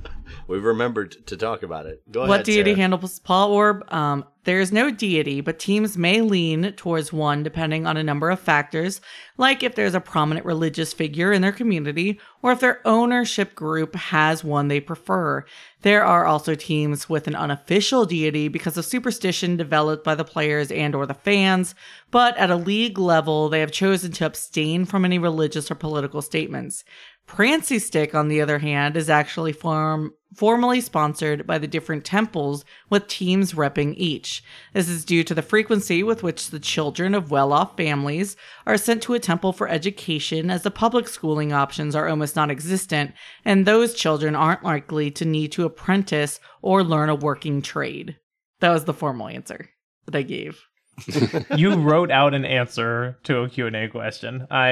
We've 0.49 0.65
remembered 0.65 1.27
to 1.27 1.37
talk 1.37 1.62
about 1.62 1.85
it. 1.85 2.03
Go 2.11 2.20
ahead. 2.20 2.29
what 2.31 2.45
deity 2.45 2.70
Sarah. 2.70 2.77
handles 2.79 3.19
Paw 3.19 3.49
Orb? 3.49 3.85
Um, 3.93 4.25
there 4.45 4.61
is 4.61 4.73
no 4.73 4.91
deity, 4.91 5.43
but 5.43 5.59
teams 5.59 5.99
may 5.99 6.23
lean 6.23 6.73
towards 6.73 7.12
one 7.12 7.43
depending 7.43 7.87
on 7.87 7.99
a 7.99 8.03
number 8.03 8.31
of 8.31 8.41
factors, 8.41 9.03
like 9.37 9.62
if 9.62 9.75
there's 9.75 9.93
a 9.93 10.01
prominent 10.01 10.47
religious 10.47 10.95
figure 10.95 11.35
in 11.35 11.43
their 11.43 11.53
community, 11.53 12.19
or 12.41 12.53
if 12.53 12.61
their 12.61 12.81
ownership 12.87 13.55
group 13.55 13.95
has 13.95 14.43
one 14.43 14.69
they 14.69 14.81
prefer. 14.81 15.45
There 15.83 16.03
are 16.03 16.25
also 16.25 16.55
teams 16.55 17.11
with 17.11 17.27
an 17.29 17.35
unofficial 17.35 18.07
deity 18.07 18.49
because 18.49 18.79
of 18.79 18.87
superstition 18.87 19.59
developed 19.59 20.03
by 20.03 20.15
the 20.15 20.25
players 20.25 20.73
and 20.73 20.95
or 20.95 21.05
the 21.05 21.12
fans, 21.12 21.75
but 22.11 22.35
at 22.39 22.51
a 22.51 22.57
league 22.57 22.99
level, 22.99 23.51
they 23.51 23.61
have 23.61 23.70
chosen 23.70 24.12
to 24.12 24.25
abstain 24.25 24.87
from 24.87 25.05
any 25.05 25.19
religious 25.19 25.70
or 25.70 25.75
political 25.75 26.23
statements. 26.23 26.85
Prancy 27.29 27.79
Stick, 27.79 28.15
on 28.15 28.29
the 28.29 28.41
other 28.41 28.59
hand, 28.59 28.97
is 28.97 29.11
actually 29.11 29.53
form, 29.53 30.15
formally 30.35 30.81
sponsored 30.81 31.47
by 31.47 31.59
the 31.59 31.69
different 31.69 32.05
temples 32.05 32.65
with 32.89 33.07
teams 33.07 33.53
repping 33.53 33.95
each. 33.97 34.43
This 34.73 34.89
is 34.89 35.05
due 35.05 35.23
to 35.23 35.35
the 35.35 35.43
frequency 35.43 36.03
with 36.03 36.23
which 36.23 36.49
the 36.49 36.59
children 36.59 37.15
of 37.15 37.31
well 37.31 37.53
off 37.53 37.77
families 37.77 38.35
are 38.67 38.79
sent 38.79 39.03
to 39.03 39.15
a 39.15 39.21
temple 39.21 39.53
for 39.53 39.69
education, 39.69 40.51
as 40.51 40.63
the 40.63 40.71
public 40.71 41.07
schooling 41.07 41.53
options 41.53 41.95
are 41.95 42.09
almost 42.09 42.35
non 42.35 42.51
existent, 42.51 43.13
and 43.45 43.67
those 43.67 43.95
children 43.95 44.35
aren't 44.35 44.65
likely 44.65 45.11
to 45.13 45.25
need 45.27 45.53
to 45.53 45.67
apprentice 45.67 46.41
or 46.63 46.83
learn 46.83 47.11
a 47.11 47.15
working 47.15 47.61
trade. 47.61 48.17
That 48.61 48.73
was 48.73 48.87
the 48.87 48.95
formal 48.95 49.29
answer 49.29 49.69
that 50.07 50.17
I 50.17 50.23
gave. 50.23 50.68
you 51.57 51.75
wrote 51.75 52.11
out 52.11 52.35
an 52.35 52.45
answer 52.45 53.19
to 53.25 53.39
a 53.43 53.49
Q&A 53.49 53.89
question. 53.89 54.47
I 54.51 54.69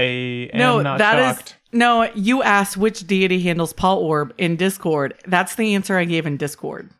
am 0.53 0.59
no, 0.59 0.83
not 0.83 0.99
that 0.99 1.19
is 1.19 1.37
shocked. 1.37 1.57
no. 1.73 2.11
You 2.15 2.43
asked 2.43 2.77
which 2.77 3.07
deity 3.07 3.41
handles 3.41 3.73
Paw 3.73 3.97
Orb 3.97 4.35
in 4.39 4.57
Discord. 4.57 5.15
That's 5.27 5.55
the 5.55 5.75
answer 5.75 5.97
I 5.97 6.05
gave 6.05 6.27
in 6.27 6.37
Discord. 6.37 6.91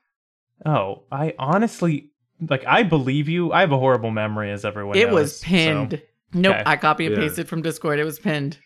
Oh, 0.65 1.03
I 1.13 1.35
honestly 1.39 2.11
like 2.49 2.65
I 2.67 2.83
believe 2.83 3.29
you. 3.29 3.53
I 3.53 3.61
have 3.61 3.73
a 3.73 3.79
horrible 3.79 4.11
memory 4.11 4.51
as 4.51 4.65
everyone 4.65 4.97
it 4.97 5.07
knows, 5.07 5.15
was 5.15 5.41
so- 5.41 5.47
pinned. 5.47 6.03
Nope, 6.33 6.55
Okay. 6.57 6.63
I 6.67 6.77
copy 6.77 7.07
and 7.07 7.15
Yeah. 7.17 7.23
pasted 7.23 7.49
from 7.49 7.63
Discord. 7.63 7.99
It 7.99 8.05
was 8.05 8.19
pinned. 8.19 8.59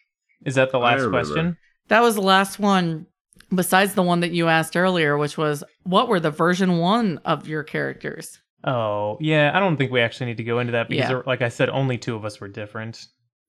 Is 0.45 0.55
that 0.55 0.73
the 0.73 0.79
last 0.79 1.07
question? 1.09 1.57
That 1.89 2.01
was 2.01 2.15
the 2.15 2.23
last 2.23 2.59
one. 2.59 3.07
Besides 3.55 3.95
the 3.95 4.03
one 4.03 4.21
that 4.21 4.31
you 4.31 4.49
asked 4.49 4.77
earlier, 4.77 5.19
which 5.19 5.37
was 5.37 5.63
what 5.83 6.09
were 6.09 6.21
the 6.21 6.31
version 6.31 6.79
one 6.79 7.19
of 7.25 7.47
your 7.49 7.63
characters? 7.63 8.39
Oh, 8.65 9.17
yeah, 9.21 9.53
I 9.55 9.61
don't 9.61 9.77
think 9.77 9.91
we 9.91 10.01
actually 10.01 10.27
need 10.27 10.37
to 10.37 10.45
go 10.45 10.59
into 10.59 10.73
that 10.73 10.89
because 10.89 11.03
Yeah. 11.05 11.09
there- 11.09 11.25
like 11.27 11.41
I 11.43 11.49
said 11.49 11.71
only 11.71 11.97
two 11.99 12.15
of 12.15 12.25
us 12.25 12.41
were 12.41 12.49
different. 12.49 13.07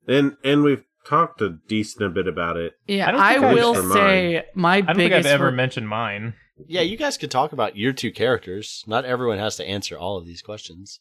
And 0.07 0.37
and 0.43 0.63
we've 0.63 0.83
talked 1.05 1.41
a 1.41 1.57
decent 1.67 2.13
bit 2.13 2.27
about 2.27 2.57
it. 2.57 2.73
Yeah, 2.87 3.07
I 3.07 3.11
don't 3.11 3.21
I, 3.21 3.33
think 3.33 3.45
I- 3.45 3.53
will 3.53 3.73
For 3.73 3.83
mine. 3.83 3.93
say 3.97 4.43
my 4.55 4.75
I 4.75 4.81
don't 4.81 4.87
think 4.95 5.11
biggest 5.11 5.27
I've 5.27 5.33
ever 5.33 5.47
re- 5.47 5.51
mentioned 5.55 5.89
mine. 5.89 6.33
Yeah, 6.67 6.81
you 6.81 6.95
guys 6.95 7.17
could 7.17 7.31
talk 7.31 7.53
about 7.53 7.75
your 7.75 7.91
two 7.91 8.11
characters. 8.11 8.83
Not 8.87 9.03
everyone 9.05 9.39
has 9.39 9.55
to 9.57 9.65
answer 9.67 9.97
all 9.97 10.17
of 10.17 10.25
these 10.25 10.41
questions. 10.41 10.99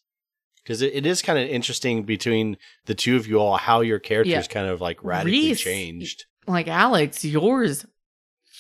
Because 0.62 0.82
it, 0.82 0.95
it 0.95 1.07
is 1.07 1.23
kind 1.23 1.39
of 1.39 1.49
interesting 1.49 2.03
between 2.05 2.57
the 2.87 2.95
two 2.95 3.16
of 3.16 3.27
you 3.27 3.39
all 3.39 3.57
how 3.59 3.81
your 3.81 3.99
characters 3.99 4.32
Yeah. 4.32 4.43
kind 4.43 4.69
of 4.69 4.81
like 4.81 5.03
radically 5.05 5.32
Reese- 5.51 5.61
changed. 5.61 6.24
like 6.47 6.66
Alex, 6.69 7.24
yours 7.24 7.87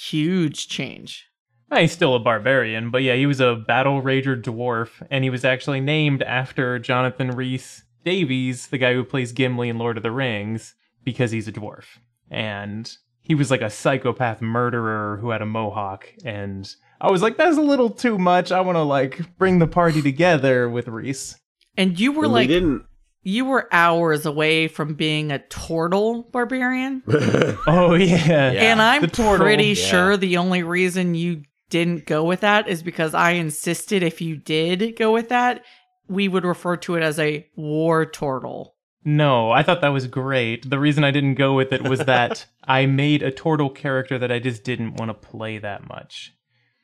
huge 0.08 0.68
change. 0.68 1.26
Eh, 1.70 1.82
He's 1.82 1.92
still 1.92 2.14
a 2.14 2.20
barbarian, 2.20 2.90
but 2.90 3.02
yeah, 3.02 3.14
he 3.14 3.26
was 3.26 3.40
a 3.40 3.54
battle 3.54 4.02
rager 4.02 4.40
dwarf, 4.40 5.06
and 5.10 5.22
he 5.24 5.30
was 5.30 5.44
actually 5.44 5.80
named 5.80 6.22
after 6.22 6.78
Jonathan 6.78 7.30
Rhys 7.30 7.84
Davies, 8.04 8.68
the 8.68 8.78
guy 8.78 8.94
who 8.94 9.04
plays 9.04 9.32
Gimli 9.32 9.68
in 9.68 9.78
Lord 9.78 9.96
of 9.96 10.02
the 10.02 10.10
Rings, 10.10 10.74
because 11.04 11.30
he's 11.30 11.46
a 11.48 11.52
dwarf. 11.52 11.84
And 12.30 12.90
he 13.20 13.34
was 13.34 13.50
like 13.50 13.60
a 13.62 13.70
psychopath 13.70 14.40
murderer 14.40 15.18
who 15.20 15.30
had 15.30 15.42
a 15.42 15.46
mohawk, 15.46 16.08
and 16.24 16.68
I 17.00 17.10
was 17.10 17.22
like, 17.22 17.36
that's 17.36 17.56
a 17.56 17.60
little 17.62 17.90
too 17.90 18.18
much. 18.18 18.50
I 18.52 18.60
want 18.60 18.76
to 18.76 18.82
like 18.82 19.20
bring 19.38 19.58
the 19.58 19.66
party 19.66 20.02
together 20.02 20.68
with 20.68 20.88
Reese. 20.88 21.38
And 21.76 21.98
you 21.98 22.12
were 22.12 22.24
And 22.24 22.32
like 22.32 22.48
we 22.48 22.54
didn't. 22.54 22.84
you 23.22 23.44
were 23.44 23.68
hours 23.72 24.26
away 24.26 24.66
from 24.68 24.94
being 24.94 25.30
a 25.32 25.38
turtle 25.38 26.24
barbarian. 26.32 27.02
Oh 27.66 27.94
yeah, 27.94 28.50
Yeah. 28.52 28.72
and 28.72 28.82
I'm 28.82 29.08
pretty 29.10 29.68
Yeah. 29.68 29.74
sure 29.74 30.16
the 30.16 30.36
only 30.38 30.62
reason 30.62 31.14
you 31.14 31.42
didn't 31.70 32.04
go 32.06 32.24
with 32.24 32.40
that 32.40 32.68
is 32.68 32.82
because 32.82 33.14
I 33.14 33.30
insisted 33.32 34.02
if 34.02 34.20
you 34.20 34.36
did 34.36 34.96
go 34.96 35.12
with 35.12 35.30
that, 35.30 35.64
we 36.08 36.28
would 36.28 36.44
refer 36.44 36.76
to 36.78 36.96
it 36.96 37.02
as 37.02 37.18
a 37.18 37.46
war 37.56 38.04
turtle. 38.04 38.74
No, 39.04 39.50
I 39.50 39.62
thought 39.62 39.80
that 39.80 39.88
was 39.88 40.06
great. 40.06 40.68
The 40.68 40.78
reason 40.78 41.04
I 41.04 41.10
didn't 41.10 41.36
go 41.36 41.54
with 41.54 41.72
it 41.72 41.82
was 41.82 42.00
that 42.00 42.44
I 42.64 42.84
made 42.84 43.22
a 43.22 43.30
turtle 43.30 43.70
character 43.70 44.18
that 44.18 44.30
I 44.30 44.38
just 44.40 44.62
didn't 44.62 44.96
want 44.96 45.08
to 45.08 45.14
play 45.28 45.56
that 45.58 45.88
much. 45.88 46.34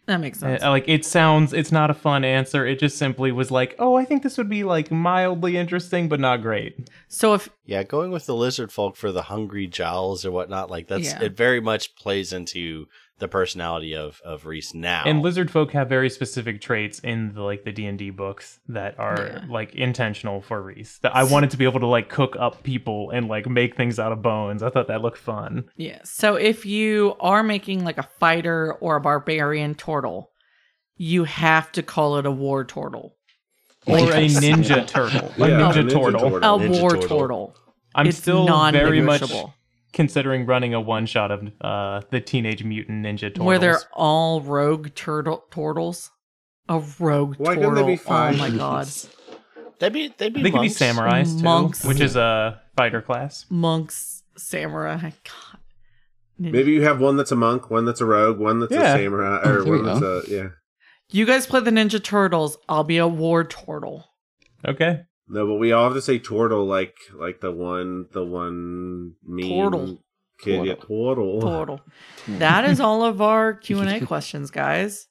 That 0.06 0.20
makes 0.20 0.38
sense. 0.38 0.62
Uh, 0.62 0.70
like 0.70 0.88
it 0.88 1.04
sounds 1.04 1.52
it's 1.52 1.72
not 1.72 1.90
a 1.90 1.94
fun 1.94 2.24
answer. 2.24 2.64
It 2.64 2.78
just 2.78 2.96
simply 2.96 3.32
was 3.32 3.50
like, 3.50 3.74
"Oh, 3.80 3.96
I 3.96 4.04
think 4.04 4.22
this 4.22 4.38
would 4.38 4.48
be 4.48 4.62
like 4.62 4.92
mildly 4.92 5.56
interesting 5.56 6.08
but 6.08 6.20
not 6.20 6.42
great." 6.42 6.88
so 7.08 7.34
if 7.34 7.48
Yeah, 7.64 7.82
going 7.82 8.12
with 8.12 8.24
the 8.26 8.34
lizard 8.36 8.70
folk 8.70 8.94
for 8.96 9.10
the 9.10 9.22
hungry 9.22 9.66
jowls 9.66 10.24
or 10.24 10.30
whatnot, 10.30 10.70
like 10.70 10.86
that's 10.86 11.06
Yeah. 11.06 11.24
it 11.24 11.36
very 11.36 11.60
much 11.60 11.96
plays 11.96 12.32
into 12.32 12.86
the 13.18 13.28
personality 13.28 13.94
of 13.96 14.20
of 14.24 14.44
Reese 14.46 14.74
now. 14.74 15.02
And 15.06 15.22
lizard 15.22 15.50
folk 15.50 15.72
have 15.72 15.88
very 15.88 16.10
specific 16.10 16.60
traits 16.60 16.98
in 16.98 17.32
the 17.34 17.42
like 17.42 17.64
the 17.64 17.72
D&D 17.72 18.10
books 18.10 18.60
that 18.68 18.98
are 18.98 19.16
Yeah. 19.18 19.44
like 19.48 19.74
intentional 19.74 20.40
for 20.42 20.60
Reese. 20.62 20.98
That 20.98 21.16
I 21.16 21.24
wanted 21.24 21.50
to 21.52 21.56
be 21.56 21.64
able 21.64 21.80
to 21.80 21.86
like 21.86 22.08
cook 22.10 22.36
up 22.38 22.62
people 22.62 23.10
and 23.10 23.26
like 23.28 23.48
make 23.48 23.74
things 23.76 23.98
out 23.98 24.12
of 24.12 24.20
bones. 24.22 24.62
I 24.62 24.70
thought 24.70 24.88
that 24.88 25.00
looked 25.02 25.18
fun. 25.18 25.64
yeah, 25.76 26.00
so 26.04 26.34
if 26.36 26.66
you 26.66 27.14
are 27.20 27.42
making 27.42 27.84
like 27.84 27.98
a 27.98 28.08
fighter 28.20 28.74
or 28.80 28.96
a 28.96 29.00
barbarian 29.00 29.74
turtle, 29.74 30.30
you 30.96 31.24
have 31.24 31.72
to 31.72 31.82
call 31.82 32.16
it 32.18 32.26
a 32.26 32.30
war 32.30 32.64
turtle. 32.64 33.14
Or 33.86 33.98
a 33.98 34.26
ninja 34.26 34.86
turtle. 34.88 35.30
A 35.42 35.48
Yeah, 35.48 35.60
ninja, 35.60 35.80
a 35.80 35.82
ninja 35.84 35.90
turtle. 35.90 36.30
turtle. 36.30 36.44
A 36.44 36.56
war 36.80 36.90
turtle. 36.96 37.18
turtle. 37.18 37.56
I'm 37.94 38.06
it's 38.08 38.18
still 38.18 38.46
very 38.72 39.00
much 39.00 39.20
non-negotiable. 39.22 39.54
Considering 39.96 40.46
running 40.46 40.74
a 40.74 40.80
one 40.80 41.06
shot 41.06 41.32
of 41.32 41.42
uh, 41.60 42.02
the 42.10 42.20
Teenage 42.20 42.62
Mutant 42.62 43.04
Ninja 43.04 43.22
Turtles. 43.22 43.46
Where 43.46 43.58
they're 43.58 43.80
all 43.94 44.40
rogue 44.42 44.94
turtle 44.94 45.44
turtles. 45.50 46.10
A 46.68 46.80
rogue 47.00 47.34
Why 47.38 47.54
turtle. 47.56 47.70
couldn't 47.70 47.86
they 47.86 47.94
be 47.96 48.02
Oh 48.06 48.32
my 48.32 48.50
god. 48.50 48.88
they'd 49.80 49.92
be 49.92 50.12
they'd 50.18 50.32
be 50.34 50.42
they 50.42 50.50
could 50.50 50.60
be 50.60 50.68
monks. 50.68 50.74
samurais 50.78 51.36
too, 51.38 51.42
Monks. 51.42 51.84
which 51.84 52.00
is 52.00 52.14
a 52.14 52.60
fighter 52.76 53.00
class. 53.02 53.46
Monks, 53.50 54.22
samurai. 54.36 54.98
God. 55.00 55.60
Maybe 56.38 56.72
you 56.72 56.82
have 56.82 57.00
one 57.00 57.16
that's 57.16 57.32
a 57.32 57.36
monk, 57.36 57.70
one 57.70 57.86
that's 57.86 58.02
a 58.02 58.04
rogue, 58.04 58.38
one 58.38 58.60
that's 58.60 58.72
Yeah. 58.72 58.94
a 58.94 58.98
samurai, 58.98 59.40
Oh, 59.42 59.50
or 59.50 59.62
there 59.64 59.72
one 59.72 59.84
that's 59.84 60.00
go. 60.00 60.22
a 60.26 60.28
yeah. 60.30 60.48
You 61.10 61.24
guys 61.24 61.46
play 61.46 61.60
the 61.60 61.70
Ninja 61.70 62.02
Turtles. 62.02 62.58
I'll 62.68 62.84
be 62.84 62.98
a 62.98 63.06
war 63.08 63.42
turtle. 63.44 64.04
Okay. 64.66 65.00
No, 65.28 65.46
but 65.46 65.56
we 65.56 65.72
all 65.72 65.84
have 65.84 65.94
to 65.94 66.02
say 66.02 66.18
turtle 66.18 66.66
like 66.66 66.94
like 67.14 67.40
the 67.40 67.52
one 67.52 68.06
the 68.12 68.24
one 68.24 69.14
mean 69.24 69.64
Turtle. 69.64 70.02
kid. 70.40 70.66
Yeah, 70.66 70.74
turtle. 70.74 71.40
Turtle. 71.40 71.80
That 72.28 72.64
is 72.64 72.80
all 72.80 73.04
of 73.04 73.20
our 73.20 73.54
Q 73.54 73.80
and 73.80 73.90
A 73.90 74.06
questions, 74.06 74.50
guys. 74.50 75.08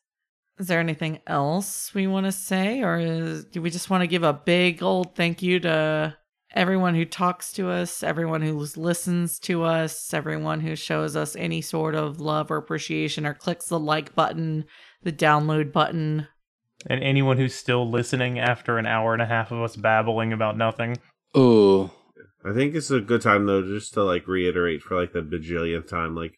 Is 0.58 0.68
there 0.68 0.80
anything 0.80 1.20
else 1.28 1.94
we 1.94 2.08
want 2.08 2.28
to 2.28 2.32
say, 2.32 2.82
or 2.82 2.98
is, 2.98 3.44
do 3.44 3.62
we 3.62 3.70
just 3.70 3.90
want 3.90 4.04
to 4.04 4.08
give 4.08 4.24
a 4.24 4.32
big 4.32 4.82
old 4.82 5.14
thank 5.14 5.42
you 5.42 5.60
to 5.60 6.16
everyone 6.54 6.96
who 6.96 7.04
talks 7.04 7.52
to 7.54 7.70
us, 7.70 8.02
everyone 8.02 8.42
who 8.42 8.58
listens 8.78 9.38
to 9.40 9.64
us, 9.64 10.14
everyone 10.14 10.62
who 10.62 10.78
shows 10.78 11.18
us 11.18 11.36
any 11.36 11.62
sort 11.62 11.94
of 11.94 12.22
love 12.22 12.50
or 12.50 12.56
appreciation, 12.56 13.26
or 13.26 13.34
clicks 13.34 13.68
the 13.68 13.78
like 13.78 14.16
button, 14.16 14.64
the 15.04 15.12
download 15.12 15.74
button? 15.74 16.30
And 16.88 17.04
anyone 17.04 17.38
who's 17.38 17.56
still 17.56 17.90
listening 17.90 18.38
after 18.40 18.78
an 18.78 18.86
hour 18.86 19.14
and 19.14 19.22
a 19.22 19.26
half 19.26 19.52
of 19.52 19.62
us 19.62 19.76
babbling 19.76 20.32
about 20.34 20.58
nothing. 20.58 20.98
Oh, 21.34 21.92
I 22.46 22.54
think 22.54 22.76
it's 22.76 22.92
a 22.92 23.00
good 23.02 23.22
time 23.22 23.46
though, 23.48 23.64
just 23.64 23.94
to 23.96 24.04
like 24.04 24.28
reiterate 24.28 24.82
for 24.84 25.00
like 25.00 25.14
the 25.14 25.22
bajillionth 25.22 25.88
time, 25.88 26.16
like 26.16 26.38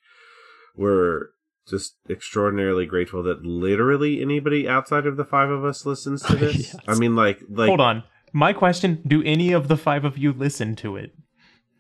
we're 0.76 1.30
just 1.68 1.96
extraordinarily 2.10 2.86
grateful 2.86 3.22
that 3.24 3.44
literally 3.44 4.22
anybody 4.22 4.70
outside 4.70 5.06
of 5.06 5.18
the 5.18 5.26
five 5.26 5.50
of 5.50 5.66
us 5.66 5.86
listens 5.86 6.24
to 6.24 6.36
this. 6.38 6.74
Yes. 6.74 6.76
I 6.88 6.96
mean, 6.96 7.16
like, 7.16 7.42
like 7.50 7.68
Hold 7.68 7.82
on. 7.82 8.04
My 8.32 8.54
question: 8.54 9.02
Do 9.06 9.22
any 9.24 9.52
of 9.52 9.68
the 9.68 9.78
five 9.78 10.06
of 10.06 10.18
you 10.18 10.32
listen 10.32 10.76
to 10.78 10.96
it? 10.96 11.14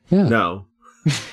yeah. 0.09 0.27
no, 0.27 0.65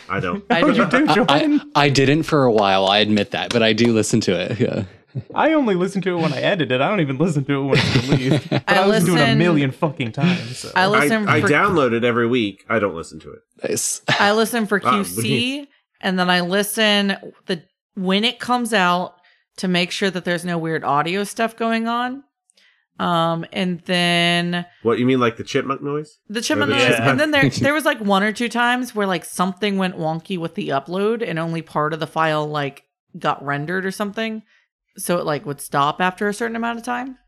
I 0.09 0.21
don't. 0.21 0.45
I 0.51 0.63
Oh, 0.63 0.69
you 0.69 0.87
do. 0.87 1.07
do, 1.07 1.25
I, 1.29 1.61
I, 1.75 1.85
I 1.87 1.89
didn't 1.89 2.25
for 2.25 2.45
a 2.45 2.53
while. 2.53 2.87
I 2.87 2.99
admit 2.99 3.31
that, 3.33 3.53
but 3.53 3.63
I 3.63 3.73
do 3.73 3.93
listen 3.93 4.21
to 4.23 4.33
it. 4.41 4.61
Yeah. 4.61 4.85
I 5.35 5.53
only 5.53 5.75
listen 5.75 6.03
to 6.03 6.19
it 6.19 6.21
when 6.23 6.33
I 6.33 6.41
edit 6.41 6.73
it. 6.73 6.81
I 6.81 6.89
don't 6.89 7.01
even 7.01 7.19
listen 7.19 7.45
to 7.45 7.53
it 7.61 7.63
when 7.65 7.79
it's 7.79 8.09
released. 8.09 8.51
But 8.51 8.65
I, 8.69 8.83
I 8.83 8.87
listen, 8.87 9.15
to 9.15 9.23
it 9.23 9.29
a 9.31 9.35
million 9.37 9.71
fucking 9.71 10.13
times. 10.13 10.59
so. 10.59 10.71
I 10.75 10.85
I, 10.85 10.87
listen. 10.89 11.29
I 11.29 11.41
for, 11.41 11.49
download 11.49 11.93
it 11.93 12.05
every 12.05 12.27
week. 12.27 12.65
I 12.69 12.79
don't 12.79 12.95
listen 12.95 13.21
to 13.21 13.33
it. 13.33 13.41
Nice. 13.69 14.03
I 14.09 14.33
listen 14.33 14.67
for 14.67 14.79
Wow, 14.85 15.03
QC, 15.03 15.67
and 16.01 16.19
then 16.19 16.31
I 16.31 16.41
listen 16.41 17.17
the 17.47 17.63
when 17.95 18.25
it 18.25 18.39
comes 18.41 18.73
out 18.75 19.15
to 19.59 19.69
make 19.69 19.91
sure 19.93 20.11
that 20.11 20.25
there's 20.25 20.45
no 20.45 20.59
weird 20.59 20.83
audio 20.85 21.23
stuff 21.25 21.57
going 21.57 21.87
on. 21.87 22.25
Um, 22.99 23.45
and 23.53 23.81
then 23.87 24.67
What 24.85 25.01
you 25.01 25.07
mean, 25.07 25.19
like 25.19 25.37
the 25.37 25.43
chipmunk 25.43 25.83
noise? 25.83 26.19
the 26.29 26.41
chipmunk 26.41 26.71
the 26.71 26.77
noise, 26.77 26.87
chipmunk. 26.91 27.11
and 27.11 27.21
then 27.21 27.31
there 27.33 27.49
there 27.51 27.75
was 27.75 27.85
like 27.85 27.99
one 28.01 28.23
or 28.23 28.33
two 28.33 28.49
times 28.49 28.95
where 28.95 29.07
like 29.07 29.25
something 29.25 29.79
went 29.79 29.97
wonky 29.97 30.39
with 30.39 30.55
the 30.55 30.69
upload, 30.69 31.21
and 31.29 31.39
only 31.39 31.61
part 31.63 31.93
of 31.93 31.99
the 32.01 32.07
file 32.07 32.47
like 32.47 32.85
got 33.19 33.45
rendered 33.45 33.85
or 33.85 33.91
something, 33.91 34.43
so 34.97 35.19
it 35.19 35.25
like 35.25 35.47
would 35.47 35.61
stop 35.61 36.01
after 36.01 36.29
a 36.29 36.35
certain 36.35 36.57
amount 36.57 36.79
of 36.79 36.85
time. 36.85 37.19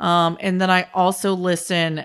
Um, 0.00 0.36
and 0.40 0.60
then 0.60 0.70
I 0.70 0.88
also 0.94 1.34
listen 1.34 2.04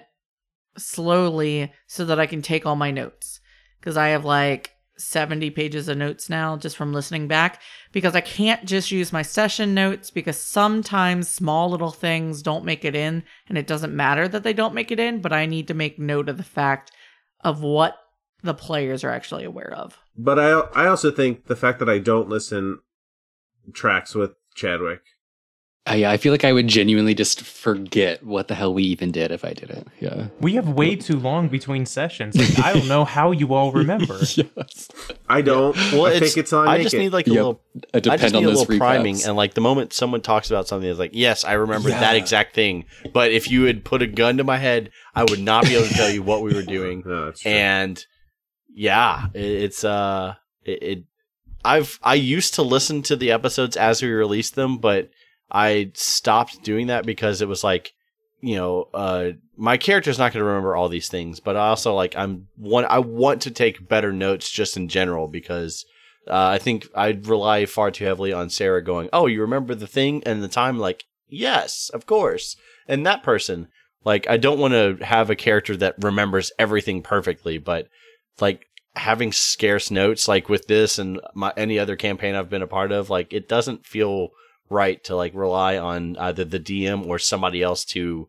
slowly 0.78 1.72
so 1.88 2.06
that 2.06 2.20
I 2.20 2.28
can 2.28 2.42
take 2.42 2.66
all 2.66 2.76
my 2.76 2.92
notes 2.92 3.40
because 3.80 3.98
I 3.98 4.10
have 4.10 4.26
like 4.26 4.72
70 4.98 5.52
pages 5.52 5.88
of 5.88 5.98
notes 5.98 6.30
now 6.30 6.58
just 6.58 6.76
from 6.76 6.94
listening 6.94 7.28
back 7.28 7.62
because 7.92 8.16
I 8.16 8.22
can't 8.22 8.66
just 8.66 8.92
use 8.92 9.14
my 9.14 9.22
session 9.22 9.74
notes 9.74 10.12
because 10.12 10.40
sometimes 10.40 11.28
small 11.28 11.70
little 11.70 11.92
things 11.92 12.42
don't 12.42 12.66
make 12.66 12.84
it 12.84 12.96
in 12.96 13.24
and 13.48 13.58
it 13.58 13.68
doesn't 13.68 13.96
matter 13.96 14.28
that 14.28 14.44
they 14.44 14.54
don't 14.54 14.74
make 14.74 14.92
it 14.92 15.00
in, 15.00 15.22
but 15.22 15.34
I 15.34 15.46
need 15.46 15.68
to 15.68 15.74
make 15.74 16.00
note 16.00 16.30
of 16.30 16.38
the 16.38 16.44
fact 16.44 16.92
of 17.42 17.62
what 17.62 17.98
the 18.44 18.54
players 18.54 19.04
are 19.04 19.12
actually 19.12 19.44
aware 19.44 19.74
of. 19.74 19.98
But 20.16 20.40
I 20.40 20.52
I 20.52 20.88
also 20.88 21.12
think 21.12 21.46
the 21.46 21.56
fact 21.56 21.80
that 21.80 21.90
I 21.90 22.00
don't 22.00 22.30
listen 22.30 22.80
tracks 23.74 24.16
with 24.16 24.32
Chadwick. 24.58 25.00
Uh, 25.90 25.94
yeah, 25.94 26.12
I 26.12 26.18
feel 26.18 26.34
like 26.34 26.44
I 26.44 26.52
would 26.52 26.68
genuinely 26.68 27.14
just 27.14 27.42
forget 27.44 28.22
what 28.22 28.50
the 28.50 28.56
hell 28.56 28.74
we 28.74 28.84
even 28.84 29.10
did 29.10 29.32
if 29.32 29.46
I 29.46 29.54
did 29.54 29.70
it. 29.70 29.88
Yeah. 30.02 30.28
we 30.42 30.56
have 30.56 30.68
way 30.68 30.98
too 30.98 31.18
long 31.18 31.48
between 31.48 31.86
sessions. 31.86 32.36
Like, 32.36 32.60
I 32.60 32.74
don't 32.74 32.90
know 32.90 33.06
how 33.06 33.32
you 33.32 33.54
all 33.54 33.72
remember. 33.84 34.18
yes. 34.20 34.90
I 35.30 35.42
don't. 35.42 35.78
Well, 35.94 36.08
I 36.08 36.12
it's, 36.12 36.34
fake 36.34 36.44
it 36.44 36.48
till 36.48 36.60
I, 36.60 36.66
I 36.74 36.78
make 36.80 36.84
just 36.84 36.96
it. 36.96 37.00
need 37.00 37.14
like 37.14 37.28
a 37.28 37.30
Yep. 37.30 37.38
little 37.38 37.62
I 37.94 37.98
I 37.98 38.00
just 38.18 38.34
need 38.34 38.40
on 38.40 38.44
a 38.44 38.48
those 38.48 38.60
little 38.68 38.78
priming, 38.78 39.16
and 39.26 39.38
like 39.38 39.54
the 39.54 39.62
moment 39.62 39.94
someone 39.94 40.20
talks 40.20 40.50
about 40.52 40.68
something, 40.68 40.90
it's 40.90 41.00
like, 41.00 41.12
yes, 41.14 41.46
I 41.46 41.54
remember 41.54 41.88
Yeah. 41.88 42.02
that 42.02 42.18
exact 42.18 42.54
thing. 42.54 42.84
But 43.14 43.32
if 43.32 43.50
you 43.50 43.64
had 43.64 43.86
put 43.86 44.02
a 44.02 44.08
gun 44.08 44.36
to 44.38 44.44
my 44.44 44.58
head, 44.58 44.92
I 45.16 45.24
would 45.24 45.40
not 45.40 45.64
be 45.64 45.76
able 45.76 45.88
to 45.88 45.94
tell 45.94 46.10
you 46.12 46.22
what 46.22 46.42
we 46.42 46.54
were 46.54 46.64
doing. 46.78 47.02
No, 47.06 47.28
that's 47.28 47.40
true. 47.44 47.52
And 47.52 48.06
yeah, 48.76 49.28
it, 49.34 49.40
it's 49.46 49.86
uh, 49.86 50.36
it, 50.66 50.84
it. 50.84 51.04
I've 51.68 52.00
I 52.02 52.16
used 52.16 52.54
to 52.56 52.62
listen 52.62 53.02
to 53.04 53.18
the 53.18 53.32
episodes 53.32 53.76
as 53.76 54.02
we 54.02 54.10
released 54.10 54.56
them, 54.56 54.78
but 54.78 55.10
I 55.52 55.92
stopped 55.96 56.64
doing 56.64 56.88
that 56.88 57.06
because 57.06 57.42
it 57.42 57.48
was 57.50 57.62
like, 57.64 57.94
you 58.40 58.56
know, 58.56 58.88
uh, 58.94 59.32
my 59.58 59.76
character's 59.76 60.18
not 60.18 60.32
going 60.32 60.42
to 60.42 60.48
remember 60.48 60.76
all 60.76 60.88
these 60.88 61.10
things, 61.10 61.42
but 61.42 61.58
I 61.58 61.68
also 61.68 61.94
like 61.94 62.16
I'm 62.16 62.48
one. 62.56 62.86
I 62.86 63.00
want 63.00 63.42
to 63.42 63.52
take 63.52 63.88
better 63.88 64.14
notes 64.14 64.50
just 64.50 64.78
in 64.78 64.88
general 64.88 65.28
because 65.28 65.86
uh, 66.30 66.48
I 66.48 66.58
think 66.58 66.88
I 66.96 67.20
rely 67.24 67.66
far 67.66 67.92
too 67.92 68.06
heavily 68.06 68.32
on 68.32 68.50
Sarah 68.50 68.82
going, 68.82 69.10
"Oh, 69.12 69.26
you 69.26 69.42
remember 69.42 69.76
the 69.76 69.88
thing 69.88 70.24
and 70.26 70.42
the 70.42 70.48
time?" 70.48 70.80
Like, 70.80 71.04
yes, 71.28 71.90
of 71.94 72.06
course. 72.06 72.56
And 72.88 73.06
that 73.06 73.24
person, 73.24 73.68
like, 74.06 74.26
I 74.30 74.38
don't 74.38 74.60
want 74.60 74.74
to 74.74 75.04
have 75.04 75.30
a 75.30 75.36
character 75.36 75.76
that 75.78 76.02
remembers 76.02 76.54
everything 76.58 77.02
perfectly, 77.02 77.58
but 77.58 77.90
like 78.40 78.67
having 78.98 79.32
scarce 79.32 79.90
notes, 79.92 80.28
like 80.28 80.50
with 80.50 80.68
this 80.68 81.00
and 81.00 81.20
my 81.34 81.54
any 81.56 81.80
other 81.80 81.96
campaign 81.96 82.36
I've 82.36 82.50
been 82.50 82.62
a 82.62 82.68
part 82.68 82.92
of, 82.92 83.10
like 83.10 83.32
it 83.34 83.48
doesn't 83.48 83.86
feel 83.86 84.30
right 84.70 85.02
to 85.06 85.16
like 85.16 85.34
rely 85.34 85.78
on 85.78 86.18
either 86.18 86.44
the 86.44 86.60
DM 86.60 87.06
or 87.08 87.18
somebody 87.20 87.62
else 87.64 87.86
to 87.86 88.28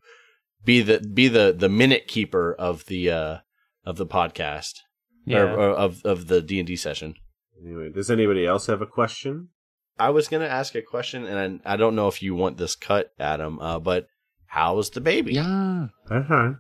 be 0.65 0.81
the 0.83 1.01
be 1.01 1.29
the 1.29 1.55
the 1.57 1.69
minute 1.69 2.07
keeper 2.07 2.55
of 2.55 2.87
the 2.87 3.11
uh 3.11 3.39
of 3.85 3.97
the 3.97 4.07
podcast 4.07 4.75
Yeah. 5.25 5.39
or, 5.39 5.51
or 5.55 5.71
of 5.71 6.05
of 6.05 6.27
the 6.29 6.41
D 6.43 6.59
and 6.61 6.67
D 6.67 6.77
session. 6.77 7.15
anyway, 7.65 7.91
does 7.91 8.11
anybody 8.11 8.47
else 8.47 8.67
have 8.67 8.83
a 8.83 8.87
question? 8.87 9.49
I 9.99 10.11
was 10.11 10.29
gonna 10.29 10.47
ask 10.47 10.75
a 10.77 10.83
question, 10.83 11.25
and 11.25 11.61
I, 11.67 11.73
I 11.73 11.77
don't 11.77 11.97
know 11.97 12.07
if 12.07 12.23
you 12.23 12.35
want 12.37 12.57
this 12.57 12.77
cut, 12.77 13.11
Adam. 13.19 13.59
Uh, 13.59 13.81
but 13.81 14.07
how's 14.47 14.91
the 14.91 15.01
baby? 15.01 15.35
Yeah. 15.35 15.89
Uh-huh. 16.09 16.53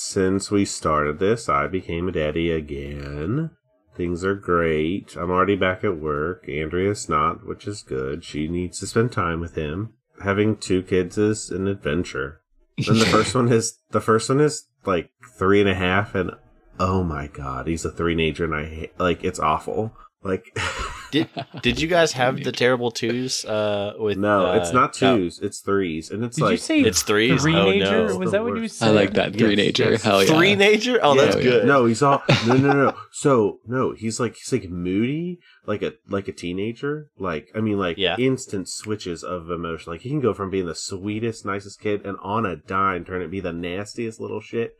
Since 0.00 0.52
we 0.52 0.64
started 0.64 1.18
this, 1.18 1.48
I 1.48 1.66
became 1.66 2.06
a 2.06 2.12
daddy 2.12 2.52
again. 2.52 3.50
Things 3.96 4.24
are 4.24 4.36
great. 4.36 5.16
I'm 5.16 5.32
already 5.32 5.56
back 5.56 5.82
at 5.82 5.98
work. 5.98 6.48
Andrea's 6.48 7.08
not, 7.08 7.44
which 7.44 7.66
is 7.66 7.82
good. 7.82 8.22
She 8.22 8.46
needs 8.46 8.78
to 8.78 8.86
spend 8.86 9.10
time 9.10 9.40
with 9.40 9.56
him. 9.56 9.94
Having 10.22 10.58
two 10.58 10.84
kids 10.84 11.18
is 11.18 11.50
an 11.50 11.66
adventure. 11.66 12.42
And 12.76 13.00
the 13.00 13.06
first 13.06 13.34
one 13.34 13.50
is 13.50 13.80
the 13.90 14.00
first 14.00 14.28
one 14.28 14.40
is 14.40 14.68
like 14.86 15.10
three 15.36 15.60
and 15.60 15.68
a 15.68 15.74
half, 15.74 16.14
and 16.14 16.30
oh 16.78 17.02
my 17.02 17.26
god, 17.26 17.66
he's 17.66 17.84
a 17.84 17.90
three-nager, 17.90 18.44
and 18.44 18.54
I 18.54 18.66
hate, 18.66 19.00
like 19.00 19.24
it's 19.24 19.40
awful. 19.40 19.96
Like 20.22 20.56
Did 21.10 21.28
Did 21.62 21.80
you 21.80 21.88
guys 21.88 22.12
have 22.22 22.42
the 22.44 22.52
terrible 22.52 22.90
twos? 22.90 23.44
Uh, 23.44 23.94
with 23.98 24.18
no, 24.18 24.46
uh, 24.46 24.54
it's 24.54 24.72
not 24.72 24.92
twos, 24.92 25.38
it's 25.40 25.60
threes, 25.60 26.10
and 26.10 26.24
it's 26.24 26.36
Did 26.36 26.42
like 26.44 26.50
you 26.52 26.56
say 26.58 26.80
It's 26.80 27.02
threes. 27.02 27.42
three 27.42 27.54
Oh, 27.56 27.72
no. 27.72 28.16
Was 28.18 28.32
that 28.32 28.42
what 28.44 28.56
you 28.56 28.68
said? 28.68 28.88
I 28.88 28.90
like 28.92 29.14
that. 29.14 29.32
Three 29.34 29.50
Yes, 29.50 29.56
nature. 29.56 29.90
yes. 29.92 30.02
Hell 30.02 30.22
yeah. 30.24 30.34
three 30.36 30.54
nature. 30.54 30.98
Oh, 31.02 31.14
that's 31.16 31.36
Yeah, 31.36 31.42
good. 31.42 31.66
No, 31.66 31.86
he's 31.86 32.02
all 32.02 32.22
no, 32.46 32.54
no, 32.56 32.72
no, 32.72 32.84
no. 32.86 32.96
So 33.12 33.60
no, 33.66 33.92
he's 33.92 34.20
like 34.20 34.36
he's 34.36 34.52
like 34.52 34.68
moody, 34.70 35.38
like 35.66 35.82
a 35.82 35.94
like 36.08 36.28
a 36.28 36.32
teenager. 36.32 37.08
Like 37.18 37.48
I 37.54 37.60
mean, 37.60 37.78
like 37.78 37.96
Yeah. 37.98 38.16
instant 38.18 38.68
switches 38.68 39.22
of 39.24 39.50
emotion. 39.50 39.92
Like 39.92 40.02
he 40.02 40.08
can 40.10 40.20
go 40.20 40.34
from 40.34 40.50
being 40.50 40.66
the 40.66 40.74
sweetest, 40.74 41.44
nicest 41.46 41.80
kid, 41.80 42.04
and 42.06 42.16
on 42.22 42.46
a 42.46 42.56
dime 42.56 43.04
turn 43.04 43.22
it 43.22 43.30
be 43.30 43.40
the 43.40 43.52
nastiest 43.52 44.20
little 44.20 44.40
shit 44.40 44.74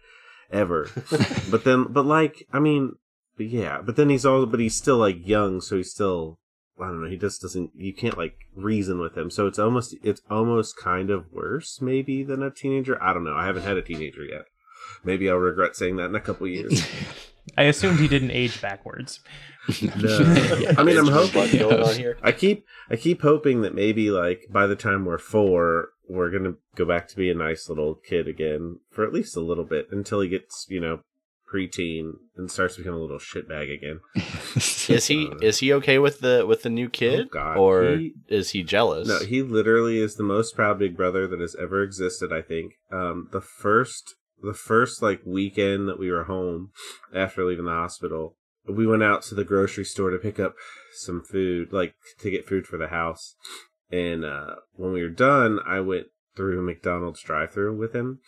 ever. 0.51 0.89
but 1.51 1.65
then, 1.65 1.85
but 1.91 2.07
like 2.07 2.47
I 2.53 2.59
mean, 2.61 2.93
but 3.39 3.47
yeah. 3.47 3.81
But 3.81 3.97
then 3.97 4.11
he's 4.11 4.27
all, 4.27 4.45
but 4.45 4.61
he's 4.61 4.77
still 4.77 4.99
like 4.99 5.27
young, 5.27 5.63
so 5.63 5.79
he's 5.79 5.91
still. 5.91 6.39
I 6.81 6.87
don't 6.87 7.03
know. 7.03 7.09
He 7.09 7.17
just 7.17 7.41
doesn't. 7.41 7.71
You 7.75 7.95
can't 7.95 8.19
like 8.19 8.35
reason 8.55 9.01
with 9.01 9.17
him. 9.17 9.31
So 9.31 9.47
it's 9.47 9.59
almost. 9.59 9.95
It's 10.03 10.21
almost 10.29 10.77
kind 10.77 11.09
of 11.09 11.33
worse, 11.33 11.81
maybe, 11.81 12.23
than 12.23 12.43
a 12.43 12.51
teenager. 12.51 13.03
I 13.03 13.15
don't 13.15 13.25
know. 13.25 13.35
I 13.35 13.47
haven't 13.47 13.63
had 13.63 13.79
a 13.79 13.83
teenager 13.83 14.25
yet. 14.25 14.43
Maybe 15.05 15.31
I'll 15.31 15.37
regret 15.37 15.77
saying 15.77 15.97
that 15.97 16.07
in 16.07 16.15
a 16.15 16.21
couple 16.21 16.47
years. 16.47 16.87
I 17.57 17.65
assumed 17.65 17.99
he 17.99 18.09
didn't 18.09 18.33
age 18.33 18.61
backwards. 18.61 19.21
No. 19.83 20.19
I 20.79 20.83
mean, 20.83 20.97
I'm 20.97 21.09
hoping. 21.09 21.41
what's 21.43 21.55
going 21.55 21.83
on 21.83 21.95
here. 21.95 22.17
I 22.23 22.33
keep 22.33 22.65
I 22.89 22.97
keep 22.97 23.21
hoping 23.21 23.61
that 23.61 23.75
maybe 23.75 24.11
like 24.11 24.47
by 24.49 24.67
the 24.67 24.75
time 24.75 25.05
we're 25.05 25.19
four, 25.19 25.91
we're 26.09 26.31
gonna 26.31 26.55
go 26.75 26.87
back 26.87 27.07
to 27.09 27.17
be 27.17 27.31
a 27.31 27.35
nice 27.35 27.69
little 27.69 27.95
kid 27.95 28.29
again 28.29 28.79
for 28.91 29.05
at 29.05 29.13
least 29.13 29.37
a 29.37 29.41
little 29.41 29.65
bit 29.65 29.89
until 29.91 30.21
he 30.21 30.29
gets 30.31 30.65
you 30.71 30.81
know 30.81 31.01
preteen 31.53 32.13
and 32.37 32.51
starts 32.51 32.75
to 32.77 32.81
become 32.83 32.95
a 32.95 32.99
little 33.01 33.19
shitbag 33.19 33.73
again. 33.75 34.01
Is 34.89 35.07
he 35.07 35.31
is 35.43 35.59
he 35.59 35.73
okay 35.75 35.99
with 35.99 36.21
the 36.21 36.47
with 36.47 36.63
the 36.63 36.71
new 36.71 36.89
kid, 36.89 37.29
Oh, 37.35 37.55
or 37.57 37.97
He- 37.97 38.15
is 38.29 38.51
he 38.51 38.63
jealous? 38.63 39.07
No, 39.07 39.19
he 39.21 39.43
literally 39.43 39.99
is 40.01 40.15
the 40.17 40.23
most 40.23 40.55
proud 40.57 40.79
big 40.79 40.97
brother 40.97 41.27
that 41.29 41.41
has 41.41 41.55
ever 41.61 41.83
existed. 41.83 42.33
I 42.33 42.41
think. 42.43 42.73
Um, 42.91 43.29
the 43.33 43.41
first 43.43 44.15
the 44.43 44.55
first 44.55 45.03
like 45.03 45.21
weekend 45.27 45.89
that 45.89 45.99
we 45.99 46.11
were 46.11 46.25
home 46.25 46.71
after 47.15 47.45
leaving 47.45 47.67
the 47.67 47.73
hospital, 47.73 48.37
we 48.67 48.87
went 48.87 49.03
out 49.03 49.23
to 49.25 49.35
the 49.35 49.45
grocery 49.45 49.85
store 49.85 50.11
to 50.11 50.19
pick 50.19 50.41
up 50.41 50.55
some 50.95 51.23
food, 51.23 51.73
like 51.73 51.95
to 52.21 52.31
get 52.31 52.47
food 52.49 52.67
for 52.67 52.79
the 52.79 52.89
house. 52.89 53.35
And 53.91 54.25
uh, 54.25 54.55
when 54.73 54.93
we 54.93 55.03
were 55.03 55.09
done, 55.11 55.59
I 55.67 55.81
went 55.81 56.07
through 56.37 56.63
McDonald's 56.65 57.21
drive-through 57.23 57.77
with 57.77 57.95
him, 57.95 58.21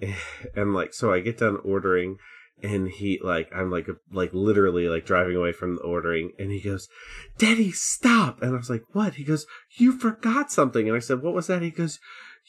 and 0.56 0.74
like 0.74 0.94
so, 0.94 1.12
I 1.12 1.20
get 1.20 1.38
done 1.38 1.58
ordering, 1.64 2.16
and 2.62 2.88
he 2.88 3.20
like 3.22 3.50
I'm 3.54 3.70
like 3.70 3.86
like 4.12 4.30
literally 4.32 4.88
like 4.88 5.06
driving 5.06 5.36
away 5.36 5.52
from 5.52 5.76
the 5.76 5.82
ordering, 5.82 6.32
and 6.38 6.50
he 6.50 6.60
goes, 6.60 6.88
"Daddy, 7.38 7.72
stop!" 7.72 8.42
And 8.42 8.54
I 8.54 8.58
was 8.58 8.70
like, 8.70 8.82
"What?" 8.92 9.14
He 9.14 9.24
goes, 9.24 9.46
"You 9.76 9.98
forgot 9.98 10.50
something," 10.50 10.88
and 10.88 10.96
I 10.96 11.00
said, 11.00 11.22
"What 11.22 11.34
was 11.34 11.46
that?" 11.48 11.62
He 11.62 11.70
goes. 11.70 11.98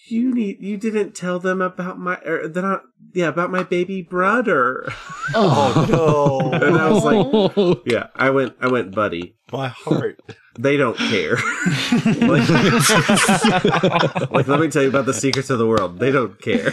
You 0.07 0.36
need. 0.36 0.57
You 0.60 0.77
didn't 0.77 1.15
tell 1.15 1.40
them 1.40 1.61
about 1.61 1.98
my. 1.98 2.19
Er, 2.26 2.48
that 2.49 2.65
I, 2.65 2.80
yeah, 3.14 3.27
about 3.27 3.49
my 3.49 3.64
baby 3.64 4.02
brother. 4.02 4.91
Oh 5.34 5.88
no, 5.90 6.52
And 6.53 6.77
I 6.77 6.90
was 6.90 7.03
like, 7.03 7.77
yeah, 7.86 8.07
I 8.14 8.30
went. 8.30 8.56
I 8.60 8.68
went, 8.68 8.94
buddy. 8.94 9.36
my 9.52 9.69
heart. 9.69 10.19
They 10.60 10.77
don't 10.77 10.98
care. 10.98 11.36
like, 12.06 12.49
like, 14.30 14.48
let 14.48 14.60
me 14.60 14.68
tell 14.69 14.84
you 14.84 14.90
about 14.90 15.06
the 15.06 15.14
secrets 15.14 15.49
of 15.49 15.60
the 15.60 15.68
world. 15.68 15.99
They 15.99 16.11
don't 16.11 16.40
care. 16.41 16.72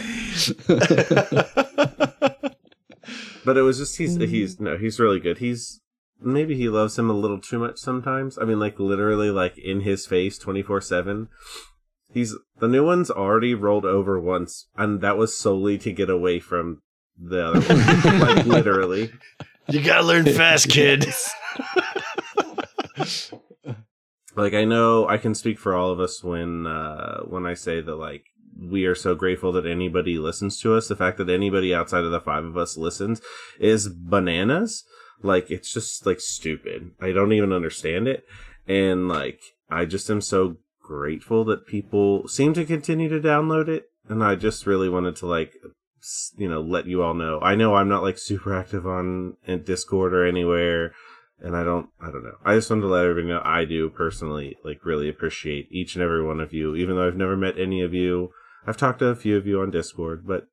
But 3.45 3.57
it 3.57 3.61
was 3.61 3.77
just 3.77 3.97
he's 3.97 4.15
he's 4.15 4.59
no 4.59 4.77
he's 4.77 4.99
really 4.99 5.19
good. 5.19 5.39
He's 5.39 5.81
maybe 6.19 6.55
he 6.55 6.69
loves 6.69 6.97
him 6.97 7.09
a 7.09 7.13
little 7.13 7.39
too 7.39 7.59
much 7.59 7.77
sometimes. 7.77 8.37
I 8.37 8.45
mean, 8.45 8.59
like 8.59 8.79
literally 8.79 9.29
like 9.29 9.57
in 9.57 9.81
his 9.81 10.05
face 10.05 10.37
twenty 10.37 10.61
four 10.61 10.81
seven. 10.81 11.29
He's 12.11 12.35
the 12.59 12.67
new 12.67 12.85
one's 12.85 13.09
already 13.09 13.55
rolled 13.55 13.85
over 13.85 14.19
once, 14.19 14.67
and 14.77 15.01
that 15.01 15.17
was 15.17 15.37
solely 15.37 15.77
to 15.79 15.91
get 15.91 16.09
away 16.09 16.39
from 16.39 16.81
the 17.17 17.47
other 17.47 17.61
one. 17.61 18.19
like 18.19 18.45
literally. 18.45 19.11
You 19.67 19.81
gotta 19.81 20.03
learn 20.03 20.25
fast, 20.25 20.69
kids. 20.69 21.31
like 24.35 24.53
I 24.53 24.65
know 24.65 25.07
I 25.07 25.17
can 25.17 25.33
speak 25.35 25.59
for 25.59 25.73
all 25.73 25.91
of 25.91 25.99
us 25.99 26.23
when 26.23 26.67
uh 26.67 27.21
when 27.21 27.45
I 27.45 27.53
say 27.53 27.81
that 27.81 27.95
like 27.95 28.25
we 28.69 28.85
are 28.85 28.95
so 28.95 29.15
grateful 29.15 29.51
that 29.53 29.65
anybody 29.65 30.17
listens 30.17 30.59
to 30.61 30.75
us. 30.75 30.87
The 30.87 30.95
fact 30.95 31.17
that 31.17 31.29
anybody 31.29 31.73
outside 31.73 32.03
of 32.03 32.11
the 32.11 32.21
five 32.21 32.43
of 32.45 32.57
us 32.57 32.77
listens 32.77 33.21
is 33.59 33.89
bananas. 33.89 34.83
Like 35.21 35.49
it's 35.51 35.73
just 35.73 36.05
like 36.05 36.19
stupid. 36.19 36.91
I 37.01 37.11
don't 37.11 37.33
even 37.33 37.53
understand 37.53 38.07
it. 38.07 38.25
And 38.67 39.07
like 39.07 39.39
I 39.69 39.85
just 39.85 40.09
am 40.09 40.21
so 40.21 40.57
grateful 40.81 41.45
that 41.45 41.67
people 41.67 42.27
seem 42.27 42.53
to 42.53 42.65
continue 42.65 43.09
to 43.09 43.19
download 43.19 43.67
it. 43.67 43.85
And 44.09 44.23
I 44.23 44.35
just 44.35 44.65
really 44.65 44.89
wanted 44.89 45.15
to 45.17 45.27
like 45.27 45.53
you 46.35 46.49
know 46.49 46.61
let 46.61 46.87
you 46.87 47.01
all 47.01 47.13
know. 47.13 47.39
I 47.41 47.55
know 47.55 47.75
I'm 47.75 47.89
not 47.89 48.03
like 48.03 48.17
super 48.17 48.53
active 48.57 48.85
on 48.85 49.37
Discord 49.63 50.13
or 50.13 50.25
anywhere 50.25 50.93
and 51.43 51.57
I 51.57 51.63
don't, 51.63 51.89
I 52.01 52.05
don't 52.05 52.23
know. 52.23 52.37
I 52.45 52.55
just 52.55 52.69
wanted 52.69 52.83
to 52.83 52.87
let 52.87 53.03
everybody 53.03 53.27
know 53.27 53.41
I 53.43 53.65
do 53.65 53.89
personally, 53.89 54.55
like, 54.63 54.85
really 54.85 55.09
appreciate 55.09 55.67
each 55.69 55.95
and 55.95 56.03
every 56.03 56.23
one 56.23 56.39
of 56.39 56.53
you, 56.53 56.75
even 56.75 56.95
though 56.95 57.05
I've 57.05 57.17
never 57.17 57.35
met 57.35 57.59
any 57.59 57.81
of 57.81 57.93
you. 57.93 58.31
I've 58.65 58.77
talked 58.77 58.99
to 58.99 59.07
a 59.07 59.15
few 59.15 59.37
of 59.37 59.45
you 59.47 59.61
on 59.61 59.71
Discord, 59.71 60.25
but 60.25 60.47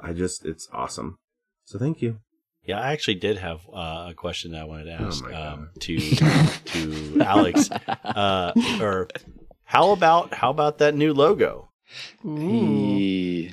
I 0.00 0.12
just, 0.12 0.44
it's 0.44 0.68
awesome. 0.72 1.18
So 1.64 1.78
thank 1.78 2.02
you. 2.02 2.18
Yeah, 2.66 2.80
I 2.80 2.92
actually 2.92 3.16
did 3.16 3.36
have 3.38 3.60
uh, 3.72 4.06
a 4.10 4.14
question 4.16 4.52
that 4.52 4.62
I 4.62 4.64
wanted 4.64 4.84
to 4.84 5.02
Oh 5.02 5.06
ask 5.06 5.22
my 5.22 5.34
um, 5.34 5.70
to 5.80 5.98
to 5.98 7.20
Alex. 7.20 7.68
Uh, 7.70 8.52
or 8.80 9.08
how 9.64 9.90
about 9.92 10.32
how 10.32 10.50
about 10.50 10.78
that 10.78 10.94
new 10.94 11.12
logo? 11.12 11.68
Hey. 12.22 13.52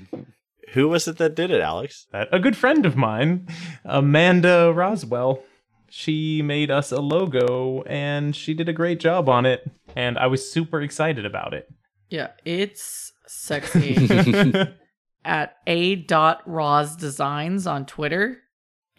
Who 0.73 0.87
was 0.87 1.07
it 1.09 1.17
that 1.17 1.35
did 1.35 1.51
it, 1.51 1.59
Alex? 1.59 2.07
A 2.13 2.39
good 2.39 2.55
friend 2.55 2.85
of 2.85 2.95
mine, 2.95 3.47
Amanda 3.83 4.71
Roswell. 4.73 5.43
She 5.89 6.41
made 6.41 6.71
us 6.71 6.93
a 6.93 7.01
logo 7.01 7.81
and 7.81 8.33
she 8.33 8.53
did 8.53 8.69
a 8.69 8.73
great 8.73 9.01
job 9.01 9.27
on 9.27 9.45
it. 9.45 9.69
And 9.93 10.17
I 10.17 10.27
was 10.27 10.49
super 10.49 10.79
excited 10.79 11.25
about 11.25 11.53
it. 11.53 11.67
Yeah, 12.09 12.29
it's 12.45 13.10
sexy. 13.31 14.53
At 15.25 15.55
a 15.67 15.95
dot 15.97 16.41
Roz 16.47 16.95
Designs 16.95 17.67
on 17.67 17.85
Twitter. 17.85 18.39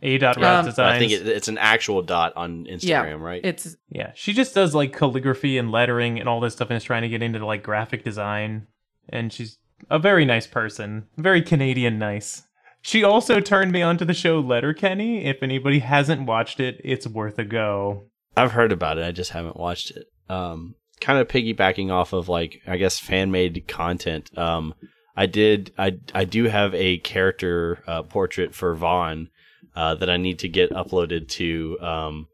A. 0.04 0.18
Dot 0.18 0.42
Um, 0.42 0.64
Designs. 0.64 0.78
I 0.78 0.98
think 0.98 1.12
it, 1.12 1.26
it's 1.28 1.48
an 1.48 1.58
actual 1.58 2.02
dot 2.02 2.32
on 2.36 2.64
Instagram, 2.64 2.82
Yeah, 2.82 3.12
right? 3.12 3.40
It's 3.44 3.76
Yeah, 3.88 4.10
she 4.14 4.32
just 4.32 4.54
does 4.54 4.74
like 4.74 4.92
calligraphy 4.92 5.58
and 5.58 5.70
lettering 5.70 6.18
and 6.18 6.28
all 6.28 6.40
this 6.40 6.54
stuff 6.54 6.70
and 6.70 6.76
is 6.76 6.84
trying 6.84 7.02
to 7.02 7.08
get 7.08 7.22
into 7.22 7.44
like 7.44 7.62
graphic 7.62 8.04
design. 8.04 8.66
And 9.08 9.32
she's 9.32 9.58
a 9.90 9.98
very 9.98 10.24
nice 10.24 10.46
person. 10.46 11.06
Very 11.16 11.42
Canadian 11.42 11.98
nice. 11.98 12.42
She 12.82 13.04
also 13.04 13.38
turned 13.40 13.70
me 13.70 13.82
onto 13.82 14.04
the 14.04 14.14
show 14.14 14.40
Letterkenny. 14.40 15.24
If 15.24 15.40
anybody 15.42 15.78
hasn't 15.80 16.26
watched 16.26 16.58
it, 16.58 16.80
it's 16.84 17.06
worth 17.06 17.38
a 17.38 17.44
go. 17.44 18.06
I've 18.36 18.52
heard 18.52 18.72
about 18.72 18.98
it. 18.98 19.04
I 19.04 19.12
just 19.12 19.30
haven't 19.30 19.56
watched 19.56 19.92
it. 19.92 20.06
Um, 20.28 20.74
kind 21.02 21.18
of 21.18 21.28
piggybacking 21.28 21.90
off 21.90 22.14
of 22.14 22.28
like 22.30 22.62
I 22.66 22.78
guess 22.78 22.98
fan 22.98 23.30
made 23.30 23.66
content. 23.68 24.30
Um, 24.38 24.72
I 25.16 25.26
did. 25.26 25.72
I 25.76 25.98
I 26.14 26.24
do 26.24 26.44
have 26.44 26.74
a 26.74 26.96
character 26.98 27.82
uh, 27.86 28.02
portrait 28.04 28.54
for 28.54 28.74
Vaughn 28.74 29.28
uh, 29.76 29.94
that 29.96 30.08
I 30.08 30.16
need 30.16 30.38
to 30.38 30.48
get 30.48 30.70
uploaded 30.70 31.28
to 31.30 31.78
um, 31.80 32.28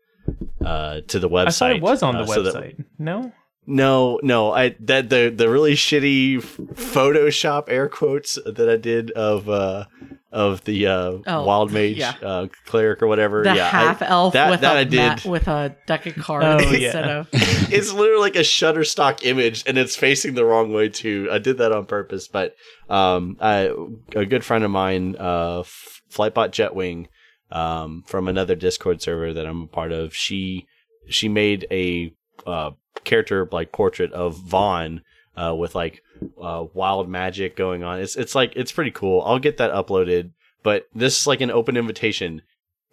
uh, 0.65 1.01
to 1.09 1.19
the 1.19 1.28
website. 1.28 1.47
I 1.47 1.51
thought 1.51 1.73
it 1.77 1.82
was 1.82 2.03
on 2.05 2.15
the 2.15 2.23
uh, 2.23 2.27
so 2.27 2.43
that- 2.45 2.55
website. 2.55 2.85
no? 2.99 3.32
No, 3.69 4.19
no. 4.23 4.53
I 4.53 4.74
that 4.81 5.11
the 5.11 5.32
the 5.35 5.49
really 5.49 5.74
shitty 5.74 6.40
Photoshop 6.89 7.65
air 7.69 7.89
quotes 7.89 8.39
that 8.45 8.69
I 8.69 8.77
did 8.77 9.11
of 9.12 9.49
uh 9.49 9.85
of 10.32 10.65
the 10.65 10.86
uh 10.86 11.19
Oh, 11.27 11.45
wild 11.45 11.73
mage 11.73 11.97
yeah. 11.97 12.15
uh 12.23 12.47
cleric 12.66 13.03
or 13.03 13.07
whatever. 13.07 13.43
the 13.43 13.55
yeah, 13.55 13.66
I- 13.66 13.69
half 13.69 14.03
elf 14.03 14.32
that- 14.35 14.51
with 14.51 14.61
that 14.62 14.77
a 14.77 14.81
I 14.81 14.85
did. 14.85 14.97
mat 14.97 15.24
with 15.24 15.49
a 15.49 15.77
deck 15.86 16.07
of 16.07 16.16
cards 16.16 16.65
Oh, 16.66 16.70
yeah. 16.70 16.86
instead 16.86 17.09
of 17.09 17.28
it's 17.32 17.93
literally 17.93 18.20
like 18.20 18.36
a 18.36 18.40
Shutterstock 18.40 19.24
image, 19.24 19.65
and 19.66 19.78
it's 19.78 19.97
facing 19.97 20.35
the 20.35 20.45
wrong 20.45 20.73
way 20.73 20.89
too. 20.89 21.28
I 21.31 21.39
did 21.39 21.59
that 21.59 21.73
on 21.73 21.86
purpose, 21.86 22.28
but 22.28 22.55
um, 22.89 23.36
I, 23.40 23.70
a 24.15 24.24
good 24.27 24.45
friend 24.45 24.65
of 24.65 24.70
mine, 24.70 25.16
uh, 25.19 25.62
Flightbot 26.11 26.51
Jetwing, 26.53 27.07
um, 27.51 28.03
from 28.07 28.28
another 28.28 28.55
Discord 28.55 29.01
server 29.03 29.32
that 29.35 29.47
I'm 29.47 29.62
a 29.62 29.66
part 29.66 29.93
of, 29.93 30.15
she 30.15 30.66
she 31.09 31.28
made 31.28 31.66
a 31.70 32.12
uh, 32.47 32.70
character 33.09 33.48
like 33.51 33.72
portrait 33.72 34.12
of 34.12 34.36
Vaughn 34.36 35.02
uh, 35.36 35.55
with 35.55 35.74
like 35.74 36.02
uh, 36.40 36.66
wild 36.74 37.09
magic 37.09 37.56
going 37.56 37.82
on. 37.82 38.01
It's 38.01 38.14
it's 38.14 38.35
like 38.35 38.52
it's 38.55 38.70
pretty 38.72 38.90
cool. 38.93 39.22
I'll 39.22 39.39
get 39.40 39.56
that 39.56 39.72
uploaded, 39.72 40.30
but 40.62 40.86
this 40.94 41.18
is 41.20 41.26
like 41.26 41.40
an 41.40 41.51
open 41.51 41.76
invitation. 41.76 42.43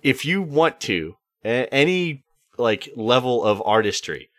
If 0.01 0.25
you 0.25 0.41
want 0.41 0.79
to, 0.81 1.15
a- 1.43 1.71
any 1.73 2.23
like 2.57 2.89
level 2.95 3.43
of 3.43 3.61
artistry. 3.65 4.29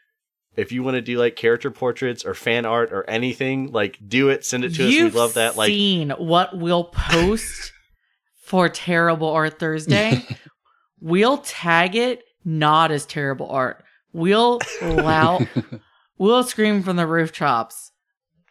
If 0.56 0.72
you 0.72 0.82
want 0.82 0.94
to 0.94 1.02
do 1.02 1.18
like 1.18 1.36
character 1.36 1.70
portraits 1.70 2.24
or 2.24 2.32
fan 2.32 2.64
art 2.64 2.90
or 2.90 3.08
anything, 3.10 3.72
like 3.72 3.98
do 4.08 4.30
it, 4.30 4.42
send 4.42 4.64
it 4.64 4.74
to 4.76 4.86
us. 4.86 4.90
You've 4.90 5.12
We 5.12 5.20
love 5.20 5.34
that. 5.34 5.54
Like 5.54 5.68
seen 5.68 6.10
what 6.10 6.56
we'll 6.56 6.84
post 6.84 7.72
for 8.42 8.70
Terrible 8.70 9.28
Art 9.28 9.58
Thursday. 9.58 10.24
we'll 11.00 11.38
tag 11.38 11.94
it 11.94 12.22
not 12.42 12.90
as 12.90 13.04
terrible 13.04 13.50
art. 13.50 13.84
We'll 14.16 14.60
allow 14.80 15.46
we'll 16.18 16.42
scream 16.42 16.82
from 16.82 16.96
the 16.96 17.06
rooftops 17.06 17.92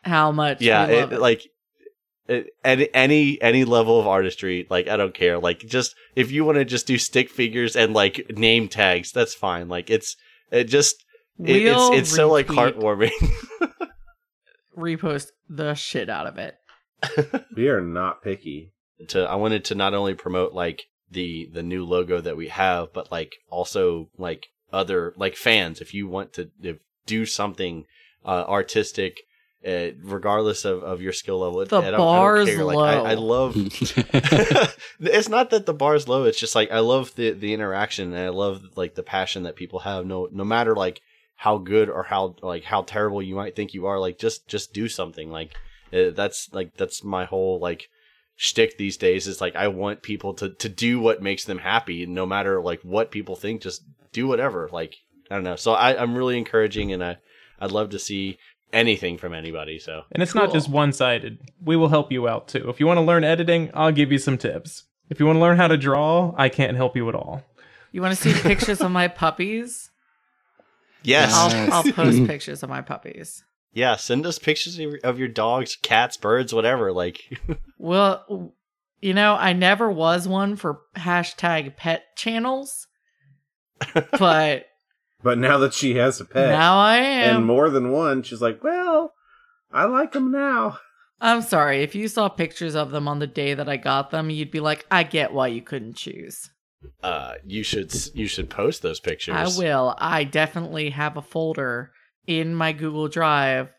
how 0.04 0.32
much 0.32 0.62
yeah, 0.62 0.88
we 0.88 0.96
love 0.96 1.12
it, 1.12 1.16
it. 1.16 1.20
like 1.20 1.42
it, 2.28 2.48
any 2.64 2.94
any 2.94 3.42
any 3.42 3.66
level 3.66 4.00
of 4.00 4.06
artistry, 4.06 4.68
like 4.70 4.88
I 4.88 4.96
don't 4.96 5.16
care. 5.16 5.40
Like 5.40 5.62
just 5.62 5.96
if 6.16 6.32
you 6.32 6.46
want 6.46 6.60
to 6.60 6.66
just 6.66 6.86
do 6.86 7.00
stick 7.00 7.32
figures 7.32 7.76
and 7.76 7.96
like 7.96 8.30
name 8.30 8.68
tags, 8.68 9.12
that's 9.12 9.34
fine. 9.34 9.68
Like 9.68 9.90
it's 9.90 10.16
it 10.52 10.66
just 10.66 11.04
it, 11.40 11.64
we'll 11.64 11.94
it's 11.94 12.02
it's 12.02 12.16
so 12.16 12.32
like 12.32 12.46
heartwarming. 12.46 13.10
repost 14.78 15.30
the 15.50 15.74
shit 15.74 16.12
out 16.12 16.28
of 16.28 16.38
it. 16.38 16.58
We 17.56 17.70
are 17.70 17.82
not 17.82 18.22
picky. 18.22 18.72
to 19.08 19.24
I 19.24 19.34
wanted 19.34 19.66
to 19.66 19.76
not 19.76 19.96
only 19.96 20.14
promote 20.14 20.54
like 20.54 20.84
the 21.10 21.50
the 21.52 21.64
new 21.64 21.86
logo 21.86 22.22
that 22.22 22.38
we 22.38 22.50
have, 22.50 22.94
but 22.94 23.12
like 23.12 23.34
also 23.50 24.10
like 24.20 24.46
other 24.76 25.14
like 25.18 25.36
fans. 25.36 25.82
If 25.82 25.94
you 25.94 26.08
want 26.08 26.34
to 26.34 26.52
if, 26.62 26.78
do 27.06 27.26
something 27.26 27.86
uh, 28.26 28.46
artistic, 28.48 29.22
uh, 29.66 29.90
regardless 30.04 30.66
of, 30.66 30.84
of 30.84 31.02
your 31.02 31.14
skill 31.14 31.40
level, 31.40 31.66
The 31.66 31.78
I 31.78 31.92
don't, 31.92 31.98
bar's 31.98 32.50
I 32.50 32.56
don't 32.56 32.58
care. 32.58 32.66
Like 32.66 33.06
I, 33.06 33.12
I 33.12 33.14
love. 33.16 33.56
it's 35.00 35.30
not 35.30 35.50
that 35.50 35.66
the 35.66 35.74
bar's 35.74 36.08
low. 36.08 36.26
It's 36.26 36.40
just 36.40 36.56
like 36.56 36.72
I 36.72 36.80
love 36.80 37.16
the 37.16 37.32
the 37.32 37.54
interaction 37.54 38.14
and 38.14 38.22
I 38.22 38.30
love 38.30 38.62
like 38.76 38.96
the 38.96 39.04
passion 39.04 39.44
that 39.44 39.56
people 39.56 39.80
have. 39.80 40.06
No 40.06 40.28
no 40.32 40.44
matter 40.44 40.76
like 40.76 41.02
how 41.36 41.58
good 41.58 41.90
or 41.90 42.04
how 42.04 42.36
like 42.42 42.64
how 42.64 42.82
terrible 42.84 43.22
you 43.22 43.36
might 43.36 43.56
think 43.56 43.74
you 43.74 43.86
are. 43.86 44.00
Like 44.00 44.20
just 44.20 44.48
just 44.48 44.74
do 44.74 44.88
something. 44.88 45.30
Like 45.32 45.56
uh, 45.94 46.12
that's 46.12 46.54
like 46.54 46.76
that's 46.78 47.04
my 47.04 47.26
whole 47.26 47.60
like 47.60 47.90
shtick 48.38 48.78
these 48.78 48.98
days 48.98 49.28
is 49.28 49.40
like 49.40 49.56
I 49.56 49.68
want 49.70 50.02
people 50.02 50.34
to 50.36 50.50
to 50.50 50.70
do 50.70 51.00
what 51.00 51.22
makes 51.22 51.46
them 51.46 51.60
happy, 51.60 52.06
no 52.06 52.26
matter 52.26 52.62
like 52.62 52.82
what 52.82 53.12
people 53.12 53.36
think. 53.36 53.62
Just 53.62 53.84
do 54.16 54.28
whatever. 54.28 54.70
Like 54.72 54.96
I 55.30 55.36
don't 55.36 55.44
know. 55.44 55.56
So 55.58 55.74
I, 55.74 56.02
I'm 56.02 56.16
really 56.16 56.38
encouraging, 56.38 56.92
and 56.94 57.04
I 57.04 57.18
I'd 57.60 57.72
love 57.72 57.90
to 57.92 58.00
see 58.00 58.38
anything 58.74 59.18
from 59.18 59.34
anybody. 59.34 59.78
So 59.80 60.04
And 60.12 60.24
it's 60.24 60.36
not 60.36 60.52
just 60.52 60.70
one 60.70 60.92
sided. 60.94 61.40
We 61.64 61.76
will 61.76 61.90
help 61.90 62.12
you 62.12 62.28
out 62.28 62.48
too. 62.48 62.70
If 62.70 62.80
you 62.80 62.88
want 62.88 62.98
to 62.98 63.02
learn 63.02 63.24
editing, 63.24 63.70
I'll 63.74 63.92
give 63.92 64.12
you 64.12 64.18
some 64.18 64.38
tips. 64.38 64.84
If 65.10 65.20
you 65.20 65.26
want 65.26 65.38
to 65.38 65.42
learn 65.42 65.58
how 65.58 65.68
to 65.68 65.78
draw, 65.78 66.34
I 66.38 66.50
can't 66.50 66.76
help 66.76 66.96
you 66.96 67.08
at 67.10 67.16
all. 67.16 67.44
You 67.92 68.02
want 68.02 68.18
to 68.18 68.22
see 68.22 68.34
pictures 68.42 68.82
of 68.82 68.92
my 68.92 69.08
puppies? 69.08 69.92
yes, 71.04 71.32
I'll, 71.34 71.74
I'll 71.74 71.94
post 71.94 72.26
pictures 72.28 72.64
of 72.64 72.70
my 72.70 72.82
puppies. 72.82 73.44
yeah. 73.74 73.96
Send 73.96 74.26
us 74.26 74.40
pictures 74.40 74.80
of 75.04 75.20
your 75.20 75.28
dogs, 75.28 75.78
cats, 75.82 76.18
birds, 76.18 76.54
whatever. 76.54 76.92
Like 76.92 77.22
Well, 77.78 78.54
you 79.02 79.14
know, 79.14 79.36
I 79.36 79.54
never 79.54 79.90
was 79.92 80.28
one 80.28 80.56
for 80.56 80.82
hashtag 80.96 81.76
pet 81.78 82.16
channels, 82.18 82.88
but 84.18 84.66
But 85.24 85.38
now 85.38 85.58
that 85.60 85.74
she 85.74 85.96
has 85.96 86.20
a 86.20 86.26
pet 86.26 86.50
now 86.50 86.78
I 86.78 86.98
am. 86.98 87.38
and 87.38 87.46
more 87.46 87.70
than 87.70 87.92
one, 87.92 88.24
she's 88.24 88.42
like, 88.42 88.64
well, 88.64 89.14
I 89.72 89.86
like 89.86 90.14
them 90.14 90.32
now. 90.32 90.80
I'm 91.22 91.42
sorry. 91.42 91.82
If 91.82 91.96
you 91.96 92.08
saw 92.08 92.30
pictures 92.30 92.76
of 92.76 92.92
them 92.92 93.08
on 93.08 93.20
the 93.20 93.28
day 93.28 93.54
that 93.54 93.70
I 93.70 93.78
got 93.78 94.12
them, 94.12 94.30
you'd 94.30 94.52
be 94.52 94.60
like, 94.60 94.86
I 94.92 95.04
get 95.04 95.34
why 95.34 95.48
you 95.48 95.62
couldn't 95.62 95.96
choose. 95.96 96.50
Uh, 97.02 97.34
you 97.46 97.64
should 97.64 97.94
you 98.14 98.28
should 98.28 98.50
post 98.50 98.82
those 98.82 99.00
pictures. 99.00 99.36
I 99.36 99.60
will. 99.60 99.96
I 99.98 100.24
definitely 100.24 100.92
have 100.92 101.18
a 101.18 101.22
folder 101.22 101.92
in 102.28 102.54
my 102.54 102.74
Google 102.74 103.08
Drive 103.08 103.70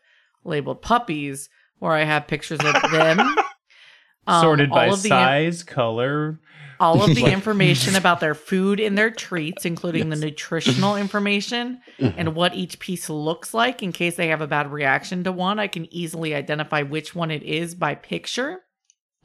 labeled 0.43 0.81
puppies 0.81 1.49
where 1.79 1.93
I 1.93 2.03
have 2.03 2.27
pictures 2.27 2.59
of 2.59 2.91
them. 2.91 3.19
um, 4.27 4.41
Sorted 4.41 4.69
by 4.69 4.87
all 4.87 4.95
of 4.95 5.03
the 5.03 5.09
size, 5.09 5.63
color. 5.63 6.39
All 6.79 7.03
of 7.03 7.15
the 7.15 7.25
information 7.25 7.95
about 7.97 8.19
their 8.19 8.35
food 8.35 8.79
and 8.79 8.97
their 8.97 9.11
treats, 9.11 9.65
including 9.65 10.09
the 10.09 10.15
nutritional 10.15 10.95
information 10.97 11.81
mm-hmm. 11.99 12.17
and 12.17 12.35
what 12.35 12.55
each 12.55 12.79
piece 12.79 13.09
looks 13.09 13.53
like 13.53 13.83
in 13.83 13.91
case 13.91 14.15
they 14.15 14.27
have 14.27 14.41
a 14.41 14.47
bad 14.47 14.71
reaction 14.71 15.23
to 15.23 15.31
one. 15.31 15.59
I 15.59 15.67
can 15.67 15.91
easily 15.93 16.33
identify 16.35 16.83
which 16.83 17.15
one 17.15 17.31
it 17.31 17.43
is 17.43 17.75
by 17.75 17.95
picture 17.95 18.61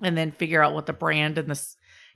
and 0.00 0.16
then 0.16 0.32
figure 0.32 0.62
out 0.62 0.74
what 0.74 0.86
the 0.86 0.92
brand 0.92 1.38
and 1.38 1.48
the 1.48 1.66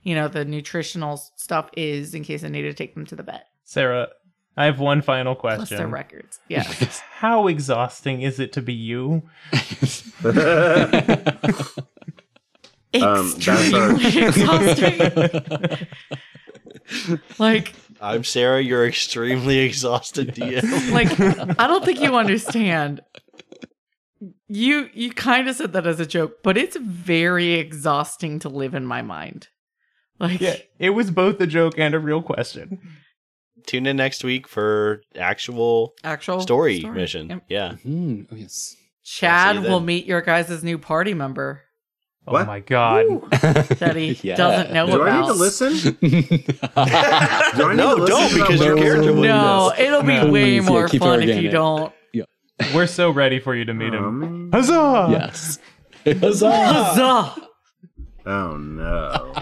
you 0.03 0.15
know 0.15 0.27
the 0.27 0.45
nutritional 0.45 1.17
stuff 1.35 1.69
is 1.75 2.13
in 2.13 2.23
case 2.23 2.43
I 2.43 2.49
need 2.49 2.63
to 2.63 2.73
take 2.73 2.93
them 2.93 3.05
to 3.07 3.15
the 3.15 3.23
vet. 3.23 3.47
Sarah, 3.63 4.09
I 4.55 4.65
have 4.65 4.79
one 4.79 5.01
final 5.01 5.35
question. 5.35 5.57
Plus 5.57 5.69
question. 5.69 5.77
their 5.77 5.87
records. 5.87 6.39
Yeah. 6.47 6.63
How 7.11 7.47
exhausting 7.47 8.21
is 8.21 8.39
it 8.39 8.53
to 8.53 8.61
be 8.61 8.73
you? 8.73 9.23
Um, 12.95 13.33
that's 13.37 13.73
our- 13.73 13.93
Extremely 13.93 14.27
exhausting. 14.27 15.87
like 17.39 17.73
I'm 17.99 18.23
Sarah. 18.23 18.61
You're 18.61 18.87
extremely 18.87 19.59
exhausted, 19.59 20.35
DM. 20.35 20.91
like 20.91 21.11
I 21.59 21.67
don't 21.67 21.83
think 21.83 21.99
you 22.01 22.15
understand. 22.15 23.01
You 24.47 24.89
you 24.93 25.11
kind 25.11 25.47
of 25.49 25.55
said 25.55 25.73
that 25.73 25.85
as 25.87 25.99
a 25.99 26.05
joke, 26.05 26.37
but 26.43 26.57
it's 26.57 26.77
very 26.77 27.53
exhausting 27.53 28.39
to 28.39 28.49
live 28.49 28.73
in 28.73 28.85
my 28.85 29.01
mind. 29.01 29.49
Like 30.19 30.39
Yeah, 30.41 30.55
it 30.79 30.91
was 30.91 31.11
both 31.11 31.39
a 31.41 31.47
joke 31.47 31.73
and 31.77 31.93
a 31.93 31.99
real 31.99 32.21
question. 32.21 32.79
Tune 33.65 33.85
in 33.85 33.97
next 33.97 34.23
week 34.23 34.47
for 34.47 35.01
actual 35.15 35.93
actual 36.03 36.39
story, 36.39 36.79
mission. 36.81 37.29
Yep. 37.29 37.43
Yeah. 37.49 37.73
Hmm, 37.75 38.21
oh 38.31 38.35
yes. 38.35 38.75
Chad 39.03 39.59
will 39.63 39.79
meet 39.79 40.05
your 40.05 40.21
guys' 40.21 40.63
new 40.63 40.77
party 40.77 41.13
member 41.13 41.63
Oh 42.29 42.33
What? 42.33 42.45
my 42.47 42.59
god. 42.59 43.05
that 43.31 43.95
he 43.97 44.19
Yeah. 44.21 44.35
doesn't 44.35 44.73
know 44.73 44.85
Do 44.87 45.01
I 45.03 45.21
need 45.21 45.27
to 45.27 45.33
listen? 45.33 45.73
Do 46.01 46.07
I 46.09 47.69
need 47.69 47.77
no, 47.77 47.95
to 47.95 48.01
listen 48.03 48.05
don't 48.05 48.33
because 48.33 48.59
your 48.59 48.75
character 48.77 49.13
will. 49.13 49.21
no, 49.23 49.73
it'll 49.77 50.01
be 50.03 50.15
No. 50.17 50.29
way 50.29 50.59
Please, 50.59 50.65
yeah, 50.65 50.69
more 50.69 50.87
fun 50.89 51.23
if 51.23 51.41
you 51.41 51.49
don't. 51.49 51.93
Yeah. 52.13 52.23
We're 52.75 52.87
so 52.87 53.11
ready 53.11 53.39
for 53.39 53.55
you 53.55 53.63
to 53.65 53.73
meet 53.73 53.93
Oh, 53.93 54.09
him. 54.09 54.19
man. 54.19 54.49
Huzzah! 54.51 55.07
yes. 55.09 55.59
Huzzah! 56.05 56.51
Huzzah! 56.67 57.35
Oh 58.25 58.57
no. 58.57 59.33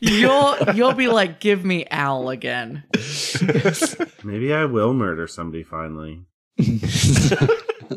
you'll 0.00 0.56
you'll 0.74 0.94
be 0.94 1.06
like, 1.08 1.38
give 1.38 1.64
me 1.64 1.86
Al 1.92 2.28
again. 2.30 2.82
Maybe 4.24 4.52
I 4.52 4.64
will 4.64 4.92
murder 4.94 5.28
somebody 5.28 5.62
finally. 5.62 6.24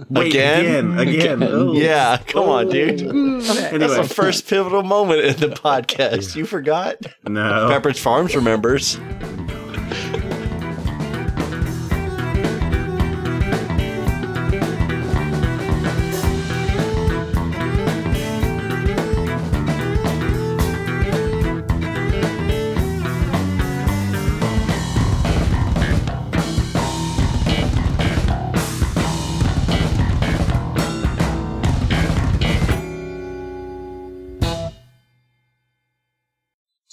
Wait, 0.09 0.27
Again? 0.27 0.97
again, 0.97 1.39
again. 1.41 1.43
Oh. 1.47 1.73
Yeah, 1.73 2.17
come 2.27 2.49
on, 2.49 2.69
dude. 2.69 2.99
That's 2.99 3.95
the 3.97 4.11
first 4.13 4.47
pivotal 4.47 4.83
moment 4.83 5.21
in 5.21 5.35
the 5.49 5.55
podcast. 5.55 6.35
You 6.35 6.45
forgot? 6.45 6.97
no. 7.25 7.69
Pepperidge 7.71 7.99
Farms 7.99 8.35
remembers. 8.35 8.97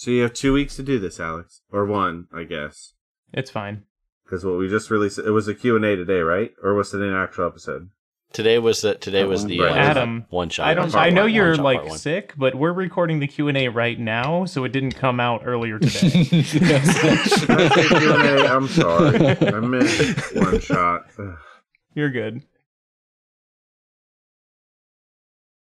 So 0.05 0.11
you 0.11 0.21
have 0.21 0.35
two 0.35 0.53
weeks 0.53 0.77
to 0.77 0.83
do 0.83 0.99
this, 0.99 1.19
Alex, 1.19 1.63
or 1.73 1.87
one, 1.87 2.27
I 2.31 2.45
guess, 2.45 2.93
It's 3.33 3.51
fine. 3.51 3.85
because 4.27 4.45
what 4.45 4.59
we 4.59 4.69
just 4.69 4.91
released 4.91 5.19
it 5.19 5.31
was 5.31 5.49
a 5.49 5.55
Q 5.55 5.77
and 5.77 5.85
A 5.87 5.97
today, 5.97 6.21
right? 6.21 6.51
Or 6.63 6.75
was 6.75 6.93
it 6.93 7.01
an 7.01 7.15
actual 7.15 7.47
episode? 7.47 7.89
Today 8.31 8.59
was 8.59 8.83
the 8.83 8.97
today 8.97 9.25
was 9.25 9.47
the 9.47 9.63
uh, 9.63 9.75
Adam, 9.75 10.27
one 10.29 10.51
shot. 10.51 10.67
I 10.67 10.75
don't. 10.75 10.93
part 10.93 11.07
I 11.07 11.09
know 11.09 11.23
one, 11.23 11.33
you're 11.33 11.57
one 11.57 11.57
shot, 11.57 11.85
like 11.87 11.97
sick, 11.97 12.35
but 12.37 12.55
we're 12.55 12.75
recording 12.75 13.19
the 13.19 13.27
Q 13.27 13.49
and 13.49 13.57
A 13.57 13.69
right 13.69 13.99
now, 13.99 14.45
so 14.45 14.65
it 14.65 14.73
didn't 14.73 14.93
come 14.93 15.21
out 15.21 15.41
earlier 15.47 15.79
today. 15.79 16.27
I 16.29 16.43
say 16.43 17.89
Q 17.89 18.13
and 18.13 18.41
A? 18.41 18.47
I'm 18.53 18.69
sorry, 18.69 19.27
I 19.27 19.61
missed 19.61 20.37
one 20.37 20.61
shot. 20.61 21.07
You're 21.95 22.11
good. 22.11 22.43